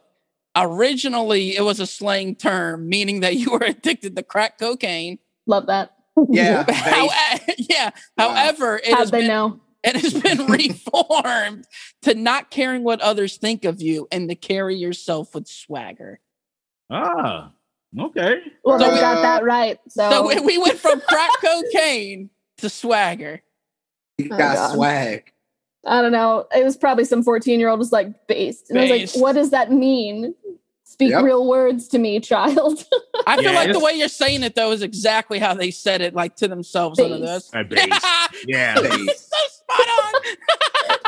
originally 0.57 1.57
it 1.57 1.62
was 1.62 1.80
a 1.80 1.86
slang 1.86 2.34
term 2.36 2.88
meaning 2.88 3.20
that 3.20 3.36
you 3.36 3.50
were 3.50 3.59
addicted 3.66 4.16
to 4.16 4.22
crack 4.22 4.59
cocaine. 4.59 5.18
Love 5.46 5.66
that. 5.66 5.92
Yeah. 6.30 6.64
How, 6.70 7.09
yeah. 7.59 7.90
Wow. 8.16 8.30
However, 8.30 8.76
it 8.78 8.90
How'd 8.90 8.98
has 8.98 9.11
they 9.11 9.20
been 9.20 9.28
know? 9.28 9.61
it 9.82 9.96
has 9.96 10.14
been 10.14 10.46
reformed 10.46 11.66
to 12.02 12.14
not 12.14 12.50
caring 12.50 12.84
what 12.84 13.00
others 13.00 13.36
think 13.36 13.64
of 13.64 13.82
you 13.82 14.09
and 14.12 14.28
to 14.28 14.34
carry 14.34 14.76
yourself 14.76 15.34
with 15.34 15.46
swagger. 15.46 16.20
Ah, 16.90 17.52
okay. 17.98 18.36
Well, 18.64 18.78
So 18.78 18.92
we- 18.94 19.00
got 19.00 19.22
that 19.22 19.44
right. 19.44 19.78
So, 19.88 20.09
So 20.11 20.26
we, 20.28 20.40
we 20.40 20.59
went 20.59 20.78
from 20.78 21.00
crack 21.02 21.30
cocaine 21.44 22.30
to 22.59 22.70
swagger. 22.70 23.42
You 24.18 24.28
Oh, 24.32 24.38
got 24.38 24.55
God. 24.55 24.74
swag. 24.74 25.32
I 25.87 26.01
don't 26.03 26.12
know. 26.12 26.47
It 26.57 26.64
was 26.64 26.76
probably 26.76 27.05
some 27.05 27.22
14 27.22 27.61
year 27.61 27.68
old 27.68 27.78
was 27.78 27.93
like 27.93 28.26
based. 28.26 28.70
And 28.70 28.78
I 28.78 28.82
was 28.82 28.91
like, 28.91 29.22
what 29.22 29.32
does 29.35 29.51
that 29.51 29.70
mean? 29.72 30.35
Speak 30.85 31.11
Yep. 31.11 31.22
real 31.24 31.47
words 31.49 31.89
to 31.89 31.99
me, 31.99 32.20
child. 32.32 32.85
I 33.26 33.37
feel 33.37 33.45
Yeah, 33.53 33.59
like 33.59 33.72
the 33.72 33.80
way 33.80 33.93
you're 33.95 34.09
saying 34.09 34.43
it 34.45 34.55
though 34.55 34.70
is 34.72 34.82
exactly 34.82 35.39
how 35.39 35.55
they 35.55 35.70
said 35.70 36.01
it, 36.01 36.14
like 36.14 36.37
to 36.37 36.49
themselves 36.49 36.99
under 37.01 37.18
this. 37.18 37.51
A 37.55 37.64
base. 37.64 38.05
Yeah. 38.47 38.80
Base. 38.80 39.28
so 39.30 39.37
spot 39.49 39.89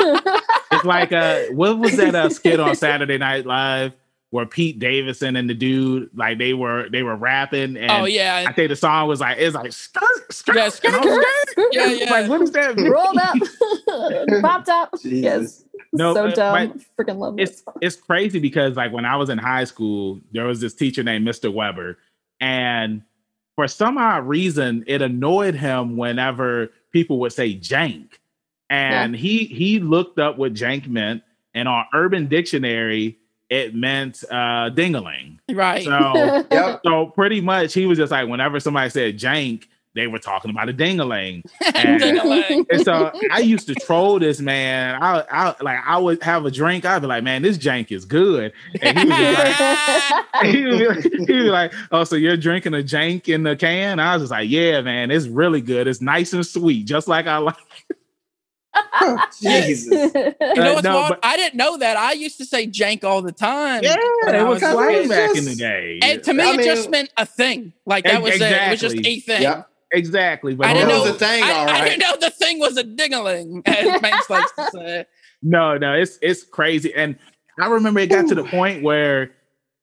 on. 0.00 0.40
It's 0.72 0.84
like 0.84 1.12
uh 1.12 1.44
what 1.52 1.78
was 1.78 1.96
that 1.96 2.14
uh 2.14 2.28
skit 2.28 2.58
on 2.60 2.74
Saturday 2.74 3.18
Night 3.18 3.46
Live 3.46 3.92
where 4.30 4.46
Pete 4.46 4.78
Davidson 4.78 5.36
and 5.36 5.48
the 5.48 5.54
dude 5.54 6.10
like 6.14 6.38
they 6.38 6.52
were 6.52 6.88
they 6.90 7.02
were 7.02 7.16
rapping 7.16 7.76
oh, 7.76 7.80
and 7.80 7.90
oh 7.90 8.04
yeah, 8.04 8.44
I 8.46 8.52
think 8.52 8.68
the 8.68 8.76
song 8.76 9.08
was 9.08 9.20
like 9.20 9.38
it's 9.38 9.54
like 9.54 9.72
skirt 9.72 10.02
skirt. 10.30 10.56
Yeah, 10.56 10.68
skirt, 10.68 10.94
And 10.94 10.96
I 10.96 11.00
was 11.00 11.16
like, 11.56 11.66
yeah, 11.72 11.86
yeah. 11.86 12.10
Like 12.10 12.28
what 12.28 12.42
is 12.42 12.50
that? 12.52 12.76
Rolled 12.76 13.18
up, 13.18 14.42
popped 14.42 14.68
up. 14.68 14.90
Yes. 15.02 15.64
No, 15.92 16.14
so 16.14 16.30
dumb. 16.30 16.80
Freaking 16.98 17.18
love 17.18 17.38
it's 17.38 17.60
it. 17.60 17.74
it's 17.80 17.96
crazy 17.96 18.38
because 18.38 18.76
like 18.76 18.92
when 18.92 19.04
I 19.04 19.16
was 19.16 19.30
in 19.30 19.38
high 19.38 19.64
school, 19.64 20.20
there 20.32 20.46
was 20.46 20.60
this 20.60 20.74
teacher 20.74 21.02
named 21.02 21.26
Mr. 21.26 21.52
Weber, 21.52 21.98
and 22.40 23.02
for 23.54 23.68
some 23.68 23.96
odd 23.96 24.26
reason, 24.26 24.84
it 24.86 25.02
annoyed 25.02 25.54
him 25.54 25.96
whenever 25.96 26.70
people 26.92 27.18
would 27.20 27.32
say 27.32 27.54
jank, 27.54 28.18
and 28.68 29.14
he 29.14 29.44
he 29.44 29.78
looked 29.78 30.18
up 30.18 30.36
what 30.36 30.52
jank 30.52 30.88
meant, 30.88 31.22
and 31.54 31.68
on 31.68 31.86
Urban 31.94 32.26
Dictionary, 32.26 33.18
it 33.50 33.74
meant 33.74 34.24
uh, 34.30 34.70
dingaling. 34.70 35.38
right. 35.50 35.84
So 35.84 36.44
Yep. 36.50 36.80
so 36.84 37.06
pretty 37.06 37.40
much, 37.40 37.72
he 37.74 37.86
was 37.86 37.98
just 37.98 38.10
like 38.12 38.28
whenever 38.28 38.58
somebody 38.60 38.90
said 38.90 39.18
jank, 39.18 39.64
they 39.94 40.06
were 40.08 40.18
talking 40.18 40.50
about 40.50 40.68
a 40.68 40.74
dingaling. 40.74 41.42
And- 41.74 42.00
Ding-a-ling. 42.02 42.66
And 42.70 42.82
so 42.84 43.10
I 43.32 43.38
used 43.38 43.66
to 43.68 43.74
troll 43.74 44.18
this 44.18 44.40
man. 44.40 45.02
I, 45.02 45.24
I 45.30 45.54
like 45.62 45.78
I 45.86 45.96
would 45.96 46.22
have 46.22 46.44
a 46.44 46.50
drink. 46.50 46.84
I'd 46.84 46.98
be 47.00 47.06
like, 47.06 47.24
man, 47.24 47.40
this 47.40 47.56
jank 47.56 47.90
is 47.92 48.04
good. 48.04 48.52
And 48.82 48.98
he 48.98 49.06
was 49.06 49.16
just 49.16 49.38
like, 49.38 50.44
he 50.44 50.66
like, 50.66 51.02
he'd 51.02 51.26
be 51.26 51.40
like, 51.44 51.72
oh, 51.92 52.04
so 52.04 52.16
you're 52.16 52.36
drinking 52.36 52.74
a 52.74 52.78
jank 52.82 53.28
in 53.32 53.42
the 53.42 53.56
can? 53.56 53.98
I 53.98 54.14
was 54.14 54.24
just 54.24 54.32
like, 54.32 54.50
yeah, 54.50 54.82
man, 54.82 55.10
it's 55.10 55.28
really 55.28 55.62
good. 55.62 55.86
It's 55.86 56.02
nice 56.02 56.34
and 56.34 56.44
sweet, 56.44 56.84
just 56.86 57.08
like 57.08 57.26
I 57.26 57.38
like. 57.38 57.56
Jesus. 59.40 60.12
You 60.14 60.54
know 60.54 60.76
Uh, 60.76 60.80
no, 60.82 60.96
wild? 60.96 61.08
but- 61.10 61.20
I 61.22 61.36
didn't 61.36 61.56
know 61.56 61.76
that. 61.78 61.96
I 61.96 62.12
used 62.12 62.38
to 62.38 62.44
say 62.44 62.66
jank 62.66 63.04
all 63.04 63.22
the 63.22 63.32
time. 63.32 63.82
Yeah, 63.82 63.96
it 63.98 64.42
was 64.46 64.60
was 64.60 64.60
slang 64.60 64.74
little. 64.88 65.08
back 65.08 65.30
It's 65.30 65.38
in 65.38 65.44
the 65.44 65.54
day. 65.54 65.98
And 66.02 66.22
to 66.24 66.34
me, 66.34 66.42
I 66.44 66.54
it 66.54 66.64
just 66.64 66.90
meant 66.90 67.10
a 67.16 67.26
thing. 67.26 67.72
Like 67.84 68.04
that 68.04 68.22
was 68.22 68.34
it. 68.36 68.42
It 68.42 68.70
was 68.70 68.80
just 68.80 68.96
a 68.96 69.20
thing. 69.20 69.42
Yep. 69.42 69.68
exactly. 69.92 70.54
But 70.54 70.68
I 70.68 70.70
It 70.70 70.74
didn't 70.74 70.88
was 70.88 71.04
know 71.04 71.10
a 71.14 71.18
thing, 71.18 71.42
I, 71.42 71.52
all 71.52 71.68
I 71.68 71.84
didn't 71.88 72.00
know 72.00 72.16
the 72.20 72.30
thing 72.30 72.58
was 72.58 72.76
a 72.76 72.84
dingaling, 72.84 73.62
as 73.66 74.00
Banks 74.00 74.28
likes 74.30 74.52
to 74.52 74.70
say. 74.72 75.06
No, 75.42 75.76
no, 75.78 75.92
it's 75.94 76.18
it's 76.22 76.44
crazy. 76.44 76.94
And 76.94 77.16
I 77.60 77.68
remember 77.68 78.00
it 78.00 78.08
got 78.08 78.26
to 78.28 78.34
the 78.34 78.44
point 78.44 78.82
where 78.82 79.32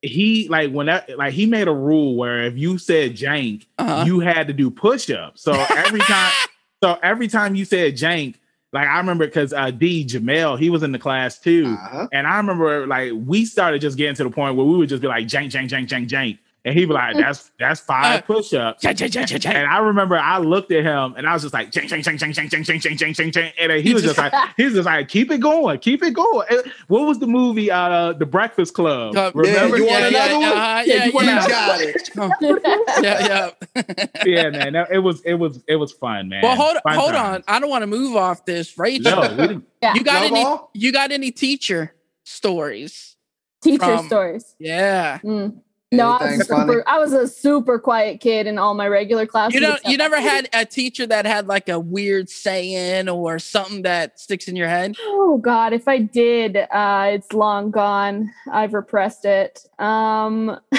he 0.01 0.47
like 0.49 0.71
when 0.71 0.87
that 0.87 1.17
like 1.17 1.33
he 1.33 1.45
made 1.45 1.67
a 1.67 1.73
rule 1.73 2.15
where 2.17 2.43
if 2.43 2.57
you 2.57 2.77
said 2.77 3.13
jank, 3.15 3.65
Uh-huh. 3.77 4.03
you 4.05 4.19
had 4.19 4.47
to 4.47 4.53
do 4.53 4.69
push-ups. 4.69 5.41
So 5.41 5.53
every 5.53 6.01
time 6.01 6.31
so 6.83 6.97
every 7.01 7.27
time 7.29 7.55
you 7.55 7.63
said 7.65 7.93
jank, 7.95 8.35
like 8.73 8.87
I 8.87 8.97
remember 8.97 9.25
because 9.25 9.53
uh 9.53 9.71
D 9.71 10.05
Jamel, 10.05 10.59
he 10.59 10.69
was 10.69 10.83
in 10.83 10.91
the 10.91 10.99
class 10.99 11.37
too. 11.37 11.65
Uh-huh. 11.67 12.07
And 12.11 12.27
I 12.27 12.37
remember 12.37 12.85
like 12.87 13.11
we 13.13 13.45
started 13.45 13.79
just 13.79 13.97
getting 13.97 14.15
to 14.15 14.23
the 14.23 14.29
point 14.29 14.55
where 14.55 14.65
we 14.65 14.75
would 14.75 14.89
just 14.89 15.01
be 15.01 15.07
like 15.07 15.27
jank, 15.27 15.51
jank, 15.51 15.69
jank, 15.69 15.87
jank, 15.87 16.09
jank. 16.09 16.39
And 16.65 16.73
he'd 16.73 16.85
be 16.85 16.93
like, 16.93 17.17
that's 17.17 17.51
that's 17.59 17.81
five 17.81 18.19
Uh, 18.19 18.21
push-ups. 18.21 18.85
And 18.85 19.67
I 19.67 19.79
remember 19.79 20.17
I 20.17 20.37
looked 20.37 20.71
at 20.71 20.85
him 20.85 21.13
and 21.17 21.27
I 21.27 21.33
was 21.33 21.41
just 21.41 21.53
like, 21.53 21.71
ching, 21.73 21.89
ching, 21.89 22.01
ching, 22.01 22.17
ching, 22.17 22.31
ching, 22.31 22.49
ching, 22.49 22.63
ching, 22.63 22.79
ching, 22.79 22.97
ching, 22.97 23.13
ching, 23.13 23.31
ching. 23.33 23.51
And 23.59 23.71
he 23.81 23.93
was 23.93 24.01
just 24.03 24.17
like, 24.17 24.31
he 24.55 24.63
was 24.63 24.73
just 24.73 24.85
like, 24.85 25.09
keep 25.09 25.29
it 25.29 25.39
going, 25.39 25.77
keep 25.79 26.01
it 26.03 26.11
going. 26.11 26.47
And 26.49 26.63
what 26.87 27.05
was 27.05 27.19
the 27.19 27.27
movie, 27.27 27.69
uh, 27.69 28.13
The 28.13 28.25
Breakfast 28.25 28.73
Club? 28.75 29.13
Uh, 29.17 29.31
Remember? 29.35 29.77
you 29.77 29.85
want 29.87 30.01
yeah, 30.03 30.07
another 30.07 30.31
yeah, 30.31 30.37
one? 30.37 30.57
uh-huh, 30.57 30.83
Yeah, 30.85 30.95
yeah, 30.95 31.05
you 31.05 31.11
want 31.11 31.27
yeah. 31.27 31.47
got 31.49 31.81
it. 31.81 32.09
yeah, 33.03 33.51
yeah. 33.75 34.23
yeah, 34.25 34.49
man. 34.49 34.73
that- 34.73 34.91
It 34.91 34.99
was, 34.99 35.21
it 35.25 35.33
was, 35.33 35.61
it 35.67 35.75
was 35.75 35.91
fun, 35.91 36.29
man. 36.29 36.43
Well, 36.43 36.55
hold 36.55 36.77
Fun 36.83 36.95
hold 36.95 37.11
times. 37.11 37.43
on. 37.47 37.55
I 37.55 37.59
don't 37.59 37.69
want 37.69 37.81
to 37.81 37.87
move 37.87 38.15
off 38.15 38.45
this. 38.45 38.77
Rachel, 38.77 39.03
No. 39.35 39.61
Yeah. 39.81 39.95
you 39.95 40.03
got 40.03 40.21
No 40.21 40.27
any? 40.27 40.43
ball? 40.43 40.69
You 40.73 40.93
got 40.93 41.11
any 41.11 41.31
teacher 41.31 41.93
stories? 42.23 43.17
Teacher 43.61 43.79
From- 43.83 44.05
stories. 44.07 44.55
Yeah. 44.59 45.19
Mm. 45.19 45.59
No, 45.97 46.11
I 46.11 46.37
was, 46.37 46.47
super. 46.47 46.83
I 46.87 46.99
was 46.99 47.13
a 47.13 47.27
super 47.27 47.79
quiet 47.79 48.19
kid 48.19 48.47
in 48.47 48.57
all 48.57 48.73
my 48.73 48.87
regular 48.87 49.25
classes. 49.25 49.55
You 49.55 49.61
know, 49.61 49.77
you 49.85 49.97
never 49.97 50.15
my- 50.17 50.21
had 50.21 50.49
a 50.53 50.65
teacher 50.65 51.05
that 51.07 51.25
had 51.25 51.47
like 51.47 51.69
a 51.69 51.79
weird 51.79 52.29
saying 52.29 53.09
or 53.09 53.39
something 53.39 53.83
that 53.83 54.19
sticks 54.19 54.47
in 54.47 54.55
your 54.55 54.67
head. 54.67 54.95
Oh 55.01 55.37
God, 55.37 55.73
if 55.73 55.87
I 55.87 55.99
did, 55.99 56.57
uh, 56.57 57.07
it's 57.13 57.31
long 57.33 57.71
gone. 57.71 58.31
I've 58.51 58.73
repressed 58.73 59.25
it. 59.25 59.65
Um, 59.79 60.59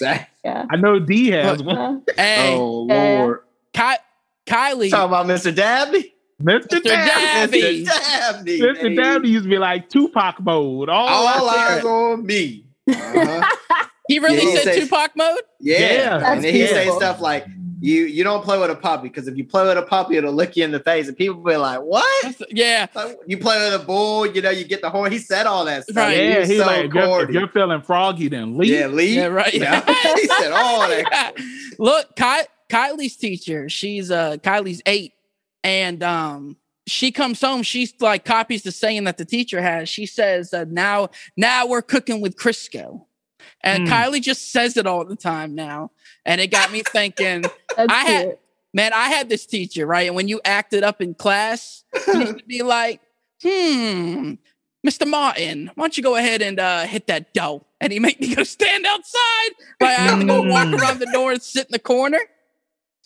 yeah. 0.00 0.24
I 0.44 0.76
know 0.76 0.98
D 0.98 1.30
has 1.30 1.62
one. 1.62 1.76
Uh, 1.78 2.00
Hey, 2.16 2.54
Oh 2.56 2.86
Yeah. 2.88 3.22
Lord. 3.22 3.40
Ky- 3.72 3.82
Kylie, 4.46 4.90
Talking 4.90 5.08
about 5.08 5.26
Mr. 5.26 5.54
Dabney? 5.54 6.12
Mr. 6.42 6.66
Mr. 6.66 6.82
Dabney. 6.84 7.60
Dabney. 7.60 7.84
Mr. 7.84 7.86
Dabney. 7.86 8.60
Mr. 8.60 8.76
hey. 8.76 8.94
Dabney 8.94 9.28
used 9.30 9.44
to 9.44 9.50
be 9.50 9.58
like 9.58 9.88
Tupac 9.88 10.40
mode. 10.40 10.88
All, 10.88 11.08
All 11.08 11.48
eyes 11.48 11.84
on 11.84 12.26
me. 12.26 12.66
Uh-huh. 12.88 13.86
he 14.08 14.18
really 14.18 14.36
Yeah, 14.36 14.42
he 14.42 14.56
said 14.56 14.64
said- 14.74 14.80
Tupac 14.82 15.10
mode. 15.16 15.38
Yeah. 15.60 15.78
Yeah. 15.78 16.32
and 16.32 16.44
then 16.44 16.52
he 16.54 16.60
That's 16.62 16.72
say 16.72 16.90
stuff 16.90 17.20
like, 17.20 17.46
you 17.80 18.04
you 18.04 18.24
don't 18.24 18.42
play 18.42 18.58
with 18.58 18.70
a 18.70 18.74
puppy 18.76 19.08
because 19.08 19.28
if 19.28 19.36
you 19.36 19.44
play 19.44 19.62
with 19.66 19.76
a 19.76 19.82
puppy, 19.82 20.16
it'll 20.16 20.32
lick 20.32 20.56
you 20.56 20.64
in 20.64 20.70
the 20.70 20.80
face. 20.80 21.06
And 21.08 21.16
people 21.16 21.42
be 21.42 21.56
like, 21.56 21.80
what? 21.80 22.04
That's- 22.22 22.48
Yeah, 22.50 22.86
Like, 22.94 23.18
you 23.26 23.36
play 23.38 23.58
with 23.70 23.80
a 23.82 23.84
bull, 23.84 24.24
you 24.26 24.40
know, 24.40 24.50
you 24.50 24.64
get 24.64 24.80
the 24.80 24.88
horn. 24.90 25.12
He 25.12 25.18
said 25.18 25.46
all 25.46 25.64
that 25.66 25.82
stuff. 25.84 25.96
Right. 25.96 26.16
Yeah, 26.16 26.38
was 26.40 26.48
he's 26.48 26.60
so 26.60 26.66
like, 26.66 26.86
if 26.86 26.94
you're, 26.94 27.02
if 27.02 27.08
corny. 27.08 27.32
you're 27.34 27.48
feeling 27.48 27.82
froggy, 27.82 28.28
then 28.28 28.56
leave. 28.56 28.70
yeah, 28.70 28.86
leave. 28.86 29.16
yeah, 29.16 29.26
right. 29.26 29.52
Yeah. 29.54 29.84
he 30.14 30.26
said 30.28 30.52
all 30.52 30.80
that. 30.88 31.32
Look, 31.78 32.16
Ky- 32.16 32.48
Kylie's 32.70 33.16
teacher, 33.16 33.68
she's 33.68 34.10
uh 34.10 34.36
Kylie's 34.38 34.80
eight, 34.86 35.12
and 35.62 36.02
um 36.02 36.56
she 36.86 37.10
comes 37.12 37.40
home, 37.40 37.62
she's 37.62 37.92
like 38.00 38.24
copies 38.24 38.62
the 38.62 38.72
saying 38.72 39.04
that 39.04 39.18
the 39.18 39.24
teacher 39.24 39.60
has. 39.60 39.88
She 39.88 40.06
says, 40.06 40.52
uh, 40.54 40.64
now 40.70 41.08
now 41.36 41.66
we're 41.66 41.82
cooking 41.82 42.20
with 42.22 42.36
Crisco. 42.36 43.04
And 43.64 43.88
Hmm. 43.88 43.92
Kylie 43.94 44.22
just 44.22 44.52
says 44.52 44.76
it 44.76 44.86
all 44.86 45.04
the 45.04 45.16
time 45.16 45.54
now. 45.56 45.90
And 46.24 46.40
it 46.40 46.52
got 46.52 46.70
me 46.70 46.82
thinking, 46.82 47.44
I 47.78 48.04
had- 48.04 48.24
cute. 48.26 48.38
man, 48.74 48.92
I 48.92 49.08
had 49.08 49.28
this 49.28 49.46
teacher, 49.46 49.86
right? 49.86 50.06
And 50.06 50.14
when 50.14 50.28
you 50.28 50.40
acted 50.44 50.84
up 50.84 51.00
in 51.00 51.14
class, 51.14 51.82
you 52.12 52.20
used 52.20 52.38
to 52.38 52.44
be 52.44 52.62
like, 52.62 53.00
hmm, 53.42 54.34
Mr. 54.86 55.06
Martin, 55.08 55.70
why 55.74 55.82
don't 55.84 55.96
you 55.96 56.02
go 56.02 56.16
ahead 56.16 56.42
and 56.42 56.60
uh, 56.60 56.82
hit 56.82 57.06
that 57.06 57.32
dough? 57.34 57.64
And 57.80 57.92
he 57.92 57.98
made 57.98 58.20
me 58.20 58.34
go 58.34 58.42
stand 58.44 58.84
outside. 58.86 59.50
Like 59.80 59.90
I 59.98 60.02
have 60.02 60.20
to 60.20 60.26
go 60.26 60.42
walk 60.42 60.66
Mm. 60.68 60.78
around 60.80 60.98
the 61.00 61.10
door 61.12 61.32
and 61.32 61.42
sit 61.42 61.66
in 61.66 61.72
the 61.72 61.78
corner. 61.78 62.20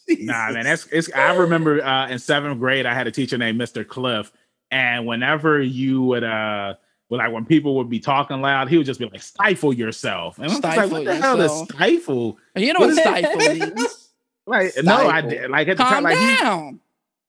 Nah, 0.08 0.50
man, 0.52 0.64
that's 0.64 0.86
it's. 0.90 1.12
I 1.12 1.34
remember 1.36 1.84
uh, 1.84 2.08
in 2.08 2.18
seventh 2.18 2.58
grade, 2.58 2.86
I 2.86 2.94
had 2.94 3.06
a 3.06 3.10
teacher 3.10 3.36
named 3.36 3.60
Mr. 3.60 3.86
Cliff, 3.86 4.32
and 4.70 5.06
whenever 5.06 5.60
you 5.60 6.02
would, 6.02 6.24
uh, 6.24 6.74
well, 7.10 7.18
like 7.18 7.32
when 7.32 7.44
people 7.46 7.74
would 7.76 7.88
be 7.88 8.00
talking 8.00 8.40
loud, 8.40 8.68
he 8.68 8.76
would 8.76 8.86
just 8.86 9.00
be 9.00 9.06
like, 9.06 9.22
"Stifle 9.22 9.72
yourself." 9.72 10.36
And 10.38 10.44
I'm 10.46 10.50
just 10.50 10.62
like, 10.64 10.74
Stifle 10.74 10.90
"What 10.98 11.04
the 11.04 11.16
hell 11.16 11.40
is 11.40 11.52
stifle?" 11.68 12.38
You 12.56 12.72
know 12.74 12.80
What 12.80 12.88
what 12.94 12.98
is- 12.98 12.98
stifle 12.98 13.36
means. 13.76 14.04
Like, 14.46 14.72
no, 14.82 14.96
I 15.08 15.20
did. 15.20 15.50
Like 15.50 15.68
at 15.68 15.76
the 15.76 15.82
Calm 15.84 15.92
time, 15.92 16.02
like 16.04 16.18
he, 16.18 16.36
down. 16.42 16.80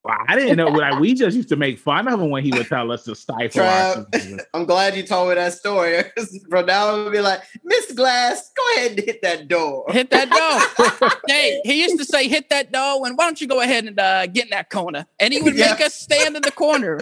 well, 0.04 0.16
I 0.26 0.36
didn't 0.36 0.56
know. 0.56 0.68
Like 0.68 0.98
we 1.00 1.12
just 1.12 1.36
used 1.36 1.50
to 1.50 1.56
make 1.56 1.78
fun 1.78 2.08
of 2.08 2.18
him 2.18 2.30
when 2.30 2.42
he 2.42 2.50
would 2.52 2.66
tell 2.66 2.90
us 2.92 3.04
to 3.04 3.14
stifle. 3.14 3.60
Trav. 3.62 4.06
ourselves. 4.14 4.42
I'm 4.54 4.64
glad 4.64 4.96
you 4.96 5.02
told 5.02 5.28
me 5.28 5.34
that 5.34 5.52
story. 5.52 6.02
From 6.48 6.64
now 6.66 6.88
on, 6.88 7.02
we'll 7.02 7.12
be 7.12 7.20
like, 7.20 7.40
Miss 7.62 7.92
Glass, 7.92 8.50
go 8.56 8.62
ahead 8.76 8.92
and 8.92 9.00
hit 9.00 9.20
that 9.22 9.48
door. 9.48 9.84
Hit 9.90 10.08
that 10.10 10.30
door. 11.00 11.10
hey, 11.28 11.60
he 11.64 11.82
used 11.82 11.98
to 11.98 12.04
say, 12.06 12.26
hit 12.28 12.48
that 12.48 12.72
door," 12.72 13.06
and 13.06 13.18
why 13.18 13.24
don't 13.26 13.38
you 13.40 13.46
go 13.46 13.60
ahead 13.60 13.84
and 13.84 14.00
uh, 14.00 14.26
get 14.26 14.44
in 14.44 14.50
that 14.50 14.70
corner? 14.70 15.06
And 15.18 15.34
he 15.34 15.42
would 15.42 15.54
Yeah. 15.56 15.72
make 15.72 15.82
us 15.82 15.94
stand 15.94 16.36
in 16.36 16.42
the 16.42 16.52
corner. 16.52 17.00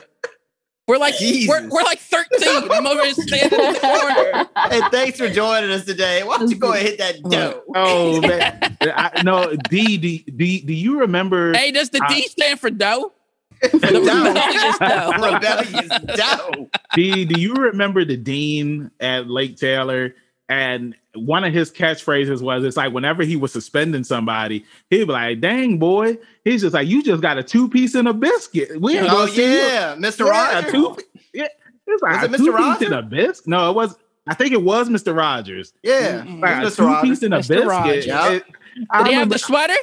We're 0.89 0.97
like 0.97 1.15
we're, 1.21 1.69
we're 1.69 1.83
like 1.83 1.99
13. 1.99 2.71
I'm 2.71 2.87
over 2.87 3.05
here 3.05 3.13
standing 3.13 3.61
in 3.61 3.73
the 3.75 3.79
corner. 3.79 4.71
Hey, 4.71 4.81
thanks 4.91 5.19
for 5.19 5.29
joining 5.29 5.71
us 5.71 5.85
today. 5.85 6.23
Why 6.23 6.39
don't 6.39 6.51
you 6.51 6.57
go 6.57 6.73
ahead 6.73 6.87
and 6.87 6.89
hit 6.89 6.99
that 6.99 7.21
oh, 7.25 7.31
dough? 7.31 7.63
Oh 7.75 8.21
man, 8.23 8.77
I, 8.81 9.23
no. 9.23 9.55
D, 9.69 9.99
D, 9.99 10.25
D, 10.35 10.63
do 10.63 10.73
you 10.73 11.01
remember? 11.01 11.53
Hey, 11.53 11.73
does 11.73 11.91
the 11.91 11.99
D 12.09 12.15
I- 12.15 12.21
stand 12.23 12.59
for 12.59 12.71
dough? 12.71 13.13
Dough. 13.61 13.79
rebellious 13.83 14.79
dough. 14.79 15.13
Rebellious 15.13 15.89
dough. 16.17 16.71
D, 16.95 17.27
do 17.27 17.39
you 17.39 17.53
remember 17.53 18.07
the 18.07 18.17
dean 18.17 18.91
at 18.99 19.29
Lake 19.29 19.59
Taylor? 19.59 20.15
And 20.51 20.95
one 21.15 21.45
of 21.45 21.53
his 21.53 21.71
catchphrases 21.71 22.41
was, 22.41 22.65
"It's 22.65 22.77
like 22.77 22.93
whenever 22.93 23.23
he 23.23 23.37
was 23.37 23.53
suspending 23.53 24.03
somebody, 24.05 24.65
he'd 24.89 25.05
be 25.05 25.13
like, 25.13 25.41
dang 25.41 25.79
boy,' 25.79 26.17
he's 26.45 26.63
just 26.63 26.73
like, 26.75 26.89
you 26.89 27.03
just 27.03 27.21
got 27.21 27.37
a 27.37 27.43
two 27.43 27.69
piece 27.69 27.95
and 27.95 28.09
a 28.09 28.15
biscuit. 28.15 28.81
We 28.81 28.97
ain't 28.97 29.09
Oh 29.09 29.13
gonna 29.27 29.31
see 29.31 29.43
you- 29.45 29.59
yeah, 29.59 29.95
Mr. 29.97 30.25
Yeah, 30.27 30.55
Rogers. 30.55 30.73
two, 30.73 30.97
yeah, 31.35 31.49
it's 31.87 32.03
like 32.03 32.15
Was 32.15 32.23
a 32.23 32.25
it 32.25 32.31
Mr. 32.33 32.37
two 32.39 32.45
piece 32.45 32.55
Rogers? 32.55 32.83
and 32.83 32.95
a 32.95 33.03
biscuit. 33.03 33.49
No, 33.49 33.71
it 33.71 33.75
was. 33.75 33.97
I 34.27 34.35
think 34.35 34.53
it 34.53 34.63
was 34.63 34.89
Mr. 34.89 35.15
Rogers. 35.17 35.73
Yeah, 35.83 36.25
Like 36.41 36.63
a 36.65 36.67
Mr. 36.67 36.77
two 36.77 36.85
Rogers. 36.87 37.09
piece 37.11 37.23
and 37.23 37.35
a 37.35 37.39
Mr. 37.39 37.49
biscuit. 37.49 37.67
Rogers. 37.67 38.07
Yeah. 38.07 38.33
It- 38.33 38.45
I 38.91 39.03
Did 39.03 39.09
he 39.09 39.15
have 39.15 39.29
the 39.29 39.39
sweater? 39.39 39.75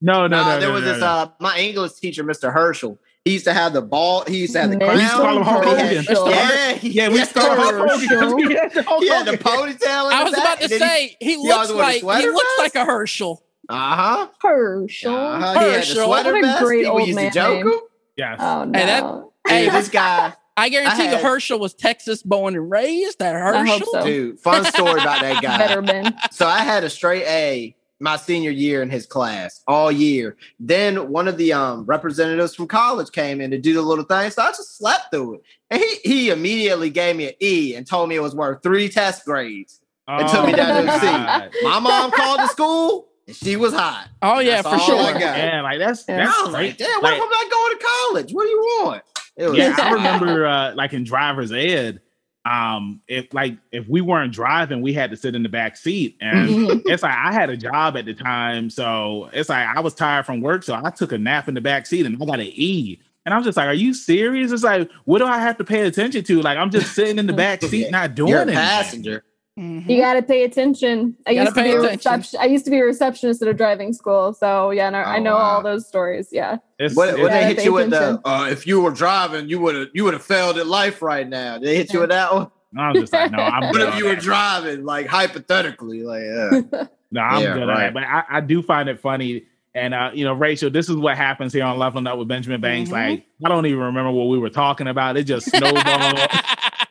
no, 0.00 0.26
no, 0.26 0.36
Nah, 0.36 0.54
no, 0.54 0.60
there 0.60 0.68
no, 0.68 0.74
was 0.74 0.84
no, 0.84 0.92
this 0.92 1.00
no. 1.00 1.06
uh 1.06 1.28
my 1.40 1.56
English 1.58 1.92
teacher, 1.94 2.24
Mr. 2.24 2.52
Herschel. 2.52 2.98
He 3.24 3.34
used 3.34 3.44
to 3.44 3.54
have 3.54 3.72
the 3.72 3.82
ball. 3.82 4.24
He 4.26 4.38
used 4.38 4.52
to 4.54 4.60
have 4.62 4.70
the 4.70 4.78
crown. 4.78 4.96
We 4.96 5.02
used 5.02 5.14
to 5.14 5.20
call 5.22 5.36
him 5.36 5.42
Hulk 5.44 5.62
but 5.64 5.88
he 5.88 5.94
had- 5.96 6.06
Hogan. 6.06 6.14
Mr. 6.16 6.30
Yeah, 6.30 6.72
he- 6.72 6.88
Yeah, 6.90 7.08
we 7.08 7.18
used 7.20 7.32
to 7.34 7.38
call 7.40 7.52
him 7.52 7.58
Hulk 7.88 8.02
Hogan 8.02 8.38
he 8.50 8.54
had 8.56 8.72
the 8.72 8.82
Hulk 8.82 9.02
He 9.02 9.08
had 9.08 9.26
the 9.26 9.38
ponytail. 9.38 10.12
I 10.12 10.24
was 10.24 10.32
about 10.32 10.58
to 10.58 10.64
and 10.64 10.72
he- 10.72 10.78
say 10.78 11.16
he 11.20 11.36
looks 11.36 11.70
like 11.70 12.00
he 12.02 12.28
looks 12.28 12.58
like 12.58 12.74
a 12.74 12.84
Herschel. 12.84 13.44
Uh-huh. 13.68 14.28
Herschel. 14.40 15.14
Uh-huh. 15.14 15.52
He 15.52 15.58
had 15.58 15.64
the 15.72 15.76
Herschel. 15.78 16.08
What 16.08 16.26
a 16.26 16.32
vest. 16.40 16.62
great 16.64 16.82
People 16.82 16.98
old 16.98 17.06
used 17.06 17.18
to 17.18 17.24
man 17.24 17.32
joke 17.32 17.54
name. 17.64 17.68
him. 17.68 17.80
Yes. 18.16 18.36
Oh 18.40 18.64
no. 18.64 18.78
Hey, 18.78 18.86
that- 18.86 19.24
Hey, 19.48 19.64
Hey, 19.64 19.70
this 19.70 19.88
guy, 19.88 20.32
I 20.56 20.68
guarantee 20.68 21.02
I 21.02 21.04
you 21.04 21.10
had- 21.16 21.22
Herschel 21.24 21.58
was 21.60 21.74
Texas 21.74 22.22
born 22.24 22.54
and 22.56 22.70
raised. 22.70 23.20
That 23.20 23.34
I 23.36 23.38
Herschel. 23.38 23.78
hope 23.78 23.84
so. 23.92 24.04
dude, 24.04 24.38
fun 24.40 24.64
story 24.64 25.00
about 25.00 25.20
that 25.20 25.40
guy. 25.42 25.58
Better 25.58 25.80
been. 25.82 26.12
So 26.32 26.46
I 26.48 26.58
had 26.60 26.82
a 26.84 26.90
straight 26.90 27.24
A 27.26 27.76
my 28.02 28.16
senior 28.16 28.50
year 28.50 28.82
in 28.82 28.90
his 28.90 29.06
class 29.06 29.62
all 29.68 29.90
year. 29.90 30.36
Then 30.60 31.08
one 31.10 31.28
of 31.28 31.36
the 31.38 31.52
um 31.52 31.84
representatives 31.86 32.54
from 32.54 32.66
college 32.68 33.10
came 33.12 33.40
in 33.40 33.50
to 33.52 33.58
do 33.58 33.72
the 33.74 33.82
little 33.82 34.04
thing. 34.04 34.30
So 34.30 34.42
I 34.42 34.48
just 34.50 34.76
slept 34.76 35.10
through 35.12 35.34
it. 35.36 35.42
And 35.70 35.80
he 35.80 35.96
he 36.04 36.30
immediately 36.30 36.90
gave 36.90 37.16
me 37.16 37.28
an 37.28 37.34
E 37.40 37.74
and 37.76 37.86
told 37.86 38.08
me 38.08 38.16
it 38.16 38.22
was 38.22 38.34
worth 38.34 38.62
three 38.62 38.88
test 38.88 39.24
grades. 39.24 39.80
and 40.08 40.28
took 40.28 40.46
me 40.46 40.52
down 40.52 40.80
to 40.80 40.86
the 40.86 40.92
Oh, 40.92 41.48
C. 41.52 41.64
My 41.68 41.78
mom 41.78 42.10
called 42.10 42.40
the 42.40 42.48
school 42.48 43.08
and 43.26 43.36
she 43.36 43.54
was 43.56 43.72
hot. 43.72 44.08
Oh 44.20 44.40
yeah, 44.40 44.62
That's 44.62 44.68
for 44.84 44.90
sure. 44.90 45.00
I 45.00 45.12
got. 45.12 45.20
Yeah, 45.38 45.62
like 45.62 45.78
that's 45.78 46.04
Yeah. 46.08 46.24
that's 46.26 46.38
I 46.38 46.42
was 46.42 46.54
great. 46.54 46.66
like, 46.70 46.76
damn, 46.78 46.90
what 47.00 47.02
Like, 47.04 47.14
if 47.18 47.22
I'm 47.22 47.30
not 47.30 47.50
going 47.50 47.78
to 47.78 47.84
college? 48.08 48.32
What 48.32 48.42
do 48.44 48.48
you 48.50 48.60
want? 48.82 49.02
It 49.36 49.46
was 49.46 49.56
yeah, 49.58 49.74
I 49.78 49.92
remember 49.92 50.44
uh, 50.46 50.74
like 50.74 50.92
in 50.92 51.04
driver's 51.04 51.52
ed, 51.52 52.00
um, 52.44 53.00
if 53.08 53.32
like 53.32 53.56
if 53.70 53.86
we 53.88 54.00
weren't 54.00 54.32
driving, 54.32 54.82
we 54.82 54.92
had 54.92 55.10
to 55.10 55.16
sit 55.16 55.34
in 55.34 55.42
the 55.42 55.48
back 55.48 55.76
seat, 55.76 56.16
and 56.20 56.48
Mhm. 56.48 56.82
it's 56.86 57.02
like 57.02 57.14
I 57.16 57.32
had 57.32 57.50
a 57.50 57.56
job 57.56 57.96
at 57.96 58.04
the 58.04 58.14
time, 58.14 58.68
so 58.70 59.30
it's 59.32 59.48
like 59.48 59.66
I 59.66 59.80
was 59.80 59.94
tired 59.94 60.26
from 60.26 60.40
work, 60.40 60.62
so 60.64 60.74
I 60.74 60.90
took 60.90 61.12
a 61.12 61.18
nap 61.18 61.48
in 61.48 61.54
the 61.54 61.60
back 61.60 61.86
seat, 61.86 62.04
and 62.06 62.20
I 62.20 62.26
got 62.26 62.40
an 62.40 62.46
E. 62.52 62.98
And 63.24 63.32
I'm 63.32 63.44
just 63.44 63.56
like, 63.56 63.68
are 63.68 63.72
you 63.74 63.94
serious? 63.94 64.50
It's 64.50 64.64
like, 64.64 64.90
what 65.04 65.18
do 65.20 65.26
I 65.26 65.38
have 65.38 65.56
to 65.58 65.64
pay 65.64 65.82
attention 65.86 66.24
to? 66.24 66.42
Like, 66.42 66.58
I'm 66.58 66.70
just 66.72 66.92
sitting 66.92 67.20
in 67.20 67.28
the 67.28 67.32
back 67.44 67.62
seat, 67.62 67.88
not 67.92 68.16
doing 68.16 68.30
You're 68.30 68.38
a 68.40 68.42
anything. 68.42 68.56
passenger. 68.58 69.22
Mhm. 69.58 69.86
You 69.88 70.00
gotta 70.00 70.22
pay 70.22 70.44
attention. 70.44 71.14
I 71.26 71.34
Gotta 71.34 71.44
used 71.44 71.54
to 71.56 71.60
pay 71.62 71.68
be 71.68 71.76
a 71.76 71.80
reception. 71.80 72.40
I 72.40 72.46
used 72.46 72.64
to 72.64 72.70
be 72.70 72.78
a 72.78 72.84
receptionist 72.84 73.42
at 73.42 73.48
a 73.48 73.52
driving 73.52 73.92
school, 73.92 74.32
so 74.32 74.70
yeah, 74.70 74.88
no, 74.88 74.98
I 75.00 75.18
Oh, 75.18 75.22
know 75.22 75.34
wow. 75.34 75.42
all 75.56 75.62
those 75.62 75.86
stories. 75.86 76.28
Yeah, 76.32 76.56
It's, 76.78 76.96
What, 76.96 77.18
what 77.18 77.32
they 77.32 77.44
hit 77.44 77.62
you 77.62 77.74
with 77.74 77.90
the 77.90 78.18
uh, 78.24 78.48
if 78.50 78.66
you 78.66 78.80
were 78.80 78.90
driving, 78.92 79.50
you 79.50 79.60
would 79.60 79.74
have 79.74 79.88
you 79.92 80.04
would 80.04 80.14
have 80.14 80.22
failed 80.24 80.56
at 80.56 80.66
life 80.66 81.02
right 81.02 81.28
now. 81.28 81.58
Did 81.58 81.68
they 81.68 81.76
hit 81.76 81.92
you 81.92 82.00
with 82.00 82.08
that 82.08 82.32
one? 82.32 82.50
I'm 82.78 82.94
just 82.94 83.12
like, 83.12 83.30
no, 83.30 83.38
I'm 83.40 83.62
What 83.70 83.82
if 83.82 83.98
you 83.98 84.06
were 84.06 84.14
that. 84.14 84.22
driving, 84.22 84.84
like 84.86 85.06
hypothetically, 85.06 86.02
like 86.02 86.22
uh, 86.24 86.86
No, 87.10 87.20
I'm 87.20 87.42
Yeah, 87.42 87.52
good 87.52 87.68
right. 87.68 87.82
at 87.82 87.88
it. 87.88 87.94
But 87.94 88.04
I, 88.04 88.22
I 88.30 88.40
do 88.40 88.62
find 88.62 88.88
it 88.88 88.98
funny. 89.00 89.44
And 89.74 89.92
uh, 89.92 90.10
you 90.14 90.24
know, 90.24 90.32
Rachel, 90.32 90.70
this 90.70 90.88
is 90.88 90.96
what 90.96 91.18
happens 91.18 91.52
here 91.52 91.64
on 91.64 91.78
Leveling 91.78 92.06
Up 92.06 92.16
with 92.18 92.28
Benjamin 92.28 92.62
Banks. 92.62 92.88
Mhm. 92.88 92.92
Like, 92.92 93.26
I 93.44 93.48
don't 93.50 93.66
even 93.66 93.80
remember 93.80 94.10
what 94.12 94.28
we 94.28 94.38
were 94.38 94.48
talking 94.50 94.86
about. 94.86 95.18
It 95.18 95.24
just 95.24 95.50
snowballed. 95.50 96.18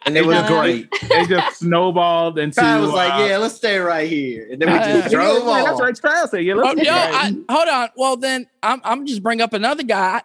and 0.05 0.17
it 0.17 0.25
was 0.25 0.37
Uh, 0.37 0.47
great. 0.47 0.87
it 0.91 1.29
just 1.29 1.59
snowballed 1.59 2.39
into. 2.39 2.61
I 2.61 2.79
was 2.79 2.91
like, 2.91 3.13
uh, 3.13 3.25
yeah, 3.27 3.37
let's 3.37 3.55
stay 3.55 3.77
right 3.79 4.09
here, 4.09 4.47
and 4.51 4.61
then 4.61 4.71
we 4.71 4.77
Uh, 4.77 4.83
just 4.83 5.03
yeah, 5.11 5.19
drove 5.19 5.43
yeah, 5.45 5.51
on. 5.51 5.63
That's 5.65 5.81
right, 5.81 5.95
Trail 5.95 6.27
said. 6.27 6.43
Yeah, 6.43 6.53
Oh, 6.53 6.57
let's 6.57 6.77
yo, 6.77 6.83
yeah. 6.83 7.11
I, 7.13 7.53
hold 7.53 7.67
on. 7.69 7.89
Well, 7.95 8.17
then 8.17 8.47
I'm 8.63 8.81
I'm 8.83 9.05
just 9.05 9.21
bring 9.23 9.41
up 9.41 9.53
another 9.53 9.83
guy, 9.83 10.21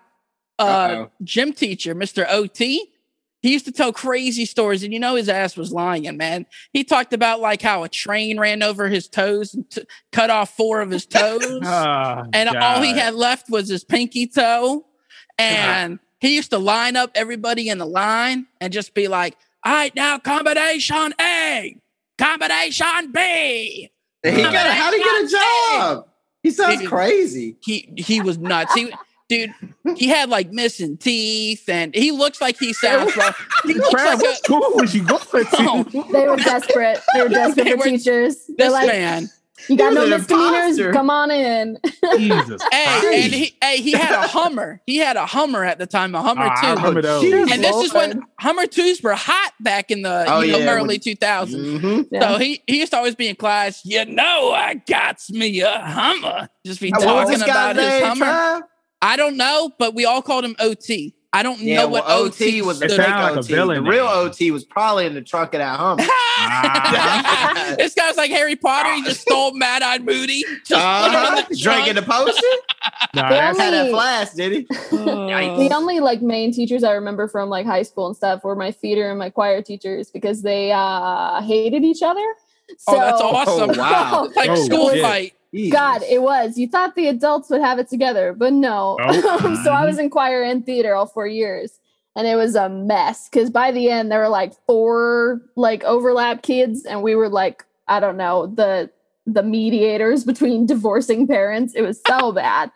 uh, 0.58 0.62
Uh-oh. 0.62 1.10
gym 1.24 1.52
teacher, 1.52 1.94
Mr. 1.94 2.26
OT. 2.28 2.92
He 3.42 3.52
used 3.52 3.66
to 3.66 3.72
tell 3.72 3.92
crazy 3.92 4.44
stories, 4.44 4.82
and 4.82 4.92
you 4.92 4.98
know 4.98 5.14
his 5.14 5.28
ass 5.28 5.56
was 5.56 5.70
lying, 5.72 6.16
man. 6.16 6.46
He 6.72 6.82
talked 6.82 7.12
about 7.12 7.38
like 7.40 7.62
how 7.62 7.84
a 7.84 7.88
train 7.88 8.40
ran 8.40 8.62
over 8.62 8.88
his 8.88 9.06
toes 9.08 9.54
and 9.54 9.70
t- 9.70 9.82
cut 10.10 10.30
off 10.30 10.56
four 10.56 10.80
of 10.80 10.90
his 10.90 11.06
toes, 11.06 11.42
Oh, 11.62 12.24
and 12.32 12.48
all 12.56 12.80
he 12.82 12.92
had 12.98 13.14
left 13.14 13.48
was 13.50 13.68
his 13.68 13.84
pinky 13.84 14.26
toe. 14.26 14.84
And 15.38 15.98
he 16.18 16.34
used 16.34 16.48
to 16.52 16.58
line 16.58 16.96
up 16.96 17.10
everybody 17.14 17.68
in 17.68 17.76
the 17.76 17.84
line 17.84 18.46
and 18.58 18.72
just 18.72 18.94
be 18.94 19.06
like, 19.06 19.36
"All 19.66 19.72
right, 19.72 19.94
now 19.94 20.18
combination 20.18 21.12
A, 21.20 21.76
combination 22.18 23.12
B." 23.12 23.90
And 24.24 24.36
he 24.36 24.42
got 24.42 24.54
how 24.74 24.90
did 24.90 25.00
he 25.00 25.04
get 25.04 25.24
a 25.24 25.28
job? 25.28 26.06
He 26.42 26.50
sounds 26.50 26.80
He- 26.80 26.86
crazy. 26.86 27.56
he 27.60 27.88
he 27.96 28.20
was 28.20 28.38
nuts. 28.38 28.72
He 28.74 28.92
dude, 29.28 29.52
he 29.96 30.08
had 30.08 30.28
like 30.30 30.52
missing 30.52 30.96
teeth, 30.96 31.68
and 31.68 31.94
he 31.94 32.12
looks 32.12 32.40
like 32.40 32.56
he 32.58 32.72
sounds 32.72 33.16
like 33.16 33.34
he 33.64 33.74
looks 33.74 33.90
Trail, 33.90 34.06
like 34.06 34.20
what 34.22 34.32
a, 34.32 34.36
school 34.36 34.70
was 34.74 34.94
you 34.94 35.02
going 35.04 35.20
Oh, 35.34 35.82
to? 35.84 36.04
they 36.12 36.28
were 36.28 36.36
desperate. 36.36 37.00
They 37.14 37.22
were 37.22 37.28
desperate 37.28 37.64
They 37.64 37.70
for 37.72 37.76
were- 37.78 37.84
teachers. 37.84 38.46
They're 38.46 38.68
this 38.68 38.72
like, 38.72 38.86
man. 38.86 39.28
You 39.68 39.76
got 39.76 39.90
He 39.90 39.94
no 39.94 40.06
misdemeanors. 40.08 40.78
imposter. 40.78 40.92
Come 40.92 41.10
on 41.10 41.30
in. 41.30 41.78
Jesus. 42.16 42.62
Hey, 42.72 43.24
and 43.24 43.32
he 43.32 43.56
hey 43.62 43.76
he 43.78 43.92
had 43.92 44.12
a 44.24 44.26
Hummer. 44.28 44.80
He 44.86 44.96
had 44.98 45.16
a 45.16 45.26
Hummer 45.26 45.64
at 45.64 45.78
the 45.78 45.86
time, 45.86 46.14
a 46.14 46.22
Hummer 46.22 46.44
Oh, 46.46 46.50
I 46.54 46.60
too. 46.60 46.76
remember 46.76 47.02
those. 47.02 47.24
jeez. 47.24 47.50
And 47.52 47.64
this 47.64 47.76
is 47.76 47.92
when 47.94 48.22
Hummer 48.38 48.66
twos 48.66 49.02
were 49.02 49.14
hot 49.14 49.52
back 49.60 49.90
in 49.90 50.02
the 50.02 50.24
Oh, 50.28 50.40
you 50.40 50.52
know, 50.52 50.58
yeah, 50.58 50.70
early 50.72 50.88
when- 50.94 51.00
two 51.00 51.14
thousands. 51.16 51.82
Mhm. 51.82 52.08
Yeah. 52.10 52.20
So 52.32 52.38
he, 52.38 52.62
he 52.66 52.78
used 52.80 52.92
to 52.92 52.98
always 52.98 53.14
be 53.14 53.28
in 53.28 53.36
class. 53.36 53.80
You 53.84 54.04
know, 54.04 54.52
I 54.52 54.74
got 54.74 55.20
me 55.30 55.60
a 55.62 55.80
Hummer. 55.80 56.48
Just 56.64 56.80
be 56.80 56.90
talking 56.90 57.42
about 57.42 57.76
his? 57.76 58.02
Hummer. 58.04 58.26
Trav? 58.26 58.62
I 59.02 59.16
don't 59.16 59.36
know, 59.36 59.70
but 59.78 59.94
we 59.94 60.04
all 60.04 60.22
called 60.22 60.44
him 60.44 60.56
OT. 60.58 61.14
I 61.32 61.42
don't 61.42 61.58
Yeah, 61.60 61.82
know 61.82 61.88
what 61.88 62.06
well, 62.06 62.20
OT, 62.22 62.44
OT 62.46 62.62
was 62.62 62.78
the 62.78 62.86
It 62.86 62.90
stood 62.92 63.04
fake 63.04 63.14
like 63.14 63.34
a 63.34 63.38
OT. 63.40 63.48
villain 63.54 63.84
The 63.84 63.90
real. 63.90 64.06
OT 64.06 64.50
was 64.52 64.64
probably 64.64 65.06
in 65.06 65.14
the 65.14 65.20
trunk 65.20 65.52
of 65.54 65.58
that 65.58 65.76
Hummer. 65.78 66.02
Ah. 66.08 67.74
this 67.78 67.94
guy's 67.94 68.16
like 68.16 68.30
Harry 68.30 68.56
Potter. 68.56 68.94
He 68.94 69.02
just 69.02 69.20
stole 69.20 69.52
Mad 69.52 69.82
Eyed 69.82 70.04
Moody. 70.04 70.42
Just 70.64 70.72
Uh-huh. 70.72 71.42
the 71.48 71.56
Drinking 71.62 71.94
the 71.96 72.02
potion. 72.02 72.34
No, 73.14 73.22
They 73.22 73.28
that's, 73.34 73.58
Had 73.58 73.72
that 73.74 73.80
only- 73.80 73.92
flash, 73.92 74.30
did 74.30 74.52
he? 74.52 74.60
the 74.90 75.70
only 75.74 76.00
like 76.00 76.22
main 76.22 76.52
teachers 76.52 76.84
I 76.84 76.92
remember 76.92 77.28
from 77.28 77.48
like 77.50 77.66
high 77.66 77.82
school 77.82 78.06
and 78.06 78.16
stuff 78.16 78.42
were 78.44 78.56
my 78.56 78.70
theater 78.70 79.10
and 79.10 79.18
my 79.18 79.28
choir 79.30 79.60
teachers 79.62 80.10
because 80.10 80.42
they 80.42 80.72
uh 80.72 81.42
hated 81.42 81.84
each 81.84 82.02
other. 82.02 82.24
So, 82.78 82.96
Oh, 82.96 83.00
that's 83.00 83.20
awesome. 83.20 83.70
Oh, 83.70 83.78
wow. 83.78 84.28
like 84.34 84.50
Oh, 84.50 84.54
school 84.64 84.90
shit. 84.90 85.02
fight. 85.02 85.32
God, 85.70 86.02
it 86.02 86.22
was. 86.22 86.58
You 86.58 86.68
thought 86.68 86.94
the 86.94 87.08
adults 87.08 87.50
would 87.50 87.60
have 87.62 87.78
it 87.78 87.88
together, 87.88 88.32
but 88.32 88.52
no. 88.52 88.98
Oh. 89.00 89.54
so 89.64 89.72
I 89.72 89.84
was 89.84 89.98
in 89.98 90.10
choir 90.10 90.42
and 90.42 90.64
theater 90.64 90.94
all 90.94 91.06
four 91.06 91.26
years, 91.26 91.78
and 92.14 92.26
it 92.26 92.36
was 92.36 92.54
a 92.54 92.68
mess. 92.68 93.28
Because 93.28 93.50
by 93.50 93.70
the 93.72 93.90
end, 93.90 94.10
there 94.10 94.18
were 94.20 94.28
like 94.28 94.52
four 94.66 95.40
like 95.56 95.82
overlap 95.84 96.42
kids, 96.42 96.84
and 96.84 97.02
we 97.02 97.14
were 97.14 97.28
like, 97.28 97.64
I 97.88 98.00
don't 98.00 98.16
know, 98.16 98.46
the 98.48 98.90
the 99.26 99.42
mediators 99.42 100.24
between 100.24 100.66
divorcing 100.74 101.26
parents. 101.26 101.74
It 101.74 101.82
was 101.82 102.00
so 102.02 102.32
bad. 102.32 102.70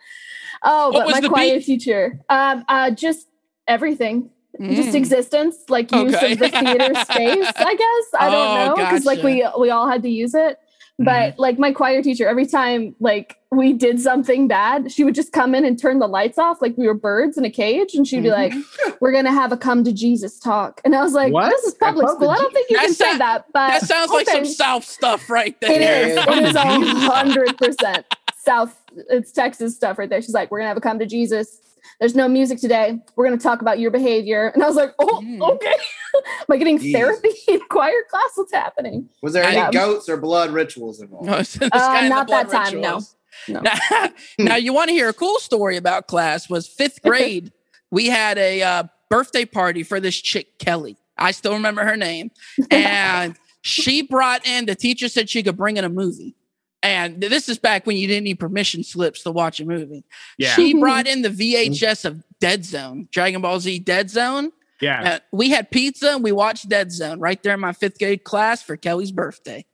Oh, 0.63 0.91
What 0.91 1.05
but 1.05 1.21
my 1.21 1.27
choir 1.27 1.55
beef? 1.57 1.65
teacher, 1.65 2.19
um, 2.29 2.65
uh, 2.67 2.91
just 2.91 3.27
everything 3.67 4.29
just 4.59 4.89
Mm. 4.89 4.95
existence, 4.95 5.55
like 5.69 5.91
use 5.93 6.13
Okay. 6.13 6.33
of 6.33 6.39
the 6.39 6.49
theater 6.49 6.93
space. 7.03 7.47
I 7.57 7.73
guess 7.75 8.21
I 8.21 8.27
Oh, 8.27 8.31
don't 8.31 8.53
know 8.53 8.75
because 8.85 9.05
like 9.05 9.23
we 9.23 9.47
we 9.57 9.69
all 9.69 9.87
had 9.89 10.03
to 10.03 10.09
use 10.09 10.35
it. 10.35 10.59
But 11.03 11.39
like 11.39 11.57
my 11.59 11.71
choir 11.71 12.01
teacher, 12.01 12.27
every 12.27 12.45
time 12.45 12.95
like 12.99 13.37
we 13.51 13.73
did 13.73 13.99
something 13.99 14.47
bad, 14.47 14.91
she 14.91 15.03
would 15.03 15.15
just 15.15 15.31
come 15.31 15.53
in 15.55 15.65
and 15.65 15.77
turn 15.79 15.99
the 15.99 16.07
lights 16.07 16.37
off, 16.37 16.61
like 16.61 16.77
we 16.77 16.87
were 16.87 16.93
birds 16.93 17.37
in 17.37 17.43
a 17.45 17.49
cage, 17.49 17.93
and 17.95 18.07
she'd 18.07 18.23
be 18.23 18.29
like, 18.31 18.53
"We're 19.01 19.11
gonna 19.11 19.31
have 19.31 19.51
a 19.51 19.57
come 19.57 19.83
to 19.83 19.91
Jesus 19.91 20.39
talk," 20.39 20.79
and 20.85 20.95
I 20.95 21.01
was 21.03 21.13
like, 21.13 21.33
What? 21.33 21.49
"This 21.49 21.63
is 21.65 21.73
public 21.75 22.07
come 22.07 22.15
school. 22.15 22.29
I 22.29 22.35
don't 22.37 22.53
think 22.53 22.69
you 22.69 22.77
That 22.77 22.85
can 22.85 22.93
say 22.93 23.17
that." 23.17 23.45
But 23.53 23.67
That 23.69 23.81
sounds 23.83 24.11
like 24.11 24.27
some. 24.27 24.45
South 24.45 24.85
stuff 24.85 25.29
right 25.29 25.59
there. 25.61 25.71
It 25.71 25.81
is. 25.81 26.17
It 26.17 26.43
is 26.43 26.55
a 26.55 26.59
Come 26.61 26.81
to 26.81 26.87
Jesus. 26.87 27.03
hundred 27.09 27.57
percent 27.57 28.05
South. 28.43 28.75
It's 29.09 29.31
Texas 29.31 29.75
stuff 29.75 29.97
right 29.99 30.09
there. 30.09 30.21
She's 30.21 30.33
like, 30.33 30.49
"We're 30.51 30.59
gonna 30.59 30.69
have 30.69 30.77
a 30.77 30.81
come 30.81 30.99
to 30.99 31.05
Jesus." 31.05 31.59
There's 31.99 32.15
no 32.15 32.27
music 32.27 32.59
today. 32.59 32.99
We're 33.15 33.25
gonna 33.25 33.37
talk 33.37 33.61
about 33.61 33.79
your 33.79 33.91
behavior, 33.91 34.47
and 34.53 34.63
I 34.63 34.67
was 34.67 34.75
like, 34.75 34.93
"Oh, 34.99 35.21
Mm. 35.23 35.41
okay." 35.53 35.73
Am 36.39 36.45
I 36.49 36.57
getting 36.57 36.79
Jeez. 36.79 36.93
therapy 36.93 37.29
in 37.47 37.59
choir 37.69 38.03
class? 38.09 38.29
What's 38.35 38.53
happening? 38.53 39.09
Was 39.21 39.33
there 39.33 39.43
any 39.43 39.55
Yeah. 39.57 39.71
goats 39.71 40.07
or 40.09 40.17
blood 40.17 40.51
rituals 40.51 41.01
involved? 41.01 41.25
No, 41.27 41.37
it's 41.39 41.61
Uh, 41.61 41.69
guy 41.69 41.99
in 42.03 42.03
the 42.05 42.09
not 42.15 42.27
that 42.27 42.49
blood 42.49 42.65
time, 42.69 42.81
no. 42.81 43.01
No. 43.47 43.61
Now, 43.61 44.09
now 44.39 44.55
you 44.55 44.73
want 44.73 44.89
to 44.89 44.93
hear 44.93 45.09
a 45.09 45.13
cool 45.13 45.39
story 45.39 45.77
about 45.77 46.07
class? 46.07 46.49
Was 46.49 46.67
fifth 46.67 47.01
grade. 47.01 47.51
we 47.89 48.07
had 48.07 48.37
a 48.37 48.61
uh, 48.61 48.83
birthday 49.09 49.45
party 49.45 49.83
for 49.83 49.99
this 49.99 50.15
chick 50.19 50.59
Kelly. 50.59 50.97
I 51.17 51.31
still 51.31 51.53
remember 51.53 51.83
her 51.85 51.95
name, 51.97 52.31
and 52.71 53.35
she 53.61 54.01
brought 54.01 54.45
in 54.45 54.65
the 54.65 54.75
teacher 54.75 55.07
said 55.07 55.29
she 55.29 55.43
could 55.43 55.55
bring 55.57 55.77
in 55.77 55.83
a 55.85 55.89
movie. 55.89 56.35
And 56.83 57.21
this 57.21 57.47
is 57.47 57.59
back 57.59 57.85
when 57.85 57.95
you 57.95 58.07
didn't 58.07 58.23
need 58.23 58.39
permission 58.39 58.83
slips 58.83 59.21
to 59.23 59.31
watch 59.31 59.59
a 59.59 59.65
movie. 59.65 60.03
Yeah. 60.39 60.53
She 60.55 60.73
brought 60.73 61.05
in 61.05 61.21
the 61.21 61.29
VHS 61.29 62.05
of 62.05 62.23
Dead 62.39 62.65
Zone, 62.65 63.07
Dragon 63.11 63.41
Ball 63.41 63.59
Z 63.59 63.79
Dead 63.79 64.09
Zone. 64.09 64.51
Yeah. 64.81 65.13
Uh, 65.15 65.19
we 65.31 65.49
had 65.49 65.71
pizza 65.71 66.11
and 66.11 66.23
we 66.23 66.31
watched 66.31 66.67
Dead 66.69 66.91
Zone 66.91 67.19
right 67.19 67.41
there 67.43 67.53
in 67.53 67.59
my 67.59 67.73
fifth 67.73 67.99
grade 67.99 68.23
class 68.23 68.61
for 68.63 68.75
Kelly's 68.77 69.11
birthday. 69.11 69.65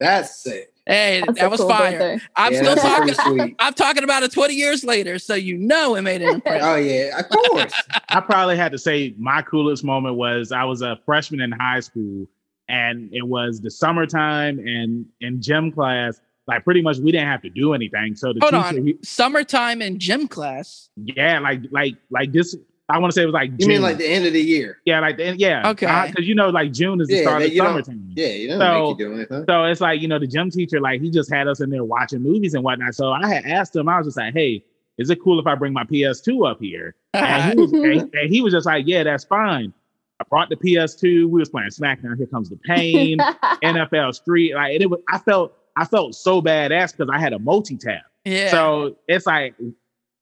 That's 0.00 0.42
sick. 0.42 0.68
Hey, 0.84 1.22
That's 1.24 1.38
that 1.38 1.50
was 1.50 1.60
cool 1.60 1.68
fire. 1.68 1.92
birthday. 1.96 2.24
I'm 2.34 2.52
yeah, 2.52 2.62
still 2.62 2.76
talking. 2.76 3.56
I'm 3.60 3.72
talking 3.74 4.02
about 4.02 4.24
it 4.24 4.32
20 4.32 4.52
years 4.54 4.82
later, 4.82 5.20
so 5.20 5.34
you 5.34 5.56
know 5.56 5.94
it 5.94 6.02
made 6.02 6.22
an 6.22 6.28
impression. 6.34 6.66
Oh 6.68 6.74
yeah, 6.74 7.20
of 7.20 7.28
course. 7.28 7.72
I 8.08 8.20
probably 8.20 8.56
had 8.56 8.72
to 8.72 8.78
say 8.78 9.14
my 9.16 9.42
coolest 9.42 9.84
moment 9.84 10.16
was 10.16 10.50
I 10.50 10.64
was 10.64 10.82
a 10.82 10.98
freshman 11.06 11.40
in 11.40 11.52
high 11.52 11.78
school 11.80 12.26
and 12.68 13.10
it 13.12 13.22
was 13.26 13.60
the 13.60 13.70
summertime 13.70 14.58
and 14.58 15.06
in 15.20 15.40
gym 15.40 15.70
class, 15.70 16.20
like 16.48 16.64
pretty 16.64 16.82
much 16.82 16.98
we 16.98 17.12
didn't 17.12 17.28
have 17.28 17.42
to 17.42 17.50
do 17.50 17.74
anything. 17.74 18.16
So 18.16 18.32
the 18.32 18.40
Hold 18.40 18.52
teacher, 18.54 18.78
on. 18.80 18.86
he- 18.86 18.98
Summertime 19.04 19.82
in 19.82 20.00
gym 20.00 20.26
class. 20.26 20.88
yeah, 20.96 21.38
like 21.38 21.60
like 21.70 21.94
like 22.10 22.32
this. 22.32 22.56
I 22.92 22.98
want 22.98 23.10
to 23.12 23.14
say 23.14 23.22
it 23.22 23.26
was 23.26 23.32
like 23.32 23.50
June. 23.50 23.58
You 23.60 23.68
mean 23.68 23.82
like 23.82 23.98
the 23.98 24.06
end 24.06 24.26
of 24.26 24.32
the 24.32 24.40
year? 24.42 24.78
yeah, 24.84 25.00
like 25.00 25.16
the, 25.16 25.24
end, 25.26 25.40
yeah, 25.40 25.68
Okay. 25.70 25.86
Uh, 25.86 26.06
because 26.08 26.26
you 26.28 26.34
know 26.34 26.50
like 26.50 26.72
June 26.72 27.00
is 27.00 27.08
the 27.08 27.16
Yeah, 27.16 27.22
start 27.22 27.42
of 27.42 27.52
you 27.52 27.58
don't- 27.62 27.84
summertime. 27.84 28.12
Yeah, 28.14 28.26
you 28.28 28.48
don't 28.48 28.58
So- 28.60 28.80
make 28.90 28.98
you 28.98 29.06
do 29.08 29.14
anything. 29.14 29.44
So 29.48 29.64
it's 29.64 29.80
like, 29.80 30.00
you 30.00 30.08
know, 30.08 30.18
the 30.18 30.26
gym 30.26 30.50
teacher, 30.50 30.80
like 30.80 31.00
he 31.00 31.10
just 31.10 31.32
had 31.32 31.48
us 31.48 31.60
in 31.60 31.70
there 31.70 31.84
watching 31.84 32.22
movies 32.22 32.54
and 32.54 32.62
whatnot. 32.62 32.94
So 32.94 33.10
I 33.12 33.26
had 33.26 33.44
asked 33.46 33.74
him, 33.74 33.88
I 33.88 33.98
was 33.98 34.06
just 34.06 34.16
like, 34.16 34.34
hey, 34.34 34.64
is 34.98 35.08
it 35.10 35.22
cool 35.22 35.40
if 35.40 35.46
I 35.46 35.54
bring 35.54 35.72
my 35.72 35.84
PS2 35.84 36.48
up 36.50 36.60
here? 36.60 36.94
And 37.14 37.52
he 37.54 37.58
was, 37.60 37.72
and, 37.72 38.14
and 38.14 38.30
he 38.30 38.40
was 38.42 38.52
just 38.52 38.66
like, 38.66 38.84
yeah, 38.86 39.02
that's 39.04 39.24
fine. 39.24 39.72
I 40.20 40.24
brought 40.28 40.50
the 40.50 40.56
PS2. 40.56 41.28
We 41.28 41.40
was 41.40 41.48
playing 41.48 41.70
SmackDown. 41.70 42.16
Here 42.16 42.26
comes 42.26 42.48
the 42.50 42.56
pain. 42.56 43.18
NFL 43.64 44.14
Street. 44.14 44.54
Like 44.54 44.74
and 44.74 44.82
it 44.82 44.90
was, 44.90 45.00
I 45.08 45.18
felt, 45.18 45.54
I 45.76 45.84
felt 45.84 46.14
so 46.14 46.42
badass 46.42 46.92
because 46.96 47.10
I 47.12 47.18
had 47.18 47.32
a 47.32 47.38
multi 47.38 47.76
tap. 47.76 48.02
yeah. 48.24 48.50
So 48.50 48.96
it's 49.08 49.26
like 49.26 49.54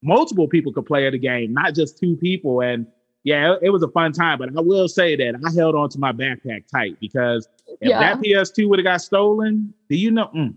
multiple 0.02 0.48
people 0.48 0.72
could 0.72 0.86
play 0.86 1.08
the 1.10 1.18
game, 1.18 1.52
not 1.52 1.74
just 1.74 1.98
two 1.98 2.16
people. 2.16 2.60
And 2.60 2.86
yeah, 3.24 3.52
it, 3.54 3.60
it 3.64 3.70
was 3.70 3.82
a 3.82 3.88
fun 3.88 4.12
time. 4.12 4.38
But 4.38 4.50
I 4.56 4.60
will 4.60 4.88
say 4.88 5.16
that 5.16 5.34
I 5.46 5.52
held 5.54 5.74
on 5.74 5.88
to 5.90 5.98
my 5.98 6.12
backpack 6.12 6.64
tight 6.72 6.98
because 7.00 7.48
if 7.80 7.88
Yeah. 7.90 7.98
that 8.00 8.20
PS2 8.20 8.68
would 8.68 8.78
have 8.78 8.84
got 8.84 9.00
stolen, 9.02 9.72
do 9.88 9.96
you 9.96 10.10
know? 10.10 10.30
mm, 10.34 10.54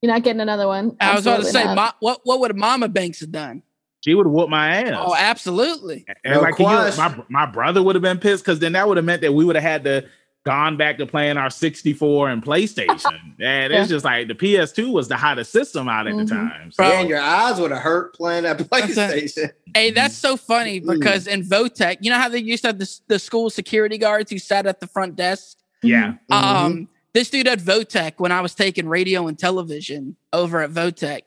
You're 0.00 0.12
not 0.12 0.22
getting 0.22 0.40
another 0.40 0.66
one. 0.66 0.96
I 1.00 1.14
was 1.14 1.26
about 1.26 1.40
to 1.40 1.46
say. 1.46 1.64
Ma- 1.74 1.92
what 2.00 2.20
what 2.24 2.40
would 2.40 2.56
Mama 2.56 2.88
Banks 2.88 3.20
have 3.20 3.32
done? 3.32 3.62
she 4.04 4.14
would 4.14 4.26
have 4.26 4.32
whooped 4.32 4.50
my 4.50 4.78
ass. 4.82 4.94
Oh, 4.98 5.14
absolutely. 5.16 6.04
and 6.24 6.34
No 6.34 6.40
like 6.40 6.58
you 6.58 6.64
know, 6.66 6.90
my 6.98 7.22
my 7.28 7.46
brother 7.46 7.80
would 7.82 7.94
have 7.94 8.02
been 8.02 8.18
pissed 8.18 8.44
because 8.44 8.58
then 8.58 8.72
that 8.72 8.88
would 8.88 8.96
have 8.96 9.06
meant 9.06 9.22
that 9.22 9.32
we 9.32 9.44
would 9.44 9.54
have 9.54 9.62
had 9.62 9.84
to 9.84 10.04
gone 10.44 10.76
back 10.76 10.98
to 10.98 11.06
playing 11.06 11.36
our 11.36 11.50
64 11.50 12.30
and 12.30 12.44
PlayStation. 12.44 13.04
and 13.40 13.72
Yeah. 13.72 13.80
it's 13.80 13.88
just 13.88 14.04
like 14.04 14.26
the 14.28 14.34
PS2 14.34 14.90
was 14.92 15.06
the 15.08 15.16
hottest 15.16 15.52
system 15.52 15.88
out 15.88 16.06
at 16.08 16.14
Mhm. 16.14 16.28
the 16.28 16.34
time. 16.34 16.72
So 16.72 16.76
Bro. 16.82 16.88
Yeah, 16.88 17.00
and 17.00 17.08
your 17.08 17.20
eyes 17.20 17.60
would 17.60 17.70
have 17.70 17.80
hurt 17.82 18.14
playing 18.14 18.42
that 18.42 18.58
That's 18.70 18.70
a- 18.70 18.94
PlayStation. 18.96 19.50
Hey, 19.74 19.90
that's 19.92 20.16
so 20.16 20.36
funny 20.36 20.80
Mm. 20.80 20.98
because 20.98 21.26
in 21.28 21.42
Votech, 21.44 21.98
you 22.00 22.10
know 22.10 22.18
how 22.18 22.28
they 22.28 22.38
used 22.40 22.62
to 22.64 22.68
have 22.70 22.78
the, 22.78 22.98
the 23.08 23.18
school 23.18 23.50
security 23.50 23.98
guards 23.98 24.30
who 24.32 24.38
sat 24.38 24.66
at 24.66 24.80
the 24.80 24.86
front 24.86 25.16
desk? 25.16 25.58
yeah. 25.82 26.14
Mhm. 26.30 26.34
Um, 26.42 26.88
this 27.12 27.28
dude 27.30 27.46
at 27.46 27.58
Votech, 27.60 28.14
when 28.18 28.32
I 28.32 28.40
was 28.40 28.54
taking 28.54 28.88
radio 28.88 29.26
and 29.28 29.38
television 29.38 30.16
over 30.32 30.60
at 30.62 30.70
Votech, 30.70 31.22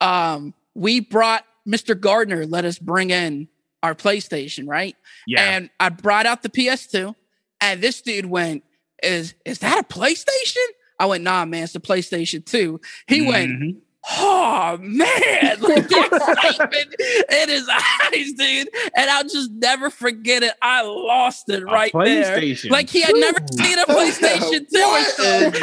um, 0.00 0.52
we 0.74 1.00
brought 1.00 1.44
Mr. 1.66 1.98
Gardner, 1.98 2.44
let 2.44 2.64
us 2.64 2.78
bring 2.78 3.10
in 3.10 3.48
our 3.82 3.94
PlayStation, 3.94 4.66
right? 4.68 4.96
Yeah. 5.26 5.42
And 5.56 5.70
I 5.80 5.88
brought 5.90 6.26
out 6.26 6.42
the 6.42 6.48
PS2, 6.48 7.14
and 7.62 7.80
this 7.80 8.02
dude 8.02 8.26
went, 8.26 8.62
Is 9.02 9.34
is 9.46 9.60
that 9.60 9.78
a 9.78 9.84
PlayStation? 9.84 10.66
I 10.98 11.06
went, 11.06 11.24
nah, 11.24 11.44
man, 11.46 11.64
it's 11.64 11.72
the 11.72 11.80
PlayStation 11.80 12.44
2. 12.44 12.80
He 13.08 13.26
went, 13.26 13.50
Mhm. 13.50 13.76
oh 14.20 14.76
man, 14.80 15.06
like 15.60 15.88
the 15.88 16.08
excitement 16.12 16.94
in 17.32 17.48
his 17.48 17.68
eyes, 18.12 18.32
dude. 18.34 18.68
And 18.94 19.10
I'll 19.10 19.24
just 19.24 19.50
never 19.52 19.90
forget 19.90 20.42
it. 20.42 20.52
I 20.62 20.82
lost 20.82 21.48
it 21.48 21.64
right 21.64 21.90
there. 21.92 22.40
Like 22.70 22.88
he 22.90 23.00
had 23.00 23.14
never 23.16 23.38
seen 23.52 23.78
a 23.78 23.84
PlayStation 23.86 24.68
2 24.68 24.78
or 24.78 24.86
What 24.88 25.06
so. 25.16 25.50
He 25.50 25.60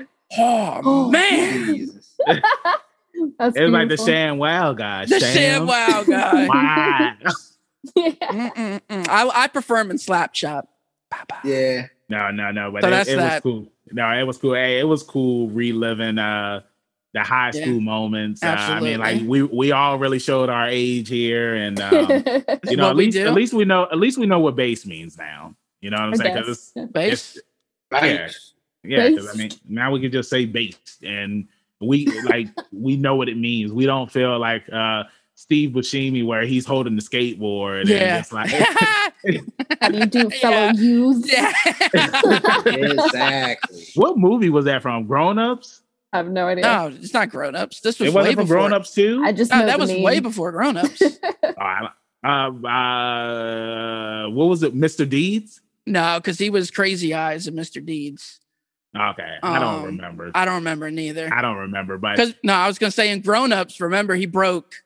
went, 0.00 0.08
oh 0.38 1.10
man, 1.10 1.88
That's 3.38 3.56
it 3.56 3.62
was 3.64 3.72
like 3.72 3.88
the 3.88 3.96
beautiful. 3.96 4.06
Sham 4.06 4.38
Wow 4.38 4.72
guy. 4.74 5.06
the 5.06 5.16
ShamWow 5.16 6.06
guy. 6.08 6.46
Wow. 6.46 7.14
Yeah. 7.96 8.78
I, 9.08 9.30
I 9.34 9.46
prefer 9.48 9.78
him 9.78 9.90
in 9.90 9.98
Slap 9.98 10.34
Chop. 10.34 10.68
Bye-bye. 11.10 11.40
Yeah. 11.44 11.86
No, 12.08 12.30
no, 12.30 12.50
no. 12.50 12.70
But 12.70 12.82
So 12.82 12.88
it, 12.90 13.08
it 13.08 13.16
was 13.16 13.40
cool. 13.42 13.66
No, 13.92 14.10
it 14.18 14.22
was 14.24 14.38
cool. 14.38 14.54
Hey, 14.54 14.78
it 14.80 14.84
was 14.84 15.02
cool 15.02 15.48
reliving 15.50 16.18
uh 16.18 16.60
the 17.14 17.20
high 17.22 17.50
Yeah. 17.54 17.62
school 17.62 17.80
moments. 17.80 18.42
Uh, 18.42 18.48
I 18.58 18.80
mean, 18.80 18.98
like 18.98 19.22
we 19.26 19.42
we 19.42 19.72
all 19.72 19.98
really 19.98 20.18
showed 20.18 20.50
our 20.50 20.68
age 20.68 21.08
here, 21.08 21.54
and 21.54 21.80
um, 21.80 22.10
you 22.68 22.76
know, 22.76 22.90
at 22.90 22.96
least 22.96 23.16
do. 23.16 23.26
at 23.26 23.32
least 23.34 23.54
we 23.54 23.64
know 23.64 23.84
at 23.90 23.98
least 23.98 24.18
we 24.18 24.26
know 24.26 24.40
what 24.40 24.56
base 24.56 24.84
means 24.84 25.16
now. 25.16 25.54
You 25.80 25.90
know 25.90 25.96
what 25.96 26.04
I'm 26.04 26.14
I 26.14 26.16
saying? 26.16 26.34
Because 26.36 26.72
Yeah. 26.76 26.84
Base. 26.86 27.38
Yeah. 27.92 28.28
yeah, 28.84 29.10
'cause, 29.16 29.28
I 29.32 29.36
mean, 29.38 29.50
now 29.68 29.90
we 29.90 30.00
can 30.00 30.12
just 30.12 30.28
say 30.28 30.44
base, 30.44 30.76
and 31.02 31.48
we 31.80 32.06
like 32.22 32.48
we 32.72 32.96
know 32.96 33.16
what 33.16 33.28
it 33.30 33.36
means. 33.38 33.72
We 33.72 33.86
don't 33.86 34.10
feel 34.10 34.38
like 34.38 34.64
uh 34.70 35.04
Steve 35.40 35.70
Buscemi 35.70 36.26
where 36.26 36.42
he's 36.42 36.66
holding 36.66 36.96
the 36.96 37.00
skateboard 37.02 37.82
and 37.82 37.90
Yeah. 37.90 38.18
just 38.18 38.32
like 38.32 38.50
How 38.50 39.88
do 39.88 39.98
you 39.98 40.06
do, 40.06 40.30
fellow 40.42 40.56
Yeah. 40.56 40.72
youth? 40.72 41.24
yeah. 41.32 41.52
Exactly. 42.66 43.86
what 43.94 44.18
movie 44.18 44.50
was 44.50 44.64
that 44.64 44.82
from? 44.82 45.06
Grown 45.06 45.38
Ups? 45.38 45.82
I 46.12 46.16
have 46.18 46.28
no 46.30 46.48
idea. 46.48 46.64
no, 46.64 46.88
it's 46.88 47.12
not 47.14 47.28
grown 47.28 47.54
ups. 47.54 47.80
This 47.80 48.00
was 48.00 48.08
It 48.08 48.10
way 48.14 48.22
wasn't 48.22 48.34
from 48.36 48.44
before. 48.46 48.56
Grown 48.56 48.72
Ups 48.72 48.94
too. 48.94 49.22
I 49.24 49.30
just 49.32 49.50
No, 49.52 49.64
that 49.64 49.78
was 49.78 49.90
name. 49.90 50.02
way 50.02 50.18
before 50.20 50.50
grown 50.52 50.76
ups. 50.76 51.02
Oh, 51.02 51.52
I- 51.60 51.88
uh, 52.24 52.50
uh, 52.66 54.30
what 54.30 54.46
was 54.46 54.62
it, 54.64 54.74
Mr. 54.74 55.08
Deeds? 55.08 55.60
no, 55.86 56.18
because 56.18 56.36
he 56.38 56.50
was 56.50 56.70
crazy 56.72 57.14
eyes 57.14 57.46
and 57.46 57.56
Mr. 57.56 57.84
Deeds. 57.84 58.40
Okay, 58.96 59.36
I 59.42 59.58
don't 59.60 59.74
Um, 59.80 59.84
remember. 59.84 60.30
I 60.34 60.44
don't 60.44 60.56
remember 60.56 60.90
neither. 60.90 61.32
I 61.32 61.42
don't 61.42 61.58
remember, 61.58 61.96
but 61.98 62.16
Because 62.16 62.34
no, 62.42 62.54
I 62.54 62.66
was 62.66 62.78
gonna 62.78 62.90
say 62.90 63.10
in 63.10 63.20
grown 63.20 63.52
ups, 63.52 63.80
remember 63.80 64.14
he 64.16 64.26
broke 64.26 64.82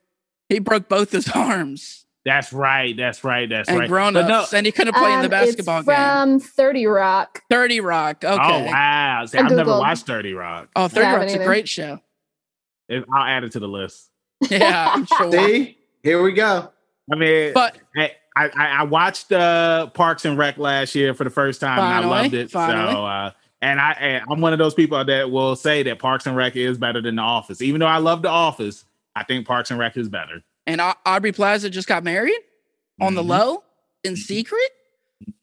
he 0.52 0.58
broke 0.60 0.88
both 0.88 1.10
his 1.12 1.28
arms 1.34 1.98
that's 2.24 2.52
right. 2.52 2.96
That's 2.96 3.24
right. 3.24 3.48
That's 3.48 3.68
and 3.68 3.80
right. 3.80 3.88
grown 3.88 4.12
But 4.12 4.30
ups, 4.30 4.52
no- 4.52 4.56
and 4.58 4.64
he 4.64 4.70
couldn't 4.70 4.94
play 4.94 5.12
in 5.12 5.18
the 5.22 5.24
Um, 5.24 5.30
basketball 5.30 5.78
it's 5.80 5.88
game. 5.88 5.96
from 5.96 6.38
30 6.38 6.86
Rock. 6.86 7.42
30 7.50 7.80
Rock. 7.80 8.22
Okay. 8.22 8.32
Oh 8.40 8.64
wow! 8.64 9.24
See, 9.26 9.38
I 9.38 9.42
I've 9.44 9.50
never 9.50 9.72
watched 9.76 10.06
Thirty 10.06 10.32
Rock. 10.32 10.68
Oh, 10.76 10.86
30 10.86 11.00
Yeah, 11.00 11.12
I 11.12 11.16
Rock's 11.16 11.34
a 11.34 11.38
great 11.44 11.68
show. 11.68 11.98
It- 12.88 13.04
I'll 13.12 13.24
add 13.24 13.42
it 13.42 13.50
to 13.52 13.58
the 13.58 13.66
list. 13.66 14.08
Yeah, 14.50 15.04
sure. 15.04 15.32
See, 15.32 15.78
here 16.04 16.22
we 16.22 16.30
go. 16.32 16.70
I 17.12 17.16
mean, 17.16 17.54
But 17.54 17.78
I, 17.96 18.12
I 18.36 18.48
I 18.54 18.82
watched 18.84 19.32
uh, 19.32 19.88
Parks 19.88 20.24
and 20.24 20.38
Rec 20.38 20.58
last 20.58 20.94
year 20.94 21.14
for 21.14 21.24
the 21.24 21.30
first 21.30 21.60
time, 21.60 21.80
and 21.80 22.04
I 22.04 22.08
loved 22.08 22.34
it. 22.34 22.52
finally. 22.52 22.92
So, 22.92 23.04
uh, 23.04 23.30
and 23.62 23.80
I 23.80 23.92
and 23.98 24.24
I'm 24.30 24.40
one 24.40 24.52
of 24.52 24.60
those 24.60 24.74
people 24.74 25.04
that 25.04 25.28
will 25.28 25.56
say 25.56 25.82
that 25.82 25.98
Parks 25.98 26.26
and 26.26 26.36
Rec 26.36 26.54
is 26.54 26.78
better 26.78 27.02
than 27.02 27.16
The 27.16 27.22
Office, 27.22 27.60
even 27.62 27.80
though 27.80 27.86
I 27.86 27.98
love 27.98 28.22
The 28.22 28.28
Office. 28.28 28.84
I 29.16 29.24
think 29.24 29.46
Parks 29.46 29.70
and 29.70 29.78
Rec 29.78 29.96
is 29.96 30.08
better. 30.08 30.42
and 30.66 30.80
Au- 30.80 30.94
Aubrey 31.04 31.32
Plaza 31.32 31.68
just 31.70 31.88
got 31.88 32.04
married 32.04 32.38
on 33.00 33.14
the 33.14 33.22
Mhm. 33.22 33.28
low 33.28 33.64
in 34.04 34.16
secret. 34.16 34.70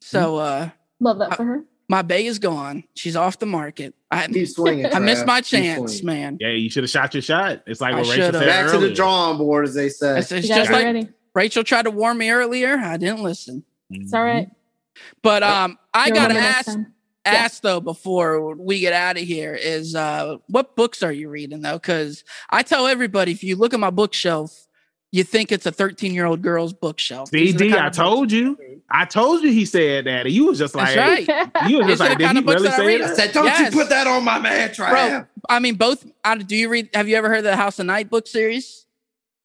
So 0.02 0.38
uh 0.38 0.70
Love 1.00 1.20
that 1.20 1.36
for 1.38 1.44
her. 1.46 1.64
my 1.88 2.02
bay 2.02 2.26
is 2.26 2.40
gone. 2.40 2.84
She's 2.96 3.16
off 3.16 3.40
the 3.40 3.46
market. 3.46 3.94
I 4.12 4.28
Keep 4.28 4.48
swinging. 4.48 4.86
I 4.94 5.00
missed 5.00 5.26
my 5.26 5.42
chance, 5.42 6.02
man. 6.04 6.38
Yeah, 6.40 6.50
you 6.50 6.70
should 6.70 6.84
have 6.84 6.90
shot 6.90 7.14
your 7.14 7.22
shot. 7.22 7.64
It's 7.68 7.80
like 7.82 7.94
I 7.94 7.98
what 7.98 8.10
Rachel 8.10 8.26
should've. 8.28 8.42
said 8.42 8.48
Back 8.48 8.72
to 8.72 8.78
the 8.80 8.94
drawing 8.94 9.38
board, 9.38 9.66
as 9.68 9.74
they 9.76 9.90
say. 9.90 10.20
It's, 10.20 10.32
it's 10.32 10.48
You 10.48 10.56
just 10.56 10.72
like 10.72 10.84
ready. 10.86 11.10
Rachel 11.36 11.64
tried 11.64 11.84
to 11.84 11.92
warn 11.92 12.18
me 12.18 12.30
earlier. 12.32 12.76
I 12.78 12.98
didn't 12.98 13.22
listen. 13.24 13.64
It's 13.92 14.14
all 14.14 14.24
right. 14.24 14.50
But 15.22 15.44
um 15.44 15.78
I 15.94 16.08
You'll 16.08 16.16
gotta 16.16 16.36
ask 16.40 16.66
time. 16.66 16.94
Ask 17.26 17.62
though 17.62 17.80
before 17.80 18.56
we 18.56 18.80
get 18.80 18.94
out 18.94 19.18
of 19.18 19.24
here 19.24 19.54
is 19.54 19.94
uh 19.96 20.38
what 20.48 20.76
books 20.76 21.04
are 21.04 21.12
you 21.12 21.30
reading 21.30 21.62
though 21.62 21.78
because 21.78 22.24
i 22.50 22.64
tell 22.64 22.88
everybody 22.88 23.32
if 23.32 23.44
you 23.44 23.56
look 23.56 23.74
at 23.74 23.80
my 23.80 23.90
bookshelf 23.90 24.68
you 25.12 25.24
think 25.24 25.52
it's 25.52 25.66
a 25.66 25.72
13 25.72 26.14
year 26.14 26.26
old 26.26 26.42
girl's 26.42 26.72
bookshelf 26.74 27.30
These 27.32 27.56
are 27.56 27.58
the 27.58 27.64
CD, 27.66 27.78
I 27.78 27.90
told 27.90 28.32
you. 28.32 28.58
I 28.92 29.06
told 29.06 29.42
you 29.42 29.52
he 29.52 29.66
said 29.66 30.06
that. 30.06 30.26
And 30.28 30.34
you 30.34 30.46
was 30.46 30.60
just 30.60 30.76
like, 30.76 30.96
that's 30.96 31.28
right 31.28 31.52
you 31.70 31.80
was 31.80 31.88
just 31.88 32.00
like, 32.00 32.18
did 32.18 32.26
kind 32.26 32.38
he 32.38 32.44
really 32.44 32.68
that 32.68 32.78
say 32.78 32.86
read. 32.88 33.02
I 33.02 33.14
said, 33.16 33.32
don't 33.34 33.46
Yes. 33.46 33.74
you 33.74 33.80
put 33.80 33.90
that 33.90 34.06
on 34.08 34.24
my 34.24 34.40
man, 34.40 34.70
Trav. 34.70 34.90
bro 34.90 35.26
i 35.50 35.60
mean 35.60 35.76
both 35.76 36.06
do 36.46 36.56
you 36.56 36.70
read 36.70 36.90
have 36.94 37.08
you 37.08 37.16
ever 37.16 37.28
heard 37.28 37.40
of 37.40 37.44
the 37.46 37.56
house 37.56 37.80
of 37.80 37.86
night 37.88 38.10
book 38.10 38.28
series 38.28 38.86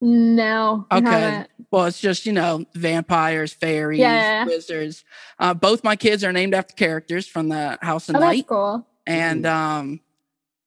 No. 0.00 0.86
I 0.90 0.98
Okay. 0.98 1.46
Haven't. 1.74 1.78
well 1.78 1.86
it's 1.86 2.00
just 2.00 2.26
you 2.26 2.32
know 2.32 2.64
vampires 2.74 3.52
fairies 3.52 4.00
Yeah. 4.00 4.44
wizards 4.46 5.04
uh, 5.38 5.54
both 5.54 5.82
my 5.84 5.96
kids 5.96 6.24
are 6.24 6.32
named 6.32 6.54
after 6.54 6.74
characters 6.74 7.26
from 7.26 7.48
the 7.48 7.78
house 7.82 8.08
of 8.08 8.16
Oh, 8.16 8.20
that's 8.20 8.36
night 8.36 8.46
cool. 8.46 8.86
and 9.06 9.44
um 9.46 10.00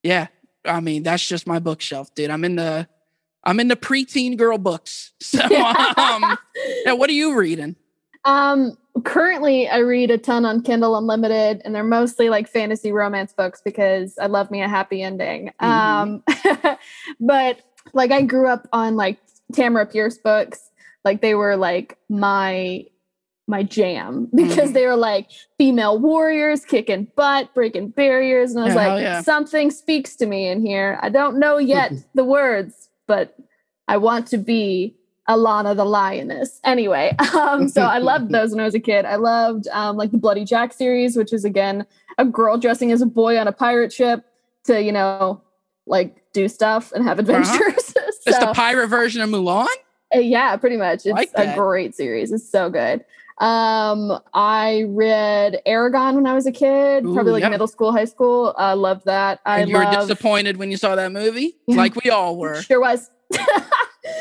yeah 0.02 0.28
i 0.64 0.80
mean 0.80 1.02
that's 1.02 1.26
just 1.26 1.46
my 1.46 1.58
bookshelf 1.58 2.14
dude 2.14 2.30
i'm 2.30 2.44
in 2.44 2.56
the 2.56 2.86
i'm 3.44 3.58
in 3.60 3.68
the 3.68 3.76
preteen 3.76 4.36
girl 4.36 4.58
books 4.58 5.12
so 5.20 5.40
um 5.96 6.36
yeah 6.84 6.92
what 6.92 7.08
are 7.10 7.14
you 7.14 7.36
reading 7.38 7.76
Um, 8.24 8.76
currently, 9.04 9.68
I 9.68 9.78
read 9.78 10.10
a 10.10 10.18
ton 10.18 10.44
on 10.44 10.60
Kindle 10.62 10.96
Unlimited, 10.98 11.62
and 11.64 11.72
they're 11.74 11.84
mostly 11.84 12.28
like 12.28 12.48
fantasy 12.48 12.90
romance 12.92 13.32
books 13.32 13.62
because 13.64 14.18
I 14.18 14.26
love 14.26 14.50
me 14.50 14.60
a 14.60 14.68
happy 14.68 15.02
ending. 15.02 15.52
Um, 15.60 16.24
but 17.20 17.60
like 17.94 18.10
I 18.10 18.22
grew 18.22 18.48
up 18.48 18.66
on 18.72 18.96
like 18.96 19.18
Tamora 19.54 19.90
Pierce 19.90 20.18
books, 20.18 20.67
like 21.08 21.20
they 21.22 21.34
were 21.34 21.56
like 21.56 21.96
my 22.08 22.84
my 23.46 23.62
jam 23.62 24.28
because 24.34 24.70
Mhm. 24.70 24.74
they 24.74 24.86
were 24.86 24.96
like 25.10 25.26
female 25.56 25.98
warriors 25.98 26.64
kicking 26.66 27.06
butt, 27.16 27.52
breaking 27.54 27.88
barriers, 27.90 28.50
and 28.52 28.60
I 28.60 28.64
was 28.66 28.74
Yeah, 28.74 28.86
like, 28.94 29.02
yeah. 29.02 29.20
something 29.22 29.70
speaks 29.70 30.16
to 30.16 30.26
me 30.26 30.48
in 30.52 30.58
here. 30.64 30.98
I 31.02 31.08
don't 31.08 31.38
know 31.38 31.56
yet 31.56 31.92
the 32.14 32.24
words, 32.24 32.90
but 33.06 33.34
I 33.88 33.96
want 33.96 34.26
to 34.28 34.38
be 34.38 34.94
Alanna 35.30 35.74
the 35.74 35.84
lioness. 35.86 36.60
Anyway, 36.64 37.16
um, 37.34 37.68
so 37.68 37.82
I 37.82 37.98
loved 37.98 38.30
those 38.36 38.50
when 38.50 38.60
I 38.60 38.64
was 38.64 38.74
a 38.74 38.80
kid. 38.80 39.06
I 39.06 39.16
loved 39.16 39.66
um, 39.68 39.96
like 39.96 40.10
the 40.10 40.18
Bloody 40.18 40.44
Jack 40.44 40.72
series, 40.74 41.16
which 41.16 41.32
is 41.32 41.44
again 41.46 41.86
a 42.18 42.24
girl 42.26 42.58
dressing 42.58 42.92
as 42.92 43.00
a 43.00 43.06
boy 43.06 43.38
on 43.38 43.48
a 43.48 43.52
pirate 43.52 43.92
ship 43.94 44.24
to 44.64 44.82
you 44.82 44.92
know 44.92 45.40
like 45.86 46.10
do 46.34 46.48
stuff 46.48 46.92
and 46.92 47.02
have 47.02 47.18
adventures. 47.18 47.94
It's 48.26 48.38
so, 48.38 48.46
the 48.46 48.52
pirate 48.52 48.88
version 48.88 49.22
of 49.22 49.30
Mulan. 49.30 49.68
Uh, 50.14 50.18
yeah, 50.20 50.56
pretty 50.56 50.76
much. 50.76 51.04
It's 51.06 51.08
Like 51.12 51.30
a 51.34 51.54
great 51.54 51.94
series. 51.94 52.32
It's 52.32 52.48
so 52.50 52.70
good. 52.70 53.04
Um, 53.38 54.18
I 54.34 54.84
read 54.88 55.60
Eragon 55.66 56.14
when 56.16 56.26
I 56.26 56.34
was 56.34 56.46
a 56.46 56.52
kid, 56.52 57.04
Ooh, 57.04 57.14
probably 57.14 57.32
like 57.32 57.42
yeah. 57.42 57.50
middle 57.50 57.68
school, 57.68 57.92
high 57.92 58.04
school. 58.06 58.52
I 58.58 58.72
loved 58.72 59.04
that. 59.04 59.40
I 59.46 59.60
And 59.60 59.70
you 59.70 59.76
were 59.76 59.84
disappointed 59.84 60.56
when 60.56 60.70
you 60.72 60.76
saw 60.76 60.96
that 60.96 61.12
movie, 61.12 61.56
Yeah. 61.66 61.76
like 61.76 61.94
we 62.02 62.10
all 62.10 62.36
were. 62.36 62.60
Sure 62.62 62.80
was. 62.80 63.10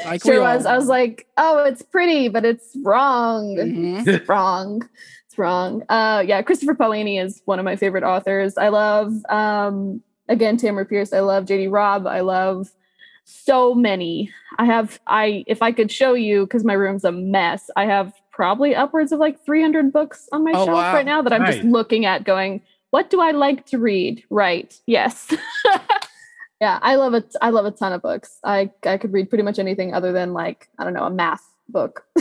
Like 0.06 0.22
sure 0.22 0.42
was. 0.42 0.66
I 0.66 0.76
was 0.76 0.88
like, 0.88 1.28
oh, 1.38 1.64
it's 1.64 1.82
pretty, 1.82 2.28
but 2.28 2.44
it's 2.44 2.76
wrong. 2.84 3.56
Mhm. 3.56 4.06
It's 4.06 4.28
wrong. 4.28 4.88
It's 5.26 5.38
wrong. 5.38 5.82
Uh, 5.88 6.24
yeah, 6.28 6.42
Christopher 6.42 6.76
Paolini 6.76 7.24
is 7.24 7.42
one 7.46 7.58
of 7.58 7.64
my 7.66 7.78
favorite 7.78 8.04
authors. 8.04 8.58
I 8.58 8.68
love, 8.68 9.14
um, 9.30 10.02
again, 10.28 10.58
Tamora 10.58 10.88
Pierce. 10.90 11.14
I 11.14 11.22
love 11.22 11.46
JD 11.46 11.72
Robb. 11.72 12.06
I 12.06 12.20
love 12.20 12.70
so 13.32 13.76
many. 13.76 14.32
I 14.58 14.66
have, 14.66 15.00
I, 15.08 15.44
if 15.48 15.62
I 15.62 15.74
could 15.74 15.92
show 15.92 16.14
you, 16.14 16.46
because 16.46 16.64
my 16.64 16.74
room's 16.74 17.04
a 17.04 17.12
mess, 17.12 17.70
I 17.76 17.86
have 17.86 18.14
probably 18.32 18.74
upwards 18.74 19.12
of 19.12 19.20
like 19.20 19.44
300 19.46 19.92
books 19.92 20.30
on 20.32 20.46
my 20.46 20.52
Oh, 20.52 20.66
shelf 20.66 20.78
wow. 20.78 20.94
right 20.94 21.06
now 21.06 21.22
that 21.22 21.34
I'm 21.34 21.46
just 21.46 21.64
looking 21.64 22.06
at 22.06 22.24
going, 22.24 22.62
what 22.92 23.10
do 23.10 23.20
I 23.20 23.32
like 23.32 23.66
to 23.68 23.80
read? 23.80 24.24
Right. 24.30 24.74
Yes. 24.86 25.28
yeah, 26.62 26.80
I 26.82 26.96
love 26.96 27.14
it. 27.16 27.36
I 27.42 27.50
love 27.50 27.66
a 27.66 27.72
ton 27.72 27.92
of 27.92 28.02
books. 28.02 28.40
I, 28.46 28.72
I 28.86 28.98
could 28.98 29.12
read 29.12 29.30
pretty 29.30 29.44
much 29.44 29.60
anything 29.60 29.94
other 29.94 30.14
than 30.14 30.32
like, 30.34 30.70
I 30.80 30.86
don't 30.86 30.94
know, 30.94 31.04
a 31.06 31.10
math 31.12 31.46
book. 31.70 32.06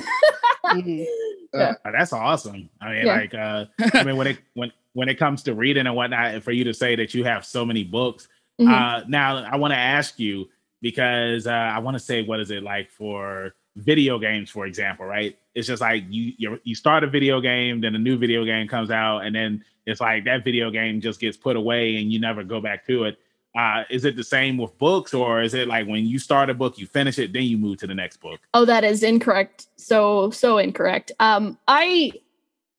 Mhm. 0.67 1.07
Uh, 1.55 1.75
that's 1.93 2.13
awesome. 2.13 2.69
I 2.81 2.91
mean, 2.93 3.07
Yeah. 3.07 3.15
like, 3.15 3.33
uh, 3.35 3.67
I 3.95 4.03
mean, 4.03 4.17
when 4.17 4.27
it 4.27 4.39
when 4.55 4.73
when 4.95 5.09
it 5.09 5.15
comes 5.15 5.45
to 5.45 5.55
reading 5.55 5.87
and 5.87 5.95
whatnot, 5.95 6.43
for 6.43 6.51
you 6.51 6.65
to 6.65 6.75
say 6.75 6.97
that 6.97 7.15
you 7.15 7.23
have 7.23 7.47
so 7.47 7.65
many 7.65 7.85
books. 7.85 8.27
Mhm. 8.61 8.69
Uh, 8.69 9.05
now, 9.07 9.37
I 9.45 9.55
want 9.57 9.73
to 9.73 9.79
ask 9.79 10.19
you 10.19 10.49
because 10.81 11.47
uh, 11.47 11.51
I 11.51 11.79
want 11.79 11.95
to 11.97 11.99
say, 11.99 12.23
what 12.23 12.41
is 12.41 12.51
it 12.51 12.63
like 12.63 12.91
for 12.91 13.55
video 13.77 14.19
games, 14.19 14.51
for 14.51 14.67
example? 14.67 15.07
Right? 15.07 15.39
It's 15.55 15.67
just 15.67 15.81
like 15.81 16.05
you 16.09 16.33
you 16.37 16.61
you 16.65 16.75
start 16.75 17.05
a 17.05 17.07
video 17.07 17.41
game, 17.41 17.81
then 17.81 17.95
a 17.95 17.99
new 17.99 18.17
video 18.17 18.45
game 18.45 18.69
comes 18.69 18.91
out, 18.91 19.21
and 19.21 19.35
then 19.35 19.65
it's 19.87 20.01
like 20.01 20.25
that 20.25 20.45
video 20.45 20.71
game 20.71 21.01
just 21.01 21.21
gets 21.21 21.37
put 21.37 21.57
away, 21.57 21.97
and 21.97 22.13
you 22.13 22.21
never 22.21 22.45
go 22.45 22.61
back 22.61 22.87
to 22.87 23.05
it. 23.05 23.19
Uh, 23.57 23.85
is 23.89 24.05
it 24.05 24.17
the 24.17 24.25
same 24.25 24.59
with 24.59 24.77
books, 24.77 25.15
or 25.15 25.41
is 25.41 25.55
it 25.55 25.67
like 25.67 25.87
when 25.87 26.05
you 26.05 26.19
start 26.19 26.51
a 26.51 26.55
book, 26.55 26.79
you 26.79 26.87
finish 26.87 27.19
it, 27.19 27.33
then 27.33 27.45
you 27.45 27.57
move 27.57 27.79
to 27.79 27.87
the 27.87 27.95
next 27.95 28.19
book? 28.19 28.41
Oh, 28.53 28.67
that 28.67 28.85
is 28.85 29.03
incorrect. 29.03 29.69
So 29.77 30.31
so 30.31 30.59
incorrect. 30.59 31.13
Um, 31.21 31.59
I 31.67 32.13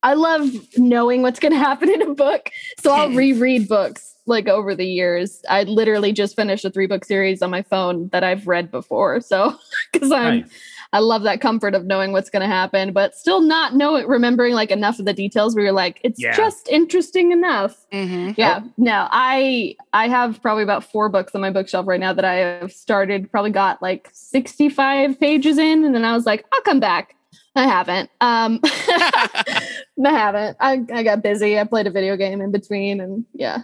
I 0.04 0.14
love 0.14 0.50
knowing 0.78 1.24
what's 1.24 1.40
going 1.40 1.52
to 1.54 1.58
happen 1.58 1.90
in 1.90 2.04
a 2.04 2.14
book, 2.14 2.52
so 2.80 2.92
I'll 2.92 3.10
reread 3.16 3.68
books 3.68 4.17
like 4.28 4.48
over 4.48 4.76
the 4.76 4.86
years. 4.86 5.42
I 5.50 5.64
literally 5.64 6.12
just 6.12 6.36
finished 6.36 6.66
a 6.66 6.70
three 6.70 6.88
book 6.88 7.06
series 7.06 7.42
on 7.42 7.50
my 7.50 7.62
phone 7.64 8.10
that 8.10 8.24
I've 8.24 8.48
read 8.48 8.70
before. 8.72 9.20
So 9.28 9.56
because 9.92 10.12
I'm 10.12 10.40
Nice. 10.42 10.50
I 10.94 11.00
love 11.00 11.24
that 11.24 11.42
comfort 11.42 11.76
of 11.76 11.86
knowing 11.86 12.14
what's 12.14 12.30
going 12.30 12.42
to 12.42 12.48
happen, 12.48 12.94
but 12.94 13.14
still 13.14 13.42
not 13.42 13.76
know 13.76 13.98
it, 13.98 14.08
remembering 14.08 14.54
like 14.54 14.72
enough 14.72 15.00
of 15.00 15.06
the 15.06 15.12
details 15.14 15.54
where 15.54 15.66
you're 15.66 15.74
like, 15.74 16.00
it's 16.04 16.22
Yeah. 16.22 16.36
just 16.36 16.70
interesting 16.70 17.34
enough. 17.34 17.86
Mhm. 17.92 18.36
Yeah, 18.38 18.62
no, 18.78 19.08
I 19.12 19.76
I 19.92 20.08
have 20.08 20.42
probably 20.42 20.64
about 20.64 20.86
four 20.86 21.10
books 21.10 21.36
on 21.36 21.42
my 21.42 21.50
bookshelf 21.52 21.88
right 21.88 22.00
now 22.00 22.14
that 22.14 22.24
I 22.24 22.36
have 22.36 22.72
started. 22.72 23.30
Probably 23.30 23.52
got 23.52 23.82
like 23.82 24.10
sixty 24.14 24.70
five 24.70 25.20
pages 25.20 25.58
in, 25.58 25.84
and 25.84 25.94
then 25.94 26.06
I 26.06 26.14
was 26.14 26.26
like, 26.26 26.46
I'll 26.54 26.62
come 26.62 26.80
back. 26.80 27.16
I 27.56 27.64
haven't. 27.68 28.10
Um, 28.22 28.62
I 28.64 29.62
haven't. 30.06 30.58
I 30.60 30.84
I 30.94 31.04
got 31.04 31.22
busy. 31.22 31.60
I 31.60 31.64
played 31.66 31.88
a 31.88 31.92
video 31.92 32.16
game 32.16 32.40
in 32.42 32.52
between, 32.52 33.02
and 33.02 33.26
yeah. 33.34 33.64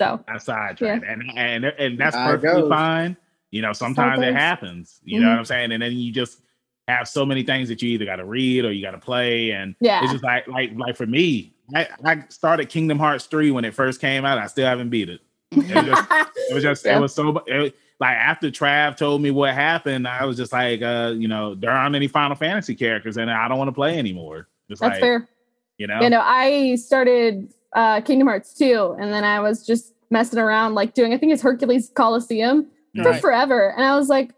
So 0.00 0.24
That's 0.26 0.46
sidetracked, 0.46 1.04
and 1.06 1.22
and 1.36 1.64
and 1.66 1.98
that's 1.98 2.16
How 2.16 2.22
it 2.22 2.36
perfectly 2.40 2.62
goes. 2.62 2.68
fine. 2.70 3.16
You 3.50 3.60
know, 3.60 3.74
sometimes 3.74 4.22
it 4.22 4.34
happens. 4.34 4.98
You 5.04 5.20
know 5.20 5.26
Mhm. 5.26 5.30
what 5.32 5.38
I'm 5.40 5.44
saying, 5.44 5.72
and 5.72 5.82
then 5.82 5.92
you 5.92 6.10
just 6.10 6.40
have 6.88 7.06
so 7.06 7.26
many 7.26 7.42
things 7.42 7.68
that 7.68 7.82
you 7.82 7.90
either 7.90 8.06
got 8.06 8.16
to 8.16 8.24
read 8.24 8.64
or 8.64 8.72
you 8.72 8.82
got 8.82 8.92
to 8.92 8.98
play, 8.98 9.50
and 9.50 9.74
yeah, 9.80 10.02
it's 10.02 10.10
just 10.12 10.24
like 10.24 10.48
like 10.48 10.70
like 10.74 10.96
for 10.96 11.04
me, 11.06 11.52
I, 11.74 11.86
I 12.02 12.24
started 12.30 12.70
Kingdom 12.70 12.98
Hearts 12.98 13.26
three 13.26 13.50
when 13.50 13.66
it 13.66 13.74
first 13.74 14.00
came 14.00 14.24
out. 14.24 14.38
I 14.38 14.46
still 14.46 14.66
haven't 14.66 14.88
beat 14.88 15.10
it. 15.10 15.20
It 15.52 15.58
was 15.58 15.84
just, 15.84 16.04
it 16.50 16.54
was 16.54 16.62
just 16.62 16.84
Yeah. 16.86 16.96
it 16.96 17.00
was 17.00 17.14
so 17.14 17.42
it, 17.46 17.74
like 17.98 18.16
after 18.16 18.50
Trav 18.50 18.96
told 18.96 19.20
me 19.20 19.30
what 19.30 19.52
happened, 19.52 20.08
I 20.08 20.24
was 20.24 20.38
just 20.38 20.52
like, 20.52 20.80
uh, 20.80 21.12
you 21.14 21.28
know, 21.28 21.54
there 21.54 21.70
aren't 21.72 21.94
any 21.94 22.08
Final 22.08 22.36
Fantasy 22.36 22.74
characters, 22.74 23.18
and 23.18 23.30
I 23.30 23.48
don't 23.48 23.58
want 23.58 23.68
to 23.68 23.72
play 23.72 23.98
anymore. 23.98 24.48
It's 24.70 24.80
that's 24.80 24.92
like, 24.94 25.00
fair. 25.00 25.28
you 25.76 25.86
know, 25.88 26.00
You 26.00 26.08
know, 26.08 26.22
I 26.24 26.76
started 26.76 27.52
uh, 27.74 28.00
Kingdom 28.00 28.28
Hearts 28.28 28.52
2, 28.54 28.96
and 29.00 29.12
then 29.12 29.24
I 29.24 29.40
was 29.40 29.66
just 29.66 29.94
messing 30.10 30.38
around, 30.38 30.74
like 30.74 30.94
doing, 30.94 31.12
I 31.14 31.18
think 31.18 31.32
it's 31.32 31.42
Hercules 31.42 31.90
Coliseum 31.94 32.66
for 32.96 33.10
Right. 33.12 33.20
forever. 33.20 33.72
And 33.76 33.84
I 33.84 33.96
was 33.96 34.08
like, 34.08 34.32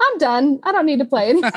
I'm 0.00 0.18
done. 0.18 0.58
I 0.62 0.72
don't 0.72 0.86
need 0.86 0.98
to 1.00 1.04
play 1.04 1.30
anymore. 1.30 1.50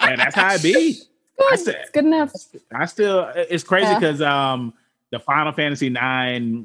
and 0.00 0.20
that's 0.20 0.34
how 0.34 0.54
it 0.54 0.62
be. 0.62 0.98
I 1.40 1.56
Good. 1.56 1.68
It's 1.74 1.90
good 1.90 2.04
enough. 2.04 2.32
I 2.74 2.84
still 2.84 3.30
it's 3.34 3.64
crazy 3.64 3.88
Yeah. 3.88 3.98
because 3.98 4.20
um 4.20 4.74
the 5.10 5.18
Final 5.18 5.52
Fantasy 5.52 5.86
IX 5.86 5.96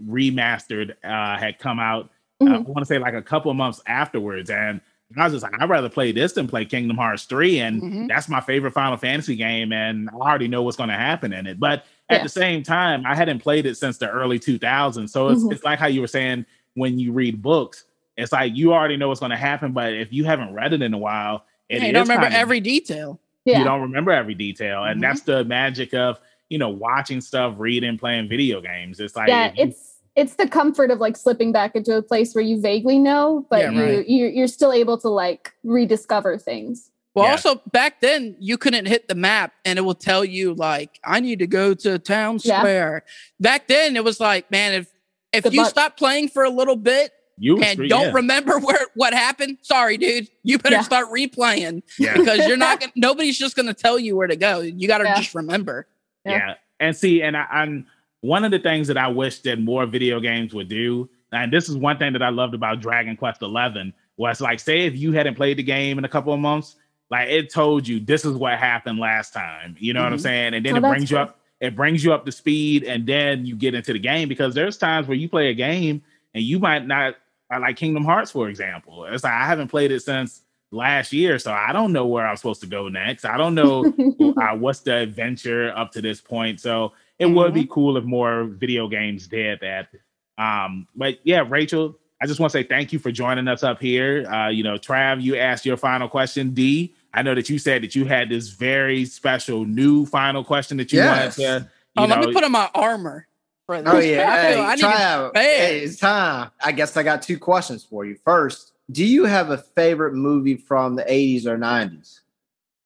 remastered 0.09 0.91
uh 1.03 1.37
had 1.37 1.59
come 1.59 1.79
out 1.79 2.09
uh, 2.41 2.45
I 2.45 2.47
Mhm. 2.57 2.65
want 2.65 2.79
to 2.79 2.85
say 2.85 2.99
like 2.99 3.13
a 3.13 3.21
couple 3.21 3.49
of 3.49 3.55
months 3.57 3.81
afterwards 3.87 4.49
and 4.49 4.81
I 5.17 5.23
was 5.23 5.33
just 5.33 5.43
like 5.43 5.53
I'd 5.61 5.69
rather 5.69 5.87
play 5.87 6.11
this 6.11 6.33
than 6.33 6.47
play 6.47 6.65
Kingdom 6.65 6.97
Hearts 6.97 7.23
3 7.23 7.59
and 7.59 7.81
Mhm. 7.81 8.07
that's 8.09 8.27
my 8.27 8.41
favorite 8.41 8.71
Final 8.73 8.97
Fantasy 8.97 9.37
game 9.37 9.71
and 9.71 10.09
I 10.09 10.13
already 10.15 10.49
know 10.49 10.61
what's 10.63 10.75
going 10.77 10.89
to 10.89 10.95
happen 10.95 11.31
in 11.31 11.47
it 11.47 11.57
but 11.59 11.85
at 12.09 12.17
Yeah. 12.19 12.23
the 12.23 12.29
same 12.29 12.63
time 12.63 13.03
I 13.05 13.15
hadn't 13.15 13.39
played 13.39 13.65
it 13.65 13.75
since 13.77 13.97
the 13.97 14.09
early 14.09 14.39
2000s 14.39 15.11
so 15.11 15.29
it's 15.29 15.43
Mhm. 15.43 15.51
it's 15.53 15.63
like 15.63 15.79
how 15.79 15.87
you 15.87 16.01
were 16.01 16.07
saying 16.07 16.45
when 16.75 16.99
you 16.99 17.11
read 17.11 17.41
books 17.41 17.85
it's 18.17 18.31
like 18.31 18.55
you 18.55 18.73
already 18.73 18.95
know 18.97 19.07
what's 19.09 19.19
going 19.19 19.31
to 19.31 19.35
happen 19.37 19.71
but 19.71 19.93
if 19.93 20.11
you 20.13 20.23
haven't 20.23 20.53
read 20.53 20.73
it 20.73 20.81
in 20.81 20.93
a 20.93 20.97
while 20.97 21.45
it 21.69 21.79
Yeah, 21.81 21.87
you 21.87 21.93
don't 21.93 22.03
remember 22.03 22.25
kinda- 22.27 22.37
every 22.37 22.59
detail. 22.59 23.19
Yeah. 23.45 23.59
you 23.59 23.63
don't 23.63 23.81
remember 23.81 24.11
every 24.11 24.33
detail 24.35 24.83
and 24.85 24.97
Mhm. 24.99 25.01
that's 25.01 25.21
the 25.21 25.43
magic 25.45 25.93
of 25.93 26.19
you 26.49 26.57
know 26.57 26.69
watching 26.69 27.21
stuff 27.21 27.55
reading 27.57 27.97
playing 27.97 28.27
video 28.29 28.61
games 28.61 28.99
it's 28.99 29.15
like 29.15 29.27
yeah, 29.29 29.51
you- 29.55 29.63
it's 29.63 29.91
it's 30.15 30.35
the 30.35 30.47
comfort 30.47 30.91
of 30.91 30.99
like 30.99 31.17
slipping 31.17 31.51
back 31.51 31.75
into 31.75 31.97
a 31.97 32.01
place 32.01 32.33
where 32.33 32.41
you 32.43 32.57
vaguely 32.61 32.97
know, 32.97 33.45
but 33.49 33.59
Yeah, 33.59 33.69
you, 33.71 33.83
right. 33.83 34.07
you 34.07 34.27
you're 34.27 34.47
still 34.47 34.71
able 34.71 34.97
to 34.99 35.09
like 35.09 35.51
rediscover 35.65 36.37
things. 36.37 36.89
Well, 37.15 37.25
Yeah. 37.25 37.31
also 37.31 37.61
back 37.71 38.01
then 38.01 38.35
you 38.39 38.57
couldn't 38.57 38.85
hit 38.87 39.07
the 39.07 39.15
map 39.15 39.53
and 39.63 39.79
it 39.79 39.81
will 39.83 39.95
tell 39.95 40.23
you 40.25 40.53
like 40.53 40.99
I 41.03 41.19
need 41.21 41.39
to 41.39 41.47
go 41.47 41.73
to 41.73 41.97
town 41.97 42.39
Yeah. 42.43 42.59
square. 42.59 43.03
Back 43.39 43.67
then 43.67 43.95
it 43.95 44.03
was 44.03 44.19
like, 44.19 44.51
man, 44.51 44.73
if 44.73 44.87
if 45.33 45.43
Good 45.43 45.53
you 45.53 45.61
luck. 45.61 45.69
stop 45.69 45.97
playing 45.97 46.29
for 46.29 46.43
a 46.43 46.49
little 46.49 46.75
bit 46.75 47.11
you 47.37 47.57
and 47.61 47.73
screw- 47.77 47.87
don't 47.87 48.07
yeah, 48.07 48.11
remember 48.13 48.59
where 48.59 48.79
what 48.95 49.13
happened, 49.13 49.57
sorry, 49.61 49.97
dude, 49.97 50.27
you 50.43 50.57
better 50.57 50.75
Yeah. 50.75 50.81
start 50.81 51.09
replaying 51.11 51.83
yeah, 51.99 52.13
because 52.17 52.47
you're 52.47 52.55
not 52.57 52.79
gonna, 52.81 52.91
nobody's 52.95 53.37
just 53.37 53.55
gonna 53.55 53.73
tell 53.73 53.97
you 53.97 54.15
where 54.15 54.27
to 54.27 54.35
go. 54.35 54.59
You 54.61 54.87
got 54.87 54.99
to 54.99 55.05
Yeah. 55.05 55.15
just 55.15 55.33
remember. 55.35 55.87
Yeah. 56.25 56.31
yeah. 56.37 56.53
and 56.79 56.95
see 56.95 57.21
and 57.21 57.37
I, 57.37 57.45
i'm 57.51 57.85
one 58.21 58.43
of 58.43 58.49
the 58.51 58.57
things 58.59 58.87
that 58.87 58.97
i 58.97 59.07
wish 59.07 59.39
that 59.43 59.59
more 59.59 59.85
video 59.85 60.19
games 60.19 60.53
would 60.55 60.67
do 60.67 61.07
and 61.31 61.53
this 61.53 61.69
is 61.69 61.77
one 61.77 61.97
thing 61.99 62.13
that 62.13 62.23
i 62.23 62.29
loved 62.29 62.55
about 62.55 62.81
dragon 62.81 63.15
quest 63.15 63.41
11 63.43 63.93
was 64.17 64.41
like 64.41 64.59
say 64.59 64.81
if 64.87 64.97
you 64.97 65.11
hadn't 65.11 65.35
played 65.35 65.57
the 65.57 65.63
game 65.63 65.97
in 65.99 66.03
a 66.03 66.09
couple 66.09 66.33
of 66.33 66.39
months 66.39 66.75
like 67.09 67.29
it 67.29 67.51
told 67.51 67.87
you 67.87 67.99
this 67.99 68.25
is 68.25 68.33
what 68.35 68.57
happened 68.57 68.99
last 68.99 69.33
time 69.33 69.75
you 69.79 69.93
know 69.93 70.03
what 70.03 70.11
i'm 70.11 70.17
Mhm. 70.17 70.21
saying 70.21 70.53
and 70.53 70.65
then 70.65 70.73
Oh, 70.75 70.77
it 70.77 70.81
brings 70.81 71.11
you 71.11 71.17
up 71.17 71.39
it 71.61 71.75
brings 71.75 72.03
you 72.03 72.13
up 72.13 72.25
to 72.25 72.31
speed 72.31 72.83
and 72.83 73.05
then 73.07 73.45
you 73.45 73.55
get 73.55 73.73
into 73.73 73.93
the 73.93 73.99
game 73.99 74.27
because 74.27 74.53
there's 74.53 74.77
times 74.77 75.07
where 75.07 75.17
you 75.17 75.29
play 75.29 75.49
a 75.49 75.53
game 75.53 76.01
and 76.33 76.43
you 76.43 76.59
might 76.59 76.85
not 76.85 77.15
like 77.61 77.77
Kingdom 77.77 78.03
Hearts, 78.03 78.31
for 78.31 78.49
example. 78.49 79.05
It's 79.05 79.23
like 79.23 79.31
I 79.33 79.45
haven't 79.45 79.69
played 79.69 79.91
it 79.91 80.01
since 80.01 80.41
last 80.71 81.13
year, 81.13 81.39
so 81.39 81.53
I 81.53 81.71
don't 81.71 81.93
know 81.93 82.07
where 82.07 82.27
I'm 82.27 82.35
supposed 82.35 82.59
to 82.61 82.67
go 82.67 82.89
next. 82.89 83.23
I 83.23 83.37
don't 83.37 83.55
know 83.55 83.85
uh, 84.19 84.55
what's 84.57 84.79
the 84.81 84.95
adventure 84.97 85.71
up 85.77 85.91
to 85.93 86.01
this 86.01 86.19
point. 86.19 86.59
So 86.59 86.91
it 87.19 87.27
would 87.27 87.53
be 87.53 87.65
cool 87.67 87.95
if 87.97 88.03
more 88.03 88.45
video 88.45 88.87
games 88.89 89.27
did 89.27 89.59
that. 89.61 89.89
Um, 90.37 90.87
but 90.95 91.19
yeah, 91.23 91.45
Rachel, 91.47 91.97
I 92.21 92.27
just 92.27 92.39
want 92.39 92.51
to 92.53 92.57
say 92.59 92.63
thank 92.63 92.93
you 92.93 92.99
for 92.99 93.11
joining 93.11 93.47
us 93.47 93.63
up 93.63 93.79
here. 93.81 94.25
Uh, 94.27 94.47
you 94.49 94.63
know, 94.63 94.75
Trav, 94.77 95.21
you 95.21 95.35
asked 95.35 95.65
your 95.65 95.77
final 95.77 96.07
question. 96.07 96.51
D, 96.51 96.93
I 97.13 97.21
know 97.21 97.35
that 97.35 97.49
you 97.49 97.59
said 97.59 97.83
that 97.83 97.93
you 97.95 98.05
had 98.05 98.29
this 98.29 98.49
very 98.49 99.05
special 99.05 99.65
new 99.65 100.05
final 100.05 100.43
question 100.43 100.77
that 100.77 100.91
you 100.93 100.99
Yes. 100.99 101.37
wanted 101.37 101.59
to. 101.61 101.69
Oh, 101.97 102.03
You 102.03 102.09
let 102.09 102.21
know, 102.21 102.27
me 102.27 102.33
put 102.33 102.43
on 102.43 102.51
my 102.51 102.69
armor 102.73 103.27
for 103.65 103.81
this. 103.81 103.93
Oh 103.93 103.99
yeah, 103.99 104.31
I, 104.31 104.37
hey, 104.41 104.59
I 104.61 104.75
need 104.75 104.81
try 104.81 105.03
out. 105.03 105.33
bad. 105.33 105.41
Hey, 105.45 105.79
it's 105.81 105.97
time. 105.97 106.51
I 106.63 106.71
guess 106.71 106.95
I 106.95 107.03
got 107.03 107.21
two 107.21 107.37
questions 107.37 107.83
for 107.83 108.05
you. 108.05 108.15
First, 108.23 108.73
do 108.91 109.03
you 109.05 109.25
have 109.25 109.49
a 109.49 109.57
favorite 109.57 110.13
movie 110.13 110.55
from 110.55 110.95
the 110.95 111.03
80s 111.03 111.45
or 111.45 111.57
90s? 111.57 112.21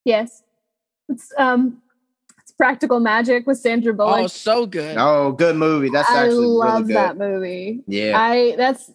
Yes. 0.05 0.43
It's 1.07 1.31
um 1.37 1.81
it's 2.41 2.51
practical 2.51 2.99
magic 2.99 3.45
with 3.47 3.57
Sandra 3.59 3.93
Bullock. 3.93 4.11
Oh, 4.13 4.15
Bullock. 4.17 4.31
so 4.31 4.65
good. 4.65 4.97
Oh, 4.97 5.31
good 5.33 5.55
movie. 5.55 5.89
That's 5.89 6.09
actually. 6.09 6.21
I 6.21 6.25
actually 6.27 6.47
love 6.47 6.81
really 6.83 6.93
that 6.93 7.17
movie. 7.17 7.83
Yeah. 7.87 8.19
I 8.19 8.55
that's 8.55 8.91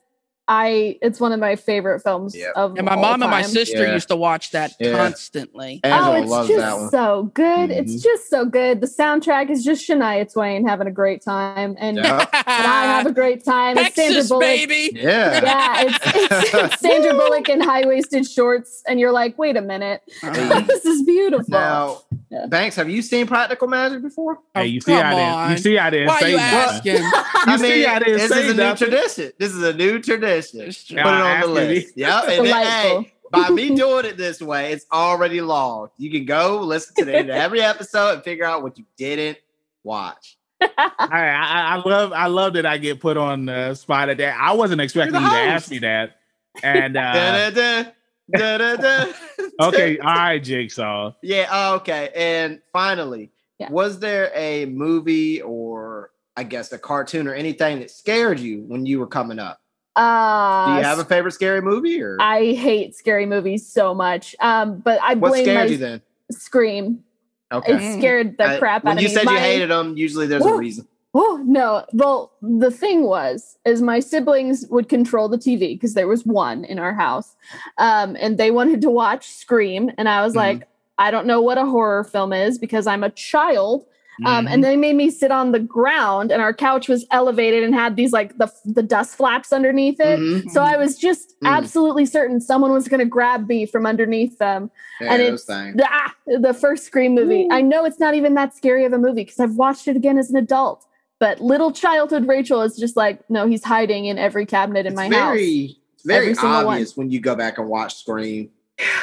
I 0.46 0.98
it's 1.00 1.20
one 1.20 1.32
of 1.32 1.40
my 1.40 1.56
favorite 1.56 2.00
films 2.00 2.36
Yep. 2.36 2.52
of 2.54 2.76
And 2.76 2.84
my 2.86 2.94
all 2.96 3.00
mom 3.00 3.22
and 3.22 3.30
my 3.30 3.40
sister 3.42 3.84
Yeah. 3.86 3.94
used 3.94 4.08
to 4.08 4.16
watch 4.16 4.50
that 4.50 4.72
Yeah. 4.78 4.92
constantly. 4.92 5.80
Angela 5.82 6.10
oh, 6.18 6.22
it's 6.22 6.30
loves 6.30 6.48
just 6.48 6.60
that 6.60 6.76
one. 6.78 6.90
so 6.90 7.30
good. 7.32 7.70
It's 7.70 7.94
Mhm. 7.94 8.02
just 8.02 8.28
so 8.28 8.44
good. 8.44 8.80
The 8.82 8.86
soundtrack 8.86 9.48
is 9.50 9.64
just 9.64 9.88
Shania 9.88 10.30
Twain 10.30 10.66
having 10.66 10.86
a 10.86 10.90
great 10.90 11.22
time, 11.24 11.76
and, 11.78 11.96
Yeah. 11.96 12.18
and 12.32 12.66
I 12.66 12.84
have 12.84 13.06
a 13.06 13.12
great 13.12 13.42
time. 13.44 13.78
It's 13.78 13.94
Sandra 13.94 14.22
Bullock. 14.24 14.40
baby. 14.42 14.90
Yeah. 14.94 15.42
Yeah, 15.42 15.82
it's, 15.86 15.98
it's, 16.14 16.54
it's 16.54 16.80
Sandra 16.80 17.14
Bullock 17.14 17.48
in 17.48 17.60
high 17.60 17.86
waisted 17.86 18.26
shorts, 18.26 18.82
and 18.86 19.00
you're 19.00 19.12
like, 19.12 19.38
wait 19.38 19.56
a 19.56 19.62
minute, 19.62 20.02
Uh, 20.22 20.60
this 20.60 20.84
is 20.84 21.02
beautiful. 21.04 21.46
Now, 21.48 21.98
Yeah. 22.30 22.46
Banks, 22.46 22.76
have 22.76 22.90
you 22.90 23.00
seen 23.00 23.26
Practical 23.26 23.68
Magic 23.68 24.02
before? 24.02 24.34
Hey, 24.54 24.60
Oh, 24.60 24.62
you 24.64 24.80
see, 24.80 24.92
I 24.94 25.14
didn't. 25.14 25.50
You 25.52 25.56
see, 25.58 25.78
I 25.78 25.90
didn't 25.90 26.08
Why 26.08 26.20
say 26.20 26.30
you 26.32 26.36
nothing. 26.36 26.92
asking? 26.96 27.02
I 27.46 27.56
see, 27.56 27.86
I 27.86 27.98
didn't 27.98 28.18
this 28.18 28.28
say 28.30 28.44
is 28.46 28.50
a 28.50 28.54
new 28.54 28.74
tradition. 28.76 29.32
This 29.38 29.52
is 29.54 29.62
a 29.62 29.72
new 29.72 29.98
tradition. 30.00 30.33
It's 30.38 30.84
Put 30.84 30.98
it 30.98 31.06
on 31.06 31.40
the 31.40 31.46
list. 31.46 31.92
Yep. 31.96 32.24
And 32.28 32.46
then, 32.46 32.66
hey, 32.66 33.12
by 33.30 33.48
me 33.50 33.74
doing 33.74 34.04
it 34.04 34.16
this 34.16 34.40
way, 34.40 34.72
it's 34.72 34.86
already 34.92 35.40
logged. 35.40 35.94
You 35.98 36.10
can 36.10 36.24
go 36.24 36.60
listen 36.60 36.94
to 36.96 37.04
the 37.04 37.16
end 37.16 37.30
of 37.30 37.36
every 37.36 37.60
episode 37.62 38.14
and 38.14 38.22
figure 38.24 38.44
out 38.44 38.62
what 38.62 38.78
you 38.78 38.84
didn't 38.96 39.38
watch. 39.82 40.36
I, 40.60 40.68
I, 40.98 41.74
I 41.76 41.82
love 41.88 42.12
I 42.12 42.26
love 42.28 42.54
that 42.54 42.64
I 42.64 42.78
get 42.78 43.00
put 43.00 43.16
on 43.16 43.46
the 43.46 43.74
spot 43.74 44.08
at 44.08 44.18
that. 44.18 44.38
I 44.40 44.52
wasn't 44.52 44.80
expecting 44.80 45.14
You're 45.14 45.22
you 45.22 45.28
the 45.30 45.34
to 45.34 45.40
ask 45.42 45.70
me 45.70 45.78
that. 45.80 46.16
And 46.62 46.96
uh, 46.96 47.12
Da-da-da, 47.50 47.90
da-da-da. 48.32 49.12
okay, 49.60 49.98
all 49.98 50.14
right, 50.14 50.38
Jigsaw. 50.42 51.12
Yeah. 51.22 51.48
oh, 51.50 51.74
okay. 51.76 52.10
And 52.14 52.60
finally, 52.72 53.30
Yeah. 53.58 53.70
was 53.70 53.98
there 53.98 54.30
a 54.34 54.66
movie 54.66 55.42
or 55.42 56.10
I 56.36 56.44
guess 56.44 56.72
a 56.72 56.78
cartoon 56.78 57.26
or 57.28 57.34
anything 57.34 57.80
that 57.80 57.90
scared 57.90 58.38
you 58.40 58.62
when 58.62 58.86
you 58.86 59.00
were 59.00 59.06
coming 59.06 59.38
up? 59.38 59.60
Uh, 59.96 60.66
Do 60.74 60.78
you 60.78 60.84
have 60.84 60.98
a 60.98 61.04
favorite 61.04 61.32
scary 61.32 61.60
movie 61.60 62.02
or 62.02 62.16
I 62.20 62.52
hate 62.52 62.96
scary 62.96 63.26
movies 63.26 63.66
so 63.66 63.94
much. 63.94 64.34
Um, 64.40 64.78
but 64.80 65.00
I 65.02 65.14
what 65.14 65.30
blame 65.30 65.44
scared 65.44 65.58
my 65.68 65.72
you 65.72 65.76
then? 65.78 66.02
Scream. 66.32 67.04
Okay. 67.52 67.74
It 67.94 67.98
scared 67.98 68.36
the 68.38 68.44
I- 68.44 68.58
crap 68.58 68.84
out 68.86 68.92
of 68.92 68.96
me. 68.96 69.02
you 69.02 69.08
me. 69.08 69.14
said 69.14 69.24
you 69.24 69.36
hated 69.38 69.70
them, 69.70 69.96
usually 69.96 70.26
there's 70.26 70.44
a 70.44 70.54
reason. 70.54 70.88
Oh 71.16 71.40
no! 71.46 71.84
Well, 71.92 72.32
the 72.42 72.72
thing 72.72 73.04
was, 73.04 73.56
is 73.64 73.80
my 73.80 74.00
siblings 74.00 74.66
would 74.68 74.88
control 74.88 75.28
the 75.28 75.38
TV 75.38 75.76
because 75.76 75.94
there 75.94 76.08
was 76.08 76.26
one 76.26 76.64
in 76.64 76.80
our 76.80 76.92
house, 76.92 77.36
um, 77.78 78.16
and 78.18 78.36
they 78.36 78.50
wanted 78.50 78.80
to 78.80 78.90
watch 78.90 79.28
Scream, 79.28 79.92
and 79.96 80.08
I 80.08 80.24
was 80.24 80.32
Mhm. 80.32 80.36
like, 80.38 80.68
I 80.98 81.12
don't 81.12 81.28
know 81.28 81.40
what 81.40 81.56
a 81.56 81.66
horror 81.66 82.02
film 82.02 82.32
is 82.32 82.58
because 82.58 82.88
I'm 82.88 83.04
a 83.04 83.10
child. 83.10 83.86
Um, 84.24 84.46
Mhm. 84.46 84.50
and 84.52 84.64
they 84.64 84.76
made 84.76 84.94
me 84.94 85.10
sit 85.10 85.30
on 85.32 85.50
the 85.52 85.58
ground, 85.58 86.30
and 86.30 86.40
our 86.40 86.54
couch 86.54 86.88
was 86.88 87.04
elevated 87.10 87.64
and 87.64 87.74
had 87.74 87.96
these 87.96 88.12
like 88.12 88.38
the 88.38 88.48
the 88.64 88.82
dust 88.82 89.16
flaps 89.16 89.52
underneath 89.52 89.98
it. 89.98 90.20
Mhm. 90.20 90.50
So 90.50 90.62
I 90.62 90.76
was 90.76 90.96
just 90.96 91.34
Mm. 91.40 91.48
absolutely 91.48 92.06
certain 92.06 92.40
someone 92.40 92.70
was 92.72 92.86
going 92.86 93.00
to 93.00 93.06
grab 93.06 93.48
me 93.48 93.66
from 93.66 93.86
underneath 93.86 94.38
them. 94.38 94.70
And 95.00 95.20
it's 95.20 95.44
the, 95.46 95.86
ah, 95.90 96.14
the 96.26 96.54
first 96.54 96.84
Scream 96.84 97.14
movie. 97.14 97.48
I 97.50 97.60
know 97.60 97.84
it's 97.84 97.98
not 97.98 98.14
even 98.14 98.34
that 98.34 98.54
scary 98.54 98.84
of 98.84 98.92
a 98.92 98.98
movie 98.98 99.24
because 99.24 99.40
I've 99.40 99.56
watched 99.56 99.88
it 99.88 99.96
again 99.96 100.16
as 100.18 100.30
an 100.30 100.36
adult. 100.36 100.86
But 101.18 101.40
little 101.40 101.72
childhood 101.72 102.28
Rachel 102.28 102.62
is 102.62 102.76
just 102.76 102.96
like, 102.96 103.28
no, 103.30 103.46
he's 103.46 103.64
hiding 103.64 104.06
in 104.06 104.18
every 104.18 104.46
cabinet 104.46 104.80
in 104.80 104.92
It's 104.92 104.96
my 104.96 105.08
very, 105.08 105.66
house. 105.68 105.76
it's 105.94 106.04
very 106.04 106.18
Every 106.26 106.34
single 106.34 106.64
one. 106.64 106.66
obvious 106.74 106.96
when 106.96 107.10
you 107.10 107.20
go 107.20 107.34
back 107.34 107.58
and 107.58 107.68
watch 107.68 107.96
Scream. 107.96 108.50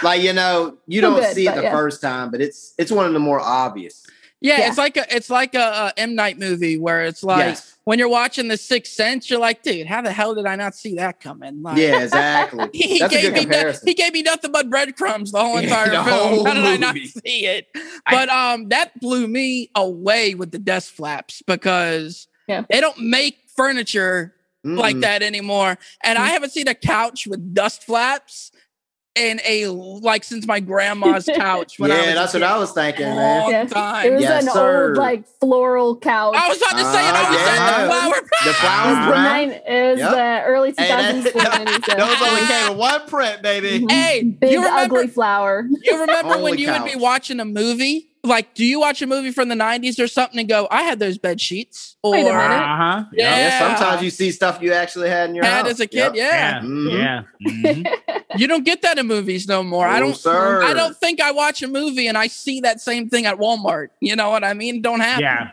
Like 0.04 0.22
you 0.22 0.34
know, 0.34 0.78
you 0.88 1.00
don't 1.02 1.24
see 1.34 1.48
it 1.48 1.56
the 1.56 1.64
yeah. 1.64 1.72
first 1.72 2.02
time, 2.02 2.32
but 2.32 2.42
it's 2.42 2.74
it's 2.78 2.92
one 2.92 3.06
of 3.06 3.14
the 3.14 3.20
more 3.20 3.40
obvious. 3.40 4.06
Yeah, 4.42 4.58
Yeah. 4.60 4.68
it's 4.70 4.78
like 4.78 4.98
a 4.98 5.16
it's 5.16 5.30
like 5.30 5.54
a, 5.56 5.94
a 5.96 6.00
M 6.00 6.16
Night 6.16 6.40
movie 6.40 6.78
where 6.78 7.04
it's 7.06 7.24
like 7.24 7.38
yes. 7.40 7.78
when 7.84 8.00
you're 8.00 8.10
watching 8.10 8.48
The 8.48 8.58
Sixth 8.58 8.92
Sense, 8.94 9.30
you're 9.30 9.40
like, 9.40 9.62
dude, 9.62 9.86
how 9.88 10.02
the 10.02 10.12
hell 10.12 10.34
did 10.34 10.46
I 10.48 10.56
not 10.56 10.74
see 10.76 10.96
that 10.96 11.20
coming? 11.20 11.62
Like, 11.62 11.78
Yeah, 11.78 12.02
exactly. 12.02 12.68
He, 12.74 12.88
he 12.94 13.00
That's 13.00 13.14
a 13.16 13.22
gave 13.22 13.34
me 13.34 13.46
no- 13.46 13.74
he 13.86 13.94
gave 13.94 14.14
me 14.14 14.24
nothing 14.24 14.52
but 14.52 14.70
breadcrumbs 14.70 15.32
the 15.32 15.40
whole 15.40 15.58
entire 15.60 15.92
the 15.92 16.04
film. 16.04 16.06
whole 16.30 16.46
How 16.46 16.54
did 16.56 16.66
I 16.66 16.78
not 16.78 16.96
see 16.98 17.46
it? 17.46 17.68
But 18.10 18.30
um, 18.30 18.70
that 18.70 19.00
blew 19.00 19.28
me 19.28 19.70
away 19.76 20.34
with 20.34 20.52
the 20.52 20.60
desk 20.60 20.92
flaps 20.94 21.44
because 21.46 22.28
Yeah. 22.48 22.64
they 22.70 22.82
don't 22.82 23.00
make 23.00 23.38
furniture 23.56 24.34
like 24.64 24.96
Mm-mm. 24.96 25.02
that 25.02 25.22
anymore. 25.24 25.78
And 26.04 26.18
Mm. 26.18 26.22
I 26.22 26.30
haven't 26.30 26.52
seen 26.52 26.68
a 26.68 26.76
couch 26.76 27.26
with 27.28 27.54
dust 27.54 27.84
flaps 27.84 28.52
in 29.16 29.42
a 29.46 29.68
like 29.68 30.24
since 30.24 30.48
my 30.48 30.60
grandma's 30.62 31.26
couch. 31.36 31.78
When 31.80 31.92
I 31.92 31.98
was 31.98 32.06
Yeah, 32.08 32.14
that's 32.14 32.34
what. 32.34 32.44
I 32.44 32.58
was 32.58 32.72
thinking, 32.72 33.08
Long 33.08 33.18
man. 33.18 33.50
Yeah. 33.50 33.66
time. 33.66 34.06
It 34.06 34.14
was 34.14 34.22
Yes, 34.22 34.44
an 34.46 34.52
sir. 34.54 34.88
old 34.90 34.98
like 34.98 35.26
floral 35.40 35.98
couch. 35.98 36.36
I 36.38 36.48
was 36.48 36.58
about 36.58 36.72
to 36.72 36.86
say 36.86 37.08
it. 37.08 37.14
I 37.14 37.24
Ah, 37.24 37.30
was 37.30 37.40
yeah. 37.40 37.52
at 37.52 37.82
the 37.82 37.88
flower. 37.88 38.28
The 38.44 38.50
it 38.50 38.56
flower 38.56 38.88
was 38.88 39.06
the, 39.08 39.24
nine, 39.24 39.50
it 39.52 39.92
was 39.92 40.00
Yep. 40.00 40.12
the 40.12 40.42
early 40.50 40.72
2000s. 40.72 40.78
Hey, 40.78 41.32
that- 41.32 41.34
when 41.98 42.08
was 42.08 42.20
Those 42.20 42.28
only 42.30 42.42
came 42.48 42.72
in 42.72 42.78
one 42.78 43.08
print, 43.08 43.42
baby. 43.42 43.80
Mhm. 43.86 43.92
Hey, 44.02 44.24
big 44.24 44.52
you 44.52 44.64
remember? 44.64 44.96
ugly 44.96 45.08
flower. 45.08 45.68
You 45.84 46.00
remember 46.00 46.30
when 46.30 46.38
Only 46.40 46.62
you 46.62 46.72
would 46.72 46.86
be 46.86 46.96
watching 46.96 47.40
a 47.42 47.46
movie? 47.46 48.08
Like, 48.24 48.54
do 48.54 48.64
you 48.64 48.80
watch 48.80 49.02
a 49.02 49.08
movie 49.08 49.32
from 49.32 49.50
the 49.50 49.56
'90s 49.56 50.00
or 50.00 50.08
something 50.08 50.40
and 50.40 50.48
go, 50.48 50.68
"I 50.70 50.84
had 50.84 51.00
those 51.00 51.18
bed 51.18 51.42
sheets"? 51.42 51.98
Or 52.04 52.12
Wait 52.12 52.28
a 52.28 52.30
Uh-huh. 52.30 53.06
Yeah. 53.14 53.38
Yeah, 53.38 53.60
sometimes 53.60 54.04
you 54.04 54.12
see 54.12 54.32
stuff 54.32 54.60
you 54.62 54.74
actually 54.74 55.10
had 55.10 55.30
in 55.30 55.36
your 55.36 55.44
had 55.44 55.62
house. 55.64 55.72
as 55.72 55.80
a 55.80 55.88
kid? 55.88 55.98
Yep. 55.98 56.16
Yeah, 56.16 56.62
Yeah. 56.62 56.62
Mhm. 56.62 56.92
Yeah. 57.40 57.52
Mhm. 57.52 58.20
you 58.38 58.48
don't 58.48 58.64
get 58.64 58.84
that 58.84 59.00
in 59.00 59.08
movies 59.08 59.48
no 59.48 59.64
more. 59.64 59.88
I 59.88 60.00
don't. 60.00 60.16
sir. 60.16 60.62
I 60.64 60.74
don't 60.74 60.96
think 60.96 61.20
I 61.20 61.32
watch 61.32 61.64
a 61.64 61.68
movie 61.68 62.08
and 62.08 62.18
I 62.18 62.28
see 62.28 62.62
that 62.62 62.80
same 62.80 63.10
thing 63.10 63.26
at 63.26 63.38
Walmart. 63.38 63.88
You 64.02 64.16
know 64.16 64.30
what 64.30 64.44
I 64.44 64.54
mean? 64.54 64.82
Don't 64.84 65.00
happen. 65.00 65.22
Yeah. 65.24 65.52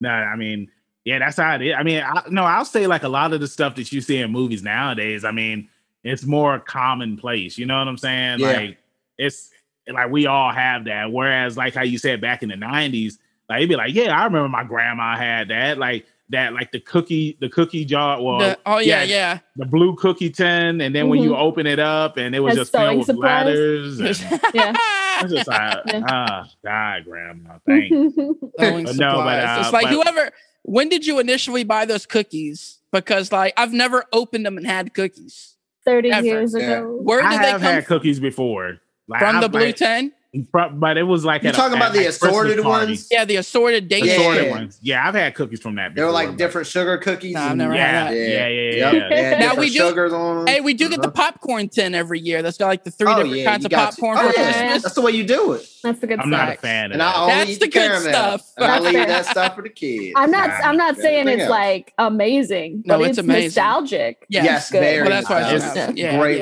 No, 0.00 0.10
I 0.10 0.34
mean, 0.34 0.68
yeah, 1.04 1.20
that's 1.20 1.36
how 1.36 1.54
it 1.54 1.62
is. 1.62 1.74
I 1.78 1.84
mean, 1.84 2.02
I, 2.02 2.22
no, 2.28 2.42
I'll 2.42 2.64
say 2.64 2.88
like 2.88 3.04
a 3.04 3.08
lot 3.08 3.32
of 3.32 3.40
the 3.40 3.46
stuff 3.46 3.76
that 3.76 3.92
you 3.92 4.00
see 4.00 4.18
in 4.18 4.32
movies 4.32 4.64
nowadays. 4.64 5.24
I 5.24 5.30
mean, 5.30 5.68
it's 6.02 6.24
more 6.24 6.58
commonplace. 6.58 7.56
You 7.58 7.66
know 7.66 7.78
what 7.78 7.86
I'm 7.86 7.96
saying? 7.96 8.40
Yeah. 8.40 8.46
Like 8.48 8.78
it's 9.18 9.50
like 9.90 10.10
we 10.10 10.26
all 10.26 10.52
have 10.52 10.84
that. 10.86 11.10
Whereas, 11.12 11.56
like 11.56 11.74
how 11.74 11.82
you 11.82 11.98
said 11.98 12.20
back 12.20 12.42
in 12.42 12.48
the 12.48 12.54
'90s, 12.56 13.18
like 13.48 13.58
it'd 13.58 13.68
be 13.68 13.76
like, 13.76 13.94
yeah, 13.94 14.18
I 14.18 14.24
remember 14.24 14.48
my 14.48 14.64
grandma 14.64 15.16
had 15.16 15.48
that. 15.48 15.78
Like 15.78 16.06
that, 16.30 16.54
like 16.54 16.72
the 16.72 16.80
cookie, 16.80 17.36
the 17.40 17.48
cookie 17.48 17.84
jar. 17.84 18.22
Well, 18.22 18.38
The- 18.38 18.58
oh 18.64 18.78
yeah, 18.78 19.02
yeah, 19.02 19.14
yeah. 19.14 19.38
the 19.56 19.66
blue 19.66 19.94
cookie 19.96 20.30
tin, 20.30 20.80
and 20.80 20.94
then 20.94 21.08
when 21.08 21.22
you 21.22 21.36
open 21.36 21.66
it 21.66 21.78
up, 21.78 22.16
and 22.16 22.34
it 22.34 22.40
was 22.40 22.52
Has 22.56 22.70
just 22.70 22.72
filled 22.72 22.98
with 22.98 23.06
supplies. 23.06 23.46
ladders. 23.46 24.00
And 24.00 24.40
Yeah. 24.54 24.72
it's 25.20 25.32
just 25.32 25.48
like, 25.48 25.78
Yeah. 25.86 26.02
ah, 26.08 26.48
God, 26.64 27.04
grandma, 27.04 27.58
thank 27.66 27.90
you. 27.90 28.12
Sewing 28.58 28.84
But 28.86 28.96
no, 28.96 29.16
but, 29.16 29.40
uh, 29.44 29.56
it's 29.60 29.72
like 29.72 29.84
but- 29.86 29.92
whoever. 29.92 30.30
When 30.64 30.88
did 30.88 31.04
you 31.06 31.18
initially 31.18 31.64
buy 31.64 31.84
those 31.86 32.06
cookies? 32.06 32.78
Because 32.92 33.32
like 33.32 33.52
I've 33.56 33.72
never 33.72 34.04
opened 34.12 34.46
them 34.46 34.56
and 34.56 34.64
had 34.64 34.94
cookies. 34.94 35.56
30 35.84 36.12
Ever. 36.12 36.24
years 36.26 36.54
Yeah. 36.56 36.78
ago. 36.78 36.98
Where 37.02 37.20
did 37.20 37.32
I 37.32 37.42
they 37.46 37.50
come 37.52 37.60
had 37.62 37.86
cookies 37.86 38.20
before. 38.20 38.78
Like, 39.08 39.20
from? 39.20 39.40
The 39.40 39.44
I've, 39.46 39.52
blue 39.52 39.66
like, 39.66 39.76
ten? 39.76 40.12
But 40.54 40.96
it 40.96 41.02
was 41.02 41.26
like 41.26 41.42
You 41.42 41.50
at 41.50 41.54
a- 41.54 41.58
talking 41.58 41.76
about 41.76 41.90
at, 41.94 41.98
the 41.98 42.06
assorted 42.06 42.64
ones? 42.64 43.06
Yeah, 43.10 43.26
the 43.26 43.36
assorted 43.36 43.86
date. 43.88 44.04
Yeah. 44.06 44.14
Assorted 44.14 44.50
ones. 44.50 44.78
Yeah, 44.80 45.06
I've 45.06 45.14
had 45.14 45.34
cookies 45.34 45.60
from 45.60 45.74
that. 45.74 45.94
They 45.94 46.00
were 46.00 46.06
before, 46.08 46.12
like 46.14 46.28
but- 46.28 46.38
different 46.38 46.66
sugar 46.68 46.96
cookies. 46.96 47.34
Nah, 47.34 47.50
I've 47.50 47.56
never 47.58 47.74
Yeah, 47.74 48.06
had 48.06 48.16
yeah, 48.16 48.24
that. 48.24 48.30
yeah, 48.30 48.48
yeah, 48.48 48.92
Yep. 48.92 49.10
yeah. 49.10 49.38
Now 49.40 49.54
we 49.56 49.68
different 49.68 49.72
do- 49.72 49.78
sugars 49.90 50.12
on. 50.14 50.46
Hey, 50.46 50.62
we 50.62 50.72
do 50.72 50.88
get 50.88 51.02
the 51.02 51.08
Uh-huh. 51.08 51.30
popcorn 51.32 51.68
tin 51.68 51.94
every 51.94 52.18
year. 52.18 52.40
That's 52.40 52.56
got 52.56 52.68
like 52.68 52.82
the 52.82 52.90
three 52.90 53.12
Oh, 53.12 53.16
different 53.16 53.36
yeah, 53.36 53.44
kinds 53.50 53.64
of 53.66 53.70
got 53.70 53.90
to. 53.92 54.00
popcorn 54.00 54.18
Oh, 54.18 54.32
for 54.32 54.40
yeah. 54.40 54.52
Christmas. 54.52 54.82
That's 54.84 54.94
the 54.94 55.02
way 55.02 55.10
you 55.12 55.24
do 55.24 55.52
it. 55.52 55.68
That's 55.82 55.98
the 55.98 56.06
good 56.06 56.20
I'm 56.20 56.30
not 56.30 56.48
a 56.48 56.52
stuff. 56.52 56.60
fan 56.62 56.84
of 56.86 56.92
And 56.92 57.00
that. 57.02 57.14
I 57.14 57.20
only 57.20 57.34
That's 57.34 57.50
eat 57.50 57.60
the 57.60 57.66
the, 57.66 57.72
good 57.72 58.00
stuff. 58.00 58.42
And 58.56 58.64
I 58.64 58.68
That's 58.68 58.84
leave 58.86 58.94
fair. 58.94 59.06
that 59.08 59.26
stuff 59.32 59.54
for 59.56 59.62
the 59.62 59.68
kids. 59.68 60.12
I'm 60.16 60.30
not. 60.30 60.48
I'm 60.64 60.78
not 60.78 60.96
saying 60.96 61.28
it's 61.28 61.50
like 61.50 61.92
amazing, 61.98 62.84
No, 62.86 62.96
but 62.96 63.02
it's 63.10 63.18
it's, 63.18 63.26
amazing. 63.26 63.44
nostalgic. 63.48 64.24
Yes. 64.30 64.44
Yes, 64.46 64.70
good. 64.70 64.80
very. 64.80 65.08
That's 65.10 65.28
why 65.28 65.40
it's- 65.42 65.62
it's, 65.76 65.76
it's 65.90 65.98
yeah, 65.98 66.18
great. 66.18 66.40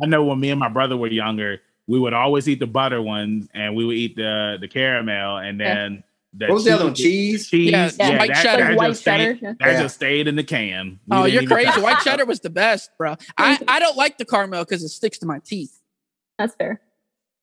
Yeah. 0.00 0.06
No. 0.06 0.06
I 0.06 0.10
know 0.10 0.24
when 0.24 0.40
me 0.40 0.50
and 0.50 0.60
my 0.60 0.68
brother 0.68 0.96
were 0.96 1.08
younger, 1.08 1.60
we 1.86 1.98
would 1.98 2.12
always 2.14 2.48
eat 2.48 2.60
the 2.60 2.66
butter 2.66 3.02
ones, 3.02 3.48
and 3.54 3.74
we 3.74 3.84
would 3.84 3.96
eat 3.96 4.16
the 4.16 4.58
the 4.60 4.68
caramel, 4.68 5.38
and 5.38 5.58
Yeah. 5.60 5.74
then 5.74 6.04
the 6.34 6.46
What 6.46 6.54
was 6.54 6.64
the 6.64 6.70
other 6.70 6.84
one? 6.86 6.94
Cheese? 6.94 7.48
Cheese, 7.50 7.70
Yeah, 7.72 7.90
yeah, 7.98 8.18
white 8.18 8.28
that, 8.28 8.42
cheddar. 8.42 8.64
that 8.68 8.76
white 8.76 8.88
just 8.88 9.00
stayed, 9.02 9.18
cheddar, 9.18 9.38
yeah. 9.42 9.52
that 9.74 9.82
just 9.82 9.94
stayed 9.96 10.28
in 10.28 10.36
the 10.36 10.44
can. 10.44 10.98
We 11.06 11.16
Oh, 11.16 11.24
you're 11.24 11.42
crazy. 11.46 11.80
White 11.80 11.98
cheddar 12.00 12.24
was 12.24 12.40
the 12.40 12.48
best, 12.50 12.90
bro. 12.96 13.16
I, 13.36 13.58
I 13.68 13.78
don't 13.80 13.96
like 13.98 14.16
the 14.18 14.24
caramel 14.24 14.64
because 14.64 14.82
it 14.82 14.88
sticks 14.88 15.18
to 15.18 15.26
my 15.26 15.40
teeth. 15.44 15.78
That's 16.38 16.54
fair. 16.54 16.80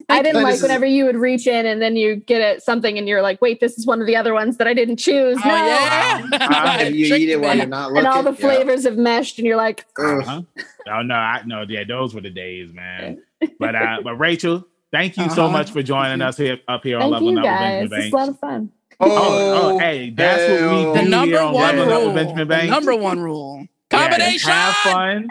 I 0.08 0.22
didn't 0.24 0.42
like 0.44 0.62
whenever 0.62 0.86
you 0.86 1.06
would 1.06 1.18
reach 1.18 1.46
in 1.46 1.66
and 1.66 1.82
then 1.82 1.96
you 1.96 2.16
get 2.16 2.42
it 2.42 2.64
something 2.64 2.98
and 2.98 3.08
you're 3.08 3.22
like, 3.22 3.42
wait, 3.42 3.60
this 3.60 3.78
is 3.78 3.86
one 3.86 4.00
of 4.02 4.08
the 4.08 4.16
other 4.16 4.34
ones 4.34 4.58
that 4.58 4.68
I 4.68 4.74
didn't 4.74 4.98
choose. 4.98 5.38
Oh 5.44 5.48
no. 5.48 5.56
yeah, 5.56 6.28
Uh, 6.32 6.84
you 6.90 7.14
eat 7.16 7.30
it 7.30 7.40
while 7.42 7.56
you're 7.58 7.66
not 7.68 7.92
looking. 7.92 8.06
And 8.06 8.08
all 8.08 8.24
the 8.24 8.32
Yeah. 8.32 8.38
flavors 8.38 8.86
have 8.86 8.98
meshed 8.98 9.38
and 9.40 9.46
you're 9.46 9.58
like, 9.58 9.86
Uh-huh. 10.00 10.42
Oh 10.90 11.02
no, 11.02 11.14
I 11.16 11.42
no, 11.46 11.66
yeah, 11.68 11.84
those 11.84 12.16
were 12.16 12.22
the 12.22 12.30
days, 12.30 12.74
man. 12.74 13.22
But 13.60 13.76
uh, 13.76 13.98
but 14.04 14.16
Rachel, 14.16 14.66
thank 14.92 15.18
you 15.18 15.30
so 15.30 15.44
Uh-huh. 15.44 15.52
much 15.52 15.72
for 15.72 15.84
joining 15.84 16.22
us 16.22 16.38
here 16.38 16.60
up 16.68 16.84
here 16.84 16.98
on 16.98 17.02
Thank 17.12 17.14
Leveling 17.14 17.36
you 17.36 17.42
Up 17.42 17.46
with 17.46 17.60
guys. 17.60 17.90
Benjamin 17.90 18.02
It's 18.06 18.14
a 18.14 18.16
lot 18.16 18.30
of 18.30 18.40
fun. 18.40 18.72
Oh, 19.02 19.72
oh, 19.74 19.78
hey, 19.80 20.10
that's 20.10 20.48
what 20.48 20.54
we 20.56 20.62
hell. 20.62 20.94
do 20.94 21.00
The 21.04 21.06
number 21.10 21.36
here 21.38 21.42
on 21.42 21.54
one 21.54 21.78
Leveling 21.78 21.92
Up 21.92 21.98
with 22.02 22.06
rule. 22.06 22.14
Benjamin 22.16 22.48
The 22.66 22.72
number 22.72 22.96
one 22.96 23.20
rule. 23.20 23.68
Yeah, 23.92 24.10
Combination. 24.10 24.50
have 24.52 24.76
fun. 24.78 25.30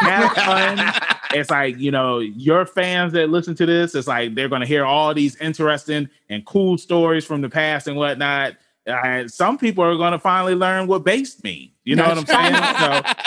Have 0.00 0.32
fun. 0.32 0.78
it's 1.32 1.50
like 1.50 1.78
you 1.78 1.90
know 1.90 2.18
your 2.18 2.66
fans 2.66 3.12
that 3.12 3.30
listen 3.30 3.54
to 3.54 3.66
this 3.66 3.94
it's 3.94 4.08
like 4.08 4.34
they're 4.34 4.48
going 4.48 4.60
to 4.60 4.66
hear 4.66 4.84
all 4.84 5.12
these 5.14 5.36
interesting 5.36 6.08
and 6.28 6.44
cool 6.44 6.78
stories 6.78 7.24
from 7.24 7.40
the 7.40 7.48
past 7.48 7.86
and 7.86 7.96
whatnot. 7.96 8.54
And 8.86 9.30
some 9.30 9.58
people 9.58 9.84
are 9.84 9.96
going 9.96 10.12
to 10.12 10.18
finally 10.18 10.54
learn 10.54 10.86
what 10.86 11.04
based 11.04 11.44
mean. 11.44 11.70
You 11.84 11.96
know 11.96 12.08
what 12.08 12.18
i'm 12.18 12.26
saying? 12.26 12.54
So 12.54 13.24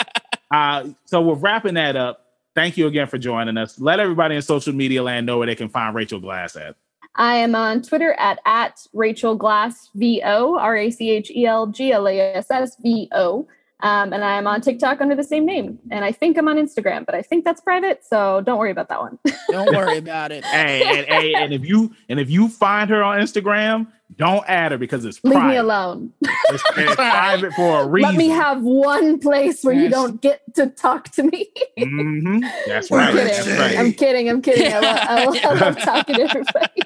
uh 0.50 0.88
so 1.04 1.20
we're 1.20 1.34
wrapping 1.34 1.74
that 1.74 1.96
up. 1.96 2.26
Thank 2.54 2.76
you 2.76 2.86
again 2.86 3.06
for 3.06 3.18
joining 3.18 3.56
us. 3.56 3.80
Let 3.80 4.00
everybody 4.00 4.36
in 4.36 4.42
social 4.42 4.74
media 4.74 5.02
land 5.02 5.26
know 5.26 5.38
where 5.38 5.46
they 5.46 5.54
can 5.54 5.68
find 5.68 5.94
rachel 5.94 6.20
glass 6.20 6.56
at. 6.56 6.76
I 7.14 7.36
am 7.36 7.54
on 7.54 7.82
Twitter 7.82 8.14
at, 8.14 8.38
at 8.46 8.86
Rachel 8.94 9.34
Glass 9.34 9.90
VO, 9.94 10.56
R 10.58 10.76
A 10.76 10.90
C 10.90 11.10
H 11.10 11.30
E 11.30 11.44
L 11.44 11.66
G 11.66 11.92
L 11.92 12.08
A 12.08 12.18
S 12.18 12.50
S 12.50 12.76
V 12.76 13.08
O. 13.12 13.46
Um, 13.82 14.12
and 14.12 14.24
I 14.24 14.38
am 14.38 14.46
on 14.46 14.60
TikTok 14.60 15.00
under 15.00 15.16
the 15.16 15.24
same 15.24 15.44
name. 15.44 15.78
And 15.90 16.04
I 16.04 16.12
think 16.12 16.38
I'm 16.38 16.46
on 16.46 16.56
Instagram, 16.56 17.04
but 17.04 17.16
I 17.16 17.22
think 17.22 17.44
that's 17.44 17.60
private. 17.60 18.04
So 18.04 18.40
don't 18.40 18.58
worry 18.58 18.70
about 18.70 18.88
that 18.90 19.00
one. 19.00 19.18
Don't 19.50 19.74
worry 19.74 19.98
about 19.98 20.32
it. 20.32 20.44
hey 20.44 20.82
and, 20.98 21.06
hey, 21.06 21.34
and 21.34 21.52
if 21.58 21.66
you 21.66 21.92
and 22.08 22.18
if 22.18 22.30
you 22.30 22.48
find 22.48 22.88
her 22.88 23.02
on 23.02 23.20
instagram 23.20 23.86
don't 24.16 24.44
add 24.48 24.72
her 24.72 24.78
because 24.78 25.04
it's 25.04 25.22
Leave 25.24 25.42
me 25.44 25.56
alone. 25.56 26.12
it's, 26.22 26.62
it's 26.76 26.94
private 26.96 27.52
for 27.54 27.82
a 27.82 27.86
reason 27.86 28.10
Let 28.10 28.18
me 28.18 28.28
have 28.28 28.62
one 28.62 29.18
place 29.18 29.62
where 29.62 29.74
you 29.74 29.88
don't 29.88 30.20
get 30.20 30.40
to 30.54 30.66
talk 30.68 31.10
to 31.12 31.22
me. 31.24 31.50
hmm 31.78 32.40
that's 32.66 32.90
I'm 32.92 32.98
right 32.98 33.12
kidding. 33.12 33.26
that's 33.26 33.46
right 33.60 33.78
I'm 33.78 33.92
kidding. 33.92 34.28
I'm 34.30 34.42
kidding. 34.42 34.72
I, 34.72 34.80
love, 34.80 34.98
I, 35.02 35.24
love, 35.24 35.36
I 35.44 35.54
love 35.66 35.78
talking 35.78 36.14
to 36.16 36.22
everybody. 36.22 36.82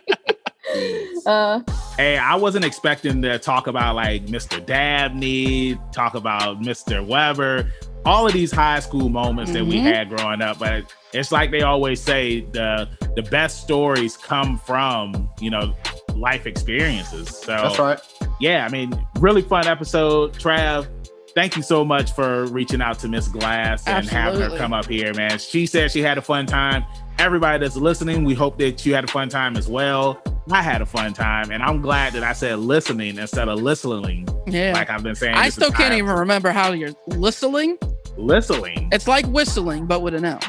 Uh, 1.27 1.61
Hey, 1.97 2.19
I 2.19 2.35
wasn't 2.35 2.65
expecting 2.65 3.23
to 3.23 3.39
talk 3.39 3.67
about 3.67 3.95
like 3.97 4.27
Mr. 4.27 4.65
Dabney, 4.65 5.79
talk 5.93 6.15
about 6.15 6.61
Mr. 6.61 7.05
Weber, 7.07 7.71
all 8.05 8.27
of 8.27 8.33
these 8.33 8.53
high 8.53 8.81
school 8.81 9.09
moments 9.09 9.53
that 9.53 9.65
we 9.65 9.77
Mhm. 9.79 9.83
had 9.83 10.09
growing 10.11 10.43
up. 10.43 10.59
But 10.59 10.85
it's 11.13 11.33
like 11.33 11.51
they 11.51 11.63
always 11.63 12.01
say 12.01 12.41
the 12.53 12.89
the 13.17 13.23
best 13.23 13.63
stories 13.63 14.17
come 14.17 14.59
from 14.59 15.29
you 15.41 15.51
know 15.51 15.75
life 16.15 16.47
experiences. 16.47 17.29
So 17.29 17.53
That's 17.57 17.79
right. 17.79 17.99
yeah, 18.41 18.65
I 18.67 18.69
mean, 18.69 18.93
really 19.19 19.43
fun 19.43 19.67
episode, 19.67 20.35
Trav. 20.35 20.87
Thank 21.35 21.57
you 21.57 21.63
so 21.63 21.85
much 21.85 22.13
for 22.13 22.47
reaching 22.47 22.81
out 22.81 22.99
to 23.01 23.09
Miss 23.09 23.29
Glass 23.29 23.87
and 23.87 24.07
having 24.09 24.41
her 24.41 24.57
come 24.57 24.73
up 24.73 24.87
here, 24.87 25.13
man. 25.15 25.39
She 25.39 25.67
said 25.67 25.91
she 25.91 26.01
had 26.03 26.17
a 26.17 26.23
fun 26.23 26.47
time. 26.47 26.85
Everybody 27.19 27.59
that's 27.65 27.77
listening, 27.77 28.25
we 28.25 28.35
hope 28.35 28.59
that 28.59 28.85
you 28.85 28.95
had 28.95 29.05
a 29.05 29.07
fun 29.07 29.29
time 29.31 29.57
as 29.57 29.69
well. 29.69 30.21
I 30.51 30.63
had 30.63 30.83
a 30.83 30.87
fun 30.87 31.13
time, 31.15 31.51
and 31.51 31.63
I'm 31.63 31.81
glad 31.81 32.13
that 32.13 32.23
I 32.23 32.33
said 32.35 32.59
listening 32.59 33.17
instead 33.19 33.49
of 33.49 33.61
listening, 33.63 34.29
Yeah. 34.47 34.73
like 34.75 34.91
I've 34.91 35.03
been 35.03 35.15
saying. 35.15 35.35
I 35.35 35.49
still 35.49 35.71
can't 35.71 35.93
entire- 35.95 35.99
even 35.99 36.11
remember 36.21 36.51
how 36.51 36.73
you're 36.73 36.93
listening. 37.09 37.79
listening. 38.19 38.89
It's 38.93 39.07
like 39.09 39.27
whistling, 39.27 39.87
but 39.87 40.01
with 40.03 40.15
an 40.15 40.25
L. 40.25 40.41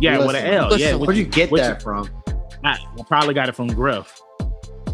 Yeah, 0.00 0.18
with 0.18 0.20
an 0.20 0.26
Listening. 0.34 0.52
L. 0.52 0.62
Yeah, 0.64 0.68
Listening. 0.68 0.98
what 1.00 1.06
Where'd 1.08 1.18
you 1.18 1.24
get 1.24 1.50
what 1.50 1.60
that 1.62 1.82
from? 1.82 2.08
I, 2.64 2.70
I 2.72 3.02
probably 3.08 3.34
got 3.34 3.48
it 3.48 3.56
from 3.56 3.68
Griff. 3.68 4.20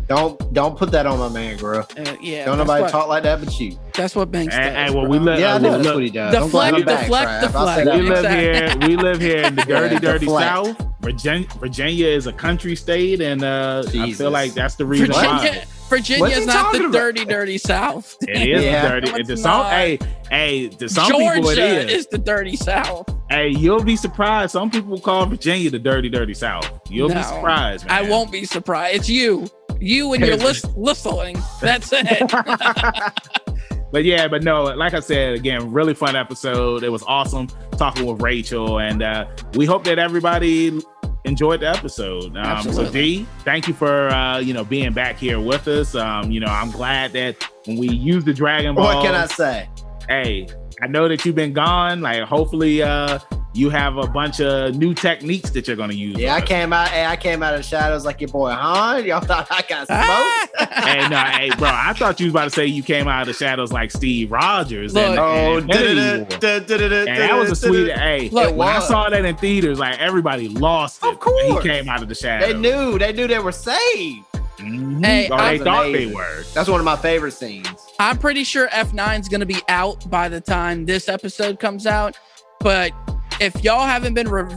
Don't 0.08 0.52
don't 0.52 0.76
put 0.76 0.90
that 0.92 1.06
on 1.06 1.18
my 1.18 1.28
man, 1.30 1.56
bro. 1.56 1.80
Uh, 1.80 2.16
yeah. 2.20 2.44
Don't 2.44 2.58
nobody 2.58 2.82
what, 2.82 2.90
talk 2.90 3.08
like 3.08 3.22
that 3.22 3.42
but 3.42 3.58
you. 3.58 3.78
That's 3.94 4.14
what 4.14 4.30
Banks 4.30 4.54
Hey, 4.54 4.64
does. 4.64 4.90
hey, 4.90 4.94
well, 4.94 5.06
we 5.08 5.18
live. 5.18 5.38
Yeah, 5.40 5.54
I 5.54 5.58
know 5.58 5.70
that's 5.72 5.84
look- 5.84 5.94
what 5.94 6.02
he 6.04 6.10
does. 6.10 6.34
Deflect, 6.34 6.42
Don't 6.42 6.50
blame 6.50 6.74
him 6.74 6.84
back, 6.86 7.00
deflect, 7.00 7.30
Trav. 7.44 7.54
I'll 7.54 7.74
say 7.76 7.84
deflect. 7.84 8.02
we 8.02 8.08
live 8.10 8.30
here. 8.30 8.88
We 8.88 8.96
live 8.96 9.20
here 9.20 9.38
in 9.44 9.54
the 9.56 9.62
dirty, 9.62 9.94
Yeah, 9.94 10.00
dirty 10.00 10.26
deflect. 10.26 10.46
South. 10.78 10.86
Virginia, 11.00 11.48
Virginia 11.58 12.06
is 12.06 12.26
a 12.26 12.32
country 12.32 12.74
state, 12.76 13.20
and 13.20 13.42
uh, 13.44 13.82
I 13.98 14.12
feel 14.12 14.30
like 14.30 14.52
that's 14.54 14.74
the 14.74 14.86
reason 14.86 15.06
Virginia, 15.08 15.28
why. 15.28 15.64
Virginia 15.90 16.26
is 16.28 16.46
not 16.46 16.72
the 16.72 16.80
about? 16.80 16.92
dirty, 16.92 17.24
dirty 17.26 17.58
South. 17.58 18.16
It 18.22 18.48
is 18.48 18.64
Yeah. 18.64 18.88
dirty. 18.88 19.10
No, 19.10 19.16
it's 19.16 19.28
to 19.28 19.36
some, 19.36 19.50
not. 19.58 19.70
hey, 19.72 19.98
hey, 20.30 20.68
to 20.68 20.88
some 20.88 21.10
Georgia 21.10 21.34
people 21.34 21.50
it 21.50 21.58
is. 21.58 21.90
is 21.92 22.06
the 22.06 22.16
dirty 22.18 22.56
South. 22.56 23.06
Hey, 23.30 23.48
you'll 23.50 23.82
be 23.84 23.96
surprised. 23.96 24.52
Some 24.52 24.70
people 24.70 24.98
call 24.98 25.26
Virginia 25.26 25.70
the 25.70 25.78
dirty, 25.78 26.08
dirty 26.08 26.34
South. 26.34 26.70
You'll 26.88 27.08
be 27.10 27.22
surprised, 27.22 27.86
man. 27.86 28.04
I 28.04 28.08
won't 28.08 28.32
be 28.32 28.44
surprised. 28.46 28.96
It's 28.96 29.08
you. 29.10 29.46
You 29.80 30.12
and 30.14 30.24
your 30.24 30.36
list, 30.36 30.76
listening. 30.76 31.36
That's 31.60 31.90
it. 31.92 32.30
but 33.92 34.04
yeah, 34.04 34.28
but 34.28 34.42
no, 34.42 34.64
like 34.64 34.94
I 34.94 35.00
said, 35.00 35.34
again, 35.34 35.72
really 35.72 35.94
fun 35.94 36.16
episode. 36.16 36.82
It 36.82 36.90
was 36.90 37.02
awesome 37.06 37.48
talking 37.72 38.06
with 38.06 38.22
Rachel, 38.22 38.78
and 38.78 39.02
uh, 39.02 39.26
we 39.54 39.66
hope 39.66 39.84
that 39.84 39.98
everybody 39.98 40.80
enjoyed 41.24 41.60
the 41.60 41.68
episode. 41.68 42.36
Um, 42.36 42.62
so 42.62 42.70
Absolutely. 42.70 42.92
D, 43.18 43.26
thank 43.40 43.66
you 43.66 43.74
for 43.74 44.08
uh, 44.08 44.38
you 44.38 44.54
know 44.54 44.64
being 44.64 44.92
back 44.92 45.16
here 45.16 45.40
with 45.40 45.66
us. 45.68 45.94
Um, 45.94 46.30
you 46.30 46.40
know, 46.40 46.48
I'm 46.48 46.70
glad 46.70 47.12
that 47.12 47.36
when 47.66 47.78
we 47.78 47.88
use 47.88 48.24
the 48.24 48.34
Dragon 48.34 48.74
Ball, 48.74 48.96
What 48.96 49.04
can 49.04 49.14
I 49.14 49.26
say? 49.26 49.68
hey, 50.08 50.46
I 50.82 50.86
know 50.86 51.08
that 51.08 51.24
you've 51.24 51.34
been 51.34 51.52
gone. 51.52 52.00
Like, 52.00 52.22
hopefully, 52.22 52.82
uh, 52.82 53.18
you 53.54 53.70
have 53.70 53.96
a 53.96 54.06
bunch 54.06 54.40
of 54.40 54.74
new 54.74 54.92
techniques 54.94 55.50
that 55.50 55.66
you're 55.68 55.76
gonna 55.76 55.94
use. 55.94 56.18
Yeah, 56.18 56.34
I 56.34 56.40
came 56.40 56.72
out. 56.72 56.88
Hey, 56.88 57.06
I 57.06 57.16
came 57.16 57.42
out 57.42 57.54
of 57.54 57.60
the 57.60 57.62
shadows 57.66 58.04
like 58.04 58.20
your 58.20 58.28
boy 58.28 58.50
Han. 58.50 59.04
Y'all 59.06 59.20
thought 59.20 59.46
I 59.50 59.62
got 59.68 59.86
smoked. 60.56 60.72
hey, 60.84 61.08
no, 61.08 61.16
hey, 61.18 61.50
bro. 61.56 61.68
I 61.70 61.92
thought 61.92 62.18
you 62.18 62.26
was 62.26 62.32
about 62.32 62.44
to 62.44 62.50
say 62.50 62.66
you 62.66 62.82
came 62.82 63.06
out 63.08 63.22
of 63.22 63.28
the 63.28 63.32
shadows 63.32 63.72
like 63.72 63.90
Steve 63.92 64.32
Rogers. 64.32 64.92
Look. 64.94 65.04
and, 65.06 65.18
oh, 65.20 65.56
and 65.58 65.68
that 65.70 67.36
was 67.38 67.50
a 67.50 67.56
sweet. 67.56 67.92
Hey, 67.92 68.28
Look, 68.30 68.56
when 68.56 68.68
I 68.68 68.80
saw 68.80 69.08
that 69.08 69.24
in 69.24 69.36
theaters, 69.36 69.78
like 69.78 70.00
everybody 70.00 70.48
lost 70.48 71.02
it. 71.04 71.08
Of 71.08 71.20
course. 71.20 71.62
he 71.62 71.68
came 71.68 71.88
out 71.88 72.02
of 72.02 72.08
the 72.08 72.14
shadows. 72.14 72.52
They 72.52 72.58
knew. 72.58 72.98
They 72.98 73.12
knew 73.12 73.26
they 73.26 73.38
were 73.38 73.52
saved. 73.52 74.24
Mhm. 74.58 75.04
Hey, 75.04 75.28
or 75.30 75.36
they 75.38 75.58
thought 75.58 75.92
they 75.92 76.06
were. 76.06 76.44
That's 76.54 76.68
one 76.68 76.80
of 76.80 76.84
my 76.84 76.96
favorite 76.96 77.32
scenes. 77.32 77.68
I'm 77.98 78.18
pretty 78.18 78.44
sure 78.44 78.68
F9 78.68 79.20
is 79.20 79.28
going 79.28 79.40
to 79.40 79.46
be 79.46 79.60
out 79.68 80.08
by 80.10 80.28
the 80.28 80.40
time 80.40 80.86
this 80.86 81.08
episode 81.08 81.58
comes 81.60 81.86
out. 81.86 82.16
But 82.60 82.92
if 83.40 83.62
y'all 83.64 83.86
haven't 83.86 84.14
been 84.14 84.28
rev- 84.28 84.52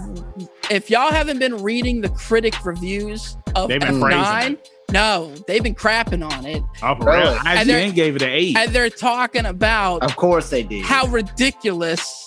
if 0.69 0.89
y'all 0.89 1.11
haven't 1.11 1.39
been 1.39 1.61
reading 1.63 2.01
the 2.01 2.09
critic 2.09 2.65
reviews 2.65 3.37
of 3.55 3.69
They've 3.69 3.79
been 3.81 3.99
praising 4.01 4.21
F9, 4.21 4.57
no, 4.91 5.33
they've 5.47 5.63
been 5.63 5.75
crapping 5.75 6.29
on 6.29 6.45
it, 6.45 6.61
Oh, 6.81 6.95
for 6.95 7.05
Really? 7.05 7.19
real. 7.33 7.39
And 7.45 7.69
they're- 7.69 7.79
IGN 7.89 7.95
gave 7.95 8.15
it 8.17 8.21
an 8.21 8.29
eight. 8.29 8.57
and 8.57 8.71
they're 8.73 8.89
talking 8.89 9.45
about 9.45 10.03
Of 10.03 10.15
course 10.15 10.49
they 10.49 10.63
did. 10.63 10.83
how 10.85 11.07
ridiculous 11.07 12.23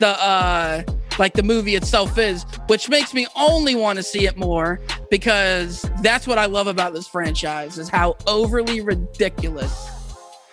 the 0.00 0.08
uh 0.08 0.82
like 1.18 1.34
the 1.34 1.42
movie 1.42 1.74
itself 1.74 2.16
is, 2.16 2.44
which 2.68 2.88
makes 2.88 3.12
me 3.12 3.26
only 3.36 3.74
want 3.74 3.98
to 3.98 4.02
see 4.02 4.24
it 4.26 4.36
more 4.38 4.80
because 5.10 5.82
that's 6.00 6.26
what 6.26 6.38
I 6.38 6.46
love 6.46 6.66
about 6.66 6.94
this 6.94 7.06
franchise 7.06 7.76
is 7.78 7.90
how 7.90 8.16
overly 8.26 8.80
ridiculous 8.80 9.90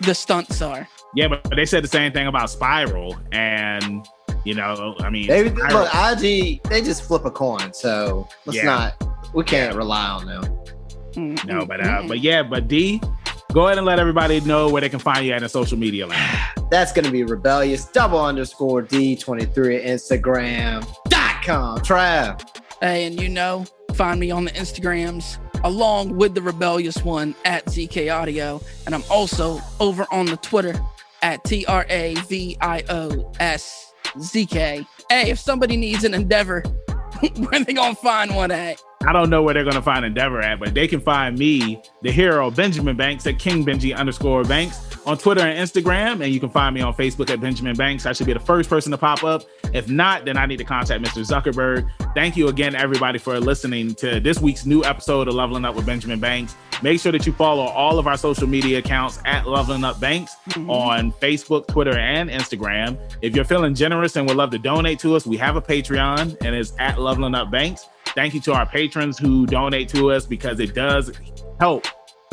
the 0.01 0.13
stunts 0.13 0.61
are. 0.61 0.85
yeah, 1.15 1.30
but 1.30 1.49
they 1.55 1.65
said 1.65 1.81
the 1.84 1.88
same 1.88 2.11
thing 2.11 2.27
about 2.27 2.49
Spiral, 2.49 3.17
and 3.31 4.05
you 4.45 4.53
know, 4.55 4.95
I 4.99 5.09
mean, 5.09 5.27
They, 5.27 5.49
Spiral- 5.49 5.83
look, 5.83 5.89
IG, 6.23 6.61
they 6.63 6.81
just 6.81 7.03
flip 7.03 7.25
a 7.25 7.31
coin. 7.31 7.73
So 7.73 8.27
let's 8.45 8.57
Yeah. 8.57 8.65
not. 8.65 9.03
We 9.33 9.43
can't 9.43 9.75
rely 9.75 10.07
on 10.07 10.25
them. 10.25 11.39
No, 11.45 11.65
but 11.65 11.81
uh, 11.85 12.03
but 12.07 12.19
yeah, 12.21 12.43
but 12.43 12.67
D, 12.67 13.01
go 13.51 13.65
ahead 13.67 13.77
and 13.77 13.85
let 13.85 13.99
everybody 13.99 14.39
know 14.41 14.69
where 14.69 14.79
they 14.81 14.89
can 14.89 14.99
find 14.99 15.25
you 15.25 15.33
at 15.33 15.43
in 15.43 15.49
social 15.49 15.77
media 15.77 16.07
land. 16.07 16.39
That's 16.71 16.91
going 16.93 17.05
to 17.05 17.11
be 17.11 17.23
rebellious 17.23 17.85
double 17.85 18.23
underscore 18.23 18.83
D23 18.83 19.79
at 19.79 19.83
Instagram 19.85 20.87
dot 21.09 21.43
com. 21.43 21.79
Trav. 21.79 22.41
Hey, 22.79 23.05
and 23.05 23.19
you 23.19 23.27
know, 23.27 23.65
find 23.95 24.19
me 24.19 24.31
on 24.31 24.45
the 24.45 24.51
Instagrams 24.51 25.37
along 25.65 26.15
with 26.15 26.33
the 26.35 26.41
rebellious 26.41 27.03
one 27.03 27.35
at 27.43 27.65
ZK 27.65 28.13
Audio. 28.15 28.61
And 28.85 28.95
I'm 28.95 29.03
also 29.11 29.59
over 29.79 30.05
on 30.11 30.25
the 30.27 30.37
Twitter 30.37 30.73
at 31.21 31.43
T 31.43 31.65
R 31.65 31.85
A 31.89 32.15
V 32.29 32.57
I 32.61 32.83
O 32.89 33.31
S 33.39 33.88
Z 34.19 34.45
K. 34.45 34.86
Hey, 35.10 35.30
if 35.30 35.40
somebody 35.40 35.77
needs 35.77 36.03
an 36.03 36.14
endeavor, 36.14 36.61
where 37.38 37.64
they 37.64 37.73
gonna 37.73 37.95
find 37.95 38.36
one 38.36 38.52
at? 38.52 38.81
I 39.06 39.14
don't 39.14 39.30
know 39.30 39.41
where 39.44 39.53
they're 39.53 39.64
gonna 39.64 39.81
find 39.81 40.06
Endeavor 40.06 40.41
at, 40.41 40.60
but 40.60 40.73
they 40.73 40.88
can 40.88 40.99
find 40.99 41.38
me, 41.38 41.81
the 42.02 42.11
hero 42.11 42.52
Benjamin 42.52 42.98
Banks 42.98 43.26
at 43.27 43.40
King 43.40 43.65
Benji 43.65 43.95
underscore 43.95 44.44
Banks 44.44 44.88
on 45.05 45.17
Twitter 45.17 45.41
and 45.41 45.57
Instagram, 45.57 46.23
and 46.23 46.34
you 46.34 46.39
can 46.39 46.49
find 46.49 46.73
me 46.76 46.81
on 46.81 46.93
Facebook 46.93 47.30
at 47.30 47.39
Benjamin 47.39 47.76
Banks. 47.76 48.05
I 48.05 48.13
should 48.13 48.27
be 48.27 48.34
the 48.34 48.39
first 48.39 48.69
person 48.69 48.91
to 48.91 48.97
pop 48.97 49.23
up. 49.23 49.43
If 49.73 49.89
not, 49.89 50.26
then 50.26 50.38
I 50.38 50.45
need 50.45 50.57
to 50.57 50.63
contact 50.63 51.03
Mr. 51.03 51.26
Zuckerberg. 51.26 51.89
Thank 52.13 52.35
you 52.35 52.47
again, 52.47 52.76
everybody, 52.76 53.19
for 53.19 53.39
listening 53.39 53.95
to 53.95 54.19
this 54.19 54.39
week's 54.39 54.65
new 54.65 54.84
episode 54.84 55.27
of 55.27 55.35
Leveling 55.35 55.65
Up 55.65 55.76
with 55.76 55.85
Benjamin 55.85 56.19
Banks. 56.19 56.55
Make 56.81 56.99
sure 56.99 57.11
that 57.11 57.26
you 57.26 57.34
follow 57.34 57.63
all 57.63 57.99
of 57.99 58.07
our 58.07 58.17
social 58.17 58.47
media 58.47 58.80
accounts 58.80 59.19
at 59.26 59.47
Leveling 59.47 59.84
Up 59.84 59.99
Banks 59.99 60.35
mm-hmm. 60.49 60.69
on 60.69 61.11
Facebook, 61.13 61.67
Twitter, 61.67 61.97
and 61.97 62.30
Instagram. 62.30 62.97
If 63.21 63.35
you're 63.35 63.45
feeling 63.45 63.76
generous 63.76 64.15
and 64.15 64.27
would 64.27 64.38
love 64.38 64.51
to 64.51 64.59
donate 64.59 64.99
to 64.99 65.15
us, 65.15 65.26
we 65.26 65.38
have 65.38 65.55
a 65.55 65.61
Patreon 65.61 66.38
and 66.43 66.55
it's 66.55 66.73
at 66.80 66.99
Leveling 66.99 67.35
Up 67.35 67.51
Banks. 67.51 67.88
Thank 68.15 68.34
you 68.34 68.41
to 68.41 68.53
our 68.53 68.65
patrons 68.65 69.17
who 69.17 69.45
donate 69.45 69.89
to 69.89 70.11
us 70.11 70.26
because 70.26 70.59
it 70.59 70.73
does 70.73 71.11
help 71.59 71.85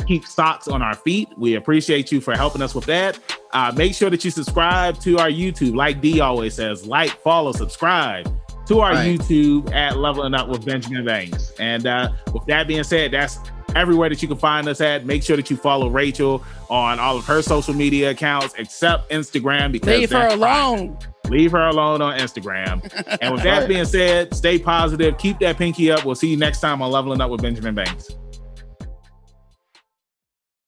keep 0.06 0.26
socks 0.26 0.68
on 0.68 0.82
our 0.82 0.94
feet. 0.94 1.28
We 1.36 1.54
appreciate 1.56 2.10
you 2.12 2.20
for 2.20 2.34
helping 2.36 2.62
us 2.62 2.74
with 2.74 2.84
that. 2.86 3.18
Uh, 3.52 3.72
make 3.76 3.94
sure 3.94 4.10
that 4.10 4.24
you 4.24 4.30
subscribe 4.30 4.98
to 5.00 5.18
our 5.18 5.28
YouTube, 5.28 5.74
like 5.74 6.00
D 6.00 6.20
always 6.20 6.54
says, 6.54 6.86
like, 6.86 7.10
follow, 7.22 7.52
subscribe. 7.52 8.30
to 8.66 8.80
our 8.80 8.92
Right. 8.92 9.18
YouTube 9.18 9.72
at 9.72 9.96
Leveling 9.96 10.34
Up 10.34 10.48
with 10.48 10.64
Benjamin 10.64 11.04
Banks. 11.04 11.52
And 11.60 11.86
uh, 11.86 12.10
with 12.34 12.44
that 12.46 12.66
being 12.66 12.82
said, 12.82 13.12
that's 13.12 13.38
everywhere 13.76 14.08
that 14.08 14.20
you 14.22 14.26
can 14.28 14.36
find 14.38 14.66
us 14.68 14.80
at. 14.80 15.06
Make 15.06 15.22
sure 15.22 15.36
that 15.36 15.50
you 15.50 15.56
follow 15.56 15.88
Rachel 15.88 16.42
on 16.68 16.98
all 16.98 17.16
of 17.16 17.24
her 17.26 17.42
social 17.42 17.74
media 17.74 18.10
accounts 18.10 18.54
except 18.58 19.10
Instagram 19.10 19.70
because 19.70 19.88
Leave 20.00 20.10
her 20.10 20.18
that's 20.18 20.36
private. 20.36 20.42
alone. 20.80 20.98
Leave 21.28 21.52
her 21.52 21.66
alone 21.66 22.02
on 22.02 22.18
Instagram. 22.18 22.82
and 23.20 23.32
with 23.34 23.42
that 23.44 23.68
being 23.68 23.84
said, 23.84 24.34
stay 24.34 24.58
positive, 24.58 25.16
keep 25.18 25.38
that 25.40 25.56
pinky 25.58 25.90
up. 25.92 26.04
We'll 26.04 26.14
see 26.16 26.28
you 26.30 26.36
next 26.36 26.60
time 26.60 26.82
on 26.82 26.90
Leveling 26.90 27.20
Up 27.20 27.30
with 27.30 27.42
Benjamin 27.42 27.74
Banks. 27.74 28.10